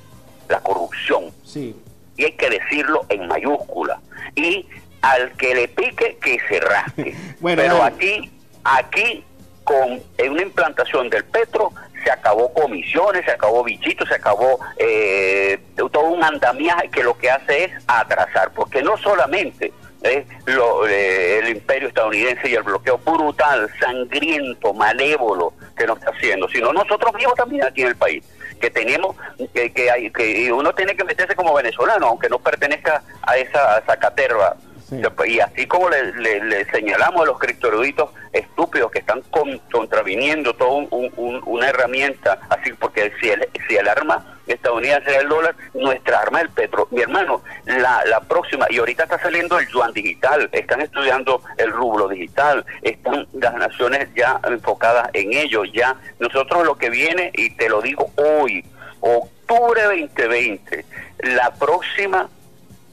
La 0.49 0.61
corrupción. 0.61 1.31
Sí. 1.45 1.77
Y 2.17 2.25
hay 2.25 2.33
que 2.33 2.51
decirlo 2.51 3.05
en 3.11 3.29
mayúscula. 3.29 4.01
Y 4.35 4.67
al 5.03 5.31
que 5.33 5.55
le 5.55 5.69
pique, 5.69 6.17
que 6.21 6.39
se 6.49 6.59
rasque. 6.59 7.15
Bueno, 7.41 7.63
Pero 7.63 7.85
aquí, 7.85 8.33
aquí, 8.65 9.23
con 9.63 10.03
en 10.17 10.33
una 10.33 10.43
implantación 10.43 11.09
del 11.11 11.25
petro, 11.25 11.71
se 12.03 12.11
acabó 12.11 12.53
comisiones, 12.55 13.25
se 13.27 13.31
acabó 13.31 13.63
bichitos, 13.63 14.09
se 14.09 14.15
acabó 14.15 14.59
eh, 14.79 15.61
todo 15.77 16.05
un 16.05 16.25
andamiaje 16.25 16.89
que 16.89 17.05
lo 17.05 17.17
que 17.17 17.31
hace 17.31 17.65
es 17.65 17.73
atrasar. 17.87 18.53
Porque 18.55 18.83
no 18.83 18.97
solamente 18.97 19.73
es 20.03 20.27
lo- 20.47 20.87
eh, 20.87 21.39
el 21.39 21.49
imperio 21.49 21.89
estadounidense 21.89 22.49
y 22.49 22.55
el 22.55 22.63
bloqueo 22.63 22.99
brutal, 22.99 23.69
sangriento, 23.81 24.73
malévolo 24.73 25.53
que 25.77 25.87
nos 25.87 25.99
está 25.99 26.11
haciendo, 26.11 26.49
sino 26.49 26.73
nosotros 26.73 27.13
mismos 27.15 27.35
también 27.35 27.65
aquí 27.65 27.83
en 27.83 27.89
el 27.89 27.97
país 27.97 28.25
que 28.61 28.71
tenemos 28.71 29.15
que, 29.55 29.73
que 29.73 29.89
hay 29.89 30.11
que 30.11 30.53
uno 30.53 30.75
tiene 30.75 30.97
que 30.97 31.05
meterse 31.05 31.37
como 31.37 31.55
venezolano 31.55 32.09
aunque 32.09 32.29
no 32.29 32.41
pertenezca 32.41 33.03
a 33.23 33.37
esa, 33.37 33.77
a 33.77 33.79
esa 33.79 33.97
caterva 33.97 34.57
Sí. 34.89 35.01
y 35.27 35.39
así 35.39 35.67
como 35.67 35.91
le, 35.91 36.13
le- 36.15 36.43
le 36.45 36.65
señalamos 36.71 37.21
a 37.23 37.27
los 37.27 37.39
criptoeruditos 37.39 38.11
estúpidos 38.33 38.91
que 38.91 39.01
están 39.01 39.21
con- 39.31 39.59
contraviniendo 39.71 40.55
toda 40.55 40.71
un- 40.73 40.89
un- 40.91 41.13
un- 41.17 41.43
una 41.45 41.69
herramienta 41.69 42.41
así 42.49 42.73
porque 42.73 43.13
si 43.21 43.29
el, 43.29 43.47
si 43.69 43.77
el 43.77 43.87
arma 43.87 44.38
estadounidense 44.53 45.11
es 45.11 45.23
el 45.23 45.29
dólar 45.29 45.55
nuestra 45.75 46.21
arma 46.21 46.41
el 46.41 46.51
petro 46.51 46.89
mi 46.91 47.03
hermano 47.03 47.43
la, 47.67 48.05
la 48.07 48.21
próxima 48.21 48.67
y 48.71 48.79
ahorita 48.79 49.05
está 49.05 49.19
saliendo 49.19 49.59
el 49.59 49.69
yuan 49.69 49.93
digital 49.93 50.49
están 50.53 50.81
estudiando 50.81 51.43
el 51.57 51.71
rublo 51.71 52.09
digital 52.09 52.65
están 52.83 53.27
las 53.33 53.55
naciones 53.55 54.09
ya 54.15 54.41
enfocadas 54.45 55.11
en 55.13 55.33
ello 55.33 55.65
ya 55.65 55.97
nosotros 56.19 56.65
lo 56.65 56.77
que 56.77 56.91
viene 56.91 57.31
y 57.35 57.51
te 57.51 57.69
lo 57.69 57.81
digo 57.81 58.11
hoy 58.17 58.65
octubre 59.01 59.83
2020 59.85 60.85
la 61.21 61.53
próxima 61.55 62.29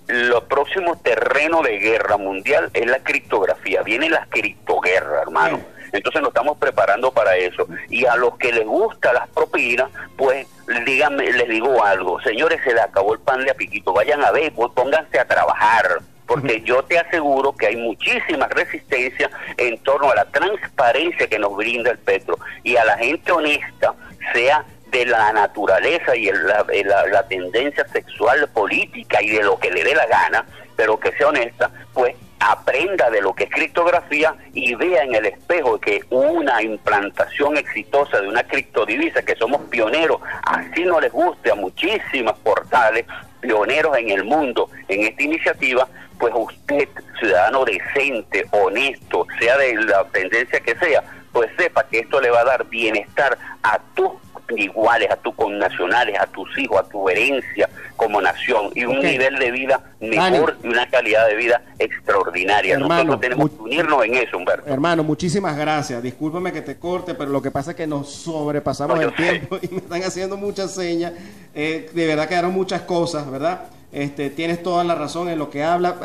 lo 0.08 0.48
próximo 0.48 1.00
terreno 1.00 1.62
de 1.62 1.80
guerra 1.80 2.18
mundial 2.18 2.70
es 2.74 2.86
la 2.86 3.00
criptografía. 3.00 3.82
Viene 3.82 4.10
la 4.10 4.28
criptoguerra, 4.30 5.22
hermano. 5.22 5.60
Entonces 5.92 6.22
nos 6.22 6.30
estamos 6.30 6.58
preparando 6.58 7.12
para 7.12 7.36
eso. 7.38 7.68
Y 7.90 8.06
a 8.06 8.16
los 8.16 8.38
que 8.38 8.52
les 8.52 8.66
gusta 8.66 9.14
las 9.14 9.28
propinas, 9.30 9.90
pues 10.18 10.48
díganme, 10.86 11.32
les 11.32 11.48
digo 11.50 11.84
algo. 11.84 12.20
Señores, 12.22 12.60
se 12.64 12.74
le 12.74 12.82
acabó 12.82 13.14
el 13.14 13.20
pan 13.20 13.44
de 13.46 13.52
a 13.52 13.56
piquito. 13.56 13.94
Vayan 13.94 14.24
a 14.24 14.32
ver, 14.32 14.52
pues, 14.54 14.72
pónganse 14.74 15.20
a 15.20 15.26
trabajar. 15.28 16.00
Porque 16.28 16.62
yo 16.62 16.84
te 16.84 16.98
aseguro 16.98 17.56
que 17.56 17.68
hay 17.68 17.76
muchísima 17.76 18.48
resistencia 18.48 19.30
en 19.58 19.78
torno 19.80 20.10
a 20.10 20.16
la 20.16 20.26
transparencia 20.26 21.28
que 21.28 21.38
nos 21.38 21.56
brinda 21.56 21.92
el 21.92 22.00
petro. 22.00 22.40
Y 22.64 22.78
a 22.78 22.84
la 22.86 22.98
gente 22.98 23.32
honesta, 23.32 23.94
sea 24.34 24.66
de 24.88 25.06
la 25.06 25.32
naturaleza 25.34 26.16
y 26.16 26.28
el- 26.30 26.48
la, 26.48 26.66
la- 26.86 27.06
la 27.08 27.28
tendencia 27.28 27.88
sexual 27.90 28.48
política 28.50 29.22
y 29.22 29.30
de 29.30 29.44
lo 29.44 29.60
que 29.60 29.70
le 29.70 29.84
dé 29.84 29.94
la 29.94 30.08
gana, 30.08 30.46
pero 30.76 31.00
que 31.00 31.12
sea 31.12 31.28
honesta, 31.28 31.70
pues 31.94 32.16
aprenda 32.40 33.10
de 33.10 33.22
lo 33.22 33.34
que 33.34 33.46
es 33.46 33.50
criptografía 33.50 34.36
y 34.54 34.76
vea 34.76 35.04
en 35.04 35.16
el 35.16 35.26
espejo 35.26 35.80
que 35.80 36.02
una 36.10 36.62
implantación 36.62 37.58
exitosa 37.58 38.22
de 38.22 38.28
una 38.28 38.44
criptodivisa, 38.44 39.24
que 39.24 39.36
somos 39.36 39.62
pioneros, 39.70 40.20
así 40.44 40.84
no 40.84 41.00
les 41.00 41.12
guste 41.12 41.52
a 41.52 41.56
muchísimas 41.56 42.38
portales, 42.40 43.06
pioneros 43.42 43.98
en 43.98 44.10
el 44.10 44.24
mundo 44.24 44.70
en 44.88 45.06
esta 45.06 45.24
iniciativa, 45.24 45.88
pues 46.20 46.34
usted, 46.36 46.88
ciudadano 47.20 47.66
decente, 47.66 48.46
honesto, 48.52 49.28
sea 49.40 49.58
de 49.58 49.76
la 49.76 50.04
tendencia 50.06 50.60
que 50.60 50.76
sea, 50.76 51.04
pues 51.32 51.50
sepa 51.58 51.86
que 51.88 52.00
esto 52.00 52.22
le 52.22 52.30
va 52.30 52.42
a 52.42 52.46
dar 52.46 52.66
bienestar 52.66 53.38
a 53.64 53.80
tus 53.94 54.12
iguales, 54.56 55.10
a 55.12 55.16
tus 55.18 55.34
connacionales, 55.36 56.20
a 56.20 56.28
tus 56.28 56.58
hijos, 56.58 56.80
a 56.80 56.84
tu 56.84 57.08
herencia 57.10 57.70
como 57.96 58.22
nación 58.22 58.72
y 58.76 58.84
un 58.86 59.00
nivel 59.00 59.38
de 59.40 59.52
vida 59.52 59.82
mejor 60.00 60.58
y 60.64 60.68
una 60.68 60.88
calidad 60.90 61.28
de 61.28 61.36
vida 61.36 61.62
extraordinaria. 61.80 62.76
Hermano, 62.76 63.04
Nosotros 63.06 63.22
tenemos 63.22 63.50
que 63.50 63.62
unirnos 63.62 64.06
en 64.06 64.16
eso, 64.16 64.38
Humberto. 64.38 64.70
Hermano, 64.70 65.04
muchísimas 65.04 65.56
gracias. 65.58 66.04
Discúlpame 66.04 66.52
que 66.52 66.62
te 66.62 66.78
corte, 66.78 67.14
pero 67.16 67.32
lo 67.32 67.42
que 67.42 67.52
pasa 67.52 67.72
es 67.72 67.78
que 67.78 67.88
nos 67.88 68.10
sobrepasamos 68.12 68.98
No, 68.98 69.02
el 69.02 69.10
sé. 69.10 69.16
tiempo 69.16 69.58
y 69.62 69.68
me 69.70 69.78
están 69.78 70.04
haciendo 70.04 70.38
muchas 70.38 70.72
señas. 70.72 71.14
Eh, 71.54 71.90
de 71.94 72.08
verdad 72.08 72.28
quedaron 72.28 72.54
muchas 72.54 72.82
cosas, 72.82 73.30
¿verdad? 73.30 73.62
Este, 73.92 74.30
tienes 74.30 74.62
toda 74.62 74.84
la 74.84 74.96
razón 74.96 75.30
en 75.30 75.40
lo 75.40 75.50
que 75.50 75.64
habla. 75.64 75.96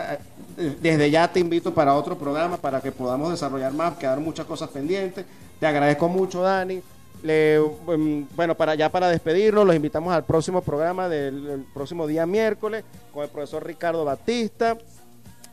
Eh, 0.59 0.77
Desde 0.81 1.11
ya 1.11 1.29
te 1.29 1.41
invito 1.41 1.75
para 1.75 1.95
otro 1.95 2.17
programa 2.17 2.57
para 2.57 2.81
que 2.81 2.93
podamos 2.93 3.31
desarrollar 3.31 3.73
más. 3.73 3.97
Quedaron 3.99 4.23
muchas 4.23 4.47
cosas 4.47 4.69
pendientes. 4.71 5.25
Te 5.59 5.67
agradezco 5.67 6.09
mucho, 6.09 6.43
Dani. 6.43 6.81
Em, 7.23 8.27
bueno, 8.35 8.55
para 8.55 8.75
ya 8.75 8.89
para 8.91 9.09
despedirnos, 9.09 9.67
los 9.67 9.77
invitamos 9.77 10.13
al 10.13 10.25
próximo 10.25 10.63
programa 10.63 11.09
del 11.09 11.47
el 11.49 11.65
próximo 11.75 12.07
día 12.07 12.27
miércoles 12.27 12.85
con 13.13 13.25
el 13.25 13.29
profesor 13.29 13.65
Ricardo 13.67 14.05
Batista. 14.05 14.79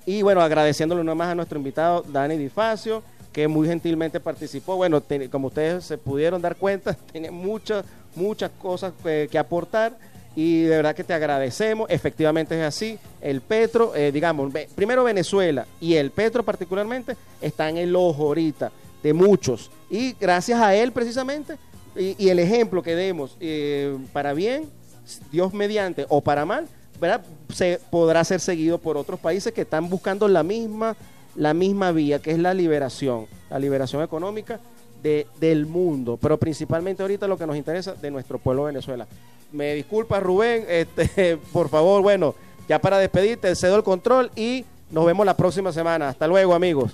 Y 0.05 0.21
bueno, 0.21 0.41
agradeciéndole 0.41 1.01
una 1.01 1.15
más 1.15 1.29
a 1.29 1.35
nuestro 1.35 1.57
invitado 1.57 2.03
Dani 2.07 2.37
Difacio, 2.37 3.03
que 3.33 3.47
muy 3.47 3.67
gentilmente 3.67 4.19
participó. 4.19 4.77
Bueno, 4.77 5.03
como 5.29 5.47
ustedes 5.47 5.83
se 5.83 5.97
pudieron 5.97 6.41
dar 6.41 6.55
cuenta, 6.55 6.93
tiene 7.11 7.31
muchas, 7.31 7.85
muchas 8.15 8.51
cosas 8.51 8.93
que, 9.03 9.27
que 9.29 9.37
aportar 9.37 9.97
y 10.37 10.61
de 10.61 10.77
verdad 10.77 10.95
que 10.95 11.03
te 11.03 11.13
agradecemos. 11.13 11.89
Efectivamente 11.89 12.57
es 12.57 12.65
así. 12.65 12.97
El 13.19 13.41
Petro, 13.41 13.93
eh, 13.95 14.11
digamos, 14.11 14.53
primero 14.75 15.03
Venezuela 15.03 15.65
y 15.81 15.95
el 15.95 16.11
Petro 16.11 16.43
particularmente 16.43 17.17
está 17.41 17.67
en 17.67 17.77
el 17.77 17.95
ojo 17.95 18.27
ahorita 18.27 18.71
de 19.07 19.13
muchos. 19.13 19.71
Y 19.89 20.13
gracias 20.19 20.59
a 20.59 20.75
él 20.75 20.91
precisamente 20.91 21.57
y, 21.95 22.29
el 22.29 22.39
ejemplo 22.39 22.83
que 22.83 22.95
demos 22.95 23.37
eh, 23.39 23.97
para 24.13 24.33
bien, 24.33 24.69
Dios 25.31 25.53
mediante 25.53 26.05
o 26.09 26.21
para 26.21 26.45
mal, 26.45 26.67
se 27.53 27.79
podrá 27.89 28.23
ser 28.23 28.39
seguido 28.39 28.77
por 28.77 28.97
otros 28.97 29.19
países 29.19 29.53
que 29.53 29.61
están 29.61 29.89
buscando 29.89 30.27
la 30.27 30.43
misma, 30.43 30.95
la 31.35 31.53
misma 31.53 31.91
vía, 31.91 32.19
que 32.19 32.31
es 32.31 32.39
la 32.39 32.53
liberación, 32.53 33.27
la 33.49 33.59
liberación 33.59 34.03
económica 34.03 34.59
de, 35.01 35.25
del 35.39 35.65
mundo, 35.65 36.19
pero 36.21 36.37
principalmente 36.37 37.01
ahorita 37.01 37.27
lo 37.27 37.37
que 37.37 37.47
nos 37.47 37.55
interesa 37.55 37.93
de 37.93 38.11
nuestro 38.11 38.39
pueblo 38.39 38.65
Venezuela. 38.65 39.07
Me 39.51 39.73
disculpa 39.75 40.19
Rubén, 40.19 40.65
este, 40.67 41.37
por 41.53 41.69
favor, 41.69 42.01
bueno, 42.01 42.35
ya 42.67 42.79
para 42.79 42.97
despedirte, 42.97 43.55
cedo 43.55 43.77
el 43.77 43.83
control 43.83 44.31
y 44.35 44.65
nos 44.91 45.05
vemos 45.05 45.25
la 45.25 45.37
próxima 45.37 45.71
semana. 45.71 46.09
Hasta 46.09 46.27
luego, 46.27 46.53
amigos. 46.53 46.93